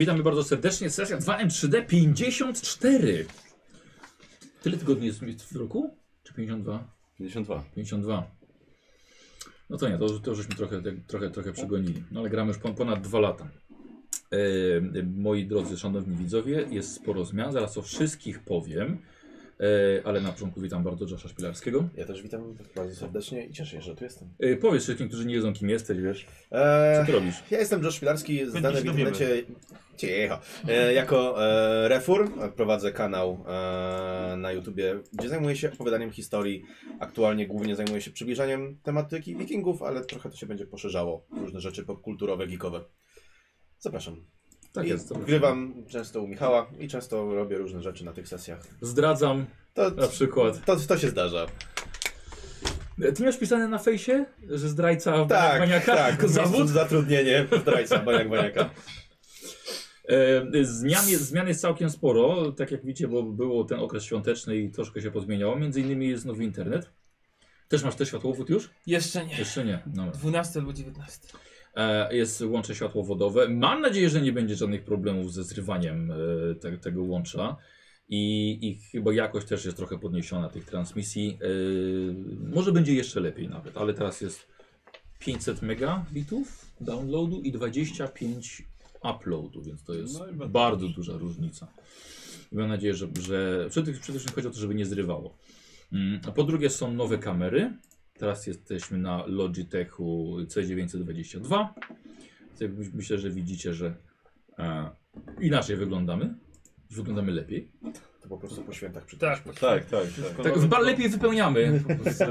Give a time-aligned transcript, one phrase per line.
[0.00, 0.90] Witamy bardzo serdecznie.
[0.90, 3.26] Sesja 2M3D 54.
[4.62, 5.20] Tyle tygodni jest
[5.52, 5.96] w roku?
[6.22, 6.92] Czy 52?
[7.18, 7.64] 52.
[7.74, 8.30] 52.
[9.70, 12.02] No to nie, to, to żeśmy trochę, trochę, trochę przegonili.
[12.10, 13.48] No ale gramy już pon- ponad dwa lata.
[14.32, 17.52] E, moi drodzy, szanowni widzowie, jest sporo zmian.
[17.52, 18.98] Zaraz o wszystkich powiem.
[19.60, 21.88] E, ale na początku witam bardzo Josza Szpilarskiego.
[21.94, 24.28] Ja też witam bardzo serdecznie i cieszę się, że tu jestem.
[24.38, 26.26] E, powiedz wszystkim, którzy nie wiedzą, kim jesteś, wiesz.
[26.50, 27.42] Co Eee, ty robisz?
[27.50, 29.42] ja jestem Josh Szpilarski, znany w internecie
[29.96, 32.32] cicho, e, jako e, Refur.
[32.56, 36.64] Prowadzę kanał e, na YouTubie, gdzie zajmuję się opowiadaniem historii.
[37.00, 41.26] Aktualnie głównie zajmuję się przybliżaniem tematyki wikingów, ale trochę to się będzie poszerzało.
[41.30, 42.84] Różne rzeczy popkulturowe, geekowe.
[43.78, 44.35] Zapraszam.
[44.76, 45.08] Tak I jest.
[45.08, 48.60] to- Grywam często u Michała i często robię różne rzeczy na tych sesjach.
[48.80, 50.64] Zdradzam To, na przykład.
[50.64, 51.46] to, to się zdarza.
[53.16, 55.96] Ty masz pisane na fejsie, że zdrajca Tak, maniaka?
[55.96, 56.28] tak.
[56.28, 56.68] Zawód?
[56.68, 58.70] Zatrudnienie zdrajca, baniak, baniaka.
[60.08, 64.56] E, zmian, jest, zmian jest całkiem sporo, tak jak widzicie, bo było ten okres świąteczny
[64.56, 65.56] i troszkę się pozmieniało.
[65.56, 66.90] Między innymi jest nowy internet.
[67.68, 68.70] Też masz też światłowód już?
[68.86, 69.38] Jeszcze nie.
[69.38, 69.82] Jeszcze nie.
[69.94, 70.10] No.
[70.10, 71.28] 12 albo 19.
[71.76, 73.48] E, jest łącze światłowodowe.
[73.48, 77.56] Mam nadzieję, że nie będzie żadnych problemów ze zrywaniem e, te, tego łącza.
[78.08, 81.38] I, I chyba jakość też jest trochę podniesiona tych transmisji.
[81.42, 81.46] E,
[82.54, 84.46] może będzie jeszcze lepiej nawet, ale teraz jest
[85.18, 88.62] 500 megabitów downloadu i 25
[89.02, 91.66] uploadu, więc to jest No bardzo duża różnica.
[92.52, 95.36] I mam nadzieję, że, że przede, przede wszystkim chodzi o to, żeby nie zrywało.
[95.92, 97.72] Mm, A po drugie są nowe kamery.
[98.18, 101.66] Teraz jesteśmy na Logitechu C922.
[102.52, 103.94] Tutaj my- Myślę, że widzicie, że
[104.58, 104.90] e,
[105.40, 106.34] inaczej wyglądamy.
[106.90, 107.70] Wyglądamy lepiej.
[108.22, 109.42] To po prostu po świętach przy Tak.
[109.44, 109.84] Tak, tak,
[110.36, 110.44] tak.
[110.54, 112.24] Tak, ba- lepiej wypełniamy po prostu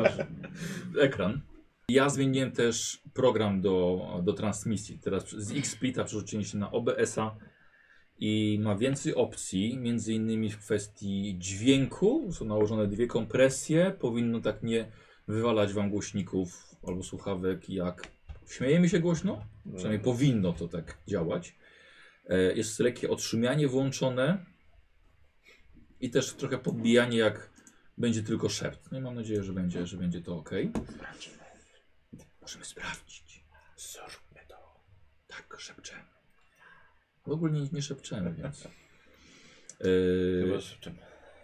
[1.01, 1.41] ekran.
[1.89, 4.99] Ja zmieniłem też program do, do transmisji.
[4.99, 7.35] Teraz z X-Splita przerzuciłem się na OBS-a
[8.19, 12.31] i ma więcej opcji, między innymi w kwestii dźwięku.
[12.31, 13.91] Są nałożone dwie kompresje.
[13.99, 14.91] Powinno tak nie
[15.27, 18.07] wywalać wam głośników albo słuchawek jak
[18.49, 19.45] śmiejemy się głośno.
[19.75, 21.55] Przynajmniej powinno to tak działać.
[22.29, 24.45] E, Jest lekkie odszumianie włączone
[25.99, 27.49] i też trochę podbijanie jak
[27.97, 28.91] będzie tylko szept.
[28.91, 30.49] No i mam nadzieję, że będzie, że będzie to ok.
[32.41, 33.43] Możemy sprawdzić.
[33.77, 34.55] Zróbmy to.
[35.27, 36.03] Tak, szepczemy.
[37.27, 38.67] W ogóle nie, nie szepczemy, więc.
[39.77, 40.95] Chyba Yy, szybczym.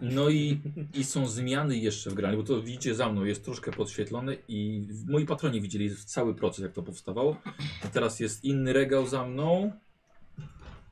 [0.01, 0.61] No i,
[0.93, 4.87] i są zmiany jeszcze w graniu, bo to widzicie za mną, jest troszkę podświetlone i
[5.07, 7.37] moi patroni widzieli cały proces, jak to powstawało.
[7.85, 9.71] A teraz jest inny regał za mną.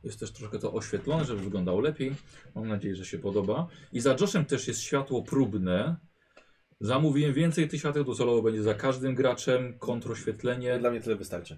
[0.03, 2.15] Jest też troszkę to oświetlone, żeby wyglądało lepiej.
[2.55, 3.67] Mam nadzieję, że się podoba.
[3.93, 5.95] I za Joshem też jest światło próbne.
[6.81, 10.79] Zamówiłem więcej tych świateł, docelowo będzie za każdym graczem, kontroświetlenie.
[10.79, 11.57] Dla mnie tyle wystarczy.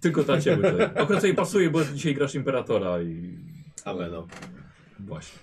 [0.00, 0.90] Tylko dla ciebie.
[1.00, 3.38] Akurat sobie pasuje, bo dzisiaj grasz Imperatora i
[3.84, 4.12] Amen.
[4.12, 4.26] No.
[5.00, 5.38] Właśnie.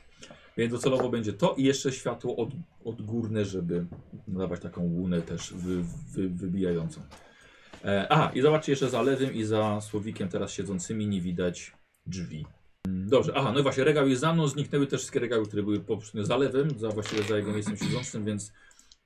[0.57, 2.49] Więc docelowo będzie to i jeszcze światło od,
[2.85, 3.85] odgórne, żeby
[4.27, 7.01] nadawać taką łunę też wy, wy, wybijającą.
[7.85, 11.71] E, aha, i zobaczcie jeszcze za lewym i za słowikiem teraz siedzącymi nie widać
[12.05, 12.45] drzwi.
[12.87, 15.79] Dobrze, aha, no i właśnie regał jest za mną, zniknęły też wszystkie regały, które były
[15.79, 18.53] poprzednio za lewym, za właściwie za jego miejscem siedzącym, więc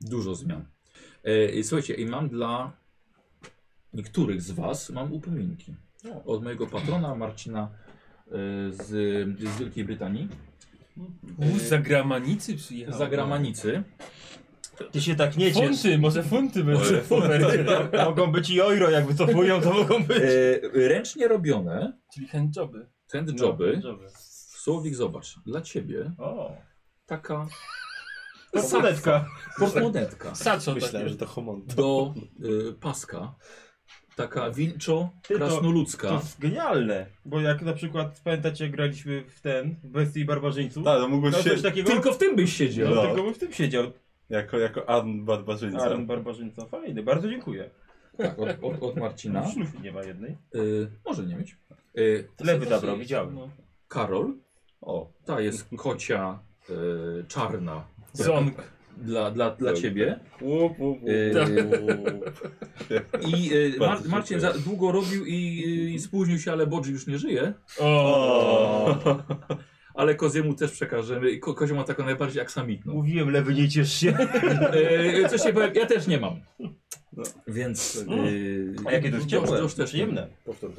[0.02, 0.66] dużo zmian.
[1.24, 2.72] E, słuchajcie, i mam dla
[3.94, 5.76] niektórych z Was, mam upominki.
[6.26, 7.70] Od mojego patrona Marcina
[8.28, 8.32] e,
[8.72, 8.88] z,
[9.40, 10.30] z Wielkiej Brytanii.
[11.38, 12.98] U, z zagranicy przyjechał.
[12.98, 13.84] za gramanicy.
[14.92, 15.68] Ty się tak nie ciesz.
[15.82, 17.04] Funty, może funty będzie.
[18.06, 20.18] Mogą być i euro, jak wycofują, to mogą być.
[20.18, 22.88] E, ręcznie robione Czyli handjoby.
[23.12, 23.82] handjoby.
[23.84, 23.98] No,
[24.56, 26.58] Słowik, zobacz, dla ciebie O,
[27.06, 27.48] taka
[28.54, 29.26] portmonetka.
[29.60, 31.66] portmonetka Saco Myślałem, że to homon.
[31.76, 32.14] do
[32.44, 33.36] y, paska.
[34.16, 36.08] Taka wilczo Ty, to- krasnoludzka.
[36.08, 40.84] To jest genialne, bo jak na przykład pamiętacie, jak graliśmy w ten, w Bestii Barbarzyńców,
[40.86, 42.90] Tak, no mógłbyś to się coś takiego, Tylko w tym byś siedział.
[42.90, 43.02] no, No.
[43.08, 43.92] tylko bym w tym siedział.
[44.30, 45.80] jako, jako An Barbarzyńca.
[45.86, 47.70] Aaron Barbarzyńca, fajny, bardzo dziękuję.
[48.18, 49.52] Tak, od, od, od Marcina.
[49.52, 50.38] Szlufy nie ma jednej.
[50.56, 51.58] Y, może nie mieć.
[51.98, 53.36] Y, Lewy zabrał, widziałem.
[53.36, 53.50] No.
[53.88, 54.34] Karol.
[54.82, 57.84] O, Ta jest kocia y, czarna.
[58.14, 58.75] Ząg.
[58.98, 59.82] Dla, dla, dla Tak.
[59.82, 60.20] ciebie.
[60.42, 61.10] łup, łup, łup.
[61.10, 61.32] Y,
[63.28, 65.36] I y, Mar Marcin za długo robił i,
[65.96, 67.54] i spóźnił się, ale Bodzi już nie żyje.
[67.80, 68.98] O.
[69.96, 71.38] Ale Koziemu też przekażemy.
[71.38, 72.94] Ko Kozio ma taką najbardziej aksamitną.
[72.94, 74.18] Mówiłem, lewy nie ciesz się.
[75.24, 76.40] E, coś nie powiem, ja też nie mam.
[77.14, 77.24] No.
[77.48, 78.06] Więc.
[78.84, 80.28] E, A jakie to jest ciepłe, Josh też przyjemne.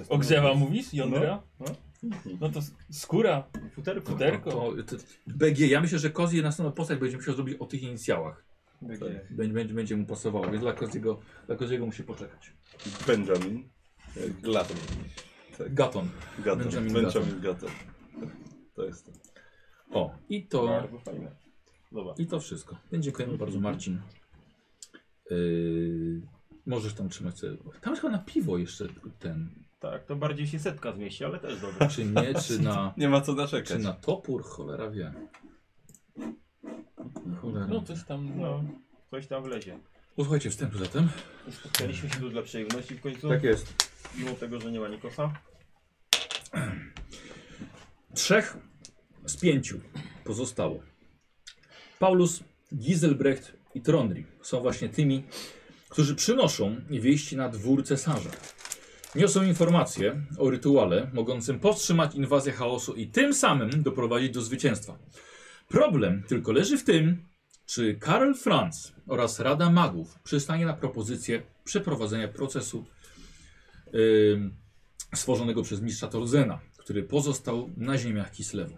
[0.09, 0.95] Ogrzewa mówisz?
[0.95, 1.43] Jądra?
[1.61, 1.67] No.
[2.41, 2.61] No to
[2.91, 3.45] skóra.
[3.73, 4.13] Futerko.
[4.13, 4.51] Futerko.
[4.51, 8.45] To, to, BG, ja myślę, że Kozi następną postać będzie musiał zrobić o tych inicjałach.
[8.83, 9.27] BG.
[9.31, 12.53] Będzie, będzie, będzie mu pasowało, więc dla Koziego, dla Koziego musi poczekać.
[13.07, 13.69] Benjamin.
[14.43, 14.77] Latem.
[15.59, 15.75] Tak.
[15.75, 16.09] Gaton.
[16.39, 16.59] Gaton.
[16.65, 17.71] Benjamin Benjamin Gaton.
[18.75, 19.13] To jest to.
[19.91, 21.31] O, i to, Bardzo fajne.
[21.93, 22.15] Dobra.
[22.19, 22.77] i to wszystko.
[22.93, 24.01] Więc dziękujemy bardzo Marcin.
[25.31, 26.21] Yy,
[26.67, 27.57] możesz tam trzymać sobie.
[27.81, 28.85] Tam jest chyba na piwo jeszcze
[29.19, 29.51] ten.
[29.81, 31.89] Tak, to bardziej się setka zmieści, ale też dobrze.
[31.89, 33.83] Czy nie, czy na, Nie ma co czy narzekać.
[33.83, 35.13] na topór, cholera wie.
[37.41, 37.67] Cholera.
[37.67, 38.65] No coś tam, No,
[39.11, 39.79] coś tam wlezie.
[40.17, 41.09] Posłuchajcie wstępu zatem.
[41.51, 43.75] Spotkaliśmy się tu dla przyjemności w końcu, jest.
[44.19, 45.33] mimo tego, że nie ma Nikosa.
[48.15, 48.57] Trzech
[49.27, 49.81] z pięciu
[50.25, 50.83] pozostało.
[51.99, 55.25] Paulus, Giselbrecht i Trondri są właśnie tymi,
[55.89, 58.31] którzy przynoszą wieści na dwór cesarza.
[59.15, 64.99] Niosą informacje o rytuale mogącym powstrzymać inwazję chaosu i tym samym doprowadzić do zwycięstwa.
[65.69, 67.27] Problem tylko leży w tym,
[67.67, 72.85] czy Karl Franz oraz Rada Magów przystanie na propozycję przeprowadzenia procesu
[73.95, 74.57] ym,
[75.15, 78.77] stworzonego przez mistrza Torzena, który pozostał na ziemiach Kislewu.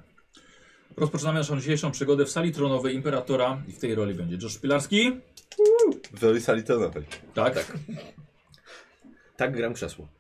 [0.97, 5.21] Rozpoczynamy naszą dzisiejszą przygodę w sali tronowej Imperatora i w tej roli będzie Josh Pilarski.
[6.13, 7.05] W roli sali tonowej.
[7.35, 7.79] Tak.
[9.37, 10.09] Tak gram krzesło.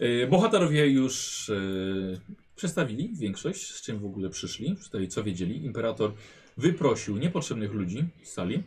[0.00, 2.20] Y, Bohaterowie już y,
[2.56, 5.64] przedstawili większość, z czym w ogóle przyszli, przedstawili co wiedzieli.
[5.64, 6.12] Imperator
[6.56, 8.62] wyprosił niepotrzebnych ludzi z sali,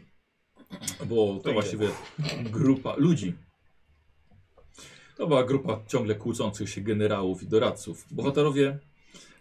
[1.06, 1.90] bo to właściwie
[2.44, 3.34] grupa ludzi.
[5.18, 8.06] To była grupa ciągle kłócących się generałów i doradców.
[8.12, 8.80] Bohaterowie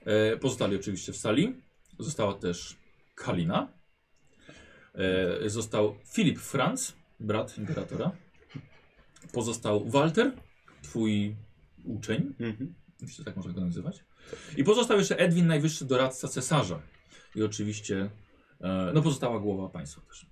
[0.05, 1.55] e, pozostali oczywiście w sali.
[1.99, 2.77] Została też
[3.15, 3.69] Kalina.
[4.94, 8.12] E, został Filip Franz, brat imperatora.
[9.33, 10.33] Pozostał Walter,
[10.83, 11.37] twój
[11.85, 12.75] uczeń, Mhm.
[13.00, 14.05] myślę, że tak można go nazywać.
[14.56, 16.83] I pozostał jeszcze Edwin, najwyższy doradca cesarza.
[17.35, 18.11] I oczywiście,
[18.61, 20.27] e, no pozostała głowa państwa też.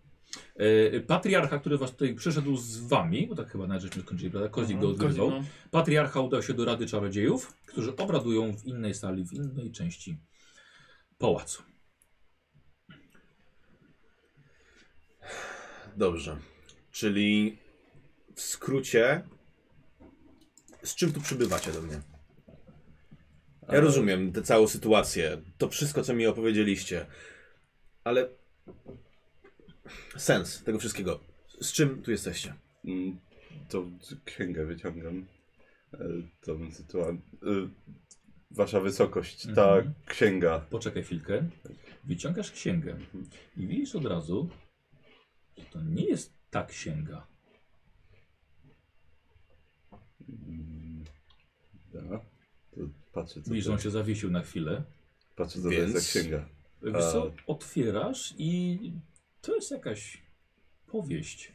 [0.57, 4.49] E, patriarcha, który was tutaj przyszedł z wami, bo tak chyba nawet żeśmy skończyli, prawda?
[4.49, 5.31] Kozik go odgrywał.
[5.31, 5.43] no.
[5.71, 10.19] Patriarcha udał się do Rady Czarodziejów, którzy obradują w innej sali, w innej części
[11.19, 11.63] pałacu.
[16.01, 16.37] Dobrze.
[16.93, 17.59] Czyli
[18.35, 19.23] w skrócie,
[20.83, 22.01] z czym tu przybywacie do mnie?
[23.73, 27.07] Ja rozumiem tę całą sytuację, to wszystko, co mi opowiedzieliście,
[28.05, 28.29] ale
[30.17, 31.21] sens tego wszystkiego.
[31.61, 32.55] Z czym tu jesteście?
[32.85, 33.19] Mm,
[33.69, 33.85] To
[34.25, 35.27] księgę wyciągam.
[35.95, 35.99] E,
[36.41, 37.21] Tą sytuację.
[38.51, 39.95] Wasza wysokość, ta Mhm.
[40.07, 40.61] księga.
[40.71, 41.49] Poczekaj chwilkę.
[42.05, 42.97] Wyciągasz księgę
[43.57, 44.49] i widzisz od razu,
[45.61, 47.27] że to nie jest ta księga.
[50.29, 51.05] Mm,
[51.93, 52.01] Da.
[52.71, 52.81] To
[53.13, 54.83] patrzę, co Widzisz, że to, on się zawiesił na chwilę.
[55.37, 56.49] patrzę, co to Więc- jest za księga.
[56.83, 58.79] Wiesz co, otwierasz i
[59.43, 60.23] to jest jakaś
[60.87, 61.53] powieść.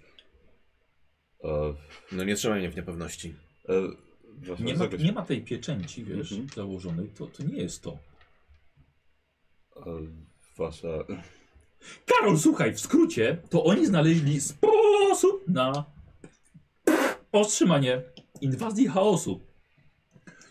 [1.44, 1.74] E,
[2.12, 3.36] No nie trzymaj mnie w niepewności.
[3.70, 3.74] e,
[4.64, 6.50] Nie ma, nie ma tej pieczęci, wiesz, Mhm.
[6.56, 7.10] założonej.
[7.10, 7.98] To, to nie jest to.
[9.78, 9.82] e,
[10.58, 10.88] wasza.
[12.06, 15.86] Karol, słuchaj, w skrócie, to oni znaleźli sposób na
[17.32, 18.02] powstrzymanie
[18.42, 19.40] inwazji chaosu.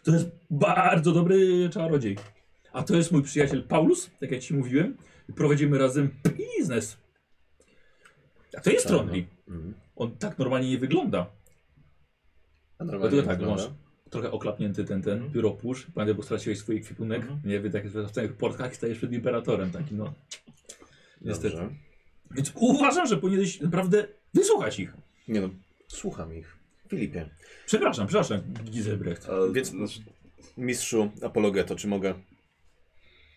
[0.05, 2.17] To jest bardzo dobry czarodziej.
[2.73, 4.97] A to jest mój przyjaciel Paulus, tak jak ci mówiłem.
[5.37, 6.97] Prowadzimy razem biznes.
[8.57, 9.27] A to jest Trondli.
[9.49, 9.75] Mhm.
[9.97, 11.19] On tak normalnie nie wygląda.
[12.79, 13.63] A Dlatego normalnie tak, wygląda?
[13.63, 13.73] masz
[14.11, 15.87] trochę oklapnięty ten, ten pióropusz.
[15.95, 17.23] Pamiętaj, bo straciłeś swój ekwipunek.
[17.23, 17.41] Mhm.
[17.45, 20.13] Nie, wy tak w całych portkach i stajesz przed imperatorem taki, no.
[21.25, 21.57] Niestety.
[21.57, 21.75] Dobrze.
[22.31, 24.93] Więc uważam, że powinieneś naprawdę wysłuchać ich.
[25.29, 25.49] Nie no,
[25.89, 26.57] słucham ich.
[26.89, 27.29] Filipie,
[27.67, 29.29] Przepraszam, przepraszam, Gizelbrecht.
[29.29, 30.01] E, Więc- znaczy,
[30.57, 32.15] mistrzu apologeto, czy mogę?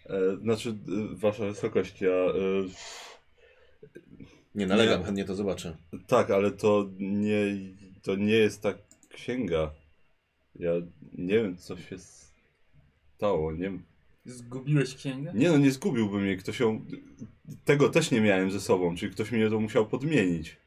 [0.06, 0.76] e, znaczy, e,
[1.16, 2.10] wasza wysokość, ja.
[2.12, 2.34] E,
[4.56, 5.06] Nie nalegam, Nie.
[5.06, 5.78] chętnie to zobaczę.
[6.08, 7.46] tak, ale to nie,
[8.04, 8.74] to nie jest ta
[9.10, 9.72] księga.
[10.56, 10.72] Ja
[11.14, 11.96] nie wiem, co się
[13.16, 13.52] stało.
[13.52, 13.72] Nie,
[14.28, 15.32] Zgubiłeś księgę?
[15.36, 16.38] nie no, nie zgubiłbym jej.
[16.38, 16.86] Ktoś ją.
[17.66, 20.58] Tego też nie miałem ze sobą, czyli ktoś mnie to musiał podmienić.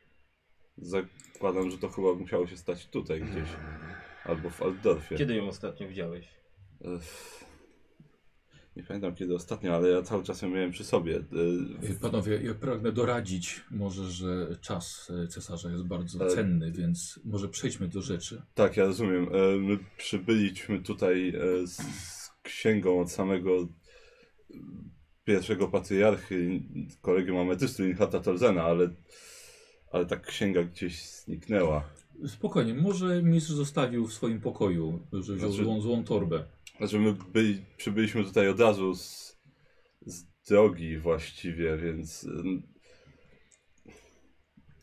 [0.79, 3.49] Zakładam, że to chyba musiało się stać tutaj gdzieś.
[4.25, 5.17] Albo w Altdorfie.
[5.17, 6.29] Kiedy ją ostatnio widziałeś?
[6.85, 7.41] Ech,
[8.77, 11.17] Nie pamiętam kiedy ostatnio, ale ja cały czas ją miałem przy sobie.
[11.91, 16.29] E, Panowie, ja pragnę doradzić może, że czas e, cesarza jest bardzo E.
[16.31, 18.43] cenny, więc może przejdźmy do rzeczy.
[18.55, 19.25] Tak, ja rozumiem.
[19.35, 22.20] E, My przybyliśmy tutaj e, z, z
[22.51, 23.67] księgą od samego e,
[25.25, 26.63] pierwszego patriarchy,
[27.01, 28.91] kolegium ametystu Inhata Torzena, ale,
[29.93, 31.85] ale ta księga gdzieś zniknęła.
[32.27, 36.45] Spokojnie, może mistrz zostawił w swoim pokoju, że wziął Znaczy- złą, złą torbę.
[36.79, 39.37] Znaczy my byli, przybyliśmy tutaj od razu z,
[40.07, 42.25] z drogi właściwie, więc...
[42.25, 42.63] em,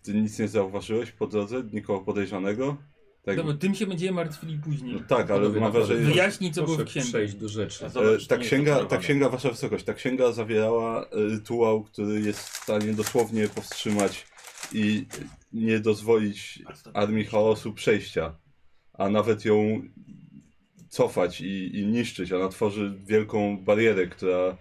[0.04, 1.64] Ty nic nie zauważyłeś po drodze?
[1.74, 2.78] Nikogo podejrzanego?
[3.28, 4.94] Tak, Dobra, tym się będziemy martwili później.
[4.94, 7.10] no tak, ale mam wrażenie, że Wyjaśnij, co było w księdze.
[7.10, 7.86] przejść do rzeczy.
[7.86, 12.64] E, zobacz, ta, księga, ta księga, wasza wysokość, ta księga zawierała rytuał, który jest w
[12.64, 14.28] stanie dosłownie powstrzymać
[14.74, 15.06] i
[15.54, 18.36] nie dozwolić armii chaosu przejścia,
[18.94, 19.82] a nawet ją
[20.90, 22.32] cofać i, i niszczyć.
[22.32, 24.58] Ona tworzy wielką barierę, która,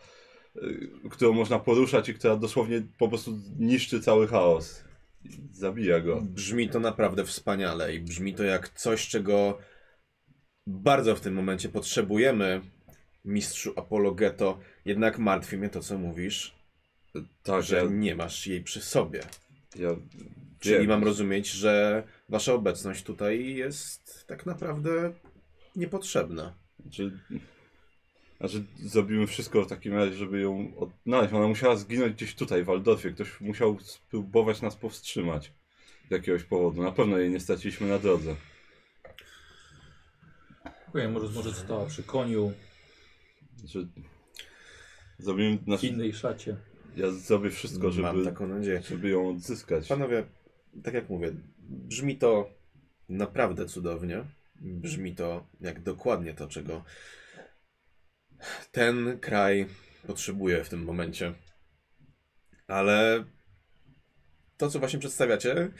[0.57, 4.86] e, którą można poruszać i która dosłownie po prostu niszczy cały chaos.
[5.53, 6.21] Zabija go.
[6.23, 9.59] Brzmi to naprawdę wspaniale i brzmi to jak coś, czego
[10.67, 12.61] bardzo w tym momencie potrzebujemy,
[13.25, 14.59] mistrzu Apologeto.
[14.85, 16.57] Jednak martwi mnie to, co mówisz,
[17.43, 19.21] Tak, że ja, nie masz jej przy sobie.
[19.77, 19.89] ja
[20.61, 20.87] Czyli wiem.
[20.89, 25.13] mam rozumieć, że wasza obecność tutaj jest tak naprawdę
[25.77, 26.55] niepotrzebna.
[26.81, 27.19] Znaczy,
[28.41, 31.35] znaczy, zrobimy wszystko w takim razie, żeby ją odnaleźć.
[31.35, 33.11] Ona musiała zginąć gdzieś tutaj, w Waldorfie.
[33.11, 35.53] Ktoś musiał spróbować nas powstrzymać.
[36.09, 36.83] Z jakiegoś powodu.
[36.83, 38.37] Na pewno jej nie straciliśmy na drodze.
[40.85, 42.53] Dziękuję, może, może została przy koniu,
[43.57, 43.87] Znaczy,
[45.19, 46.57] zrobimy, w znaczy, innej szacie.
[46.97, 48.83] ja zrobię wszystko, Mam żeby, taką nadzieję.
[48.89, 49.89] żeby ją odzyskać.
[49.89, 50.25] Panowie,
[50.83, 51.33] tak jak mówię,
[51.69, 52.51] brzmi to
[53.09, 54.25] naprawdę cudownie.
[54.61, 56.85] Brzmi to jak dokładnie to, czego
[58.73, 59.67] ten kraj
[60.07, 61.35] potrzebuje w tym momencie.
[62.67, 63.25] Ale
[64.57, 65.71] to, co właśnie przedstawiacie,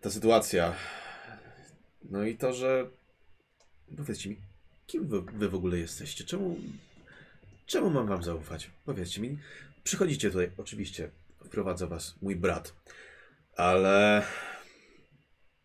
[0.00, 0.74] ta sytuacja,
[2.02, 2.90] no i to, że
[3.96, 4.36] powiedzcie mi,
[4.86, 6.24] kim wy, wy w ogóle jesteście?
[6.24, 6.56] Czemu,
[7.66, 8.70] czemu mam wam zaufać?
[8.84, 9.38] Powiedzcie mi.
[9.84, 11.10] Przychodzicie tutaj, oczywiście,
[11.44, 12.74] wprowadza was mój brat,
[13.56, 14.22] ale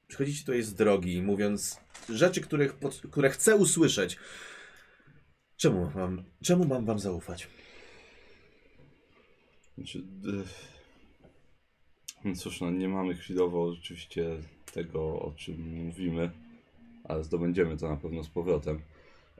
[0.07, 2.75] przychodzicie tutaj z drogi, mówiąc rzeczy, których,
[3.11, 4.17] które chcę usłyszeć.
[5.57, 7.47] Czemu mam, czemu mam wam zaufać?
[9.77, 10.43] Znaczy, e,
[12.25, 14.37] no cóż, no nie mamy chwilowo rzeczywiście
[14.73, 16.31] tego, o czym mówimy,
[17.03, 18.79] ale zdobędziemy to na pewno z powrotem.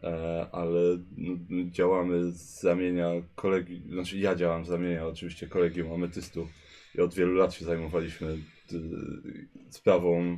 [0.03, 0.79] E, ale
[1.17, 1.35] no,
[1.71, 6.47] działamy z ramienia kolegi, znaczy ja działam z ramienia oczywiście kolegium ametystu
[6.95, 8.37] i od wielu lat się zajmowaliśmy e,
[9.69, 10.37] sprawą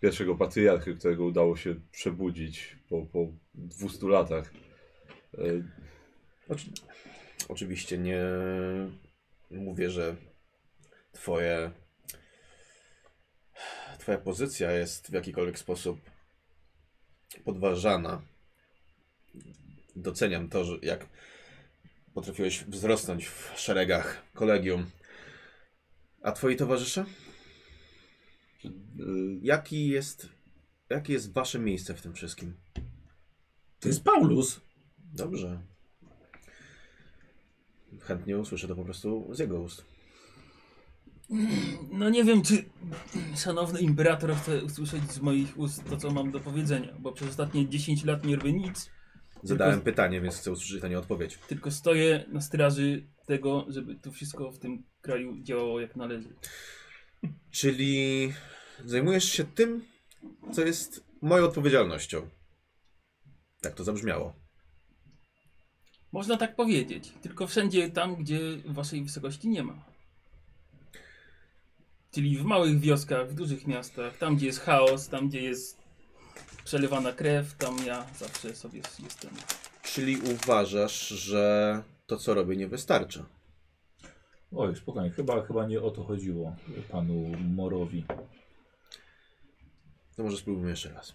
[0.00, 4.52] pierwszego patriarchy, którego udało się przebudzić po, po 200 latach.
[5.38, 5.62] E,
[6.48, 6.66] Oczy,
[7.48, 8.22] oczywiście nie
[9.50, 10.16] mówię, że
[11.12, 11.72] twoje
[13.98, 16.00] twoja pozycja jest w jakikolwiek sposób
[17.44, 18.22] podważana.
[19.96, 21.06] Doceniam to, że jak
[22.14, 24.90] potrafiłeś wzrosnąć w szeregach kolegium.
[26.22, 27.04] A twoi towarzysze?
[28.64, 28.68] e,
[29.42, 30.28] Jaki jest,
[30.90, 32.54] jakie jest wasze miejsce w tym wszystkim?
[33.80, 34.60] To jest Paulus.
[35.12, 35.62] Dobrze.
[38.00, 39.84] Chętnie usłyszę to po prostu z jego ust.
[41.92, 42.64] No nie wiem, czy
[43.36, 47.68] szanowny imperator chce usłyszeć z moich ust to, co mam do powiedzenia, bo przez ostatnie
[47.68, 48.90] 10 lat nie robię nic,
[49.42, 51.38] Zadałem pytanie, więc chcę usłyszeć na nie odpowiedź.
[51.48, 56.34] tylko stoję na straży tego, żeby tu wszystko w tym kraju działało jak należy.
[57.50, 58.32] Czyli
[58.84, 59.84] zajmujesz się tym,
[60.52, 62.28] co jest moją odpowiedzialnością.
[63.60, 64.41] Tak to zabrzmiało.
[66.12, 69.84] Można tak powiedzieć, tylko wszędzie tam, gdzie waszej wysokości nie ma.
[72.10, 75.82] Czyli w małych wioskach, w dużych miastach, tam gdzie jest chaos, tam gdzie jest
[76.64, 79.30] przelewana krew, tam ja zawsze sobie jestem.
[79.82, 83.26] Czyli uważasz, że to, co robię, nie wystarcza.
[84.52, 86.56] Oj, spokojnie, chyba, chyba nie o to chodziło
[86.90, 88.04] panu Morowi.
[90.16, 91.14] To może spróbujmy jeszcze raz.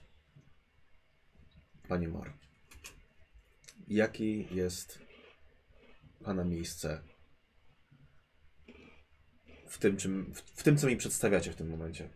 [1.87, 2.33] Panie Mor,
[3.87, 4.99] jakie jest
[6.23, 7.01] Pana miejsce
[9.67, 12.09] w tym, czym, w, w tym, co mi przedstawiacie w tym momencie?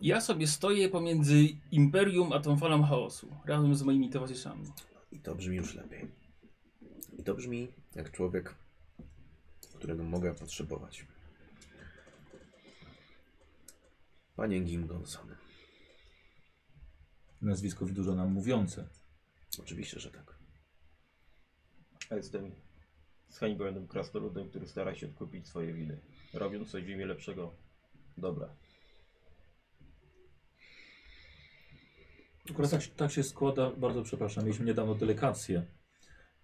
[0.00, 4.64] Ja sobie stoję pomiędzy Imperium a tą falą chaosu, razem z moimi towarzyszami.
[5.12, 6.08] I to brzmi już lepiej.
[7.18, 8.54] I to brzmi jak człowiek,
[9.74, 11.06] którego mogę potrzebować.
[14.36, 15.36] Panie Gingonson.
[17.42, 18.88] Nazwisko dużo nam mówiące.
[19.58, 20.38] Oczywiście, że tak.
[22.10, 22.52] A jestem
[23.28, 26.00] zhańbionym krasnoludem, który stara się odkupić swoje winy.
[26.34, 27.54] Robiąc coś w imię lepszego
[28.16, 28.48] dobra.
[32.50, 35.66] Akurat tak, tak się składa, bardzo przepraszam, mieliśmy niedawno delegację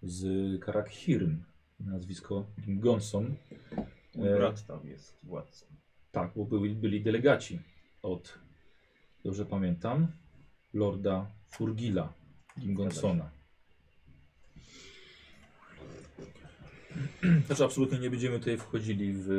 [0.03, 0.25] z
[0.61, 1.43] Karakhirm,
[1.79, 3.35] nazwisko Gonson.
[4.15, 5.65] Mój E, brat tam jest władcą.
[6.11, 7.59] Tak, bo byli, byli delegaci
[8.01, 8.39] od,
[9.23, 10.07] dobrze pamiętam,
[10.73, 12.13] Lorda Furgila
[12.59, 13.31] Gimgonsona.
[17.45, 19.29] Znaczy absolutnie nie będziemy tutaj wchodzili w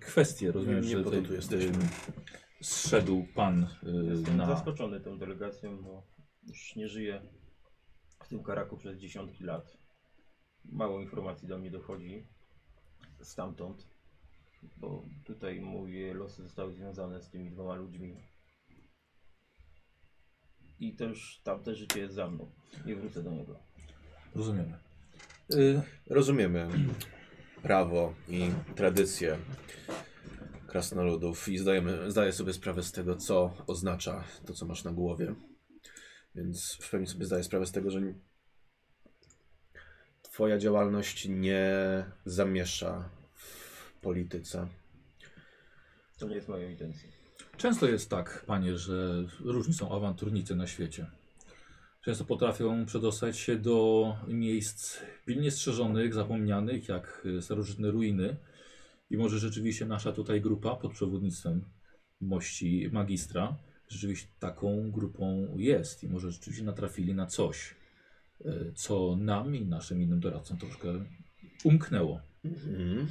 [0.00, 1.68] kwestie, rozumiem, Nie że po to tutaj, tu jesteśmy.
[1.82, 1.88] em,
[2.62, 3.66] zszedł pan
[4.10, 4.46] Jestem y, na...
[4.46, 6.02] zaskoczony tą delegacją, bo
[6.46, 7.22] już nie żyję
[8.24, 9.76] w tym karaku przez dziesiątki lat.
[10.64, 12.26] Mało informacji do mnie dochodzi
[13.22, 13.88] stamtąd,
[14.76, 18.16] bo tutaj moje losy zostały związane z tymi dwoma ludźmi.
[20.84, 22.50] I to już tamte życie jest za mną.
[22.86, 23.58] Nie wrócę do niego.
[24.34, 24.78] Rozumiemy.
[25.54, 26.68] Y, Rozumiemy
[27.62, 29.38] prawo i tradycje
[30.66, 35.34] krasnoludów i zdajemy, zdaję sobie sprawę z tego, co oznacza to, co masz na głowie.
[36.34, 38.00] Więc w pełni sobie zdaję sprawę z tego, że
[40.22, 41.72] twoja działalność nie
[42.24, 44.68] zamiesza w polityce.
[46.18, 47.23] To nie jest moją intencją.
[47.56, 51.06] Często jest tak, panie, że różni są awanturnicy na świecie.
[52.04, 58.36] Często potrafią przedostać się do miejsc pilnie strzeżonych, zapomnianych, jak starożytne ruiny.
[59.10, 61.64] I może rzeczywiście nasza tutaj grupa pod przewodnictwem
[62.20, 63.56] mości magistra
[63.88, 66.04] rzeczywiście taką grupą jest.
[66.04, 67.74] I może rzeczywiście natrafili na coś,
[68.40, 71.04] y, co nam i naszym innym doradcom troszkę
[71.64, 72.20] umknęło.
[72.44, 73.08] Mhm.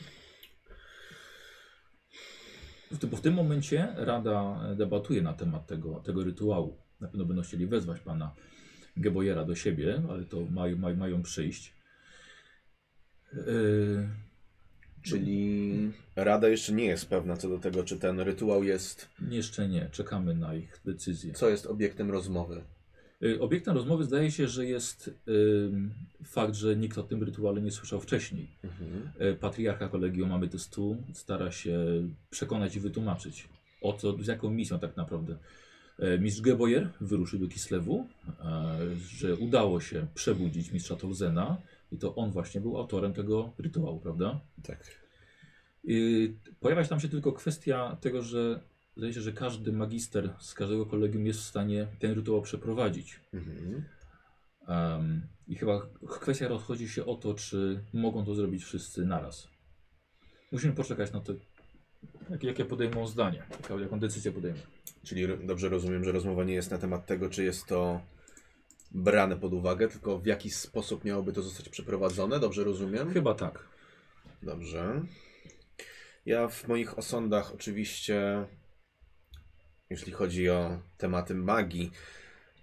[2.94, 6.78] W tym, bo w tym momencie Rada debatuje na temat tego, tego rytuału.
[7.02, 8.32] Na pewno będą chcieli wezwać pana
[8.98, 11.74] Gebojera do siebie, ale to mają, mają, mają przyjść.
[13.34, 14.08] Yy,
[15.04, 19.90] Czyli Rada jeszcze nie jest pewna co do tego, czy ten rytuał jest, jeszcze nie,
[19.92, 21.34] czekamy na ich decyzję.
[21.34, 22.64] co jest obiektem rozmowy.
[23.24, 25.20] Yy, obiektem rozmowy zdaje się, że jest
[26.24, 28.48] fakt, że nikt o tym rytuale nie słyszał wcześniej.
[28.63, 29.12] Mhm.
[29.20, 31.77] E, Patriarcha Kolegium Ametystu stara się
[32.30, 33.50] przekonać i wytłumaczyć,
[33.82, 35.38] o co, z jaką misją tak naprawdę.
[36.00, 38.08] E, Mistrz Geboyer wyruszył do Kislewu,
[39.20, 41.58] że udało się przebudzić mistrza Tolzena
[41.92, 44.39] i to on właśnie był autorem tego rytuału, prawda?
[44.63, 45.03] Tak.
[45.84, 48.60] I pojawia się tam się tylko kwestia tego, że
[48.98, 53.20] zdaje się, że każdy magister z każdego kolegium jest w stanie ten rytuał przeprowadzić.
[53.34, 53.84] Mhm.
[54.68, 59.48] Em, I chyba kwestia rozchodzi się o to, czy mogą to zrobić wszyscy naraz.
[60.52, 61.34] Musimy poczekać na to,
[62.41, 63.44] jakie, podejmą zdanie,
[63.82, 64.60] jaką, decyzję podejmą.
[65.04, 68.02] Czyli dobrze rozumiem, że rozmowa nie jest na temat tego, czy jest to
[68.91, 72.39] brane pod uwagę, tylko w jaki sposób miałoby to zostać przeprowadzone.
[72.39, 73.13] Dobrze rozumiem?
[73.13, 73.67] Chyba tak.
[74.44, 75.02] Dobrze.
[76.26, 78.46] Ja w moich osądach oczywiście,
[79.89, 81.91] jeśli chodzi o tematy magii,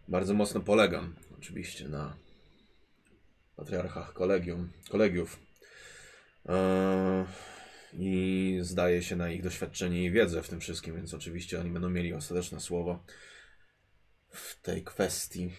[0.08, 2.16] bardzo mocno polegam oczywiście na
[3.56, 5.38] patriarchach kolegium, kolegiów.
[6.46, 7.24] Eee,
[7.92, 11.90] I zdaje się na ich doświadczenie i wiedzę w tym wszystkim, więc oczywiście oni będą
[11.90, 13.04] mieli ostateczne słowo
[14.28, 15.50] w tej kwestii.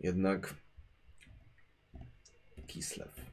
[0.00, 0.54] Jednak
[2.66, 3.29] Kislev.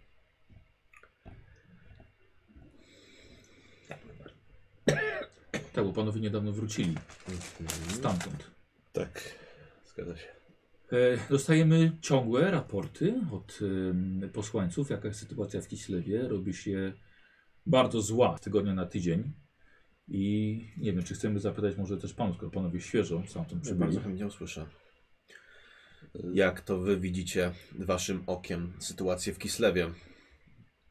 [5.77, 6.95] Tak, bo panowie niedawno wrócili
[7.29, 7.89] Mhm.
[7.91, 8.51] stamtąd.
[8.93, 9.21] Tak.
[9.93, 10.27] Zgadza się.
[10.91, 13.59] E, dostajemy ciągłe raporty od
[14.33, 16.27] posłańców, jaka jest sytuacja w Kislewie.
[16.27, 16.93] Robi się
[17.65, 19.33] bardzo zła z tygodnia na tydzień.
[20.07, 23.79] I nie wiem, czy chcemy zapytać może też panów, skoro panowie świeżo stamtąd Ja przybyli.
[23.79, 24.65] bardzo chętnie usłyszę.
[26.33, 29.89] Jak to wy widzicie waszym okiem sytuację w Kislewie?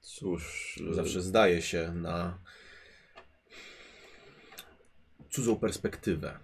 [0.00, 2.38] Cóż, Zawsze zdaje się na
[5.36, 6.38] cudzą perspektywę.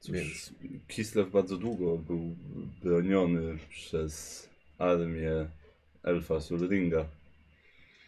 [0.00, 0.54] Cóż, Więc
[0.88, 2.36] Kislev bardzo długo był
[2.82, 5.48] broniony przez armię
[6.02, 7.04] Elfa Sulringa,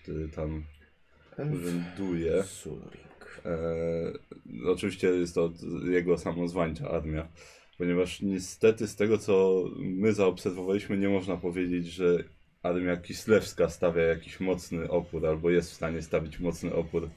[0.03, 0.65] który tam
[1.55, 2.43] urzęduje.
[2.43, 3.43] Sulring.
[3.45, 5.53] E, oczywiście jest to
[5.85, 7.29] jego samozwańcza armia,
[7.79, 12.25] ponieważ niestety z tego co my zaobserwowaliśmy nie można powiedzieć, że
[12.63, 17.09] armia kislewska stawia jakiś mocny opór albo jest w stanie stawić mocny opór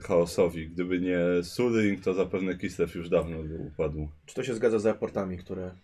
[0.00, 0.68] chaosowi.
[0.68, 4.08] Gdyby nie Sulring, to zapewne Kislev już dawno by upadł.
[4.26, 5.74] Czy to się zgadza z raportami, które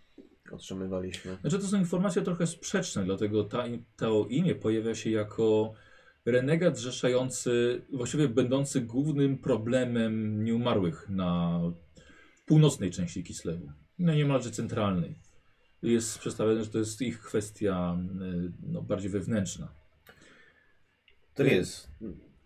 [0.51, 1.37] otrzymywaliśmy?
[1.41, 3.63] Znaczy to są informacje trochę sprzeczne, dlatego ta,
[3.95, 5.73] to imię pojawia się jako
[6.25, 11.61] renegat zrzeszający, właściwie będący głównym problemem nieumarłych na
[12.45, 15.19] północnej części Kislewu, no niemalże centralnej.
[15.81, 19.67] Jest przedstawione, że to jest ich kwestia y, no, bardziej wewnętrzna.
[21.33, 21.89] To nie jest.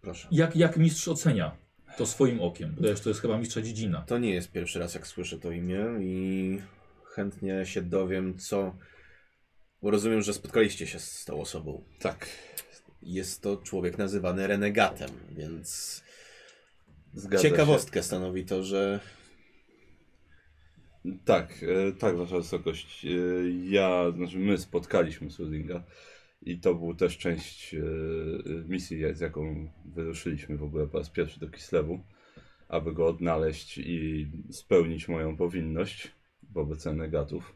[0.02, 0.28] Proszę.
[0.32, 1.58] Jak, jak mistrz ocenia
[1.98, 2.76] to swoim okiem?
[2.76, 4.02] To jest, to jest chyba mistrza dziedzina.
[4.02, 6.62] To nie jest pierwszy raz, jak słyszę to imię i
[7.16, 8.76] chętnie się dowiem, co.
[9.82, 11.84] Bo rozumiem, że spotkaliście się z tą osobą.
[12.00, 12.28] Tak.
[13.02, 16.02] Jest to człowiek nazywany renegatem, więc
[17.14, 19.22] Zgadza ciekawostkę stanowi to, że Się.
[21.26, 23.06] Tak, e, tak, Wasza Wysokość.
[23.06, 23.10] E,
[23.70, 25.84] ja, znaczy my spotkaliśmy Sulringa
[26.42, 27.80] i to był też część e,
[28.68, 32.00] misji, z jaką wyruszyliśmy w ogóle po raz pierwszy do Kislewu.
[32.70, 36.12] aby go odnaleźć i spełnić moją powinność
[36.54, 37.56] wobec renegatów.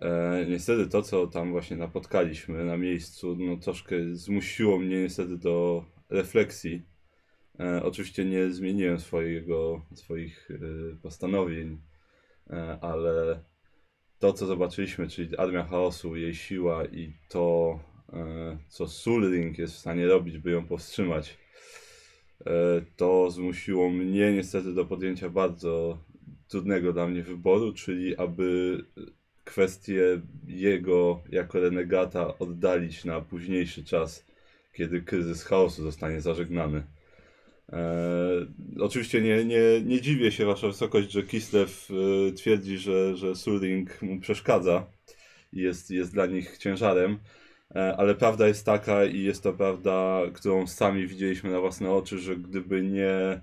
[0.00, 5.84] E, niestety to, co tam właśnie napotkaliśmy na miejscu, no troszkę zmusiło mnie niestety do
[6.10, 6.82] refleksji.
[7.60, 11.80] E, oczywiście nie zmieniłem swojego, swoich e, postanowień,
[12.50, 13.44] e, ale
[14.20, 17.78] to, co zobaczyliśmy, czyli Armia Chaosu, jej siła i to,
[18.12, 21.38] e, co Sulring jest w stanie robić, by ją powstrzymać,
[22.46, 22.52] e,
[22.96, 25.98] to zmusiło mnie niestety do podjęcia bardzo
[26.48, 28.78] trudnego dla mnie wyboru, czyli aby
[29.44, 34.26] kwestię jego jako renegata oddalić na późniejszy czas,
[34.72, 36.82] kiedy kryzys chaosu zostanie zażegnany.
[37.72, 38.46] E,
[38.80, 44.02] oczywiście nie, nie, nie dziwię się, Wasza Wysokość, że Kislev e, twierdzi, że, że Suring
[44.02, 44.86] mu przeszkadza
[45.52, 47.18] i jest, jest dla nich ciężarem,
[47.74, 52.18] e, ale prawda jest taka i jest to prawda, którą sami widzieliśmy na własne oczy,
[52.18, 53.40] że gdyby nie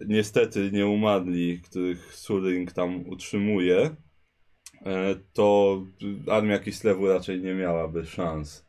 [0.00, 3.96] niestety nie umarli, których Suring tam utrzymuje,
[4.86, 5.78] e, to
[6.28, 8.66] armia Kislewu raczej nie miałaby szans.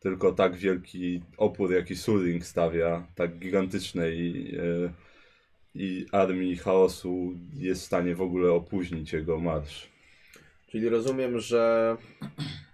[0.00, 4.92] Tylko tak wielki opór, jaki Suring stawia, tak gigantycznej e,
[5.74, 9.88] i armii chaosu jest w stanie w ogóle opóźnić jego marsz.
[10.68, 11.96] Czyli rozumiem, że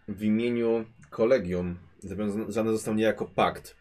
[0.08, 3.76] w imieniu kolegium zawiązany został niejako pakt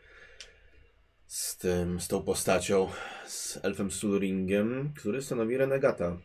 [1.25, 2.89] z tym, z tą postacią,
[3.25, 6.17] z elfem Sulringiem, który stanowi renegata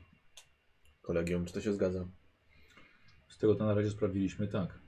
[1.02, 1.46] kolegium.
[1.46, 2.08] Czy to się zgadza?
[3.28, 4.79] Z tego to na razie sprawdziliśmy tak.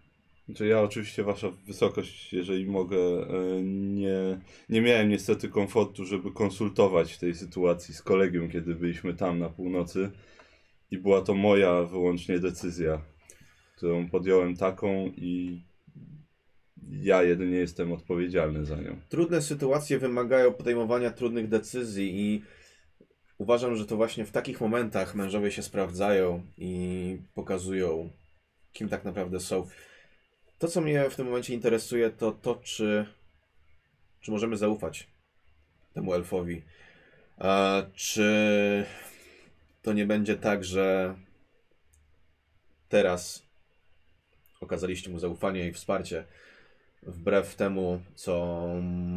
[0.47, 7.19] Znaczy ja oczywiście wasza wysokość, jeżeli mogę, e, nie, nie miałem niestety komfortu, żeby konsultować
[7.19, 10.11] tej sytuacji z kolegium, kiedy byliśmy tam na północy
[10.91, 13.03] i była to moja wyłącznie decyzja,
[13.77, 15.63] którą podjąłem taką i
[16.91, 18.97] ja jedynie jestem odpowiedzialny za nią.
[19.09, 22.43] Trudne sytuacje wymagają podejmowania trudnych decyzji i
[23.39, 28.11] uważam, że to właśnie w takich momentach mężowie się sprawdzają i pokazują,
[28.73, 29.67] kim tak naprawdę są.
[30.63, 33.07] To, co mnie w tym momencie interesuje, to to, czy,
[34.21, 35.09] czy możemy zaufać
[35.95, 36.63] temu elfowi.
[37.39, 38.85] A czy
[39.83, 41.15] to nie będzie tak, że
[42.89, 43.47] teraz
[44.61, 46.25] okazaliście mu zaufanie i wsparcie,
[47.03, 48.67] wbrew temu, co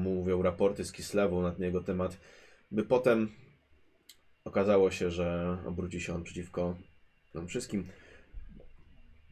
[0.03, 2.17] mówią raporty z Kislewu na ten jego temat,
[2.71, 3.31] by potem
[4.43, 6.77] okazało się, że obróci się on przeciwko
[7.33, 7.87] nam wszystkim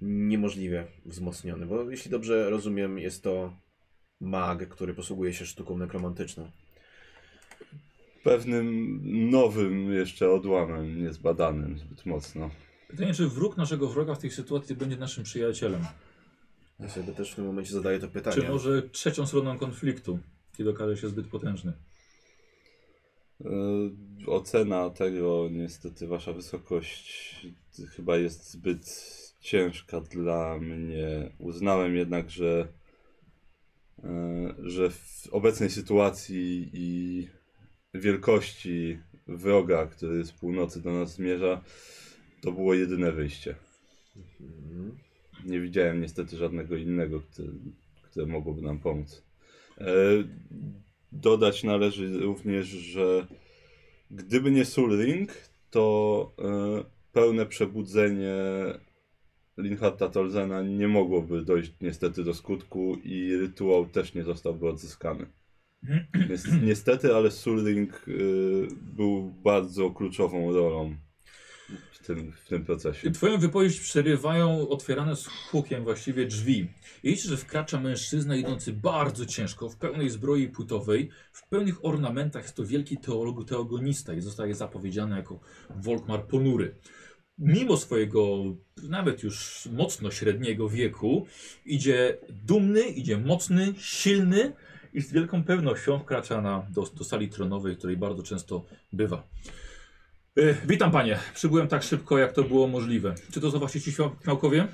[0.03, 3.53] niemożliwie wzmocniony, bo jeśli dobrze rozumiem, jest to
[4.21, 6.51] mag, który posługuje się sztuką nekromantyczną.
[8.23, 12.49] Pewnym nowym jeszcze odłamem, niezbadanym zbyt mocno.
[12.87, 15.85] Pytanie, czy wróg naszego wroga w tej sytuacji będzie naszym przyjacielem?
[16.79, 18.35] Ja sobie też w tym momencie zadaję to pytanie.
[18.35, 20.19] Czy może trzecią stroną konfliktu,
[20.57, 21.73] kiedy okaże się zbyt potężny?
[23.45, 23.49] E,
[24.27, 27.47] Ocena tego, niestety, wasza wysokość
[27.95, 28.85] chyba jest zbyt
[29.43, 31.31] ciężka dla mnie.
[31.39, 32.67] Uznałem jednak, że,
[34.03, 37.27] e, że w obecnej sytuacji i
[37.93, 41.61] wielkości wroga, który z północy do nas zmierza,
[42.41, 43.55] to było jedyne wyjście.
[45.45, 47.49] Nie widziałem niestety żadnego innego, które,
[48.03, 49.23] które mogłoby nam pomóc.
[49.77, 49.93] E,
[51.11, 53.27] dodać należy również, że
[54.11, 55.31] gdyby nie Sulring,
[55.71, 58.35] to e, pełne przebudzenie
[59.57, 65.25] Linharta Tolzena nie mogłoby dojść niestety do skutku i rytuał też nie zostałby odzyskany.
[66.29, 70.95] Więc niestety, ale Sulring y, był bardzo kluczową rolą
[71.91, 73.11] w tym, w tym procesie.
[73.11, 76.67] Twoją wypowiedź przerywają otwierane z hukiem właściwie drzwi.
[77.03, 82.43] Widzicie, że wkracza mężczyzna idący bardzo ciężko, w pełnej zbroi płytowej, w pełnych ornamentach.
[82.43, 85.39] Jest to wielki teolog, teogonista i zostaje zapowiedziany jako
[85.69, 86.75] Volkmar Ponury.
[87.37, 88.37] Mimo swojego
[88.89, 91.27] nawet już mocno średniego wieku,
[91.65, 94.53] idzie dumny, idzie mocny, silny
[94.93, 99.27] i z wielką pewnością wkracza na, do, do sali tronowej, której bardzo często bywa.
[100.37, 101.19] E, witam panie.
[101.33, 103.15] Przybyłem tak szybko, jak to było możliwe.
[103.31, 104.67] Czy to są właśnie ci śmiał- śmiałkowie?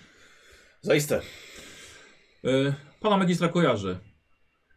[0.82, 1.22] Zaiste.
[2.46, 4.00] E, pana magistra kojarzę.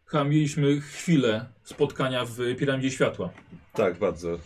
[0.05, 3.33] Chyba mieliśmy chwilę spotkania w Piramidzie Światła.
[3.73, 4.39] Tak, bardzo.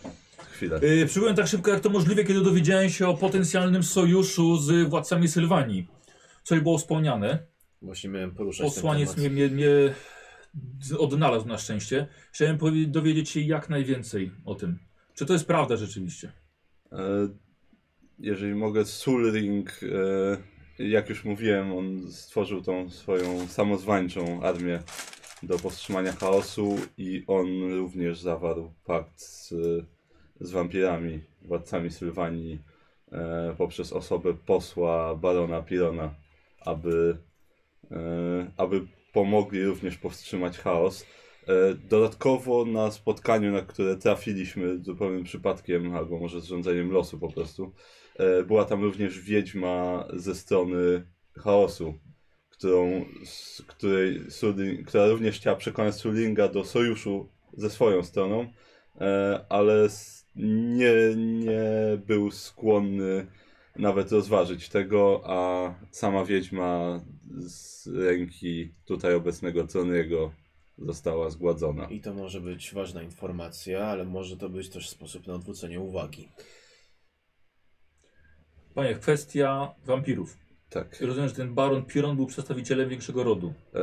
[0.58, 0.80] Chwilę.
[1.02, 5.28] E, przybyłem tak szybko, jak to możliwe, kiedy dowiedziałem się o potencjalnym sojuszu z władcami
[5.28, 5.86] Sylwanii.
[6.42, 7.38] Coś było wspomniane.
[7.82, 9.32] Właśnie miałem poruszać ten Posłaniec temat.
[9.32, 9.94] mnie, mnie, mnie
[10.98, 12.06] odnalazł na szczęście.
[12.32, 14.78] Chciałem dowiedzieć się jak najwięcej o tym.
[15.14, 16.32] Czy to jest prawda rzeczywiście?
[16.92, 16.98] E,
[18.18, 19.80] Jeżeli mogę, Sulring,
[20.78, 24.82] e, jak już mówiłem, on stworzył tą swoją samozwańczą armię
[25.42, 27.46] do powstrzymania chaosu i on
[27.78, 29.54] również zawarł pakt z
[30.40, 32.58] z wampirami, władcami Sylwanii,
[33.12, 36.14] e, poprzez osobę posła barona Pirona,
[36.60, 37.16] aby,
[37.90, 37.96] e,
[38.56, 38.80] aby
[39.12, 41.06] pomogli również powstrzymać chaos.
[41.48, 47.72] E, Dodatkowo na spotkaniu, na które trafiliśmy zupełnym przypadkiem, albo może zrządzeniem losu po prostu,
[48.16, 51.94] e, była tam również wiedźma ze strony chaosu,
[52.50, 58.52] którą, z której Sulling, która również chciała przekonać Sulinga do sojuszu ze swoją stroną,
[59.00, 61.62] e, ale s- nie, nie
[62.06, 63.26] był skłonny
[63.76, 67.00] nawet rozważyć tego, a sama wiedźma
[67.38, 70.32] z ręki tutaj obecnego Troniego
[70.78, 71.88] została zgładzona.
[71.88, 76.28] I to może być ważna informacja, ale może to być też sposób na odwrócenie uwagi.
[78.74, 80.38] Panie, kwestia wampirów.
[80.70, 81.00] Tak.
[81.00, 83.54] Rozumiem, że ten baron Piron był przedstawicielem większego rodu.
[83.74, 83.80] E,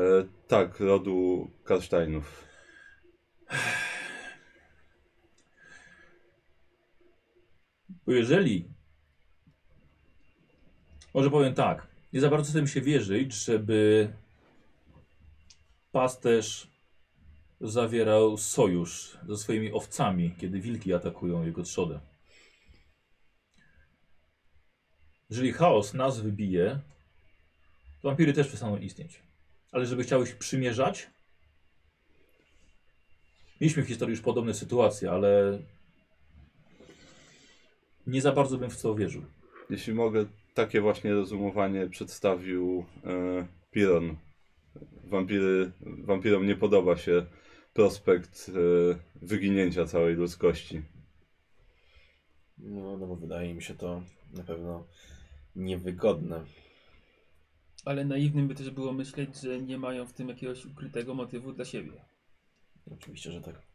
[0.47, 2.45] tak, rodu Karsteinów.
[8.05, 8.69] Bo jeżeli.
[11.13, 11.87] Może powiem tak.
[12.13, 14.09] Nie za bardzo mi się wierzyć, żeby
[15.91, 16.67] pasterz
[17.61, 21.99] zawierał sojusz ze swoimi owcami, kiedy wilki atakują jego trzodę.
[25.29, 26.79] Jeżeli chaos nas wybije,
[28.01, 29.21] to wampiry też przestaną istnieć.
[29.71, 31.09] Ale żeby chciały się przymierzać,
[33.61, 35.59] mieliśmy w historii już podobne sytuacje, ale
[38.07, 39.21] nie za bardzo bym w to wierzył.
[39.69, 44.15] Jeśli mogę, takie właśnie rozumowanie przedstawił e, Piron.
[45.03, 47.25] Wampiry, wampirom nie podoba się
[47.73, 48.51] prospekt e,
[49.21, 50.81] wyginięcia całej ludzkości.
[52.57, 54.01] No, no bo wydaje mi się to
[54.33, 54.87] na pewno
[55.55, 56.45] niewygodne.
[57.85, 61.65] Ale naiwnym by też było myśleć, że nie mają w tym jakiegoś ukrytego motywu dla
[61.65, 61.91] siebie.
[62.91, 63.74] Oczywiście, że tak.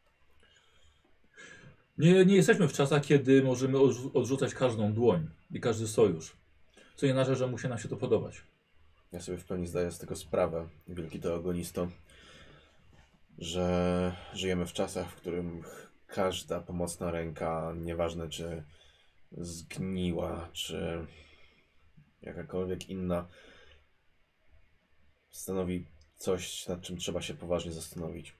[2.01, 6.37] Nie, nie jesteśmy w czasach, kiedy możemy odrzu- odrzucać każdą dłoń i każdy sojusz.
[6.97, 8.43] Co nie znaczy, że musi nam się to podobać.
[9.13, 11.89] Ja sobie w pełni zdaję z tego sprawę, wielki teogonisto,
[13.39, 18.63] że żyjemy w czasach, w których każda pomocna ręka, nieważne czy
[19.33, 21.07] zgniła, czy
[22.23, 23.29] jakakolwiek inna,
[25.31, 25.87] stanowi
[26.17, 28.40] coś, nad czym trzeba się poważnie zastanowić.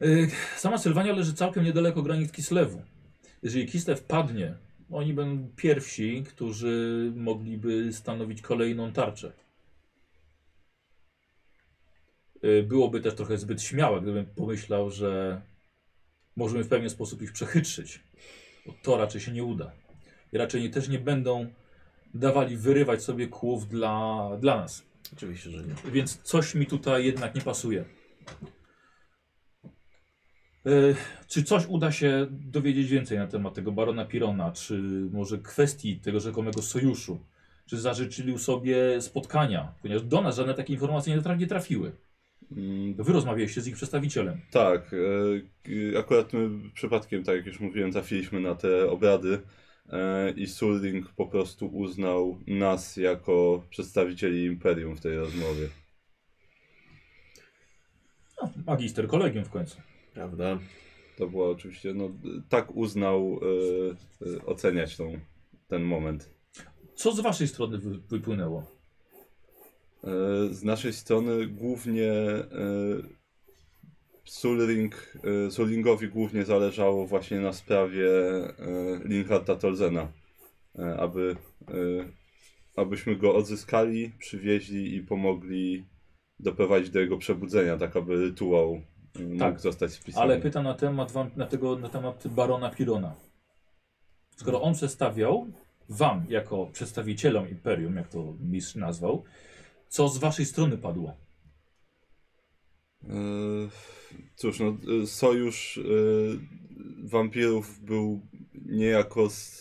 [0.00, 2.82] Yy, Sama Sylwania leży całkiem niedaleko granic Kislewu.
[3.42, 4.54] Jeżeli Kislew padnie,
[4.90, 9.32] oni będą pierwsi, którzy mogliby stanowić kolejną tarczę.
[12.42, 15.42] Yy, Byłoby też trochę zbyt śmiałe, gdybym pomyślał, że
[16.36, 18.00] możemy w pewien sposób ich przechytrzyć.
[18.66, 19.72] Bo to raczej się nie uda.
[20.32, 21.46] I raczej nie, też nie będą
[22.14, 24.82] dawali wyrywać sobie kłów dla, dla nas.
[25.12, 25.74] Oczywiście, że nie.
[25.92, 27.84] Więc coś mi tutaj jednak nie pasuje.
[30.66, 30.70] E,
[31.28, 34.52] czy coś uda się dowiedzieć więcej na temat tego barona Pirona?
[34.52, 37.18] Czy może kwestii tego rzekomego sojuszu?
[37.66, 39.72] Czy zażyczyli sobie spotkania?
[39.82, 41.92] Ponieważ do nas żadne takie informacje nie, nie trafiły.
[42.56, 44.40] Mm, Wy rozmawialiście z ich przedstawicielem.
[44.50, 44.94] Tak,
[45.94, 49.40] e, akurat my przypadkiem, tak jak już mówiłem, trafiliśmy na te obrady
[49.90, 55.68] e, i Sulring po prostu uznał nas jako przedstawicieli Imperium w tej rozmowie.
[58.42, 59.76] No, magister kolegium w końcu.
[60.18, 60.58] Prawda?
[61.16, 62.10] To było oczywiście, no
[62.48, 63.40] tak uznał
[64.22, 65.18] e, e, oceniać tą,
[65.68, 66.30] ten moment.
[66.94, 68.70] Co z waszej strony wy, wypłynęło?
[70.04, 70.08] E,
[70.50, 72.12] Z naszej strony głównie
[74.24, 75.12] Sulring,
[75.50, 78.08] Sulringowi głównie zależało właśnie na sprawie
[79.04, 80.12] Linharta Tolzena,
[80.98, 81.36] aby,
[82.76, 85.84] abyśmy go odzyskali, przywieźli i pomogli
[86.40, 88.82] doprowadzić do jego przebudzenia, tak aby rytuał
[89.14, 90.22] mógł Tak, zostać spisany.
[90.22, 93.14] Ale pytam na temat, wam, na, tego, na temat barona Pirona.
[94.36, 95.46] Skoro on przedstawiał
[95.88, 99.24] wam, jako przedstawicielom Imperium, jak to mistrz nazwał,
[99.88, 101.16] co z waszej strony padło?
[103.04, 103.14] E,
[104.36, 105.82] Cóż, no, e, sojusz e,
[107.04, 108.20] wampirów był
[108.54, 109.58] niejako z,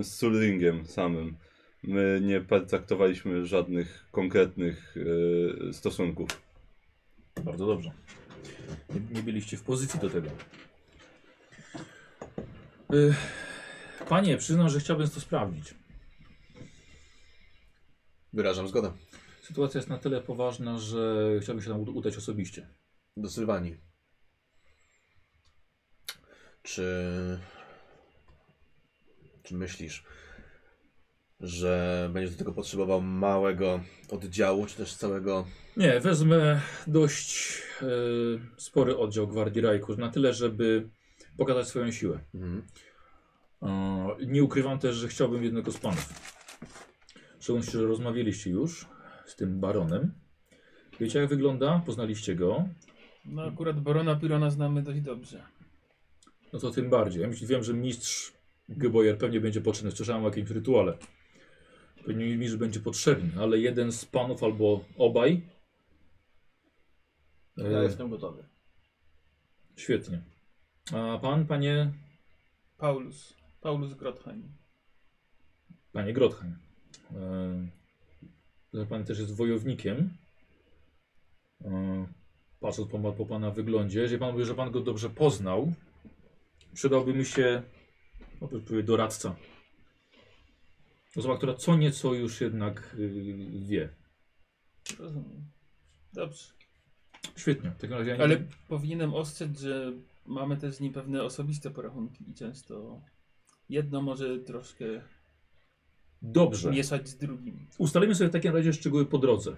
[0.00, 1.36] z Sulringiem samym.
[1.82, 4.94] My nie pertraktowaliśmy żadnych konkretnych
[5.72, 6.47] stosunków.
[7.44, 7.92] Bardzo dobrze.
[8.90, 10.28] Nie, nie byliście w pozycji do tego.
[12.94, 13.14] Y,
[14.08, 15.74] Panie, przyznam, że chciałbym to sprawdzić.
[18.32, 18.92] Wyrażam zgodę.
[19.42, 22.68] Sytuacja jest na tyle poważna, że chciałbym się tam ud- udać osobiście.
[23.16, 23.76] Do Sylwanii.
[26.62, 27.38] Czy.
[29.42, 30.04] Czy myślisz,
[31.40, 35.46] że będziesz do tego potrzebował małego oddziału, czy też całego.
[35.76, 37.86] Nie, wezmę dość e,
[38.56, 40.88] spory oddział Gwardii Rajku, na tyle, żeby
[41.36, 42.20] pokazać swoją siłę.
[42.34, 42.62] Mhm.
[43.62, 46.08] E, nie ukrywam też, że chciałbym jednego z panów.
[47.38, 48.86] W szczególności, że rozmawialiście już
[49.26, 50.12] z tym baronem.
[51.00, 51.82] Wiecie jak wygląda?
[51.86, 52.68] Poznaliście go.
[53.24, 55.42] No akurat Barona Pirona znamy dość dobrze.
[56.52, 57.22] No to tym bardziej.
[57.22, 58.32] Ja myślę, wiem, że mistrz
[58.68, 59.90] Geboyer pewnie będzie potrzebny.
[59.90, 60.98] Słyszałem o jakimś rytuale.
[62.06, 65.42] Pewnie mistrz będzie potrzebny, ale jeden z panów albo obaj.
[67.56, 68.44] Ja E, jestem gotowy.
[69.76, 70.22] Świetnie.
[70.92, 71.92] A pan, panie,
[72.78, 73.34] Paulus.
[73.60, 74.42] Paulus Grotheim.
[75.92, 76.58] panie Grotheim.
[78.74, 80.10] E, pan też jest wojownikiem.
[81.64, 82.06] E,
[82.60, 85.72] patrząc po, po pana wyglądzie, jeżeli pan mówi, że pan go dobrze poznał,
[86.74, 87.62] przydałby mi się
[88.40, 89.36] powiedzmy, doradca.
[91.18, 93.88] Osoba, która co nieco już jednak y, wie.
[94.98, 95.44] Rozumiem.
[96.12, 96.44] Dobrze.
[97.36, 97.70] Świetnie.
[97.70, 98.22] W takim razie ja nie...
[98.22, 99.92] Ale powinienem ostrzec, że
[100.26, 103.00] mamy też z nim pewne osobiste porachunki i często
[103.68, 104.84] jedno może troszkę
[106.22, 106.70] Dobrze.
[106.70, 107.66] mieszać z drugim.
[107.78, 109.56] Ustalimy sobie w takim razie szczegóły po drodze.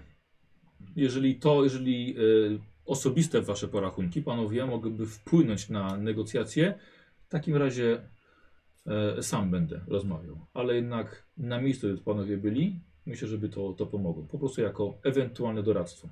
[0.95, 6.79] Jeżeli to, jeżeli y, osobiste wasze porachunki, panowie, mogłyby wpłynąć na negocjacje,
[7.27, 8.09] w takim razie e,
[9.21, 10.45] sam będę rozmawiał.
[10.53, 14.23] Ale jednak na miejscu, gdzie panowie byli, myślę, żeby to, to pomogło.
[14.23, 16.09] Po prostu jako ewentualne doradztwo.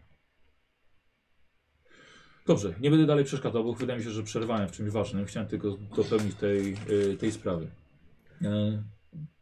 [2.47, 5.25] Dobrze, nie będę dalej przeszkadzał, bo wydaje mi się, że przerwałem w czymś ważnym.
[5.25, 7.67] Chciałem tylko dopełnić tej, y, tej sprawy.
[8.41, 8.83] E,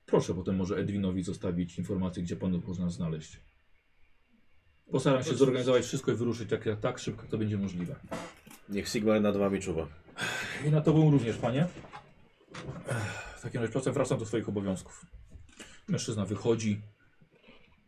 [0.07, 3.39] Proszę potem może Edwinowi zostawić informację, gdzie panów można znaleźć.
[4.91, 7.95] Postaram się zorganizować wszystko i wyruszyć jak tak szybko, jak to będzie możliwe.
[8.69, 9.87] Niech Sigmar nad wami czuwa.
[10.67, 11.67] I na tobą również, panie.
[13.37, 15.05] W takim razie czasem wracam do swoich obowiązków.
[15.87, 16.81] Mężczyzna wychodzi.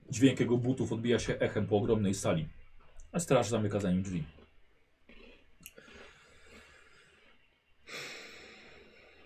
[0.09, 2.47] Dźwięk jego butów odbija się echem po ogromnej sali.
[3.11, 4.23] A straż zamyka za nim drzwi.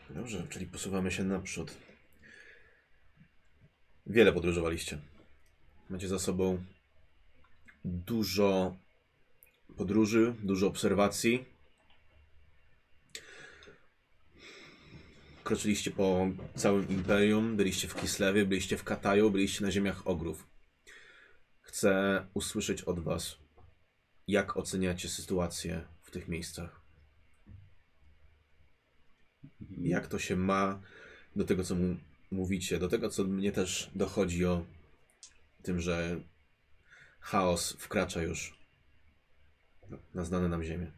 [0.10, 1.78] Dobrze, czyli posuwamy się naprzód.
[4.08, 4.98] Wiele podróżowaliście.
[5.90, 6.64] Macie za sobą
[7.86, 8.78] dużo
[9.78, 11.46] podróży, dużo obserwacji.
[15.44, 20.48] Kroczyliście po całym imperium, byliście w Kislewie, byliście w Kataju, byliście na ziemiach ogrów.
[21.62, 23.38] Chcę usłyszeć od Was,
[24.28, 26.82] jak oceniacie sytuację w tych miejscach.
[29.70, 30.82] Jak to się ma
[31.36, 31.96] do tego, co mu
[32.32, 34.66] mówicie, do tego, co mnie też dochodzi o
[35.64, 36.20] tym, że
[37.20, 38.60] chaos wkracza już
[40.14, 40.92] na znane nam ziemię.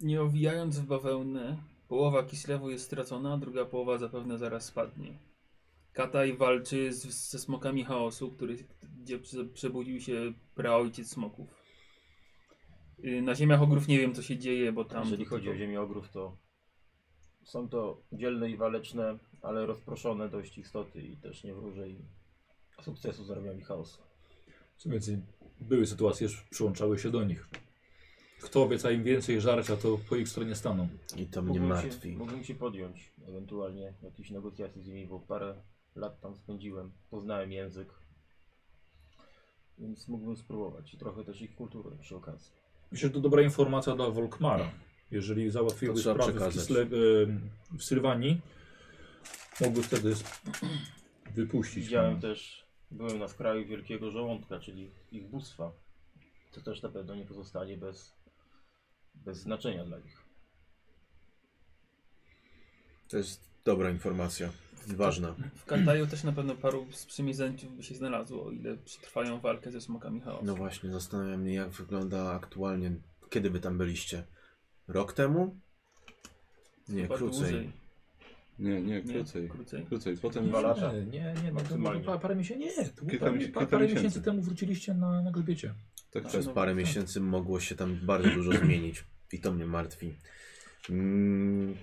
[0.00, 1.56] Nie owijając w bawełnę,
[1.88, 5.18] połowa Kislewu jest stracona, druga połowa zapewne zaraz spadnie.
[5.92, 8.56] Kataj walczy z, ze smokami chaosu, który,
[9.02, 11.48] gdzie prze- przebudził się praojciec smoków.
[13.04, 15.02] Y, Na ziemiach ogrów nie wiem co się dzieje, bo tam...
[15.04, 16.36] Jeżeli chodzi o ziemię ogrów, to
[17.44, 22.02] są to dzielne i waleczne, ale rozproszone dość istoty i też nie wróżę im
[22.82, 23.98] sukcesu z armiami chaosu.
[24.76, 25.18] Co więcej,
[25.60, 27.48] były sytuacje, że przyłączały się do nich.
[28.42, 30.88] Kto obieca im więcej żarcia, to po ich stronie staną.
[31.16, 32.12] I to mnie Mógłbym martwi.
[32.12, 35.54] Się, mógłbym się podjąć ewentualnie jakieś negocjacje z nimi, bo parę
[35.96, 37.88] lat tam spędziłem, poznałem język,
[39.78, 42.52] więc mógłbym spróbować i trochę też ich kulturę przy okazji.
[42.92, 44.70] Myślę, że to dobra informacja dla Volkmara.
[45.10, 46.66] Jeżeli załatwiłby To trzeba sprawy w, przekazać.
[46.66, 46.86] Kisle,
[47.78, 48.40] w Sylwanii,
[49.60, 50.14] mógłby wtedy
[51.36, 51.84] wypuścić.
[51.84, 52.22] Widziałem pana.
[52.22, 55.72] też, byłem na skraju wielkiego żołądka, czyli ich bóstwa.
[56.52, 58.17] To też na pewno nie pozostanie bez,
[59.24, 60.18] bez znaczenia dla nich.
[63.08, 64.50] To jest dobra informacja.
[64.86, 65.34] Ważna.
[65.56, 69.80] W Kataju też na pewno paru sprzymierzeńców by się znalazło, o ile przetrwają walkę ze
[69.80, 70.44] smokami chaosu.
[70.44, 72.92] No właśnie, zastanawiam mnie, jak wygląda aktualnie.
[73.30, 74.24] Kiedy wy tam byliście?
[74.88, 75.56] Rok temu?
[76.88, 77.40] Nie, Chyba krócej.
[77.40, 77.72] dłużej.
[78.58, 79.48] Nie, nie, Nie, krócej.
[79.48, 79.86] krócej.
[79.86, 80.16] Krócej.
[80.16, 80.92] Potem Dwa lata.
[80.92, 82.00] Nie, nie, nie, no, to Maksymalnie.
[82.00, 82.64] było pa- parę miesięcy.
[83.02, 83.94] Nie, Kilka parę, kilka parę miesięcy.
[84.04, 85.74] miesięcy temu wróciliście na, na Glbiecie.
[86.12, 86.32] Tak, tak.
[86.32, 86.78] Przez no, parę tak.
[86.78, 89.04] miesięcy mogło się tam bardzo dużo zmienić.
[89.32, 90.14] I to mnie martwi.
[90.90, 91.76] Mm,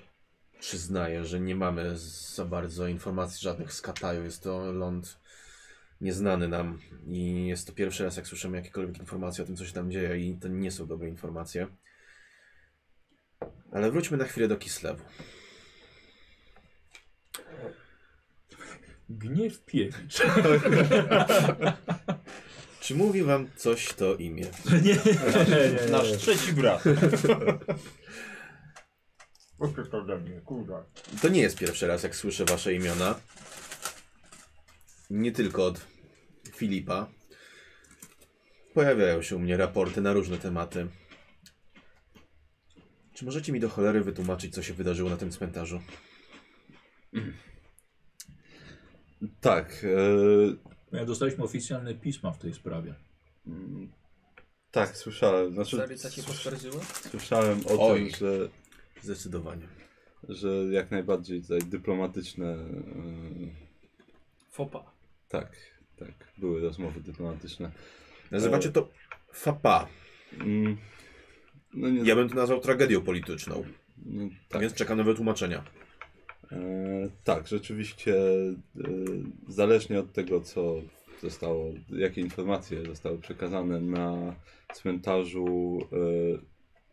[0.60, 1.98] przyznaję, że nie mamy
[2.36, 4.24] za bardzo informacji żadnych z Kataju.
[4.24, 5.20] Jest to ląd
[6.02, 9.74] nieznany nam i jest to pierwszy raz, jak słyszymy jakiekolwiek informacje o tym, co się
[9.74, 11.68] tam dzieje i to nie są dobre informacje.
[13.72, 15.04] Ale wróćmy na chwilę do Kislewu.
[19.10, 20.22] Gniew piewicz.
[22.86, 24.46] Czy mówi wam coś to imię?
[24.86, 26.84] nie, nie, nie, Nasz trzeci brat.
[29.92, 30.86] To ode mnie, kurwa.
[31.22, 33.20] To nie jest pierwszy raz, jak słyszę wasze imiona.
[35.10, 35.86] Nie tylko od
[36.56, 37.08] Filipa.
[38.74, 40.88] Pojawiają się u mnie raporty na różne tematy.
[43.14, 45.82] Czy możecie mi do cholery wytłumaczyć, co się wydarzyło na tym cmentarzu?
[49.42, 49.84] Tak.
[49.84, 50.75] E, Ja
[51.06, 52.94] dostaliśmy oficjalne pisma w tej sprawie.
[53.48, 53.92] mm,
[54.72, 55.54] tak, słyszałem.
[55.54, 55.78] Znaczy,
[56.12, 56.22] się
[57.10, 58.00] słyszałem o Oj.
[58.10, 58.50] tym, że,
[59.02, 59.68] Zdecydowanie.
[60.30, 62.46] że jak najbardziej tutaj dyplomatyczne.
[62.48, 62.58] E,
[64.52, 64.92] Fopa.
[65.30, 65.52] tak,
[66.00, 66.14] tak.
[66.38, 67.72] Były rozmowy dyplomatyczne.
[68.32, 68.90] Nazywacie to
[69.34, 69.88] fapa.
[70.40, 70.78] Mm,
[71.74, 73.64] no nie, Ja bym to nazwał tragedią polityczną.
[74.06, 74.38] no, Tak.
[74.50, 74.62] tak.
[74.62, 75.64] Więc czekam na wytłumaczenia.
[76.52, 78.56] E, tak, rzeczywiście e,
[79.48, 80.76] zależnie od tego, co
[81.22, 84.36] zostało, jakie informacje zostały przekazane na
[84.74, 85.96] cmentarzu, e,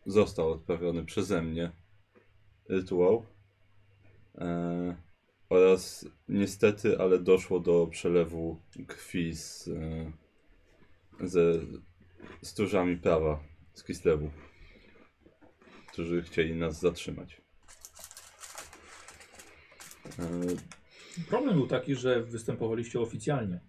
[0.05, 1.71] został odprawiony przeze mnie
[2.69, 3.25] rytuał.
[5.49, 9.69] Oraz niestety, ale doszło do przelewu krwi z,
[11.21, 11.53] ze
[12.41, 13.43] stróżami prawa
[13.73, 14.29] z Kislewu,
[15.91, 17.42] którzy chcieli nas zatrzymać.
[20.19, 20.41] E,
[21.29, 23.59] Problem był taki, że występowaliście oficjalnie.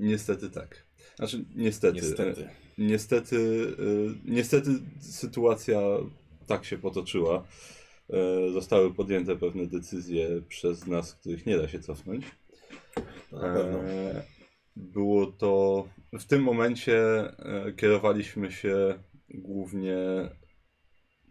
[0.00, 0.86] Niestety tak.
[1.16, 1.94] Znaczy, niestety.
[2.00, 2.48] Niestety.
[2.78, 3.36] Niestety,
[3.78, 4.70] e, niestety
[5.00, 5.80] sytuacja
[6.46, 7.44] tak się potoczyła.
[8.10, 12.24] E, Zostały podjęte pewne decyzje przez nas, których nie da się cofnąć.
[13.32, 13.78] Na pewno.
[13.84, 14.22] E,
[14.76, 15.88] Było to.
[16.12, 17.00] W tym momencie
[17.38, 18.98] e, kierowaliśmy się
[19.28, 19.96] głównie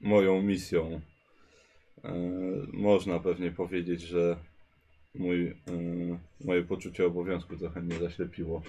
[0.01, 1.01] moją misją.
[2.07, 2.13] E,
[2.73, 4.37] Można pewnie powiedzieć, że
[5.15, 5.55] mój, e,
[6.45, 8.61] moje poczucie obowiązku trochę mnie zaślepiło.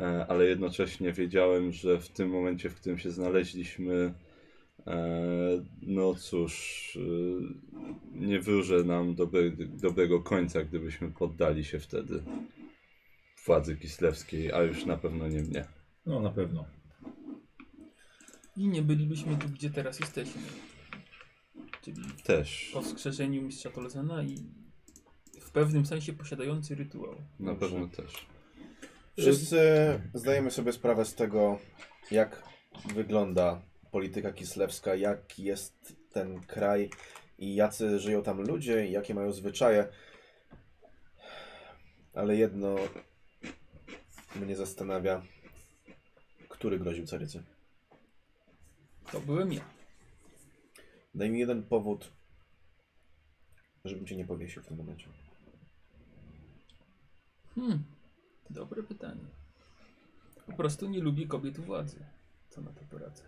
[0.00, 4.14] E, Ale jednocześnie wiedziałem, że w tym momencie, w którym się znaleźliśmy,
[5.82, 6.98] no cóż,
[8.14, 9.42] nie wróżę nam dobre,
[9.82, 12.22] dobrego końca, gdybyśmy poddali się wtedy
[13.46, 15.64] władzy kislewskiej, a już na pewno nie mnie.
[16.06, 16.64] No na pewno.
[18.56, 20.42] I nie bylibyśmy tu, gdzie teraz jesteśmy.
[21.82, 24.36] Czyli Też, po wskrzeszeniu mistrza Tolzena i
[25.40, 27.14] w pewnym sensie posiadający rytuał.
[27.40, 28.26] na pewno też.
[29.18, 29.60] Wszyscy
[30.14, 31.58] zdajemy sobie sprawę z tego,
[32.10, 32.42] jak
[32.94, 36.90] wygląda polityka kislewska, jak jest ten kraj
[37.38, 39.88] i jacy żyją tam ludzie i jakie mają zwyczaje.
[42.14, 42.76] Ale jedno
[44.36, 45.22] mnie zastanawia,
[46.48, 47.42] który groził carycy.
[49.12, 49.79] To byłem ja.
[51.14, 52.12] Daj mi jeden powód,
[53.84, 55.08] żebym cię nie powiesił w tym momencie.
[57.54, 57.84] Hmm,
[58.50, 59.24] dobre pytanie.
[60.46, 62.04] Po prostu nie lubię kobiet władzy.
[62.50, 63.22] Co na to poradzę?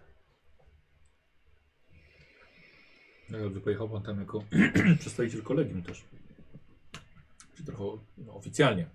[3.30, 4.45] No, jakby pojechał pan tam jako
[5.01, 6.05] przedstawiciel kolegium też.
[7.55, 8.91] Czy trochę no, oficjalnie.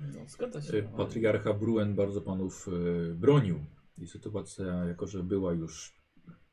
[0.00, 0.82] No, zgadza się.
[0.96, 3.64] Patriarcha Bruen bardzo panów y, bronił.
[3.98, 6.01] I sytuacja, jako że była już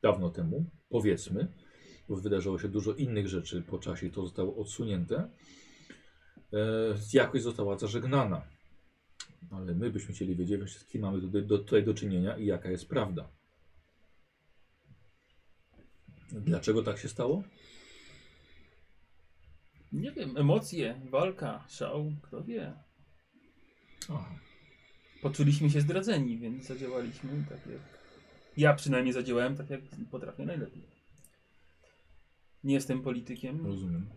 [0.02, 1.52] dawno temu, powiedzmy,
[2.08, 5.30] bo wydarzyło się dużo innych rzeczy po czasie to zostało odsunięte,
[6.52, 6.58] e,
[7.12, 8.42] jakoś została zażegnana.
[9.50, 12.70] Ale my byśmy chcieli wiedzieć, z kim mamy do, do, tutaj do czynienia i jaka
[12.70, 13.30] jest prawda.
[16.32, 17.42] Dlaczego tak się stało?
[19.92, 22.72] Nie wiem, emocje, walka, szał, kto wie.
[24.08, 24.38] Aha.
[25.22, 27.99] Poczuliśmy się zdradzeni, więc zadziałaliśmy tak jak...
[28.56, 29.80] Ja przynajmniej zadziałałem tak jak
[30.10, 30.82] potrafię najlepiej.
[32.64, 33.66] Nie jestem politykiem.
[33.66, 34.10] Rozumiem.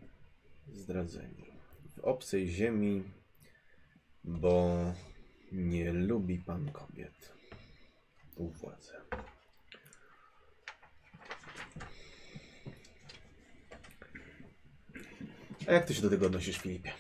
[0.74, 1.46] Zdradzeni.
[1.96, 3.04] W obcej ziemi,
[4.24, 4.78] bo
[5.52, 7.34] nie lubi pan kobiet
[8.36, 8.94] u władzy.
[15.68, 16.94] A jak ty się do tego odnosisz, Filipie?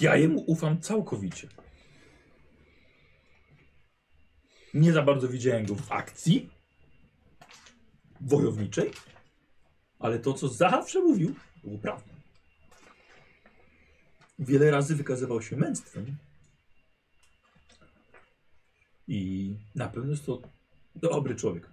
[0.00, 1.48] Ja jemu ufam całkowicie.
[4.74, 6.50] Nie za bardzo widziałem go w akcji
[8.20, 8.90] wojowniczej,
[9.98, 12.10] ale to, co zawsze mówił, było prawdą.
[14.38, 16.16] Wiele razy wykazywał się męstwem.
[19.08, 20.42] I na pewno jest to
[20.94, 21.68] dobry człowiek.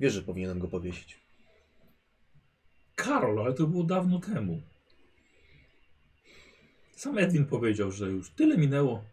[0.00, 1.20] Wiesz, że powinienem go powiesić.
[2.94, 4.62] Karol, ale to było dawno temu.
[6.96, 9.04] Sam Edwin powiedział, że już tyle minęło.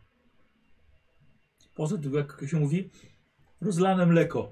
[1.76, 2.90] Poza tym, jak się mówi,
[3.62, 4.52] rozlane mleko.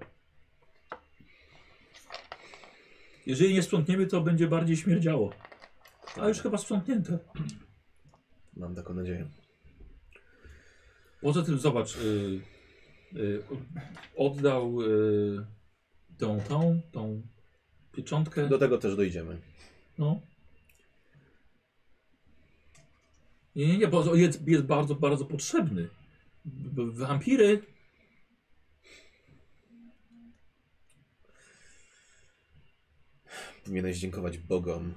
[3.25, 5.33] Jeżeli nie sprzątniemy, to będzie bardziej śmierdziało.
[6.21, 7.19] A już chyba sprzątnięte.
[8.55, 9.29] Mam taką nadzieję.
[11.21, 12.41] Poza tym, zobacz, y,
[13.15, 13.43] y,
[14.15, 15.45] oddał y,
[16.17, 17.21] tą, tą, tą
[17.91, 18.47] pieczątkę.
[18.47, 19.41] Do tego też dojdziemy.
[19.97, 20.21] No.
[23.57, 25.89] Nie, nie, nie, bo jest, jest bardzo, bardzo potrzebny.
[26.75, 27.63] Wampiry.
[33.63, 34.93] Powinieneś dziękować Bogom,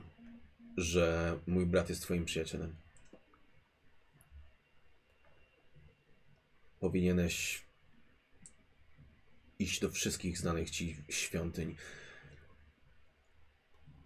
[0.77, 2.77] że mój brat jest twoim przyjacielem.
[6.81, 7.65] Powinieneś
[9.59, 11.77] iść do wszystkich znanych ci świątyń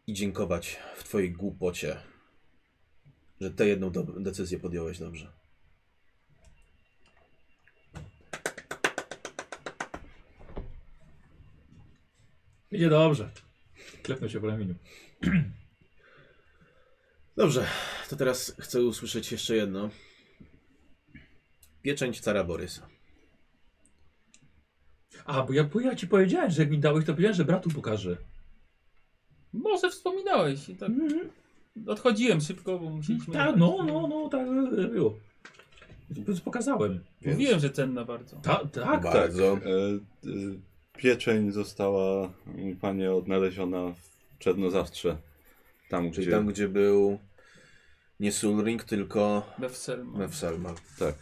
[0.06, 2.13] i dziękować w twojej głupocie,
[3.40, 5.32] że tę jedną do- decyzję podjąłeś dobrze.
[12.70, 13.30] Idzie dobrze.
[14.02, 14.74] Klepnę się po ramieniu.
[17.36, 17.66] Dobrze,
[18.10, 19.90] to teraz chcę usłyszeć jeszcze jedno.
[21.82, 22.88] Pieczęć cara Borysa.
[25.24, 27.70] A, bo ja, bo ja ci powiedziałem, że jak mi dałeś, to powiedziałem, że bratu
[27.70, 28.16] pokażę.
[29.52, 30.90] Może wspominałeś i tak
[31.86, 33.34] odchodziłem szybko, bo musieliśmy...
[33.34, 34.46] Tak, no, no, no, tak
[34.92, 35.14] było.
[36.10, 37.00] Więc Pokazałem.
[37.26, 38.36] Mówiłem, że cenna bardzo.
[38.36, 39.54] Ta, tak, Bardzo.
[39.54, 40.30] Tak, e, e,
[40.96, 45.16] pieczeń została, mój panie, odnaleziona w Czernozawstrze.
[45.88, 46.36] Tam, Czyli gdzie...
[46.36, 47.18] tam, gdzie był
[48.20, 50.18] nie Sulring, tylko Befselma.
[50.18, 50.74] Mefselma.
[50.98, 51.14] Tak,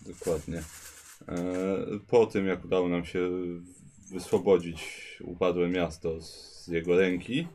[0.00, 0.62] dokładnie.
[1.28, 1.36] E,
[2.08, 3.30] Po tym, jak udało nam się
[4.12, 4.82] wyswobodzić
[5.24, 7.46] upadłe miasto z jego ręki e,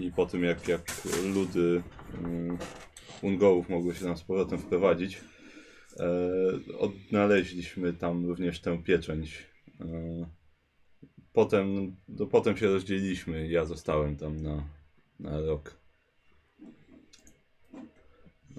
[0.00, 0.82] i po tym, jak, jak
[1.34, 1.82] ludy
[2.24, 2.58] e,
[3.22, 5.20] Ungołów mogły się tam z powrotem wprowadzić,
[6.00, 9.46] e, odnaleźliśmy tam również tę pieczęć.
[9.80, 10.38] E,
[11.32, 14.68] Potem, no, potem się rozdzieliliśmy, ja zostałem tam na,
[15.20, 15.76] na rok.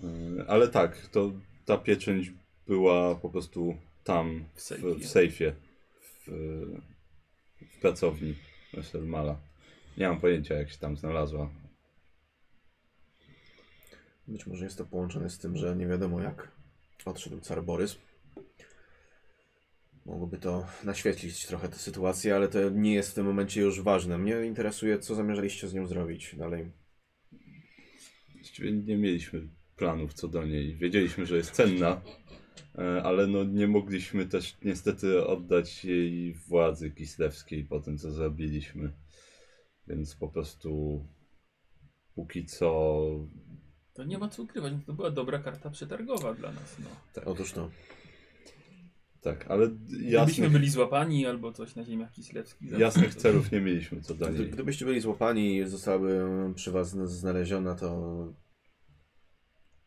[0.04, 1.32] E, Ale tak, to
[1.66, 2.32] ta pieczęć
[2.68, 4.60] była po prostu tam, W
[5.00, 5.56] w, sejfie.
[6.02, 6.32] w
[7.62, 8.36] w, pracowni
[8.74, 9.49] Weselmala.
[10.00, 11.50] Nie mam pojęcia, jak się tam znalazła.
[14.28, 16.52] Być może jest to połączone z tym, że nie wiadomo jak
[17.06, 17.98] odszedł car Borys.
[20.06, 24.18] Mogłoby to naświetlić trochę tę sytuację, ale to nie jest w tym momencie już ważne.
[24.18, 26.72] Mnie interesuje, co zamierzaliście z nią zrobić dalej.
[28.36, 30.76] Właściwie nie mieliśmy planów co do niej.
[30.76, 32.02] Wiedzieliśmy, że jest cenna,
[32.78, 38.92] e, ale no nie mogliśmy też niestety oddać jej władzy kislewskiej po tym, co zrobiliśmy.
[39.90, 41.06] Więc po prostu
[42.16, 43.06] póki co
[43.94, 46.78] To nie ma co ukrywać, to była dobra karta przetargowa dla nas.
[46.80, 47.22] No.
[47.26, 47.70] Otóż to.
[49.22, 52.72] tak, ale Gdybyśmy jasnych, byli złapani albo coś na ziemiach kislewskich.
[52.72, 56.26] jasnych celów nie mieliśmy co do Gdy, gdybyście byli złapani i zostałaby
[56.56, 58.34] przy was znaleziona, to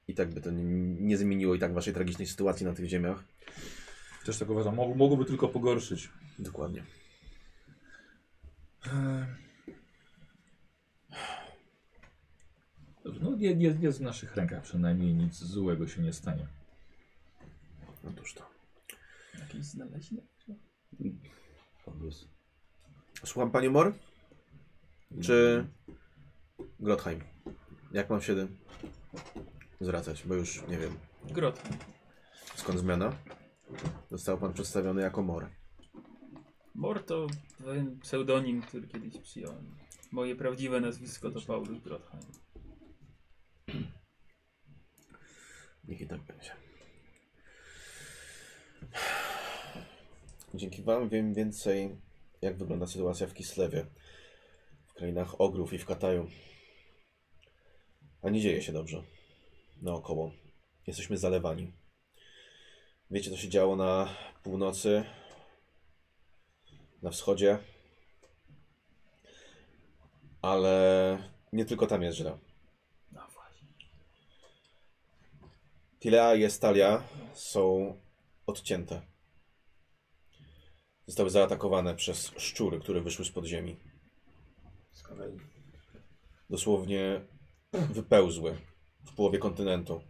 [0.09, 0.65] i tak by to nie,
[1.01, 3.25] nie zmieniło i tak waszej tragicznej sytuacji na tych ziemiach.
[4.25, 4.75] Też tak uważam.
[4.75, 6.11] Mog, mogłoby tylko pogorszyć.
[6.39, 6.85] Dokładnie.
[13.05, 16.47] No nie, nie, jest w naszych rękach przynajmniej nic złego się nie stanie.
[18.09, 18.51] Otóż to.
[19.39, 20.23] Jakieś znaleźne?
[21.85, 22.29] Powóz.
[23.25, 23.95] Słucham panie Mor?
[25.21, 25.67] Czy
[26.81, 27.21] Grotheim?
[27.93, 28.47] Jak mam się
[29.81, 30.23] zwracać?
[30.27, 30.93] Bo już nie wiem.
[31.31, 31.63] Grot.
[32.55, 33.13] Skąd zmiana?
[34.11, 35.47] Został pan przedstawiony jako Mor.
[36.75, 37.27] Mor to
[37.65, 39.77] pewien pseudonim, który kiedyś przyjąłem.
[40.13, 42.23] Moje prawdziwe nazwisko to Paulus Grotheim.
[45.85, 46.51] Niech i tak będzie.
[50.55, 51.97] Dzięki wam wiem więcej,
[52.43, 53.87] jak wygląda sytuacja w Kislewie,
[54.87, 56.31] w krainach Ogrów i w Kataju.
[58.23, 59.03] A nie dzieje się dobrze.
[59.83, 60.33] Naokoło.
[60.87, 61.73] Jesteśmy zalewani.
[63.11, 65.05] Wiecie, co się działo na północy,
[67.03, 67.59] na wschodzie.
[70.43, 71.19] Ale
[71.53, 72.39] nie tylko tam jest źle.
[73.13, 73.69] No właśnie.
[76.03, 77.03] Tilea i Estalia
[77.35, 77.95] są
[78.47, 79.03] odcięte.
[81.07, 83.77] Zostały zaatakowane przez szczury, które wyszły z podziemi.
[86.51, 87.21] Dosłownie
[87.73, 88.59] wypełzły
[89.05, 90.03] w połowie kontynentu.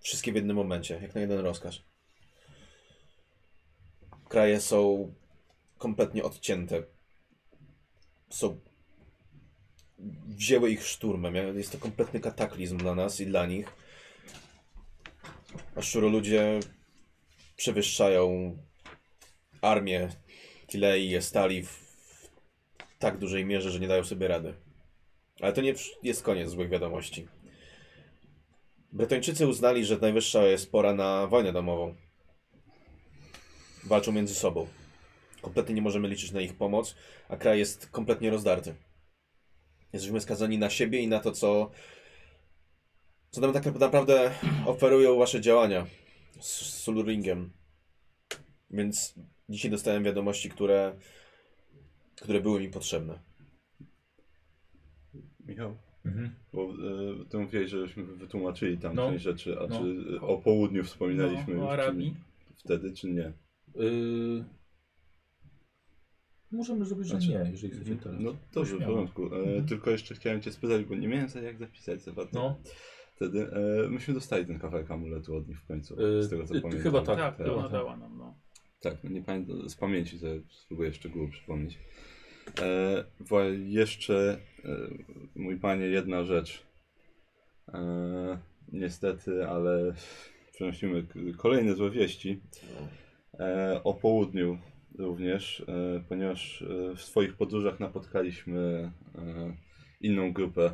[0.00, 1.78] Wszystkie w jednym momencie, jak na jeden rozkaz.
[4.28, 5.14] Kraje są
[5.78, 6.82] kompletnie odcięte.
[8.30, 8.60] Są.
[10.26, 11.34] Wzięły ich szturmem.
[11.34, 13.81] Jest to kompletny kataklizm dla nas i dla nich.
[15.76, 16.60] A szczuroludzie
[17.56, 18.56] przewyższają
[19.62, 20.08] armię
[20.66, 22.28] Tilei i Estali w
[22.98, 24.54] tak dużej mierze, że nie dają sobie rady.
[25.40, 27.28] Ale to nie jest koniec złych wiadomości.
[28.92, 31.94] Bretończycy uznali, że najwyższa jest pora na wojnę domową.
[33.84, 34.66] Walczą między sobą.
[35.42, 36.94] Kompletnie nie możemy liczyć na ich pomoc,
[37.28, 38.74] a kraj jest kompletnie rozdarty.
[39.92, 41.70] Jesteśmy skazani na siebie i na to, co
[43.34, 44.30] Co nam tak naprawdę
[44.66, 45.86] oferują wasze działania
[46.40, 46.46] z
[46.82, 47.50] Sulringiem.
[48.70, 49.14] Więc
[49.48, 50.96] dzisiaj dostałem wiadomości, które,
[52.16, 53.18] które były mi potrzebne.
[55.46, 56.34] Michał, Mhm.
[56.52, 59.10] bo e, ty mówiłeś, żeśmy wytłumaczyli tam No.
[59.10, 59.78] część rzeczy, a No.
[59.80, 62.14] czy o południu wspominaliśmy No, o Arabii.
[62.48, 63.32] czy wtedy, czy nie?
[63.74, 64.44] Yy...
[66.52, 68.20] Możemy zrobić, że Znaczy, nie, jeżeli chcecie teraz.
[68.20, 69.34] No dobrze, w porządku.
[69.34, 69.66] E, Mhm.
[69.66, 72.30] Tylko jeszcze chciałem cię spytać, bo nie miałem za jak zapisać za bardzo.
[72.40, 72.60] No,
[73.22, 73.48] Wtedy
[73.84, 76.60] e, myśmy dostali ten kawałek amuletu od nich w końcu, Yy, z tego co y,
[76.60, 76.82] pamiętam.
[76.82, 77.18] chyba tak.
[77.18, 77.72] Tak, tak, to ona tak.
[77.72, 78.34] dała nam, no.
[78.80, 81.78] Tak, no nie pamiętam, z pamięci sobie spróbuję szczegóły przypomnieć.
[82.62, 83.04] E,
[83.66, 84.76] jeszcze, e,
[85.36, 86.66] mój panie, jedna rzecz.
[87.74, 88.38] E,
[88.72, 89.94] niestety, ale
[90.52, 91.06] przenosimy
[91.36, 92.40] kolejne złe wieści.
[93.40, 94.58] E, o południu
[94.98, 99.56] również, e, ponieważ e, w swoich podróżach napotkaliśmy e,
[100.00, 100.72] inną grupę,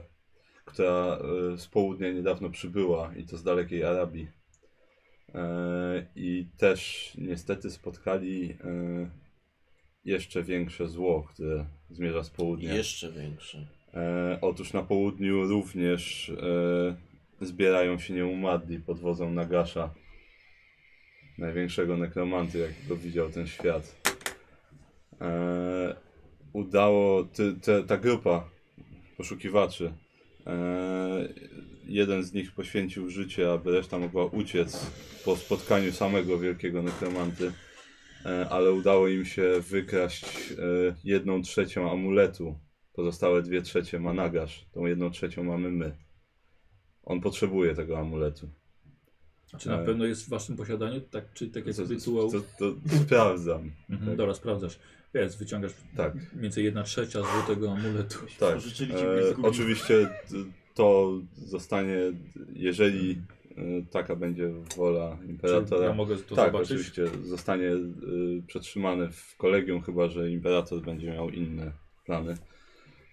[0.69, 1.19] która
[1.55, 4.29] e, z południa niedawno przybyła i to z dalekiej Arabii.
[5.35, 9.11] E, I też niestety spotkali e,
[10.05, 12.75] jeszcze większe zło, które zmierza z południa.
[12.75, 13.67] Jeszcze większe.
[13.95, 16.33] E, otóż na południu również
[17.41, 19.95] zbierają się nieumadli pod wodzą Nagasza,
[21.39, 24.01] największego nekromanty, jakiego widział ten świat.
[26.53, 28.51] Udało, ty, te, ta grupa
[29.17, 29.93] poszukiwaczy,
[31.85, 34.91] jeden z nich poświęcił życie, aby reszta mogła uciec
[35.25, 37.53] po spotkaniu samego wielkiego nekromanty,
[38.25, 40.55] e, ale udało im się wykraść e,
[41.05, 42.55] jedną trzecią amuletu
[42.99, 45.97] Pozostałe dwie trzecie ma Nagasz, tą jedną trzecią mamy my.
[47.03, 48.51] On potrzebuje tego amuletu.
[49.59, 49.85] Czy na E.
[49.85, 52.31] pewno jest w waszym posiadaniu, tak, czy tak jak To, rytuał?
[52.31, 52.75] to, to
[53.05, 53.71] sprawdzam.
[53.91, 54.17] Mhm, tak.
[54.17, 54.79] Dobra, sprawdzasz.
[55.15, 56.15] Wiesz, wyciągasz Tak.
[56.15, 58.19] mniej więcej jedna trzecia złotego amuletu.
[58.39, 58.57] Tak.
[59.43, 60.09] E, oczywiście
[60.75, 61.97] to zostanie,
[62.53, 63.19] jeżeli
[63.57, 65.87] e, taka będzie wola Czy imperatora.
[65.87, 66.71] ja mogę to tak, zobaczyć?
[66.71, 67.79] oczywiście zostanie e,
[68.47, 71.73] przetrzymany w kolegium, chyba że imperator będzie miał inne
[72.07, 72.37] plany.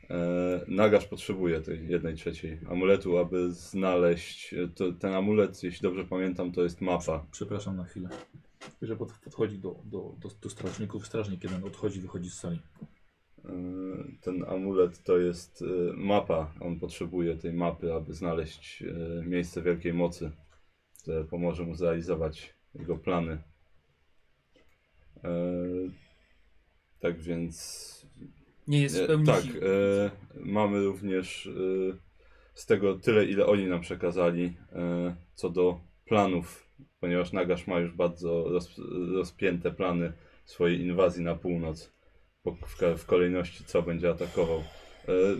[0.09, 6.05] E, Nagasz potrzebuje tej jednej trzeciej amuletu, aby znaleźć e, to, ten amulet, jeśli dobrze
[6.05, 7.25] pamiętam, to jest mapa.
[7.31, 8.09] Przepraszam na chwilę.
[8.81, 11.07] Że pod, podchodzi do, do, do, do strażników.
[11.07, 12.61] Strażnik jeden odchodzi, wychodzi z sali.
[13.45, 13.51] E,
[14.21, 15.63] Ten amulet to jest
[15.95, 16.53] mapa.
[16.59, 18.83] On potrzebuje tej mapy, aby znaleźć
[19.25, 20.31] miejsce wielkiej mocy,
[21.01, 23.37] które pomoże mu zrealizować jego plany.
[26.99, 28.04] Tak więc
[28.67, 29.53] Nie jest w E, pełni Tak, sił.
[29.55, 31.51] e, mamy również e,
[32.53, 36.67] z tego tyle, ile oni nam przekazali e, co do planów,
[36.99, 38.81] ponieważ Nagasz ma już bardzo roz,
[39.13, 40.13] rozpięte plany
[40.45, 41.91] swojej inwazji na północ
[42.45, 44.63] w, w kolejności, co będzie atakował.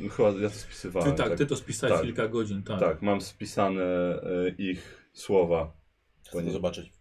[0.06, 1.16] E, chyba ja to Ty, spisywałem.
[1.16, 2.06] tak, ty to spisałeś tak.
[2.06, 2.80] kilka godzin, tak.
[2.80, 5.72] tak, mam spisane e, ich słowa.
[6.28, 6.92] Chcę to zobaczyć.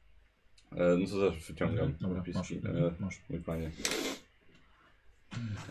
[0.73, 2.57] E, no to zaraz wyciągam Mhm, Dobra, masz, zapiski.
[2.57, 3.23] mhm, E, masz.
[3.31, 3.71] mój panie.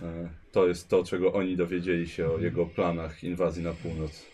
[0.02, 4.26] E, To jest to, czego oni dowiedzieli się o jego planach inwazji na północ.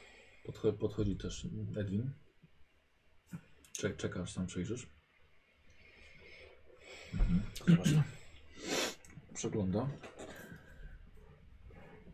[0.45, 2.11] Podcho podchodzi też Edwin.
[3.71, 4.87] Czek czekasz, sam przejrzysz.
[7.13, 7.41] Mhm.
[7.67, 7.89] Zobacz.
[9.33, 9.89] Przegląda.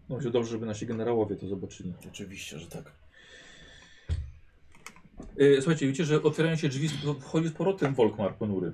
[0.10, 1.94] No się dobrze, żeby nasi generałowie to zobaczyli.
[2.10, 2.92] Oczywiście, że tak.
[5.38, 8.74] E, słuchajcie, widzicie, że otwierają się drzwi, sp- wchodzi z powrotem Volkmar ponury.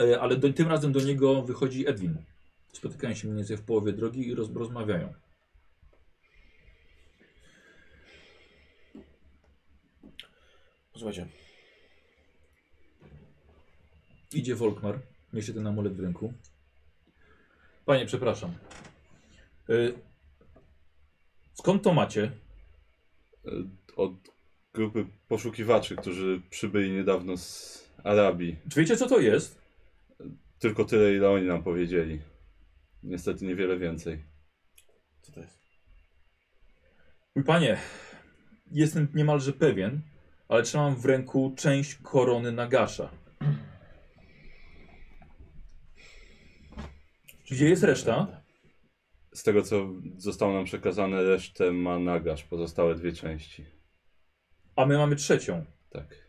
[0.00, 2.16] E, ale do, tym razem do niego wychodzi Edwin.
[2.76, 5.14] Spotykają się mniej więcej w połowie drogi i roz, rozmawiają.
[10.92, 11.28] Posłuchajcie,
[14.32, 14.98] Idzie Volkmar,
[15.32, 16.32] niesie ten amulet w ręku.
[17.84, 18.54] Panie, przepraszam.
[19.70, 19.94] Y,
[21.54, 22.32] skąd to macie?
[23.44, 23.50] E,
[23.96, 24.12] Od
[24.74, 28.56] grupy poszukiwaczy, którzy przybyli niedawno z Arabii.
[28.70, 29.60] Czy wiecie, co to jest?
[30.58, 32.20] Tylko tyle, ile oni nam powiedzieli.
[33.06, 34.24] Niestety niewiele więcej.
[35.22, 35.58] co to jest?
[37.36, 37.78] Mój panie,
[38.70, 40.00] jestem niemalże pewien,
[40.48, 43.10] ale trzymam w ręku część korony Nagasza.
[47.50, 48.42] Gdzie jest reszta?
[49.34, 53.64] Z tego, co zostało nam przekazane, resztę ma Nagasz, pozostałe dwie części.
[54.76, 55.64] A my mamy trzecią.
[55.90, 56.28] Tak.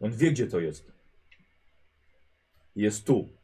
[0.00, 0.92] On wie, gdzie to jest.
[2.76, 3.39] Jest tu.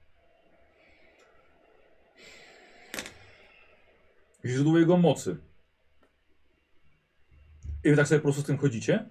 [4.47, 5.37] Źródło jego mocy.
[7.85, 9.09] I wy tak sobie po prostu z tym chodzicie?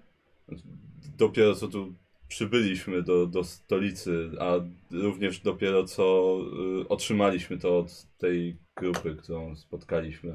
[1.17, 1.93] Dopiero co tu
[2.27, 4.53] przybyliśmy do, do stolicy, a
[4.91, 6.37] również dopiero co
[6.81, 10.31] y, otrzymaliśmy to od tej grupy, którą spotkaliśmy.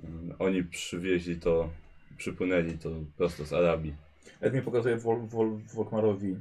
[0.00, 0.06] Y,
[0.38, 1.70] oni przywieźli to,
[2.16, 3.94] przypłynęli to prosto z Arabii.
[4.40, 6.36] Edmund pokazuje Wol, Wol, Wolkmarowi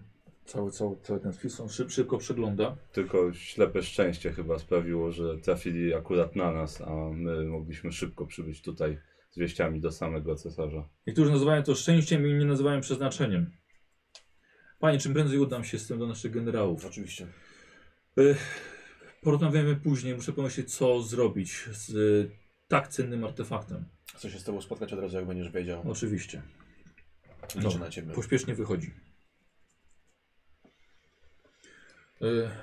[0.51, 1.59] cały, cały, cały ten spis.
[1.59, 2.77] On szyb, szybko przegląda.
[2.91, 8.61] Tylko ślepe szczęście chyba sprawiło, że trafili akurat na nas, a my mogliśmy szybko przybyć
[8.61, 8.97] tutaj
[9.31, 10.89] z wieściami do samego cesarza.
[11.07, 13.51] Niektórzy nazywają to szczęściem, inni nazywają przeznaczeniem.
[14.79, 16.85] Panie, czym prędzej udam się z tym do naszych generałów.
[16.85, 17.27] Oczywiście.
[18.19, 18.35] Y,
[19.21, 20.15] Porozmawiamy później.
[20.15, 22.31] Muszę pomyśleć, co zrobić z y,
[22.67, 23.85] tak cennym artefaktem.
[24.15, 25.91] Chcę się z tobą spotkać od razu, jak będziesz wiedział.
[25.91, 26.41] Oczywiście.
[27.55, 27.79] Liczę dobra.
[27.79, 28.13] na ciebie.
[28.13, 28.91] Pośpiesznie wychodzi.
[28.91, 30.69] E,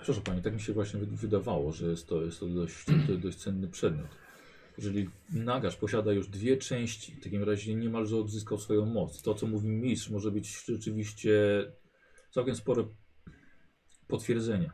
[0.04, 2.84] proszę Pani, tak mi się właśnie wy- wydawało, że jest to, jest to dość,
[3.24, 4.08] dość cenny przedmiot.
[4.78, 9.22] Jeżeli Nagasz posiada już dwie części, w takim razie niemalże odzyskał swoją moc.
[9.22, 11.32] To, co mówi mistrz, może być rzeczywiście
[12.30, 12.84] całkiem spore
[14.08, 14.70] potwierdzenie.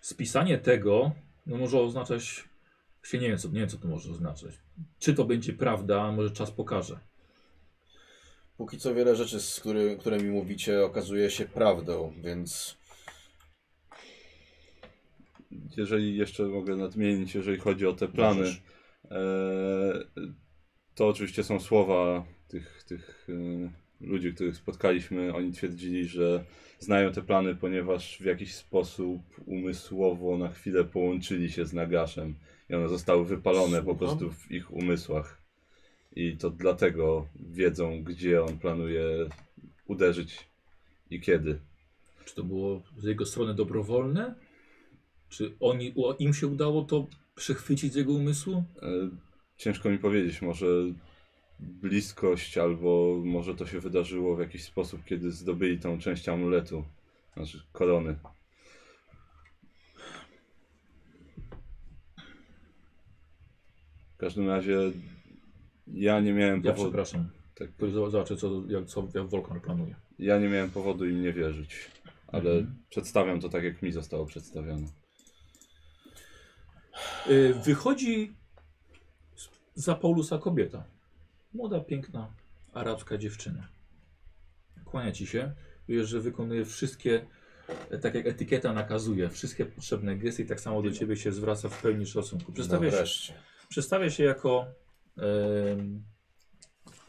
[0.00, 1.12] Spisanie tego
[1.46, 2.44] no, może oznaczać,
[3.02, 4.54] się nie wiem, co, nie wiem, co to może oznaczać.
[4.98, 6.98] Czy to będzie prawda, może czas pokaże.
[8.56, 12.76] Póki co wiele rzeczy, z który, które mi mówicie, okazuje się prawdą, więc
[15.76, 18.46] Jeżeli jeszcze mogę nadmienić, jeżeli chodzi o te plany,
[19.10, 20.04] e,
[20.94, 23.70] to oczywiście są słowa tych, tych e,
[24.00, 25.34] ludzi, których spotkaliśmy.
[25.34, 26.44] Oni twierdzili, że
[26.78, 32.34] znają te plany, ponieważ w jakiś sposób umysłowo na chwilę połączyli się z Nagaszem
[32.70, 33.98] i one zostały wypalone po Słucham?
[33.98, 35.42] prostu w ich umysłach.
[36.16, 39.04] I to dlatego wiedzą, gdzie on planuje
[39.86, 40.48] uderzyć
[41.10, 41.60] i kiedy.
[42.24, 44.34] Czy to było z jego strony dobrowolne?
[45.30, 47.06] Czy oni, im się udało to
[47.36, 48.64] przechwycić z jego umysłu?
[48.82, 48.86] E,
[49.56, 50.66] Ciężko mi powiedzieć, może
[51.60, 56.84] bliskość, albo może to się wydarzyło w jakiś sposób, kiedy zdobyli tą część amuletu,
[57.36, 58.16] znaczy korony.
[64.14, 64.78] W każdym razie
[65.86, 67.28] ja nie miałem Ja powodu, przepraszam.
[67.54, 69.94] tak, Zob- Zobaczę, co, jak, co jak Volkan planuje.
[70.18, 71.90] ja nie miałem powodu im nie wierzyć,
[72.26, 72.76] ale Mhm.
[72.90, 74.86] przedstawiam to tak, jak mi zostało przedstawione.
[77.26, 78.34] Y, Wychodzi
[79.74, 80.84] za Paulusa kobieta.
[81.54, 82.32] Młoda, piękna,
[82.72, 83.68] arabska dziewczyna.
[84.84, 85.52] Kłania ci się.
[85.88, 87.26] Wiesz, że wykonuje wszystkie,
[87.90, 91.68] e, tak jak etykieta nakazuje, wszystkie potrzebne gesty i tak samo do ciebie się zwraca
[91.68, 92.52] w pełni szacunku.
[92.52, 93.32] Przedstawia no się,
[93.68, 94.66] przedstawia się jako
[95.16, 96.02] em,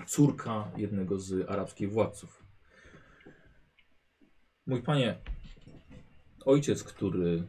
[0.08, 2.44] córka jednego z arabskich władców.
[4.66, 5.18] Mój panie,
[6.46, 7.48] ojciec, który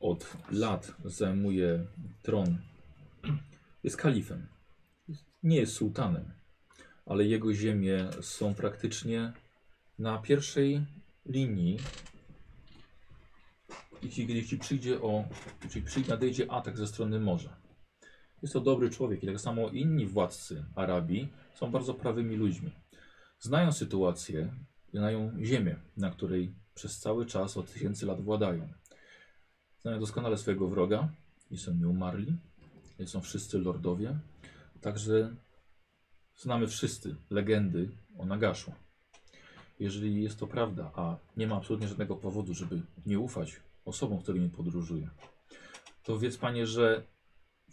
[0.00, 1.86] od lat zajmuje
[2.22, 2.58] tron,
[3.84, 4.46] jest kalifem.
[5.42, 6.32] Nie jest sułtanem,
[7.06, 9.32] ale jego ziemie są praktycznie
[9.98, 10.86] na pierwszej
[11.26, 11.78] linii.
[14.02, 15.24] Jeśli, jeśli przyjdzie o,
[15.64, 17.56] jeśli przyjdzie, nadejdzie atak ze strony morza.
[18.42, 22.70] Jest to dobry człowiek i tak samo inni władcy Arabii są bardzo prawymi ludźmi.
[23.38, 24.52] Znają sytuację,
[24.94, 28.79] znają ziemię, na której przez cały czas od tysięcy lat władają.
[29.82, 31.08] Znają doskonale swojego wroga
[31.50, 32.36] i są nieumarli.
[32.98, 34.18] i Są wszyscy lordowie.
[34.80, 35.34] Także
[36.36, 38.72] znamy wszyscy legendy o Nagaszu.
[39.80, 44.50] Jeżeli jest to prawda, a nie ma absolutnie żadnego powodu, żeby nie ufać osobom, którymi
[44.50, 45.08] podróżuję,
[46.02, 47.02] to wiedz panie, że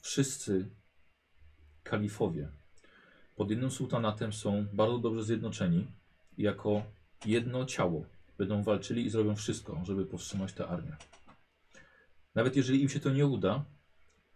[0.01, 0.69] wszyscy
[1.83, 2.49] kalifowie
[3.35, 5.87] pod jednym sułtanatem są bardzo dobrze zjednoczeni
[6.37, 6.83] jako
[7.25, 8.05] jedno ciało
[8.37, 10.97] będą walczyli i zrobią wszystko, żeby powstrzymać tę armię.
[12.37, 13.65] Nawet jeżeli im się to nie uda,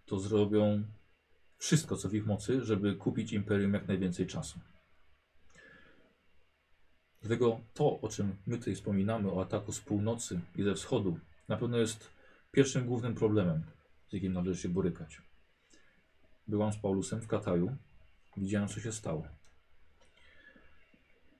[0.05, 0.83] to zrobią
[1.57, 4.59] wszystko, co w ich mocy, żeby kupić imperium jak najwięcej czasu.
[7.21, 11.57] Dlatego to, o czym my tutaj wspominamy, o ataku z północy i ze wschodu, na
[11.57, 12.09] pewno jest
[12.51, 13.63] pierwszym głównym problemem,
[14.09, 15.21] z jakim należy się borykać.
[16.47, 17.75] Byłam z Paulusem w Kataju,
[18.37, 19.27] widziałem, co się stało.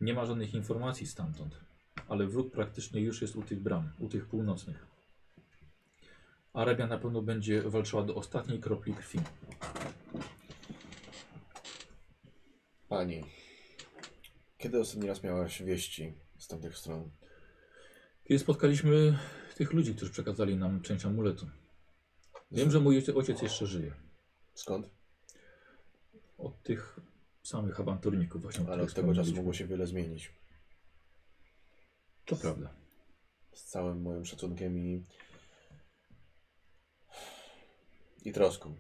[0.02, 1.60] Nie ma żadnych informacji stamtąd,
[2.08, 4.91] ale wróg praktycznie już jest u tych bram, u tych północnych.
[6.54, 9.20] Arabia na pewno będzie walczyła do ostatniej kropli krwi.
[12.90, 13.24] Pani,
[14.58, 17.12] kiedy ostatni raz miałaś wieści z tamtych stron?
[18.24, 19.20] Kiedy spotkaliśmy
[19.56, 21.48] tych ludzi, którzy przekazali nam część amuletu.
[22.52, 23.94] Wiem, że mój ojciec- ojciec jeszcze żyje.
[24.54, 24.90] Skąd?
[26.38, 27.00] Od tych
[27.44, 28.66] samych awanturników właśnie.
[28.70, 30.34] Ale od tego czasu mogło się wiele zmienić.
[32.26, 32.74] To prawda.
[33.54, 35.06] Z całym moim szacunkiem i...
[38.22, 38.76] i troską.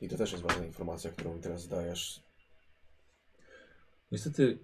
[0.00, 2.22] I to też jest ważna informacja, którą mi teraz dajesz.
[4.12, 4.58] Niestety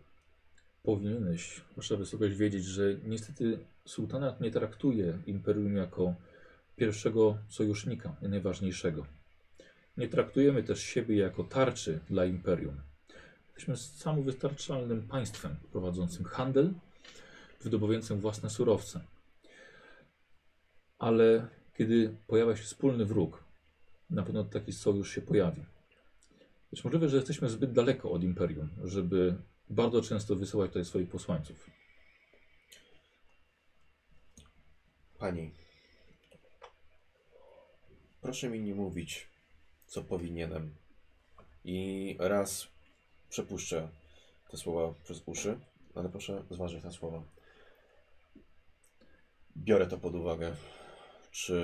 [0.82, 6.14] powinieneś, wasza wysokość, wiedzieć, że niestety sułtanat nie traktuje imperium jako
[6.76, 9.06] pierwszego sojusznika najważniejszego.
[9.96, 12.80] Nie traktujemy też siebie jako tarczy dla imperium.
[13.46, 16.74] Jesteśmy samowystarczalnym państwem prowadzącym handel,
[17.62, 19.00] wydobywającym własne surowce.
[20.98, 23.44] Ale kiedy pojawia się wspólny wróg,
[24.10, 25.64] na pewno taki sojusz się pojawi.
[26.70, 29.36] Być możliwe, że jesteśmy zbyt daleko od imperium, żeby
[29.70, 31.70] bardzo często wysyłać tutaj swoich posłańców.
[35.18, 35.50] Pani,
[38.22, 39.28] proszę mi nie mówić,
[39.86, 40.74] co powinienem.
[41.64, 42.68] I raz
[43.30, 43.88] przepuszczę
[44.50, 45.58] te słowa przez uszy,
[45.94, 47.22] ale proszę zważyć te słowa.
[49.56, 50.56] Biorę to pod uwagę.
[51.34, 51.62] Czy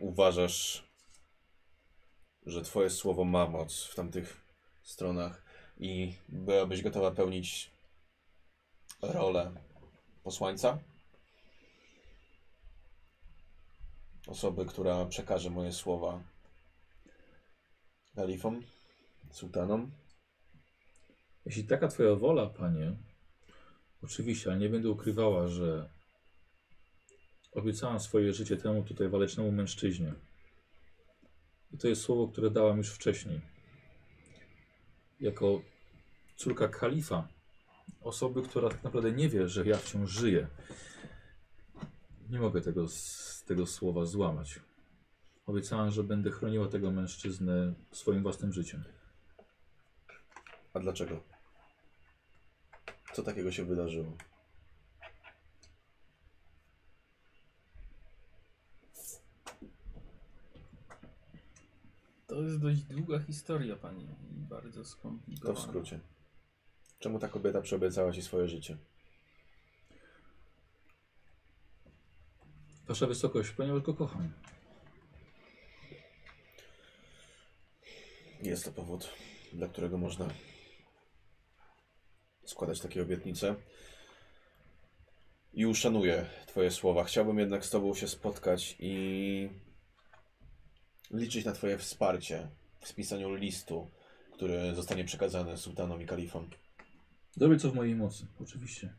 [0.00, 0.84] uważasz,
[2.46, 4.40] że Twoje słowo ma moc w tamtych
[4.82, 5.42] stronach
[5.78, 7.70] i byłabyś gotowa pełnić
[9.02, 9.52] rolę
[10.22, 10.78] posłańca?
[14.26, 16.22] Osoby, która przekaże moje słowa
[18.16, 18.62] kalifom,
[19.30, 19.90] sułtanom.
[21.44, 22.96] Jeśli taka twoja wola, panie,
[24.02, 25.97] oczywiście, ale nie będę ukrywała, że
[27.58, 30.14] obiecałam swoje życie temu tutaj walecznemu mężczyźnie.
[31.72, 33.40] I to jest słowo, które dałam już wcześniej.
[35.20, 35.62] Jako
[36.36, 37.28] córka kalifa,
[38.00, 40.46] osoby, która tak naprawdę nie wie, że ja wciąż żyję.
[42.30, 42.86] Nie mogę tego,
[43.46, 44.60] tego słowa złamać.
[45.46, 48.84] Obiecałam, że będę chroniła tego mężczyznę swoim własnym życiem.
[50.74, 51.20] A dlaczego?
[53.12, 54.16] Co takiego się wydarzyło?
[62.28, 64.04] To jest dość długa historia, pani.
[64.04, 65.60] I bardzo To skomplikowana.
[65.60, 66.00] w skrócie.
[66.98, 68.76] Czemu ta kobieta przyobiecała ci swoje życie?
[72.86, 74.32] Wasza wysokość, ponieważ go kocham.
[78.42, 79.08] Jest to powód,
[79.52, 80.28] dla którego można
[82.44, 83.54] składać takie obietnice.
[85.54, 87.04] I uszanuję Twoje słowa.
[87.04, 89.50] Chciałbym jednak z Tobą się spotkać i
[91.10, 92.48] liczyć na Twoje wsparcie
[92.80, 93.90] w spisaniu listu,
[94.32, 96.50] który zostanie przekazany sułtanom i kalifom.
[97.36, 98.94] Zrobię co w mojej mocy, oczywiście.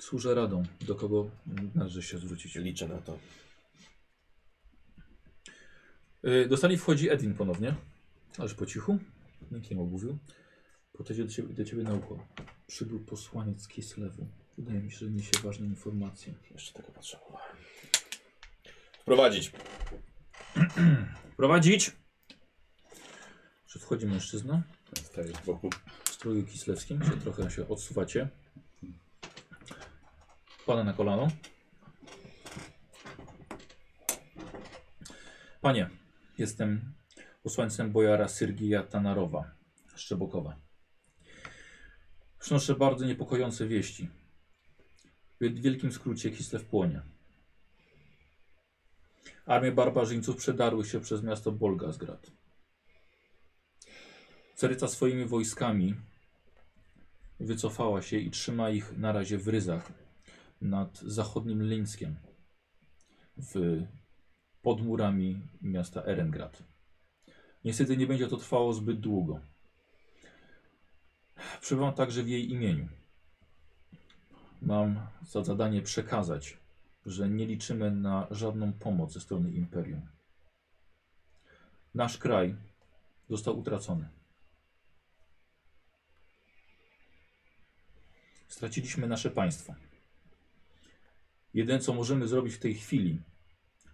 [0.00, 1.30] Służę radą, do kogo
[1.74, 2.54] należy się zwrócić.
[2.54, 3.18] Liczę na to.
[6.22, 7.74] Yy, do sali wchodzi Edwin ponownie,
[8.38, 8.98] ależ po cichu.
[9.50, 10.18] Nikt nie mówił.
[10.92, 12.26] Podejdzie do ciebie, do ciebie na ucho.
[12.66, 14.26] Przybył posłaniec z Kislewu.
[14.58, 16.34] Wydaje mi się, że niesie ważne informacje.
[16.50, 17.56] Jeszcze tego potrzebowałem.
[19.06, 19.52] Wprowadzić.
[21.36, 21.92] Prowadzić!
[23.66, 24.62] Że wchodzi mężczyzna
[25.02, 25.70] Stajesz z boku.
[26.04, 27.04] w stroju kislewskim.
[27.04, 28.28] Się trochę się odsuwacie.
[30.66, 31.28] Pana na kolano.
[35.60, 35.90] Panie,
[36.38, 36.94] jestem
[37.42, 39.50] posłańcem bojara Syrgija Tanarowa,
[39.96, 40.56] Szczebokowa.
[42.38, 44.08] Przynoszę bardzo niepokojące wieści.
[45.40, 47.15] W wielkim skrócie Kislew płonie.
[49.46, 52.30] Armie barbarzyńców przedarły się przez miasto Bolgazgrad.
[54.54, 55.94] Caryca swoimi wojskami
[57.40, 59.92] wycofała się i trzyma ich na razie w ryzach
[60.60, 62.16] nad zachodnim Lińskiem
[63.36, 63.82] w,
[64.62, 66.62] pod murami miasta Erengrad.
[67.64, 69.40] Niestety nie będzie to trwało zbyt długo.
[71.60, 72.88] Przybywam także w jej imieniu.
[74.62, 76.58] Mam za zadanie przekazać,
[77.06, 80.08] że nie liczymy na żadną pomoc ze strony Imperium.
[81.94, 82.56] Nasz kraj
[83.28, 84.08] został utracony.
[88.48, 89.74] Straciliśmy nasze państwo.
[91.54, 93.22] Jedyne, co możemy zrobić w tej chwili,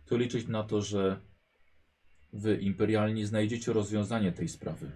[0.06, 1.20] to liczyć na to, że
[2.32, 4.90] wy, imperialni, znajdziecie rozwiązanie tej sprawy.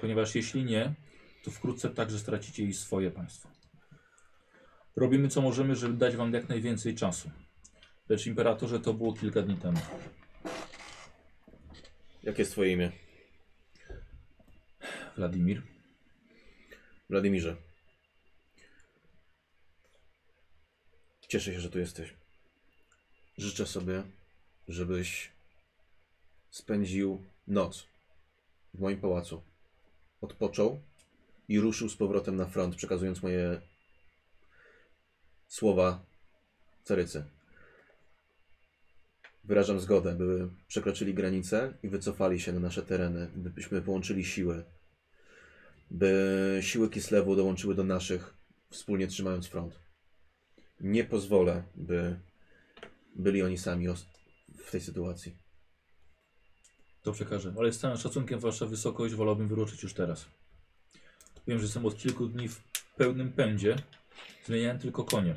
[0.00, 0.94] Ponieważ jeśli nie,
[1.44, 3.48] to wkrótce także stracicie i swoje państwo.
[4.96, 7.30] Robimy, co możemy, żeby dać wam jak najwięcej czasu.
[8.08, 9.80] Lecz, imperatorze, to było kilka dni temu.
[12.22, 12.92] Jakie jest Twoje imię?
[15.16, 15.62] Wladimir,
[17.10, 17.56] Wladimirze.
[21.28, 22.14] Cieszę się, że tu jesteś.
[23.38, 24.02] Życzę sobie,
[24.68, 25.32] żebyś
[26.50, 27.86] spędził noc
[28.74, 29.42] w moim pałacu.
[30.20, 30.82] Odpoczął
[31.48, 33.60] i ruszył z powrotem na front, przekazując moje
[35.48, 36.04] słowa
[36.84, 37.24] carycy.
[39.44, 44.64] Wyrażam zgodę, by przekroczyli granicę i wycofali się na nasze tereny, byśmy połączyli siły,
[45.90, 48.34] by siły Kislewu dołączyły do naszych,
[48.70, 49.78] wspólnie trzymając front.
[50.80, 52.20] Nie pozwolę, by
[53.16, 53.86] byli oni sami
[54.64, 55.36] w tej sytuacji.
[57.02, 57.54] To przekażę.
[57.58, 60.26] Ale z całym szacunkiem wasza wysokość wolałbym wyruszyć już teraz.
[61.46, 62.62] Wiem, że jestem od kilku dni w
[62.96, 63.76] pełnym pędzie.
[64.44, 65.36] Zmieniałem tylko konie.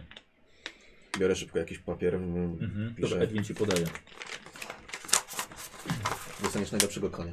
[1.18, 2.16] Biorę szybko jakiś papier.
[2.16, 2.96] mm, Mhm.
[2.96, 3.10] Piszę.
[3.10, 3.86] Dobra, Edwin ci podaje.
[6.44, 7.32] Dostaniesz najlepszego konia.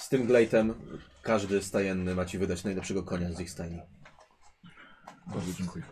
[0.00, 0.74] Z tym glejtem
[1.22, 3.78] każdy stajenny ma ci wydać najlepszego konia z ich stajni.
[5.26, 5.84] Bardzo dziękuję.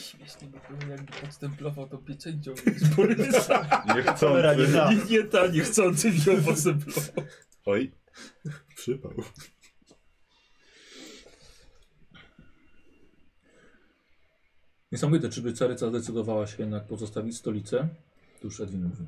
[0.00, 3.84] Śmiesznie by było, jakby postemplował tą pieczęcią z Borysa.
[3.96, 4.68] Niechcący.
[4.94, 7.24] I nie ta niechcący wziął postemplował.
[7.64, 7.92] Oj.
[8.76, 9.12] Przypał.
[14.92, 17.88] Niesamowite, czy by Caryca zdecydowała się jednak pozostawić stolicę?
[18.40, 19.06] To już Edwin mówi.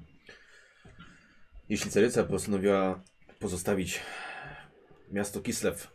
[1.68, 3.02] Jeśli Ceryca postanowiła
[3.38, 4.00] pozostawić
[5.10, 5.86] miasto Kislev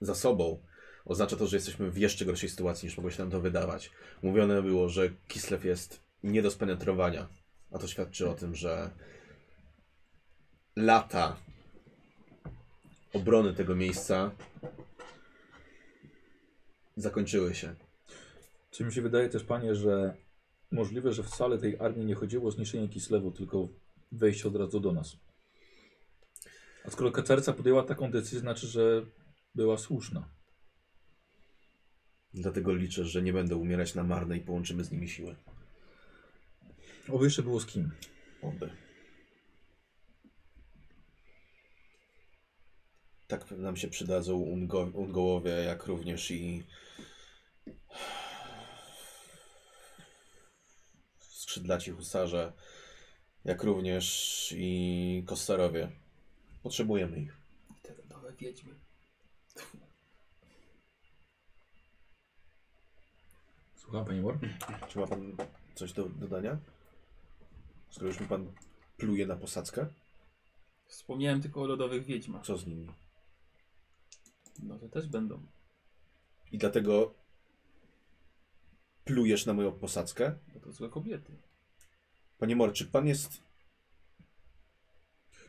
[0.00, 0.62] za sobą,
[1.04, 3.90] oznacza to, że jesteśmy w jeszcze gorszej sytuacji niż mogło się nam to wydawać.
[4.22, 7.28] Mówione było, że Kislev jest nie do spenetrowania,
[7.72, 8.90] a to świadczy o tym, że
[10.76, 11.36] lata
[13.12, 14.30] obrony tego miejsca
[16.96, 17.74] zakończyły się.
[18.70, 20.16] Czy mi się wydaje też, panie, że
[20.70, 23.68] możliwe, że wcale tej armii nie chodziło o zniszczenie Kislewu, tylko
[24.12, 25.16] wejście od razu do nas.
[26.84, 29.06] A skoro Caryca podjęła taką decyzję, znaczy, że
[29.54, 30.28] była słuszna.
[32.34, 35.36] Dlatego liczę, że nie będą umierać na marne i połączymy z nimi siły.
[37.08, 37.90] Oby jeszcze było z kim.
[38.42, 38.70] Oby.
[43.26, 46.62] Tak nam się przydadzą ungo, ungołowie, jak również i
[51.50, 52.52] skrzydlaci husarze,
[53.44, 55.90] jak również i kostarowie.
[56.62, 57.36] Potrzebujemy ich.
[57.82, 58.74] Te nowe wiedźmy.
[63.76, 64.38] Słucham, panie Mor?
[64.88, 65.36] Czy ma pan
[65.74, 66.58] coś do dodania?
[67.90, 68.52] Skoro już mi pan
[68.96, 69.86] pluje na posadzkę,
[70.86, 72.44] Wspomniałem tylko o lodowych wiedźmach.
[72.46, 72.88] co z nimi?
[74.62, 75.46] No to też będą.
[76.52, 77.14] I dlatego
[79.04, 80.34] plujesz na moją posadzkę?
[80.54, 81.32] Bo to złe kobiety.
[82.38, 83.42] Panie Mor, czy pan jest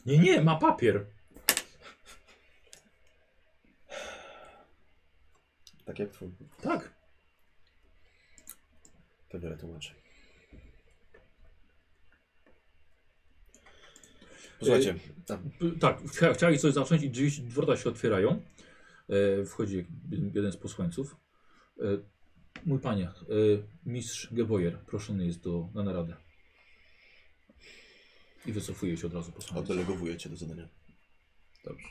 [0.06, 1.06] Nie, nie, ma papier.
[5.86, 6.32] tak jak twój?
[6.62, 6.93] Tak.
[9.30, 9.93] To wiele tłumaczy.
[14.60, 14.95] Posłuchajcie,
[15.28, 18.41] P- Tak, chcia, chcieli coś zacząć i drzwi, wrota się otwierają.
[19.10, 21.16] E, wchodzi jeden jeden z posłańców.
[21.80, 21.84] E,
[22.66, 23.14] mój panie, e,
[23.86, 26.16] mistrz Geboyer proszony jest do, na naradę.
[28.45, 29.64] I wycofuje się od razu posłaniec.
[29.70, 30.68] oddelegowuję cię do zadania.
[31.64, 31.88] Dobrze.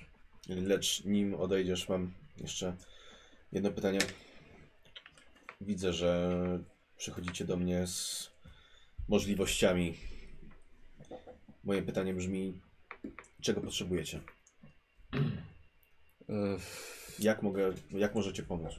[0.48, 2.76] Lecz nim odejdziesz, mam jeszcze
[3.52, 3.98] jedno pytanie.
[5.60, 6.38] Widzę, że
[6.96, 8.30] przychodzicie do mnie z
[9.08, 9.94] możliwościami.
[11.64, 12.60] Moje pytanie brzmi,
[13.40, 14.20] czego potrzebujecie?
[17.18, 18.72] Jak mogę, jak możecie pomóc?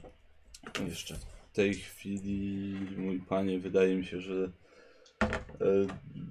[0.88, 1.18] Jeszcze.
[1.52, 4.52] W tej chwili, mój panie, wydaje mi się, że
[5.22, 5.86] e,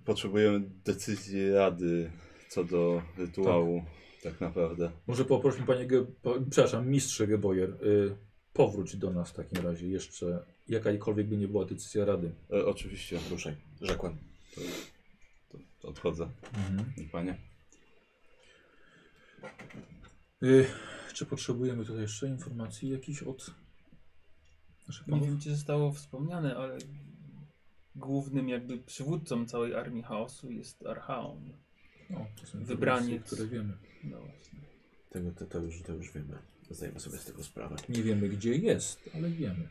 [0.05, 2.11] potrzebujemy decyzji rady
[2.49, 3.85] co do rytuału,
[4.23, 4.91] tak, naprawdę.
[5.07, 8.15] Może poproszę panie, Ge, po, przepraszam, mistrze Geboyer, y,
[8.53, 12.31] powróć do nas w takim razie jeszcze, jakakolwiek by nie była decyzja rady.
[12.51, 14.17] E, oczywiście, Ruszaj, rzekłem.
[15.81, 16.29] to odchodzę,
[16.97, 17.37] mój panie.
[20.43, 20.65] Y,
[21.13, 23.60] czy potrzebujemy tutaj jeszcze informacji jakichś od
[24.91, 25.27] naszych Nie panów?
[25.27, 26.77] wiem, czy zostało wspomniane, ale
[27.95, 31.53] głównym jakby przywódcą całej armii chaosu jest Archaon.
[32.41, 33.09] To są Wybraniec.
[33.09, 33.73] informacje, które wiemy.
[34.03, 34.59] No właśnie.
[35.09, 36.37] Tego, to, to, już, to już wiemy.
[36.69, 37.75] Zdajemy sobie z tego sprawę.
[37.89, 39.69] Nie wiemy gdzie jest, ale wiemy.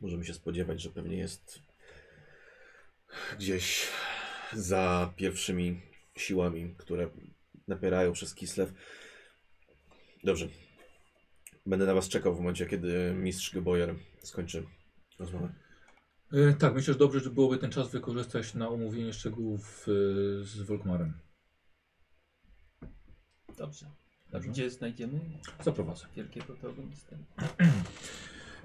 [0.00, 1.62] Możemy się spodziewać, że pewnie jest
[3.38, 3.86] gdzieś
[4.52, 5.80] za pierwszymi
[6.16, 7.10] siłami, które
[7.68, 8.72] napierają przez Kislew.
[10.24, 10.48] Dobrze.
[11.70, 14.66] Będę na was czekał w momencie, kiedy mistrz Geboyer skończy
[15.18, 15.52] rozmowę.
[16.34, 20.62] Y, tak, myślę, że dobrze że byłoby ten czas wykorzystać na omówienie szczegółów y, z
[20.62, 21.12] Volkmarem.
[23.58, 23.86] Dobrze.
[24.30, 24.48] Dobrze.
[24.48, 25.20] gdzie znajdziemy
[25.64, 26.06] Zaprowadzę.
[26.16, 27.18] wielkiego protagonistę?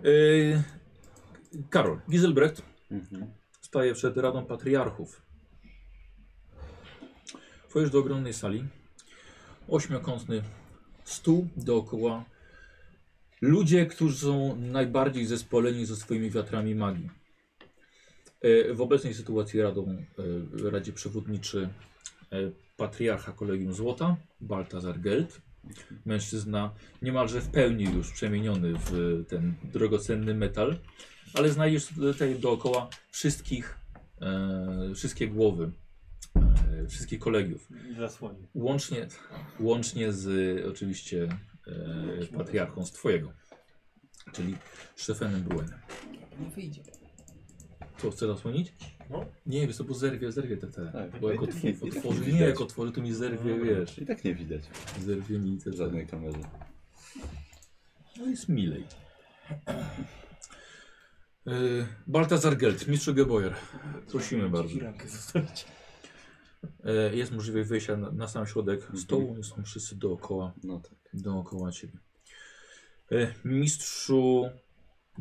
[0.06, 0.64] Y,
[1.70, 3.32] Karol, Giselbrecht Mhm.
[3.62, 5.22] staje przed Radą Patriarchów.
[7.70, 8.68] Wchodzisz do ogromnej sali.
[9.68, 10.42] Ośmiokątny
[11.04, 12.26] stół dookoła.
[13.46, 17.10] Ludzie, którzy są najbardziej zespoleni ze swoimi wiatrami magii.
[18.42, 19.98] E, W obecnej sytuacji Radą,
[20.66, 21.70] e, Radzie Przewodniczy
[22.32, 22.38] e,
[22.78, 25.42] Patriarcha Kolegium Złota, Baltazar Geld.
[26.06, 30.78] Mężczyzna niemalże w pełni już przemieniony w ten drogocenny metal
[31.34, 33.80] ale znajdziesz tutaj dookoła wszystkich,
[34.96, 35.72] wszystkie głowy
[36.90, 37.70] wszystkich kolegiów.
[37.92, 38.48] I zasłonił.
[38.54, 39.08] Łącznie,
[39.60, 41.28] łącznie z oczywiście
[41.68, 43.32] e, patriarchą z twojego,
[44.34, 44.56] czyli
[44.96, 45.80] Stefenem Bruenem.
[46.40, 46.82] Nie wyjdzie.
[47.98, 48.74] Co, chce zasłonić?
[49.10, 49.26] No.
[49.46, 50.92] Nie, wiesz co, bo zerwie, zerwie te, te.
[50.92, 52.42] Tak, bo tak nie- i tak nie otworzy, nie, widać.
[52.42, 54.64] jak otworzy, to mi zerwie, wiesz, I tak nie widać
[55.02, 56.40] zerwie mi te, w żadnej kamerze.
[58.18, 58.86] No jest milej.
[61.46, 63.54] Yy, Baltazar Gelt, mistrz Geboyer.
[64.12, 64.80] Prosimy bardzo.
[64.80, 65.66] rękę zostawić.
[66.84, 69.00] E, jest możliwość wejścia na, na sam środek Mhm.
[69.00, 70.94] stołu, są wszyscy dookoła, No tak.
[71.14, 71.98] dookoła ciebie.
[73.12, 74.50] E, mistrzu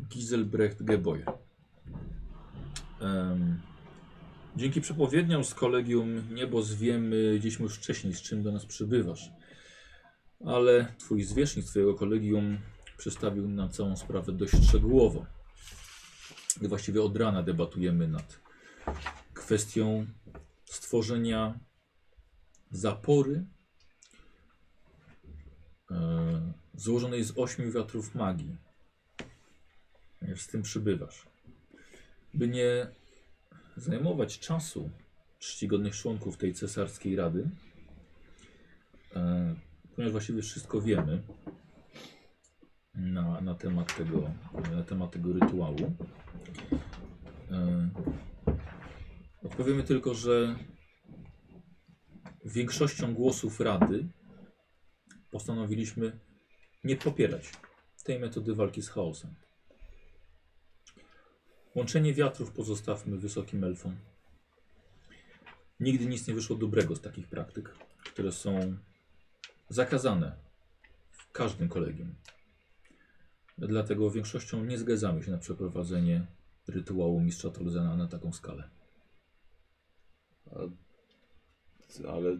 [0.09, 1.25] Giselbrecht Geboyer.
[3.01, 3.61] Em,
[4.55, 9.29] dzięki przepowiedniom z kolegium Niebos wiemy gdzieś już wcześniej, z czym do nas przybywasz.
[10.45, 12.57] Ale twój zwierzchnik z twojego kolegium
[12.97, 15.25] przedstawił nam całą sprawę dość szczegółowo.
[16.61, 18.39] Właściwie od rana debatujemy nad
[19.33, 20.05] kwestią
[20.65, 21.59] stworzenia
[22.71, 23.45] zapory
[25.91, 28.55] e, złożonej z ośmiu wiatrów magii.
[30.35, 31.25] Z tym przybywasz.
[32.33, 32.87] By nie
[33.77, 34.89] zajmować czasu
[35.39, 37.49] czcigodnych członków tej cesarskiej rady,
[39.15, 39.55] e,
[39.95, 41.21] ponieważ właściwie wszystko wiemy
[42.95, 44.31] na, na, temat, tego,
[44.71, 45.93] na temat tego rytuału.
[47.51, 47.89] E,
[49.45, 50.55] Odpowiemy tylko, że
[52.45, 54.07] większością głosów Rady
[55.31, 56.19] postanowiliśmy
[56.83, 57.51] nie popierać
[58.05, 59.35] tej metody walki z chaosem.
[61.75, 63.95] Łączenie wiatrów pozostawmy wysokim elfom.
[65.79, 68.77] Nigdy nic nie wyszło dobrego z takich praktyk, które są
[69.69, 70.35] zakazane
[71.11, 72.15] w każdym kolegium.
[73.57, 76.27] Dlatego większością nie zgadzamy się na przeprowadzenie
[76.67, 78.69] rytuału mistrza Tolzena na taką skalę.
[82.07, 82.37] Ale...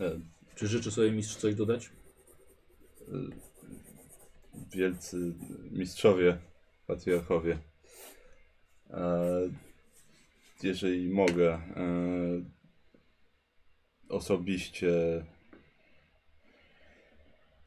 [0.00, 0.20] E,
[0.54, 1.90] Czy życzy sobie mistrz coś dodać?
[4.72, 5.34] wielcy
[5.70, 6.38] mistrzowie,
[6.86, 7.58] patriarchowie.
[8.90, 9.30] E,
[10.62, 11.84] jeżeli mogę, e,
[14.08, 15.24] osobiście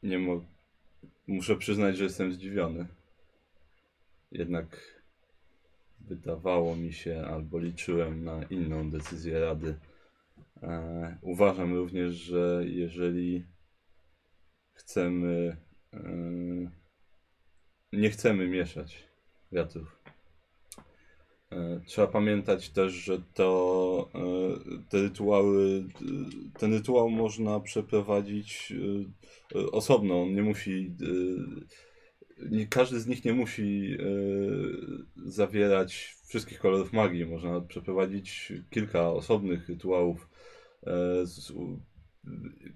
[0.02, 0.40] nie
[1.26, 2.86] muszę przyznać, że jestem zdziwiony.
[4.32, 4.97] Jednak
[6.08, 9.78] wydawało mi się, albo liczyłem na inną decyzję Rady.
[10.62, 13.46] E, uważam również, że jeżeli
[14.72, 15.56] chcemy
[15.92, 16.78] e,
[17.92, 19.08] nie chcemy mieszać
[19.52, 19.98] wiatrów.
[21.52, 25.84] E, Trzeba pamiętać też, że to e, te rytuały,
[26.58, 28.72] ten rytuał można przeprowadzić
[29.54, 30.22] e, osobno.
[30.22, 30.96] On nie musi,
[32.50, 34.06] nie, każdy z nich nie musi e,
[35.16, 37.26] zawierać wszystkich kolorów magii.
[37.26, 40.28] Można przeprowadzić kilka osobnych rytuałów,
[40.86, 41.52] e, z,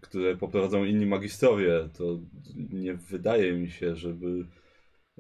[0.01, 1.89] które poprowadzą inni magistrowie.
[1.95, 2.21] To
[2.73, 4.47] nie wydaje mi się, żeby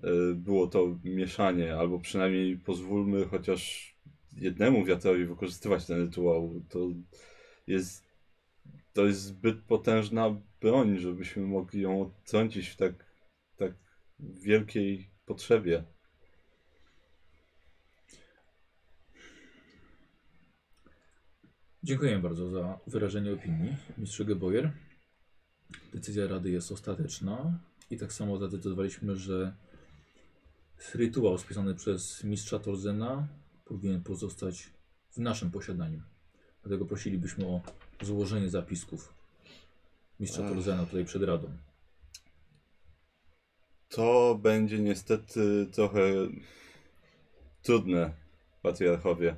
[0.03, 3.93] e, było to mieszanie, albo przynajmniej pozwólmy chociaż
[4.37, 6.63] jednemu wiatrowi wykorzystywać ten rytuał.
[6.69, 6.89] To
[7.67, 8.05] jest,
[8.93, 13.07] to jest zbyt potężna broń, żebyśmy mogli ją odtrącić w tak,
[13.57, 13.73] tak
[14.23, 15.85] wielkiej potrzebie.
[21.83, 24.73] Dziękuję bardzo za wyrażenie opinii, mistrzu Geboyer.
[25.95, 27.59] Decyzja Rady jest ostateczna
[27.91, 29.55] i tak samo zadecydowaliśmy, że
[30.95, 33.29] rytuał spisany przez mistrza Torzena
[33.65, 34.71] powinien pozostać
[35.11, 36.03] w naszym posiadaniu.
[36.63, 37.61] Dlatego prosilibyśmy o
[38.03, 39.15] złożenie zapisków
[40.21, 40.49] mistrza.
[40.49, 41.72] Torzena tutaj przed Radą.
[43.93, 46.01] To będzie niestety trochę
[47.63, 48.13] trudne,
[48.63, 49.37] patriarchowie.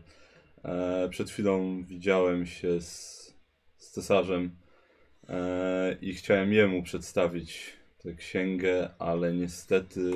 [0.64, 3.34] E, przed chwilą widziałem się z,
[3.76, 4.56] z cesarzem
[5.28, 10.12] e, i chciałem jemu przedstawić tę księgę, ale niestety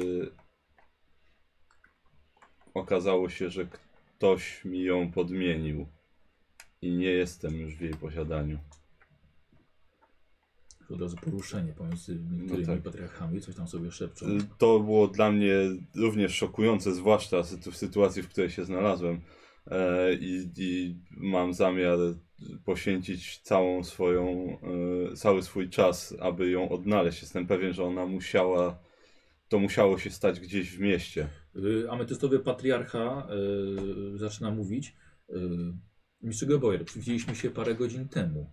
[2.74, 3.66] okazało się, że
[4.16, 5.86] ktoś mi ją podmienił
[6.82, 8.58] i nie jestem już w jej posiadaniu.
[10.90, 12.82] Od razu poruszenie pomiędzy niektórymi tak.
[12.82, 14.26] patriarchami, coś tam sobie szepczą.
[14.26, 15.54] Y, To było dla mnie
[15.96, 19.20] również szokujące, zwłaszcza w sytuacji, w której się znalazłem.
[19.66, 21.98] E, I, I mam zamiar
[22.64, 24.56] poświęcić całą swoją,
[25.12, 27.22] e, cały swój czas, aby ją odnaleźć.
[27.22, 28.78] Jestem pewien, że ona musiała,
[29.48, 31.28] to musiało się stać gdzieś w mieście.
[31.56, 33.28] Y, Ametystowy patriarcha
[34.14, 34.96] y, zaczyna mówić.
[35.30, 35.34] Y,
[36.22, 38.50] Mistrz Geboyer, widzieliśmy się parę godzin temu.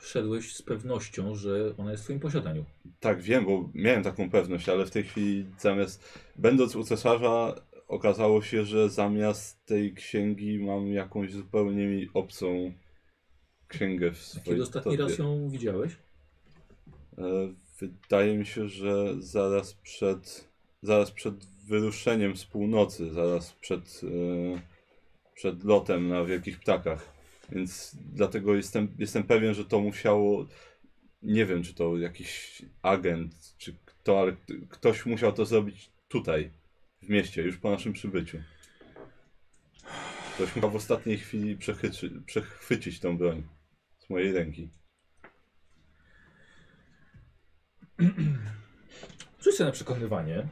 [0.00, 2.64] Szedłeś z pewnością, że ona jest w twoim posiadaniu.
[3.00, 7.54] Tak, wiem, bo miałem taką pewność, ale w tej chwili zamiast, będąc u cesarza,
[7.88, 12.72] okazało się, że zamiast tej księgi mam jakąś zupełnie mi obcą
[13.68, 15.96] księgę w swojej Kiedy ostatni raz ją widziałeś?
[17.18, 20.48] E, Wydaje mi się, że zaraz przed,
[20.82, 24.60] zaraz przed wyruszeniem z północy, zaraz przed, e,
[25.34, 27.13] przed lotem na wielkich ptakach.
[27.52, 30.46] Więc dlatego jestem, jestem pewien, że to musiało.
[31.22, 34.36] Nie wiem, czy to jakiś agent, czy kto, ale
[34.68, 36.50] ktoś musiał to zrobić tutaj,
[37.02, 38.38] w mieście, już po naszym przybyciu.
[40.34, 43.42] Ktoś musiał w ostatniej chwili przechyczy, przechwycić tą broń
[43.98, 44.70] z mojej ręki.
[49.40, 50.48] Rzuć na przekonywanie.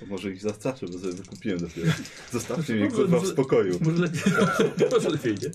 [0.00, 1.92] To może ich zastraszę, bo sobie wykupiłem dopiero.
[2.32, 3.78] Zostawcie mnie kurwa w spokoju.
[3.80, 4.22] Może lepiej,
[4.92, 5.50] może lepiej idzie.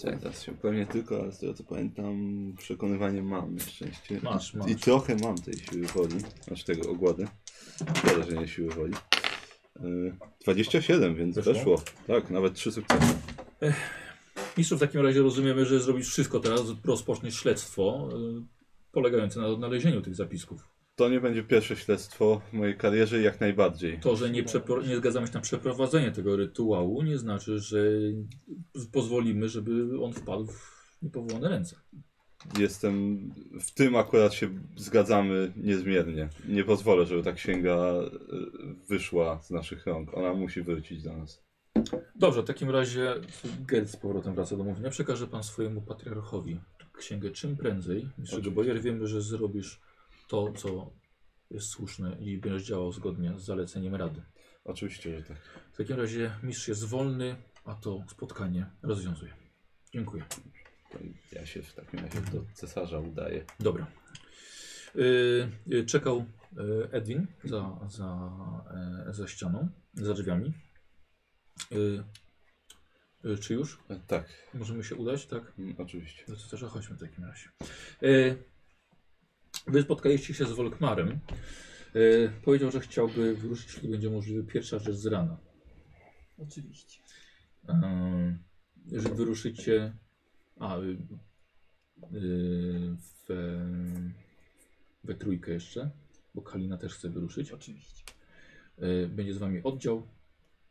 [0.00, 2.14] Czekaj, teraz się upewnię tylko, ale z tego co pamiętam,
[2.58, 4.20] przekonywanie mam na szczęście.
[4.22, 4.70] Masz, masz.
[4.70, 6.16] I trochę mam tej siły woli,
[6.46, 7.28] znaczy tego ogłady.
[7.96, 8.94] Szkoda, że nie siły woli.
[9.80, 11.52] Yy, 27, więc Weszło?
[11.52, 11.82] weszło.
[12.06, 13.14] Tak, nawet trzy sukcesy.
[14.58, 18.42] Mistrzu, w takim razie rozumiemy, że zrobisz wszystko teraz, rozpoczniesz śledztwo y,
[18.92, 20.68] polegające na odnalezieniu tych zapisków.
[21.02, 23.98] To nie będzie pierwsze śledztwo w mojej karierze, jak najbardziej.
[24.00, 27.82] To, że nie, przepro- nie zgadzamy się na przeprowadzenie tego rytuału, nie znaczy, że
[28.92, 31.76] pozwolimy, żeby on wpadł w niepowołane ręce.
[32.58, 33.18] Jestem,
[33.60, 36.28] w tym akurat się zgadzamy niezmiernie.
[36.48, 40.16] Nie pozwolę, żeby ta księga yy, wyszła z naszych rąk.
[40.16, 41.42] Ona musi wrócić do nas.
[42.16, 43.14] Dobrze, w takim razie
[43.66, 44.90] Gerd z powrotem wraca do mówienia.
[44.90, 46.60] Przekaże pan swojemu patriarchowi
[46.98, 48.08] księgę czym prędzej.
[48.24, 48.50] Oczywiście.
[48.50, 49.80] Bojer, wiemy, że zrobisz
[50.32, 50.90] to, co
[51.50, 54.22] jest słuszne i będziesz działał zgodnie z zaleceniem Rady.
[54.64, 55.38] Oczywiście, że tak.
[55.72, 59.32] W takim razie mistrz jest wolny, a to spotkanie rozwiązuje.
[59.92, 60.24] Dziękuję.
[60.92, 60.98] To
[61.32, 63.44] ja się w takim razie do cesarza udaję.
[63.60, 63.86] Dobra.
[64.94, 66.24] Yy, yy, czekał
[66.56, 68.30] yy, Edwin za, za,
[69.06, 70.52] yy, za ścianą, za drzwiami.
[71.70, 72.04] Yy,
[73.24, 73.78] yy, czy już?
[73.88, 75.52] E, Tak, Możemy się udać, tak?
[75.58, 76.24] mm, oczywiście.
[76.28, 77.48] Do cesarza chodźmy w takim razie.
[79.66, 81.20] Wy spotkaliście się z Wolkmarem.
[81.94, 85.36] Yy, powiedział, że chciałby wyruszyć, jeśli będzie możliwe, pierwsza rzecz z rana.
[86.38, 87.00] Oczywiście.
[87.68, 89.92] Yy, że wyruszycie.
[90.58, 90.98] A, yy,
[92.12, 92.96] yy,
[93.28, 93.66] we,
[95.04, 95.90] we trójkę jeszcze,
[96.34, 97.52] bo Kalina też chce wyruszyć.
[97.52, 98.04] Oczywiście.
[98.78, 100.08] Yy, będzie z wami oddział,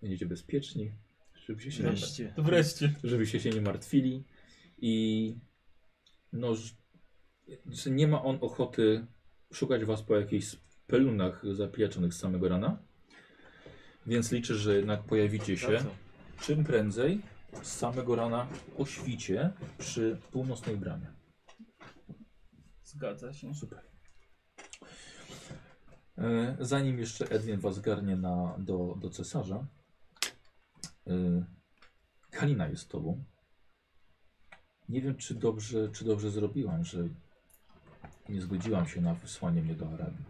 [0.01, 0.91] będziecie bezpieczni,
[1.45, 2.33] żebyście się, nie, Wreszcie.
[2.35, 2.95] To wreszcie.
[3.03, 4.23] żebyście się nie martwili
[4.77, 5.35] i
[6.33, 6.55] no,
[7.65, 9.05] że nie ma on ochoty
[9.53, 12.77] szukać was po jakichś spelunach zapieczonych z samego rana,
[14.05, 15.85] więc liczę, że jednak pojawicie się
[16.41, 17.21] czym prędzej
[17.61, 18.47] z samego rana
[18.77, 21.07] o świcie przy północnej bramie.
[22.83, 23.55] Zgadza się.
[23.55, 23.81] Super.
[26.17, 29.67] E, Zanim jeszcze Edwin was zgarnie na, do, do cesarza,
[31.07, 31.45] e,
[32.31, 33.23] Kalina jest tobą.
[34.89, 37.09] Nie wiem, czy dobrze, czy dobrze zrobiłam, że
[38.29, 40.25] nie zgodziłam się na wysłanie mnie do Arabii.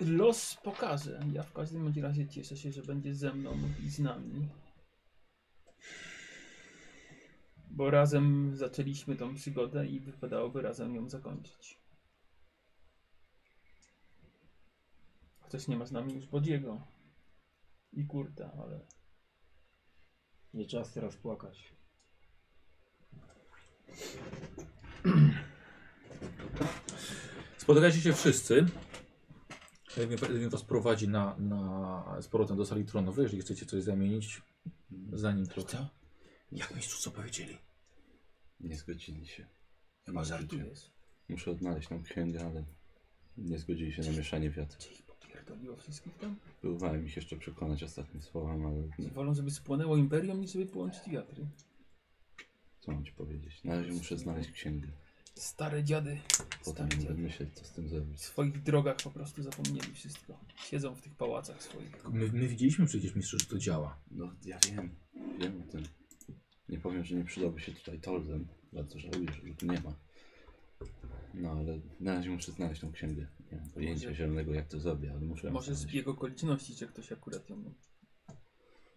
[0.00, 1.20] Los pokaże.
[1.32, 3.56] Ja w każdym bądź razie cieszę się, że będzie ze mną
[3.86, 4.48] i z nami.
[7.70, 11.80] Bo razem zaczęliśmy tą przygodę i wypadałoby razem ją zakończyć.
[15.40, 16.86] Chociaż nie ma z nami już Bodziego
[17.92, 18.80] i Kurta, ale
[20.54, 21.79] Nie czas teraz płakać.
[27.58, 28.66] Spotykacie się wszyscy.
[29.96, 34.42] Edwin, was prowadzi na, na, z powrotem do sali tronowej, jeżeli chcecie coś zamienić.
[35.12, 35.88] Zanim trochę.
[36.52, 37.58] Jak mistrzu co powiedzieli?
[38.60, 39.46] Nie zgodzili się.
[40.06, 40.90] chyba żartujesz.
[41.28, 42.64] Muszę odnaleźć tą księgę, ale
[43.36, 44.76] nie zgodzili się na mieszanie wiatr.
[44.76, 46.36] Cię ich popierdoliło wszystkich tam?
[46.60, 49.10] Próbowałem ich jeszcze przekonać ostatnim słowem, ale nie.
[49.10, 51.46] Wolą, żeby spłonęło imperium, niż żeby połączyć wiatry.
[52.80, 53.64] Co mam ci powiedzieć.
[53.64, 54.88] Na razie muszę znaleźć księgę.
[55.34, 56.18] Stare dziady.
[56.64, 57.18] Potem Stare będę dziady.
[57.22, 58.18] myśleć, co z tym zrobić.
[58.18, 60.38] W swoich drogach po prostu zapomnieli wszystko.
[60.56, 62.04] Siedzą w tych pałacach swoich.
[62.10, 63.98] My, my widzieliśmy przecież mistrzu, że to działa.
[64.10, 64.90] No, ja wiem.
[65.38, 65.82] Wiem o tym.
[66.68, 68.46] Nie powiem, że nie przydałby się tutaj Tolzen.
[68.72, 69.94] Bardzo żałuję, że go tu nie ma.
[71.34, 73.26] No, ale na razie muszę znaleźć tą księgę.
[73.52, 75.96] Nie mam pojęcia zielonego, jak to zrobię, ale muszę ją Może z znaleźć.
[75.96, 77.74] biegu okoliczności, że ktoś akurat ją...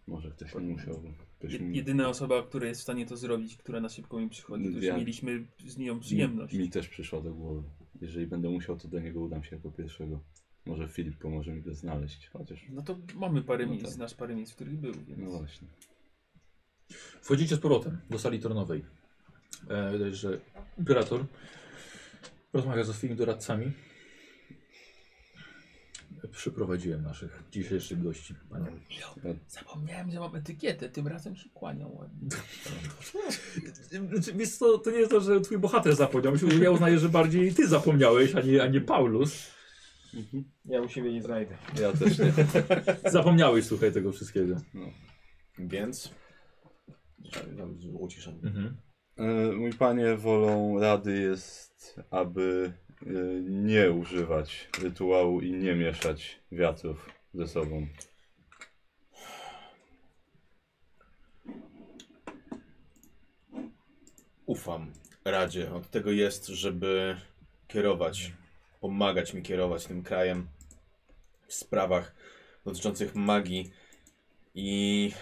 [0.06, 1.02] Może ktoś mi musiał...
[1.38, 1.76] Ktoś mi...
[1.76, 4.84] jedyna osoba, która jest w stanie to zrobić, która na szybko mi przychodzi, to już
[4.84, 6.54] Ja- mieliśmy z nią przyjemność.
[6.54, 7.62] Mi, mi też przyszła do głowy.
[8.00, 10.20] Jeżeli będę musiał, to do niego udam się jako pierwszego.
[10.66, 12.66] Może Filip pomoże mi go znaleźć, chociaż...
[12.70, 13.94] No to mamy parę No miejsc, tak.
[13.94, 15.20] znasz parę miejsc, w których był, więc...
[15.20, 15.68] No właśnie.
[17.20, 18.84] Wchodzicie z powrotem do sali tronowej.
[19.68, 20.40] E, widać, że
[20.78, 21.24] imperator
[22.52, 23.72] rozmawia ze swoimi doradcami.
[26.28, 28.34] Przyprowadziłem naszych dzisiejszych gości.
[28.50, 28.66] Panie.
[29.48, 32.28] Zapomniałem, że mam etykietę, tym razem się kłaniał ładnie.
[34.10, 36.32] Znaczy, Wiesz co, to nie jest to, że twój bohater zapomniał.
[36.32, 39.54] Myślę, że ja uznaję, że bardziej ty zapomniałeś, a nie, a nie Paulus.
[40.64, 41.56] Ja u siebie nie znajdę.
[41.80, 42.32] Ja też nie.
[43.10, 44.56] Zapomniałeś, słuchaj, tego wszystkiego.
[45.58, 46.14] Więc...
[47.56, 48.34] Tam uciszam.
[48.34, 48.76] Mhm.
[49.16, 52.72] E, Mój panie, wolą rady jest, aby
[53.42, 57.86] nie używać rytuału i nie mieszać wiatrów ze sobą.
[64.46, 64.92] Ufam
[65.24, 65.74] Radzie.
[65.74, 67.16] Od tego jest, żeby
[67.68, 68.32] kierować,
[68.80, 70.48] pomagać mi kierować tym krajem
[71.46, 72.14] w sprawach
[72.64, 73.70] dotyczących magii
[74.54, 75.12] i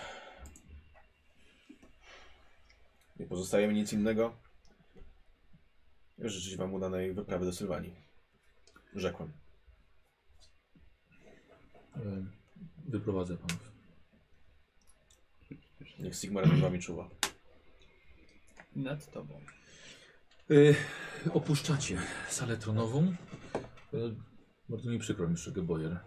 [3.19, 4.41] nie pozostaje mi nic innego.
[6.23, 7.94] Życzyć wam udanej wyprawy do Sylwanii.
[8.94, 9.32] Rzekłem.
[11.97, 12.27] E,
[12.89, 13.73] Wyprowadzę panów.
[15.99, 17.11] Niech Sigmar nad wami czuwa.
[18.77, 19.40] Nad tobą.
[20.51, 20.55] E,
[21.32, 23.15] opuszczacie salę tronową.
[23.94, 23.97] E,
[24.69, 26.01] bardzo mi przykro, mistrz Boyer.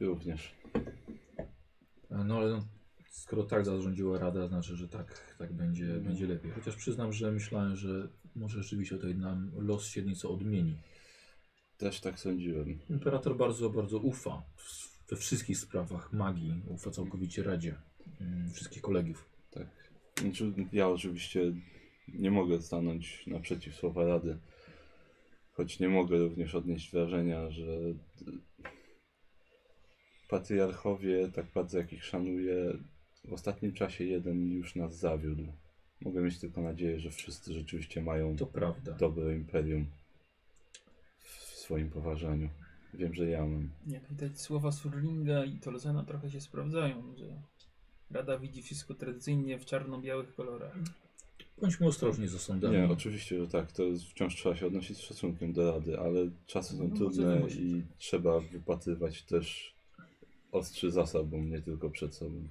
[0.00, 0.54] Również.
[2.10, 2.66] No ale no,
[3.10, 6.02] skoro tak zarządziła Rada, znaczy, że tak, tak będzie, Mhm.
[6.04, 6.50] będzie lepiej.
[6.50, 8.08] Chociaż przyznam, że myślałem, że
[8.38, 10.76] może rzeczywiście tutaj nam los się nieco odmieni.
[11.78, 12.78] Też tak sądziłem.
[12.90, 14.42] Imperator bardzo, bardzo ufa
[15.10, 16.62] we wszystkich sprawach magii.
[16.68, 17.74] Ufa całkowicie Radzie.
[18.20, 19.28] mm, Wszystkich kolegów.
[19.50, 19.66] Tak.
[20.20, 21.52] Znaczy, Ja oczywiście
[22.08, 24.38] nie mogę stanąć naprzeciw słowa rady.
[25.52, 27.64] Choć nie mogę również odnieść wrażenia, że
[30.28, 32.78] patriarchowie, tak bardzo jak ich szanuję,
[33.24, 35.52] w ostatnim czasie jeden już nas zawiódł.
[36.02, 38.92] Mogę mieć tylko nadzieję, że wszyscy rzeczywiście mają To prawda.
[38.92, 39.86] dobre imperium
[41.18, 42.48] w swoim poważaniu.
[42.94, 43.70] Wiem, że ja mam.
[43.86, 47.24] Jak widać słowa Surlinga i Tolzena trochę się sprawdzają, że
[48.10, 50.76] Rada widzi wszystko tradycyjnie w czarno-białych kolorach.
[51.60, 52.76] Bądźmy ostrożni z osądami.
[52.76, 53.72] Nie, oczywiście, że tak.
[53.72, 57.40] To jest, wciąż trzeba się odnosić z szacunkiem do rady, ale czasy są No, trudne
[57.50, 59.74] i trzeba wypatrywać też
[60.52, 62.48] ostrzy za sobą, nie tylko przed sobą.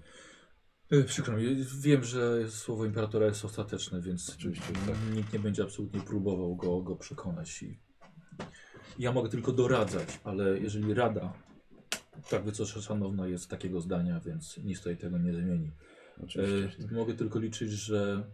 [0.91, 5.15] E, Przykro mi, wiem, że słowo imperatora jest ostateczne, więc Oczywiście, tak.
[5.15, 7.64] nikt nie będzie absolutnie próbował go, go przekonać.
[7.64, 7.80] I
[8.99, 11.34] ja mogę tylko doradzać, ale jeżeli Rada,
[12.30, 15.72] tak wysoce szanowna jest takiego zdania, więc nic tutaj tego nie zmieni.
[16.89, 18.30] E, mogę tylko liczyć, że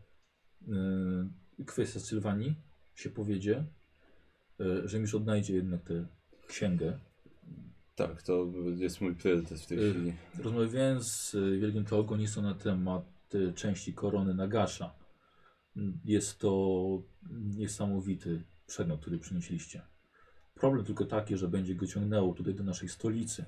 [0.68, 2.56] e, kwestia Sylwanii
[2.96, 3.66] się powiedzie,
[4.60, 6.08] e, że już odnajdzie jednak tę
[6.48, 7.00] księgę.
[7.96, 10.14] Tak, to jest mój priorytet w tej Y, chwili.
[10.40, 13.06] Rozmawiałem z y, Wielkim Teogonistą na temat
[13.36, 14.94] y, części korony Nagasza.
[16.06, 17.02] Jest to
[17.32, 19.82] niesamowity przedmiot, który przynieśliście.
[20.56, 23.46] Problem tylko taki, że będzie go ciągnęło tutaj do naszej stolicy.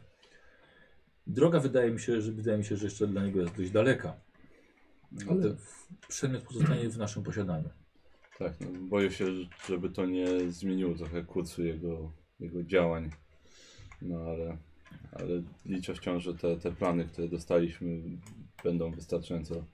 [1.27, 4.15] Droga wydaje mi się, że wydaje mi się, że jeszcze dla niego jest dość daleka,
[5.29, 7.69] ale w- przedmiot pozostanie w naszym posiadaniu.
[8.39, 9.25] Tak, no, boję się,
[9.67, 13.09] żeby to nie zmieniło trochę kursu jego, jego działań.
[14.01, 14.57] No ale,
[15.11, 18.01] ale liczę wciąż, że te, te plany, które dostaliśmy,
[18.63, 19.65] będą wystarczająco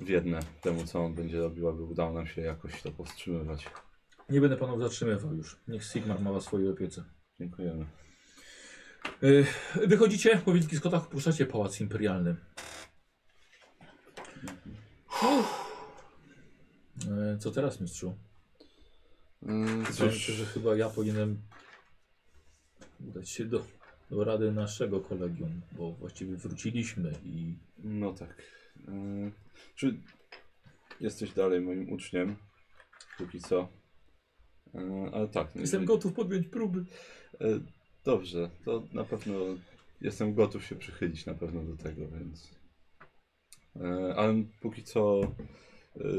[0.00, 3.66] wierne temu, co on będzie robił, aby udało nam się jakoś to powstrzymywać.
[4.28, 5.60] Nie będę panów zatrzymywał już.
[5.68, 7.04] Niech Sigmar ma was w swojej opiece.
[7.40, 7.86] Dziękujemy.
[9.22, 9.46] Y,
[9.86, 12.36] Wychodzicie po wielkich schodach, opuszczacie pałac imperialny.
[17.34, 18.16] Y, Co teraz, mistrzu?
[19.42, 21.42] Mm, Wydaje mi się, że chyba ja powinienem
[23.00, 23.66] udać się do,
[24.10, 28.42] do rady naszego kolegium, bo właściwie wróciliśmy i No tak.
[28.88, 29.30] E,
[29.74, 30.00] czy
[31.00, 32.36] jesteś dalej moim uczniem?
[33.18, 33.68] Póki co.
[34.74, 35.54] E, ale tak.
[35.54, 36.84] no jestem jeżeli- gotów podjąć próby.
[37.40, 37.60] E,
[38.04, 39.34] dobrze, to na pewno
[40.00, 42.56] jestem gotów się przychylić na pewno do tego, więc.
[44.16, 45.20] Ale póki co,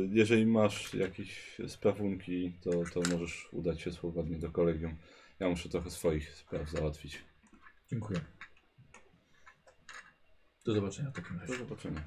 [0.10, 4.96] jeżeli masz jakieś sprawunki, to, to możesz udać się swobodnie do kolegium.
[5.40, 7.24] Ja muszę trochę swoich spraw załatwić.
[7.92, 8.20] Dziękuję.
[10.66, 11.58] Do zobaczenia w takim Do razie.
[11.58, 12.04] zobaczenia.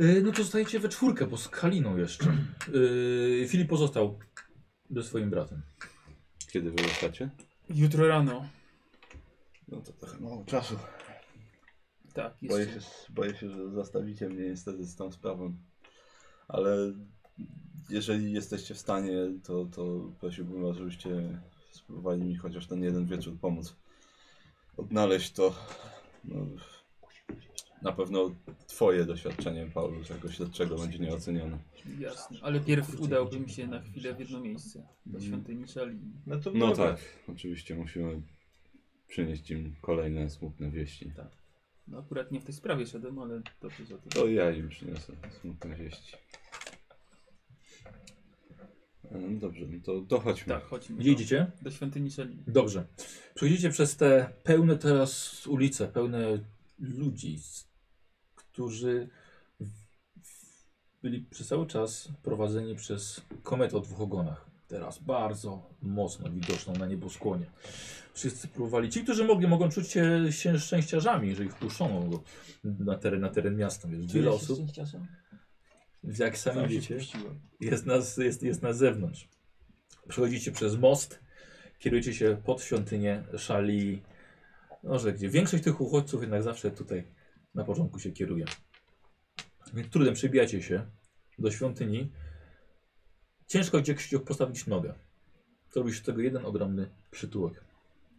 [0.00, 2.36] Y, No to zostajecie we czwórkę, bo z Kaliną jeszcze.
[2.74, 4.18] Y, Filip pozostał
[4.90, 5.62] ze swoim bratem.
[6.52, 7.30] Kiedy wyruszacie?
[7.70, 8.48] Jutro rano.
[9.68, 10.78] No to trochę mało czasu.
[12.14, 12.80] Tak, Boję jeszcze.
[12.80, 15.56] się, boję się, że zastawicie mnie niestety z tą sprawą.
[16.48, 16.76] Ale
[17.90, 19.12] jeżeli jesteście w stanie,
[19.44, 21.10] to, to prosiłbym was, żebyście
[21.72, 23.76] spróbowali mi chociaż ten jeden wieczór pomóc.
[24.76, 25.54] Odnaleźć to.
[26.24, 26.46] No,
[27.82, 28.30] na pewno
[28.66, 31.58] twoje doświadczenie, Paulus, jako śledczego będzie nieocenione.
[31.98, 32.38] Jasne.
[32.42, 34.78] Ale pierw udałbym się na chwilę w jedno miejsce.
[35.06, 35.24] Do Mhm.
[35.24, 35.98] świątyni Szali.
[36.26, 36.98] No to No tak,
[37.28, 38.22] oczywiście musimy
[39.08, 41.12] przynieść im kolejne smutne wieści.
[41.88, 44.08] No akurat nie w tej sprawie szedłem, ale dobrze za to.
[44.08, 46.16] To ja im przyniosę smutne wieści.
[49.10, 50.54] E, Dobrze, no to dochodźmy.
[50.54, 50.96] Tak, chodźmy.
[50.96, 51.46] Gdzie idziecie?
[51.58, 52.36] Do, do świątyni Szeli.
[52.46, 52.86] Dobrze.
[53.34, 56.38] Przechodzicie przez te pełne teraz ulice, pełne
[56.78, 57.38] ludzi,
[58.34, 59.08] którzy
[61.02, 64.50] byli przez cały czas prowadzeni przez kometę o dwóch ogonach.
[64.68, 67.46] Teraz bardzo mocno widoczną na nieboskłonie.
[68.14, 68.90] Wszyscy próbowali.
[68.90, 72.22] Ci, którzy mogli, mogą czuć się, się szczęściarzami, jeżeli wpuszczono go
[72.64, 73.88] na teren, na teren miasta.
[73.88, 74.58] Jest wiele osób.
[76.04, 76.98] Jak sami wiecie,
[77.60, 77.94] jest na,
[78.24, 79.28] jest, jest na zewnątrz.
[80.08, 81.20] Przechodzicie przez most,
[81.78, 84.02] kierujecie się pod świątynię szali.
[84.82, 87.04] Może gdzie większość tych uchodźców jednak zawsze tutaj
[87.54, 88.44] na początku się kieruje.
[89.74, 90.86] Więc trudem przebijacie się
[91.38, 92.12] do świątyni.
[93.46, 94.94] Ciężko gdzieś postawić nogę.
[95.72, 97.64] Zrobisz z tego jeden ogromny przytułek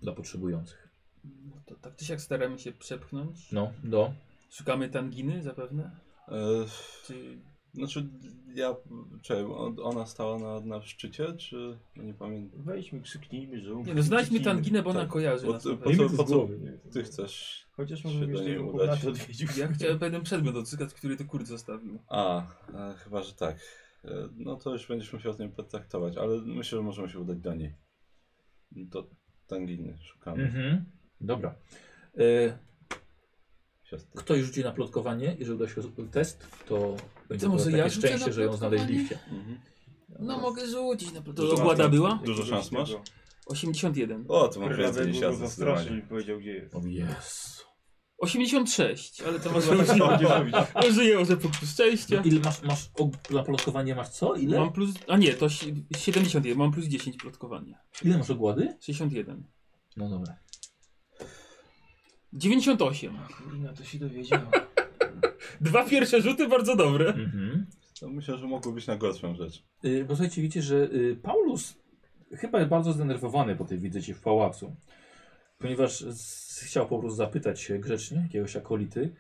[0.02, 0.90] dla potrzebujących.
[1.24, 3.52] No to tak czy siak staramy się przepchnąć.
[3.52, 4.14] No, do.
[4.50, 5.92] Szukamy tanginy zapewne?
[6.28, 6.66] E,
[7.06, 7.38] Czy
[7.74, 8.10] znaczy,
[8.56, 8.76] ja.
[9.22, 11.78] Czekaj, on- ona stała na, na szczycie, czy.
[11.96, 12.64] Ja nie pamiętam.
[12.64, 15.10] Wejdźmy, krzyknijmy, że Nie no, znajdźmy tanginę, bo ona tak.
[15.10, 15.64] kojarzy Bo nas.
[15.64, 15.70] po
[16.10, 16.48] co, po co
[16.92, 17.66] ty chcesz?
[17.72, 19.06] Chociaż się może do byś niej tego udać.
[19.06, 19.48] odwiedził.
[19.58, 22.00] Ja chciałem pewien przedmiot odzyskać, który to kurt zostawił.
[22.08, 22.42] A,
[22.74, 23.56] e, chyba, że tak.
[24.06, 27.40] E, no to już będziesz musiał z nią potraktować, ale myślę, że możemy się udać
[27.40, 27.76] do niej.
[28.72, 29.08] Do
[29.48, 30.44] Tanginy szukamy.
[30.44, 30.86] Mhm.
[31.22, 31.56] Dobra.
[32.18, 32.58] E,
[33.92, 34.10] Siostry.
[34.22, 35.36] ktoś rzuci na plotkowanie.
[35.40, 35.82] Jeżeli uda się
[36.12, 36.96] test, to
[37.30, 38.78] będzie To może ja takie rzucę szczęście, że ją plotkowanie?
[38.84, 39.20] znaleźliście.
[39.32, 39.60] Mhm.
[40.20, 42.20] No mogę rzucić na To Dużo ogłada była?
[42.26, 42.96] Dużo szans masz?
[43.46, 44.26] 81.
[44.28, 45.98] O, to ja go zastraszył zdecydowanie.
[45.98, 46.76] i powiedział, gdzie jest.
[46.76, 47.62] O Jezu.
[48.18, 49.98] 86, ale to może tak
[50.84, 50.92] nie.
[50.92, 52.22] Żyję może punktu szczęścia.
[52.26, 54.36] Ile masz, masz og- na plotkowanie masz co?
[54.36, 54.60] Ile?
[54.60, 54.90] Mam plus.
[55.08, 57.78] A nie, to si- 71, mam plus 10 plotkowania.
[58.06, 58.78] Ile masz ogłady?
[58.80, 59.44] 61.
[59.98, 60.36] No dobra.
[62.34, 63.18] 98.
[63.38, 64.40] Kurna, to się dowiedział.
[65.62, 67.08] Dwa pierwsze rzuty bardzo dobre.
[67.08, 67.66] Mhm.
[68.00, 69.64] To myślę, że mogło być na gorszą rzecz.
[69.86, 71.78] Y, bo słuchajcie, widzicie, że y, Paulus
[72.32, 74.76] chyba jest bardzo zdenerwowany po tej wizycie w pałacu.
[75.58, 79.16] Ponieważ z, chciał po prostu zapytać się grzecznie jakiegoś akolity,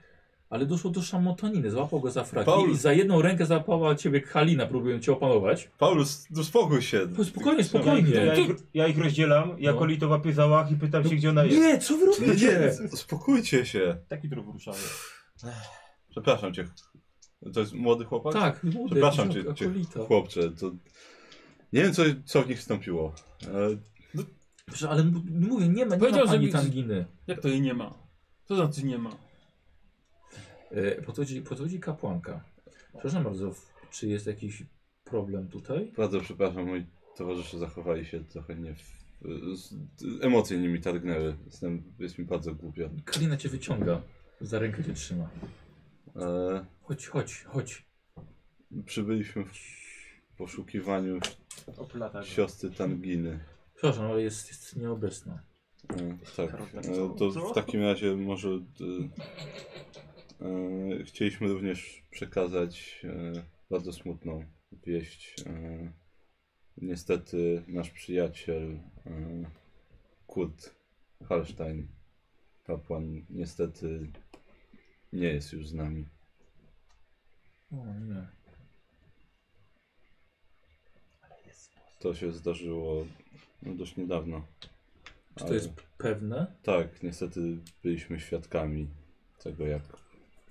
[0.51, 1.71] ale doszło do szamotaniny.
[1.71, 5.69] Złapał go za fraki Paulus- i za jedną rękę załapała ciebie Halina, próbując cię opanować.
[5.77, 7.07] Paulus, no spokój się.
[7.17, 8.09] Po- Spokojnie, Ja spokojnie.
[8.41, 9.77] ich, ja ich rozdzielam, ja No.
[9.79, 11.57] kolito łapię za łach i pytam się, gdzie ona jest.
[11.57, 12.47] Nie, co wy Nie, robicie?
[12.83, 13.97] nie, uspokójcie się.
[14.07, 14.77] Taki to wyruszają.
[16.09, 16.67] Przepraszam cię.
[17.53, 18.33] To jest młody chłopak?
[18.33, 19.69] Tak, młody, Przepraszam cię, cię
[20.07, 20.51] chłopcze.
[20.51, 20.71] To...
[21.73, 23.13] Nie wiem, co, co w nich wstąpiło.
[23.43, 23.47] E,
[24.65, 25.03] Proszę, ale
[25.49, 27.05] mówię, nie ma, nie Powiedział, ma że pani mi- tanginy.
[27.27, 27.93] Jak to jej nie ma?
[28.47, 29.09] To znaczy nie ma.
[30.71, 32.43] E, podchodzi, podchodzi kapłanka.
[32.91, 33.51] Przepraszam bardzo,
[33.91, 34.63] czy jest jakiś
[35.03, 35.91] problem tutaj?
[35.97, 36.85] bardzo przepraszam, moi
[37.17, 38.75] towarzysze zachowali się trochę nie...
[38.75, 39.01] W...
[39.57, 39.73] z-
[40.21, 41.35] Emocje nimi targnęły.
[41.45, 42.89] Jestem, jest mi bardzo głupio.
[43.05, 44.01] Kalina cię wyciąga,
[44.41, 45.29] za rękę cię trzyma.
[46.15, 47.85] E, Chodź, chodź, chodź.
[48.85, 49.51] przybyliśmy w
[50.37, 51.19] poszukiwaniu
[51.77, 52.25] Oplata go.
[52.25, 53.39] siostry Tanginy.
[53.73, 55.39] Przepraszam, ale jest, jest nieobecna.
[55.89, 58.59] E, tak, e, to w takim razie może e,
[61.05, 63.33] chcieliśmy również przekazać e,
[63.69, 64.45] bardzo smutną
[64.85, 65.35] wieść.
[65.45, 65.91] E,
[66.77, 69.43] niestety nasz przyjaciel e,
[70.27, 70.75] Kurt
[71.23, 71.87] Hallstein,
[72.63, 74.11] kapłan, niestety
[75.13, 76.05] nie jest już z nami.
[77.71, 78.27] O nie.
[81.99, 83.05] To się zdarzyło
[83.63, 84.47] no, dość niedawno.
[85.35, 86.55] Czy to Ale- jest pewne?
[86.63, 88.87] Tak, niestety byliśmy świadkami
[89.43, 90.00] tego, jak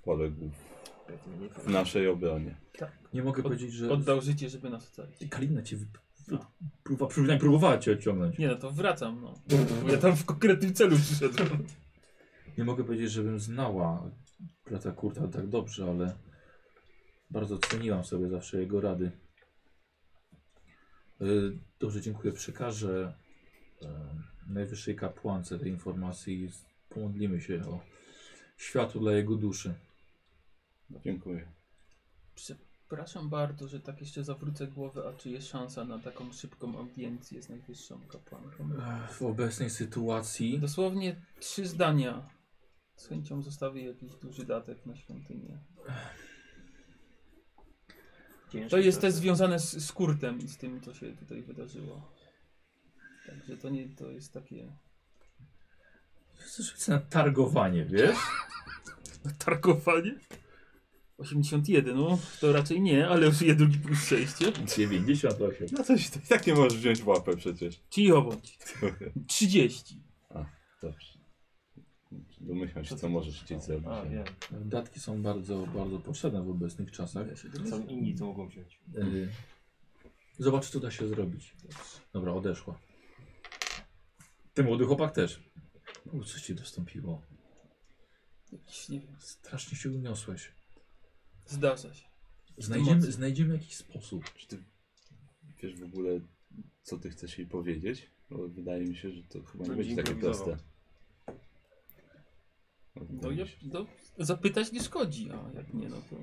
[0.03, 0.51] poległ
[1.65, 2.55] w naszej obronie.
[3.13, 5.29] Nie mogę Od- powiedzieć, że Oddał życie, żeby nas ocalić.
[5.29, 5.85] Kalina cię wy...
[6.27, 6.37] wy...
[6.83, 8.37] próba, przynajmniej próbowała cię odciągnąć.
[8.37, 9.33] Nie no, to wracam, no.
[9.83, 11.65] Bo ja tam w konkretnym celu przyszedłem.
[12.57, 14.11] Nie mogę powiedzieć, żebym znała
[14.65, 16.15] brata Kurta tak dobrze, ale
[17.29, 19.11] bardzo ceniłam sobie zawsze jego rady.
[21.21, 21.25] E,
[21.79, 22.33] Dobrze, dziękuję.
[22.33, 23.13] Przekażę
[23.81, 23.87] e,
[24.47, 26.49] najwyższej kapłance tej informacji i
[26.89, 27.79] pomodlimy się o
[28.57, 29.73] światło dla jego duszy.
[30.99, 31.51] Dziękuję.
[32.35, 37.41] Przepraszam bardzo, że tak jeszcze zawrócę głowę, a czy jest szansa na taką szybką audiencję
[37.41, 38.69] z najwyższą kapłanką?
[39.11, 42.29] W obecnej sytuacji Dosłownie trzy zdania.
[42.95, 45.59] Z chęcią zostawię jakiś duży datek na świątynię.
[48.69, 52.11] To jest też związane z, z Kurtem i z tym, co się tutaj wydarzyło.
[53.25, 54.77] Także to nie, to jest takie...
[56.33, 58.17] Chcesz na targowanie, wiesz?
[59.45, 60.19] Targowanie?
[61.21, 64.45] 81, no to raczej nie, ale żyje drugi plus szczęście.
[64.77, 65.67] 98.
[65.71, 67.79] No to się i tak nie możesz wziąć w łapę przecież.
[67.89, 68.57] Cicho bądź.
[69.27, 70.01] 30.
[70.81, 71.21] Dobrze.
[72.41, 73.87] Domyślam się, co możesz chcieć zrobić.
[73.87, 74.25] A, wiem.
[74.51, 77.27] Datki są bardzo, bardzo potrzebne w obecnych czasach.
[77.69, 78.81] Są inni, co mogą wziąć.
[78.97, 79.29] Y,
[80.39, 81.55] Zobacz, co da się zrobić.
[82.13, 82.79] Dobra, odeszła.
[84.53, 85.43] Ten młody chłopak też.
[86.11, 87.21] U, coś ci dostąpiło.
[88.51, 90.51] Jakiś, nie wiem, Strasznie się uniosłeś.
[91.51, 92.07] Zdarza się.
[92.57, 94.33] Znajdziemy, znajdziemy jakiś sposób.
[94.33, 94.57] Czy ty
[95.63, 96.19] wiesz w ogóle,
[96.83, 98.09] co ty chcesz jej powiedzieć?
[98.29, 100.57] Bo wydaje mi się, że to chyba nie Będzie takie proste.
[103.21, 103.85] No, ja, no,
[104.17, 106.15] zapytać nie szkodzi, a jak nie, no to...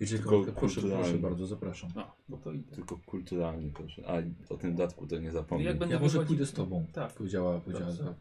[0.00, 1.18] Jeżeli Tylko proszę, proszę kulturalnie.
[1.18, 1.90] bardzo, zapraszam.
[1.96, 2.74] A, no to idę.
[2.76, 4.02] Tylko kulturalnie proszę.
[4.06, 5.66] A o tym datku to nie zapomnij.
[5.66, 7.12] Jak będę Ja może wychodził- pójdę z tobą, Tak.
[7.12, 8.14] powiedziała, powiedziała Dobrze.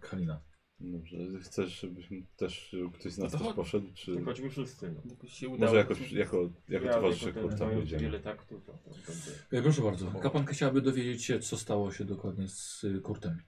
[0.81, 3.87] Dobrze, chcesz, żebyśmy też żeby ktoś z nas No to też poszedł?
[3.93, 4.91] Czy To chodźmy wszyscy.
[4.91, 5.01] No.
[5.11, 5.65] Jakoś się udało.
[5.71, 8.01] może jakoś jako, jako Ja towarzysze jako kurta będziemy?
[8.01, 8.33] wiele to,
[8.65, 8.73] to.
[9.57, 13.41] E, Proszę bardzo, kapłanka chciałaby dowiedzieć się, co stało się dokładnie z y, Kurtem.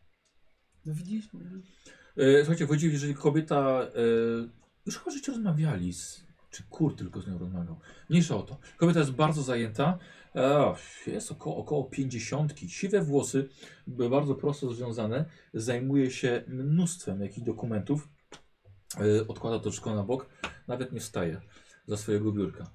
[0.86, 1.30] No widzisz?
[1.34, 1.40] No,
[2.18, 3.90] E, słuchajcie, właściwie, jeżeli kobieta, e,
[4.86, 7.80] już chyba żeście rozmawiali, z, czy Kurt tylko z nią rozmawiał,
[8.10, 8.58] mniejsza o to.
[8.78, 10.00] Kobieta jest bardzo zajęta,
[10.36, 10.74] e,
[11.08, 13.50] jest około, około 50, siwe włosy,
[13.88, 18.10] bardzo prosto związane, zajmuje się mnóstwem jakichś dokumentów,
[18.98, 20.30] e, odkłada to wszystko na bok,
[20.68, 21.42] nawet nie wstaje
[21.88, 22.72] za swojego biurka.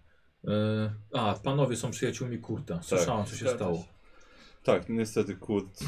[0.49, 3.85] E, a, panowie są przyjaciółmi Kurta, słyszałam co się stało.
[4.63, 5.85] Tak, niestety Kurt.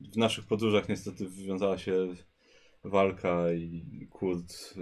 [0.00, 2.08] W naszych podróżach niestety wywiązała się
[2.84, 4.74] walka i Kurt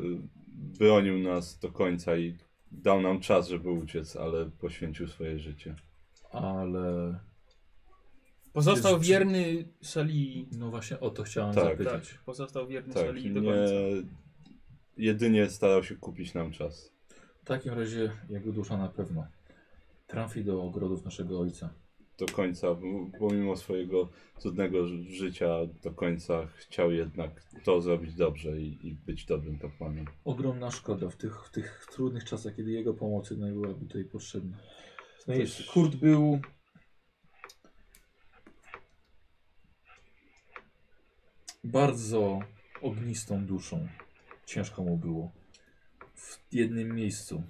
[0.78, 2.38] bronił nas do końca i
[2.72, 5.74] dał nam czas, żeby uciec, ale poświęcił swoje życie.
[6.32, 7.18] Ale
[8.52, 10.48] Pozostał Jest- wierny Szali.
[10.58, 11.64] no właśnie o to chciałem Tak.
[11.64, 12.08] zapytać.
[12.12, 13.72] Tak, pozostał wierny Tak, Szali do nie, końca.
[14.96, 16.92] jedynie starał się kupić nam czas.
[17.42, 19.26] W takim razie jego dusza na pewno
[20.06, 21.70] trafi do ogrodów naszego ojca.
[22.18, 22.66] Do końca,
[23.18, 25.48] pomimo swojego cudnego ży- życia,
[25.82, 30.04] do końca chciał jednak to zrobić dobrze i, i być dobrym kapłanem.
[30.24, 34.56] Ogromna szkoda w tych, w tych trudnych czasach, kiedy jego pomocy no, byłaby tutaj potrzebna.
[35.28, 36.40] No Też- jest, Kurt był
[41.64, 42.40] bardzo
[42.82, 43.88] ognistą duszą.
[44.46, 45.32] Ciężko mu było.
[46.14, 47.42] W jednym miejscu.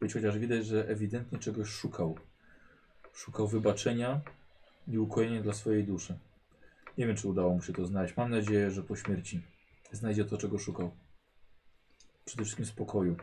[0.00, 2.18] Być chociaż widać, że ewidentnie czegoś szukał.
[3.12, 4.20] Szukał wybaczenia
[4.88, 6.18] i ukojenia dla swojej duszy.
[6.98, 8.16] Nie wiem, czy udało mu się to znaleźć.
[8.16, 9.40] Mam nadzieję, że po śmierci
[9.92, 10.90] znajdzie to, czego szukał.
[12.24, 13.16] Przede wszystkim spokoju.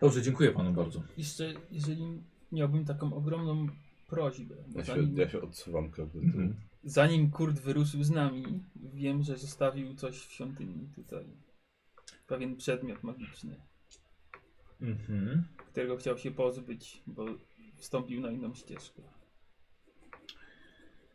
[0.00, 1.02] Dobrze, dziękuję panu bardzo.
[1.16, 3.66] Jeszcze, jeżeli miałbym taką ogromną
[4.06, 4.54] prośbę.
[4.74, 6.24] Ja się, Zanim, ja się odsuwam krok do tyłu.
[6.26, 6.56] Mhm.
[6.84, 11.24] zanim Kurt wyruszył z nami, wiem, że zostawił coś w świątyni tutaj.
[12.26, 13.56] Pewien przedmiot magiczny,
[14.80, 15.44] Mhm.
[15.70, 17.24] którego chciał się pozbyć, bo
[17.80, 19.02] wstąpił na inną ścieżkę.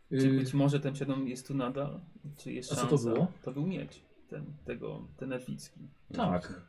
[0.09, 2.01] Czy Y, być może ten przedmiot jest tu nadal?
[2.37, 2.97] Czy jest A co szansa?
[2.97, 3.27] to było?
[3.43, 5.79] To był miecz, ten, tego, ten elficki.
[6.13, 6.61] tak.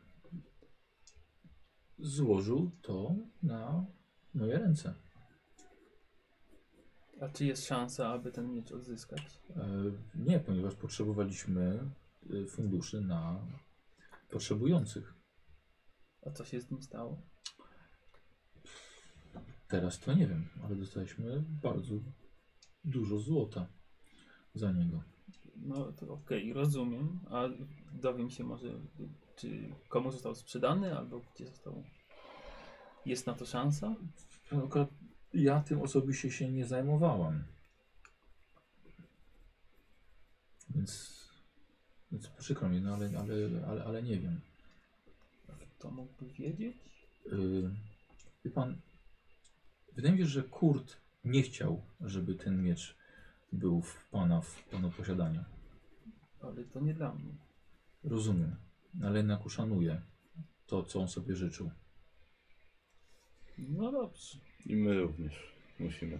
[1.99, 3.85] Złożył to na
[4.33, 4.93] moje ręce.
[7.21, 9.39] A czy jest szansa, aby ten miecz odzyskać?
[9.55, 9.67] E,
[10.15, 11.89] nie, ponieważ potrzebowaliśmy
[12.43, 13.47] e, funduszy na
[14.29, 15.13] potrzebujących.
[16.25, 17.21] A co się z nim stało?
[19.67, 21.95] Teraz to nie wiem, ale dostaliśmy bardzo
[22.83, 23.67] dużo złota
[24.53, 25.03] za niego.
[25.55, 27.19] No to okej, rozumiem.
[27.29, 27.43] A
[27.93, 28.79] dowiem się może,
[29.35, 31.83] czy komu został sprzedany, albo gdzie został.
[33.05, 33.95] Jest na to szansa?
[34.51, 34.89] Akurat
[35.33, 37.43] ja tym osobiście się nie zajmowałam.
[40.69, 41.23] Więc,
[42.11, 43.35] więc przykro mi, no ale, ale,
[43.67, 44.41] ale, ale nie wiem.
[45.79, 46.77] Kto mógłby wiedzieć?
[47.25, 47.71] Yy,
[48.45, 48.81] wie pan,
[49.97, 52.95] wydaje mi się, że Kurt nie chciał, żeby ten miecz
[53.51, 55.43] był w pana, w panu posiadaniu.
[56.41, 57.33] Ale to nie dla mnie.
[58.03, 58.55] Rozumiem,
[59.03, 60.01] ale jednak uszanuję
[60.67, 61.71] to, co on sobie życzył.
[63.57, 64.37] No dobrze.
[64.65, 66.19] I my również musimy.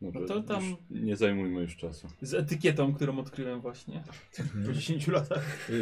[0.00, 2.08] Dobrze, No to tam- już nie zajmujmy już czasu.
[2.22, 4.04] Z etykietą, którą odkryłem właśnie.
[4.66, 5.68] Po 10 latach.
[5.70, 5.76] Yy,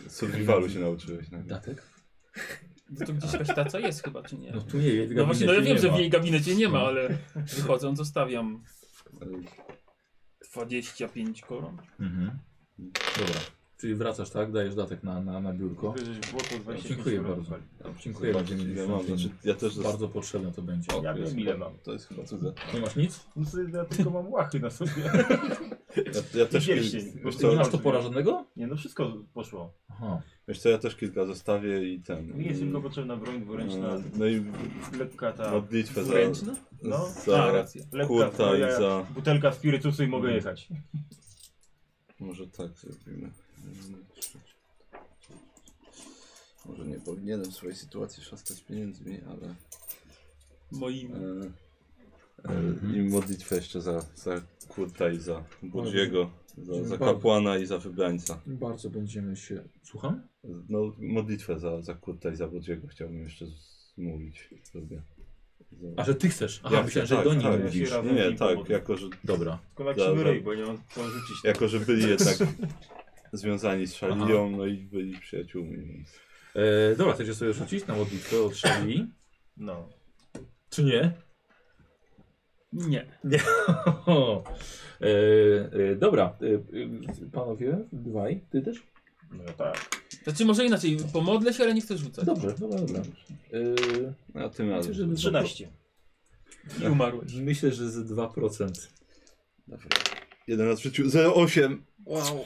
[0.00, 1.30] yy, Survivalu się nauczyłeś.
[1.30, 1.48] nagle.
[1.48, 1.82] datek?
[2.90, 4.52] No to gdzieś jakaś taca jest chyba, czy nie?
[4.52, 5.98] No tu nie, w No właśnie, no ja wiem, że w ma.
[5.98, 7.18] jej gabinecie nie ma, ale
[7.56, 8.64] wychodząc zostawiam
[9.20, 9.30] Ale
[10.52, 11.76] 25 koron.
[12.00, 12.30] Mhm.
[13.18, 13.40] Dobra,
[13.76, 14.52] czyli wracasz, tak?
[14.52, 15.94] Dajesz datek na, na, na biurko.
[15.96, 17.54] To 25 Dziękuję euro bardzo.
[18.00, 18.54] Dziękuję bardzo.
[18.54, 19.06] Ile mam.
[19.06, 20.88] Znaczy, ja też Bardzo potrzebne to będzie.
[21.02, 21.78] Ja to wiem, ile mam.
[21.82, 22.52] To jest chyba cudze.
[22.74, 23.26] Nie masz nic?
[23.36, 24.92] No sobie ja tylko mam łachy na sobie.
[25.96, 27.12] Ja, ja też pierścień.
[27.24, 28.46] wiesz Ty co, nie masz topora żadnego?
[28.56, 29.79] Nie no, wszystko poszło.
[30.02, 30.22] Aha.
[30.48, 32.38] Wiesz co, ja też kilka zostawię i ten.
[32.38, 34.44] Mi jest tylko potrzebna broń dwuręczna, e, No i
[34.98, 35.50] lekka ta...
[35.50, 36.56] modlitwę za, Wręczna?
[36.82, 37.82] No, za A, racja.
[37.92, 39.06] lekka kurta i za...
[39.14, 40.36] butelka spirytusu i mogę Mm.
[40.36, 40.68] jechać.
[42.20, 43.30] Może tak zrobimy.
[46.66, 49.54] Może nie powinienem w swojej sytuacji szastać pieniędzmi, ale...
[50.72, 51.12] Moimi.
[52.44, 57.66] E, e, I modlitwę jeszcze za, za Kurta i za Burziego, za, za kapłana i
[57.66, 58.40] za wybrańca.
[58.46, 59.62] Bardzo będziemy się...
[59.82, 60.22] Słucham?
[60.68, 63.46] No, modlitwę za, za Kurta i za Burziego chciałbym jeszcze
[63.94, 65.02] zmówić sobie.
[65.72, 65.88] Za...
[65.96, 66.60] A, że ty chcesz?
[66.64, 67.62] Aha, Ja myślałem, że do tak, nich tak.
[67.62, 67.90] mówisz.
[67.90, 69.58] Nie, z nim tak, jako że, Dobra.
[69.68, 70.24] Tylko jak Dobra.
[70.24, 71.44] się ryj, bo nie mam co rzucić.
[71.44, 72.36] jako że byli jednak
[73.32, 76.20] związani z Szalią, no i byli przyjaciółmi, więc...
[76.54, 79.06] E, dobra, chcecie sobie rzucić na modlitwę od Szali?
[79.56, 79.88] No.
[80.70, 81.12] Czy nie?
[82.72, 83.06] Nie.
[84.06, 84.44] O,
[85.00, 85.06] e,
[85.90, 86.54] e, dobra, e,
[87.26, 88.82] e, panowie, dwaj, ty też?
[89.32, 89.88] No tak.
[90.24, 92.24] Znaczy może inaczej, pomodlę się, ale nie chcę rzucać.
[92.24, 93.02] Dobrze, dobra, dobra.
[94.34, 94.94] E, A tym razem.
[94.94, 95.68] że z 13.
[96.82, 97.34] I umarłeś.
[97.34, 98.88] Myślę, że z 2%.
[99.68, 99.86] Dobra.
[100.46, 101.76] Jeden raz w życiu, 0,8!
[102.06, 102.44] Wow!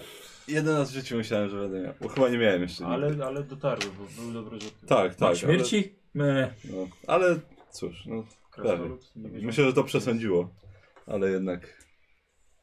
[0.49, 3.07] Jeden raz w życiu myślałem, że będę miał, bo chyba nie miałem jeszcze nigdy.
[3.07, 4.87] Ale, ale dotarły, bo były dobre rzuty.
[4.87, 5.37] Tak, tak.
[5.37, 5.95] Śmierci?
[6.15, 6.43] Me.
[6.43, 7.41] Ale, no, ale
[7.71, 8.25] cóż, no,
[9.17, 10.55] Myślę, że to przesądziło.
[11.07, 11.85] Ale jednak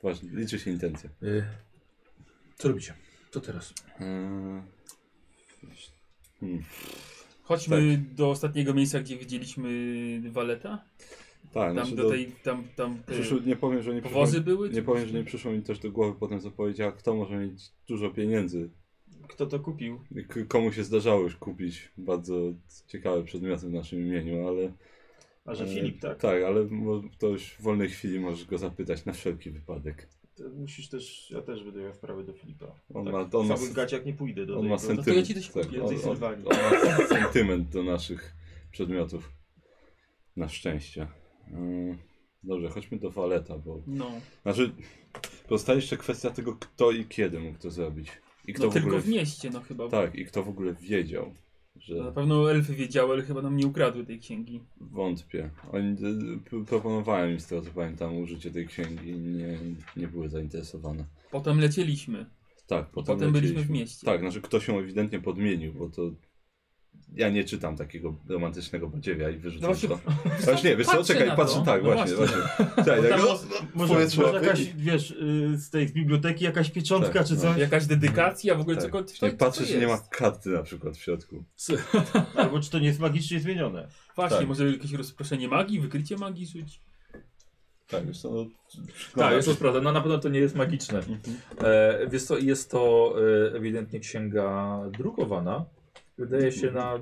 [0.04, 1.10] ważne, liczy się intencja.
[1.24, 1.44] E,
[2.56, 2.94] co robicie?
[3.32, 3.74] Co teraz?
[4.00, 4.62] Eee,
[6.40, 6.64] hmm.
[7.44, 9.70] Chodźmy do ostatniego miejsca, gdzie widzieliśmy
[10.30, 10.84] Waleta.
[11.54, 14.42] Tak, Tam znaczy do tej, tam, tam te przyszło, nie powiem, że nie przyszło, powozy
[14.42, 14.70] były?
[14.70, 17.72] nie powiem, że nie przyszło mi też do głowy potem, co powiedziała, kto może mieć
[17.88, 18.70] dużo pieniędzy.
[19.28, 20.00] Kto to kupił?
[20.28, 22.54] K komu się zdarzało już kupić bardzo
[22.88, 24.74] ciekawe przedmioty w naszym imieniu, ale...
[25.46, 26.18] A że e, Filip, tak?
[26.18, 26.70] Tak, ale
[27.20, 30.08] to już w wolnej chwili możesz go zapytać na wszelki wypadek.
[30.36, 32.66] To musisz też, ja też będę miał sprawę do Filipa.
[32.94, 35.08] On tak, ma- on ma- gaciach nie pójdę do On ma sentyment.
[35.08, 36.16] to ja ci coś tak, on, on,
[36.46, 38.34] on ma sentyment do naszych
[38.72, 39.32] przedmiotów.
[40.36, 41.08] Na szczęście.
[41.52, 41.98] Yy,
[42.44, 43.82] Dobrze, chodźmy do Waleta, bo.
[43.88, 44.12] No,
[44.44, 44.72] Znaczy,
[45.48, 48.12] pozostaje jeszcze kwestia tego, kto i kiedy mógł to zrobić.
[48.48, 49.02] I kto no w tylko ogóle.
[49.02, 49.90] w mieście, no chyba.
[49.90, 51.34] Tak, i kto w ogóle wiedział,
[51.82, 54.62] że Na pewno elfy wiedziały, ale chyba nam nie ukradły tej księgi.
[54.82, 55.50] wątpię.
[55.72, 55.96] Oni
[56.50, 59.60] p- proponowałem im z tego co pamiętam użycie tej księgi i nie,
[59.98, 61.06] nie były zainteresowane.
[61.32, 62.26] Potem lecieliśmy.
[62.68, 63.76] Tak, potem, Potem byliśmy lecieliśmy.
[63.76, 64.06] w mieście.
[64.06, 66.02] Tak, znaczy ktoś ją ewidentnie podmienił, bo to.
[67.16, 70.00] Ja nie czytam takiego romantycznego badziewia i wyrzucam No właśnie- to.
[70.46, 71.62] Właśnie nie, wiesz co, czekaj, patrzę, to.
[71.62, 72.38] tak, No właśnie, właśnie.
[72.38, 72.66] właśnie.
[72.86, 73.40] Tak, Bo tak, no,
[73.76, 77.42] Może, może jakaś, wiesz, y, z tej z biblioteki jakaś pieczątka Tak, czy no.
[77.42, 77.58] coś?
[77.58, 78.86] Jakaś dedykacja, w ogóle tak.
[78.86, 79.22] cokolwiek.
[79.22, 81.44] Nie co patrzę, to czy nie ma karty na przykład w środku.
[82.36, 83.88] Albo czy to nie jest magicznie zmienione?
[84.16, 84.48] Właśnie, Tak.
[84.48, 86.82] może jakieś rozproszenie magii, wykrycie magii rzuć.
[87.88, 88.46] Tak, wiesz co, no,
[89.16, 89.82] Tak, jest to prawda.
[89.82, 91.00] No na pewno to nie jest magiczne.
[91.64, 93.14] E, wiesz co, jest to
[93.52, 95.66] e, ewidentnie księga drukowana.
[96.22, 97.00] Wydaje się na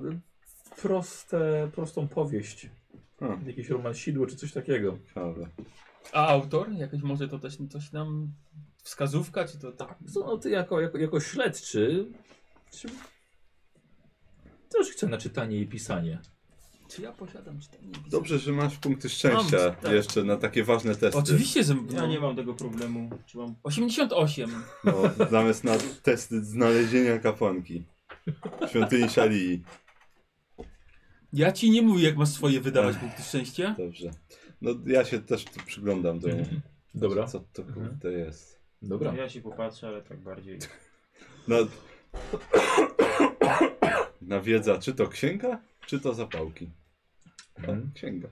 [0.82, 2.70] proste, prostą powieść.
[3.22, 4.98] A, Jakieś romansidło czy coś takiego.
[5.08, 5.50] ciekawe.
[6.14, 6.72] A autor?
[6.72, 8.32] Jakoś może to też coś nam
[8.84, 9.98] wskazówka, czy to tak?
[10.14, 12.08] Co, no ty jako, jako, jako śledczy
[12.72, 12.88] czy...
[14.70, 16.20] też chcę na czytanie i pisanie.
[16.88, 17.92] Czy ja posiadam czytanie?
[18.10, 19.92] Dobrze, że masz punkty szczęścia Mam, tak.
[19.92, 21.20] jeszcze na takie ważne testy.
[21.20, 23.10] Oczywiście, że Ja nie mam tego problemu.
[23.26, 24.64] Czy mam 88.
[24.84, 24.94] No,
[25.30, 27.86] zamiast na testy znalezienia kapłanki.
[28.70, 29.64] Świątyni Szalii.
[31.34, 33.76] Ja ci nie mówię, jak masz swoje wydawać punkty szczęścia.
[33.78, 34.12] Dobrze.
[34.62, 36.62] No ja się też tu przyglądam do Mhm.
[36.96, 37.28] Dobra.
[37.28, 38.60] co to kurde jest.
[38.82, 39.14] Dobra.
[39.16, 40.60] Ja się popatrzę, ale tak bardziej.
[41.48, 41.56] Na...
[44.22, 46.70] Na wiedza, czy to księga, czy to zapałki?
[47.56, 47.92] A, Mhm.
[47.96, 48.28] księga.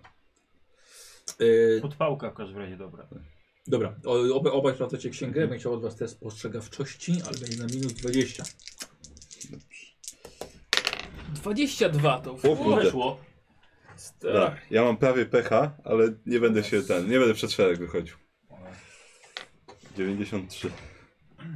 [1.77, 3.07] E, Podpałka w każdym razie dobra.
[3.67, 5.41] dobra, o- obaj, obaj sprawdzacie księgę.
[5.41, 8.43] Ja bym chciał od was test postrzegawczości, ale będzie na minus 20.
[11.33, 12.83] 22 to O kurde.
[12.83, 13.19] Weszło.
[14.19, 14.61] Tak.
[14.71, 18.15] ja mam prawie pecha, ale nie będę się ten, nie będę przed szereg wychodził.
[19.97, 20.71] 93.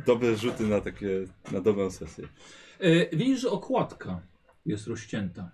[0.06, 1.07] Dobre rzuty na takie,
[1.52, 2.27] na dobrą sesję.
[2.80, 4.22] E, widzisz, że okładka
[4.65, 5.52] jest rozcięta.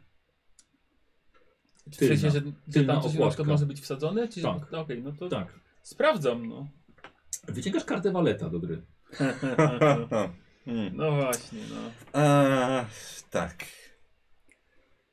[1.87, 2.41] W sensie, że, że
[2.73, 3.43] tylna tam coś okładka.
[3.43, 4.27] może być wsadzone?
[4.27, 4.41] Czy...
[4.41, 4.71] Tak.
[4.71, 5.47] No, Okej, no to Tak.
[5.81, 6.67] sprawdzam, no.
[7.47, 8.81] Wyciągasz kartę waleta do gry.
[9.13, 9.33] Hmm.
[10.93, 11.91] No właśnie, no.
[12.21, 12.85] A,
[13.29, 13.65] tak.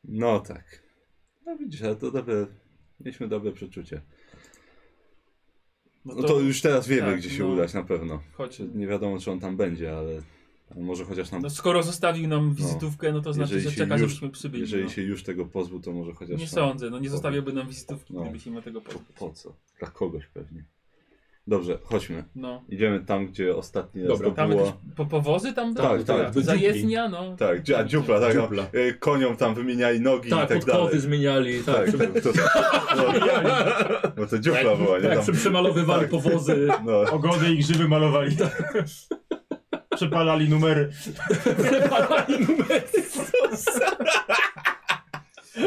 [0.05, 0.83] No tak.
[1.47, 2.47] No widzisz, ale to dobre,
[3.01, 4.01] mieliśmy dobre przeczucie.
[6.05, 7.49] No No to już teraz wiemy, tak, gdzie się no.
[7.49, 8.23] udać na pewno.
[8.33, 8.57] Chodź.
[8.57, 10.23] Czy nie wiadomo, czy on tam będzie, ale
[10.77, 14.31] może chociaż nam, No skoro zostawił nam wizytówkę, no to znaczy, że czeka, już- żebyśmy
[14.31, 14.61] przybyli.
[14.61, 14.91] jeżeli no.
[14.91, 18.15] się już tego pozbył, to może chociaż Nie nam- sądzę, no nie zostawiałby nam wizytówki,
[18.15, 18.23] No.
[18.23, 19.17] gdyby się ma tego Po, pozbyć.
[19.17, 19.57] po co?
[19.79, 20.65] Dla kogoś pewnie.
[21.47, 22.25] Dobrze, chodźmy.
[22.37, 22.63] No.
[22.69, 24.61] Idziemy tam, gdzie ostatni raz Dobra, to Tam było.
[24.67, 26.05] jakieś po powozy tam Tak, były?
[26.05, 27.37] tak, do Zajezdnia, no.
[27.37, 28.33] Tak, a dziupla, tak.
[28.33, 28.63] Dziupla.
[28.75, 31.01] No, y, koniom tam wymieniali nogi Tak, i tak podkowy dalej.
[31.01, 31.77] zmieniali, tak.
[31.77, 32.31] Tak, prze- to,
[32.97, 33.03] no,
[34.17, 35.05] bo to dziupla była, nie?
[35.09, 36.11] tak, Tam, prze- przemalowywali Tak.
[36.11, 36.69] powozy.
[36.85, 38.37] no, Ogody i grzyby malowali.
[39.97, 40.91] Przepalali numery.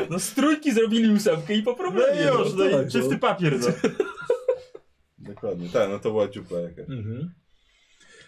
[0.10, 2.22] No z trójki zrobili ósemkę i po No problemie.
[2.22, 3.68] i już, no tak, i czysty papier, no.
[5.42, 5.70] Dokładnie.
[5.70, 6.90] Tak, no to była dziupla jakaś.
[6.90, 7.32] Mhm.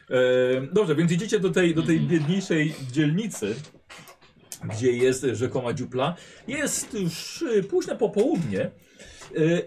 [0.10, 3.56] E, dobrze, więc idziecie do tej, do tej biedniejszej dzielnicy,
[4.64, 6.15] gdzie jest rzekoma dziupla.
[6.48, 8.61] Jest już e, późne popołudnie.
[8.61, 8.72] E,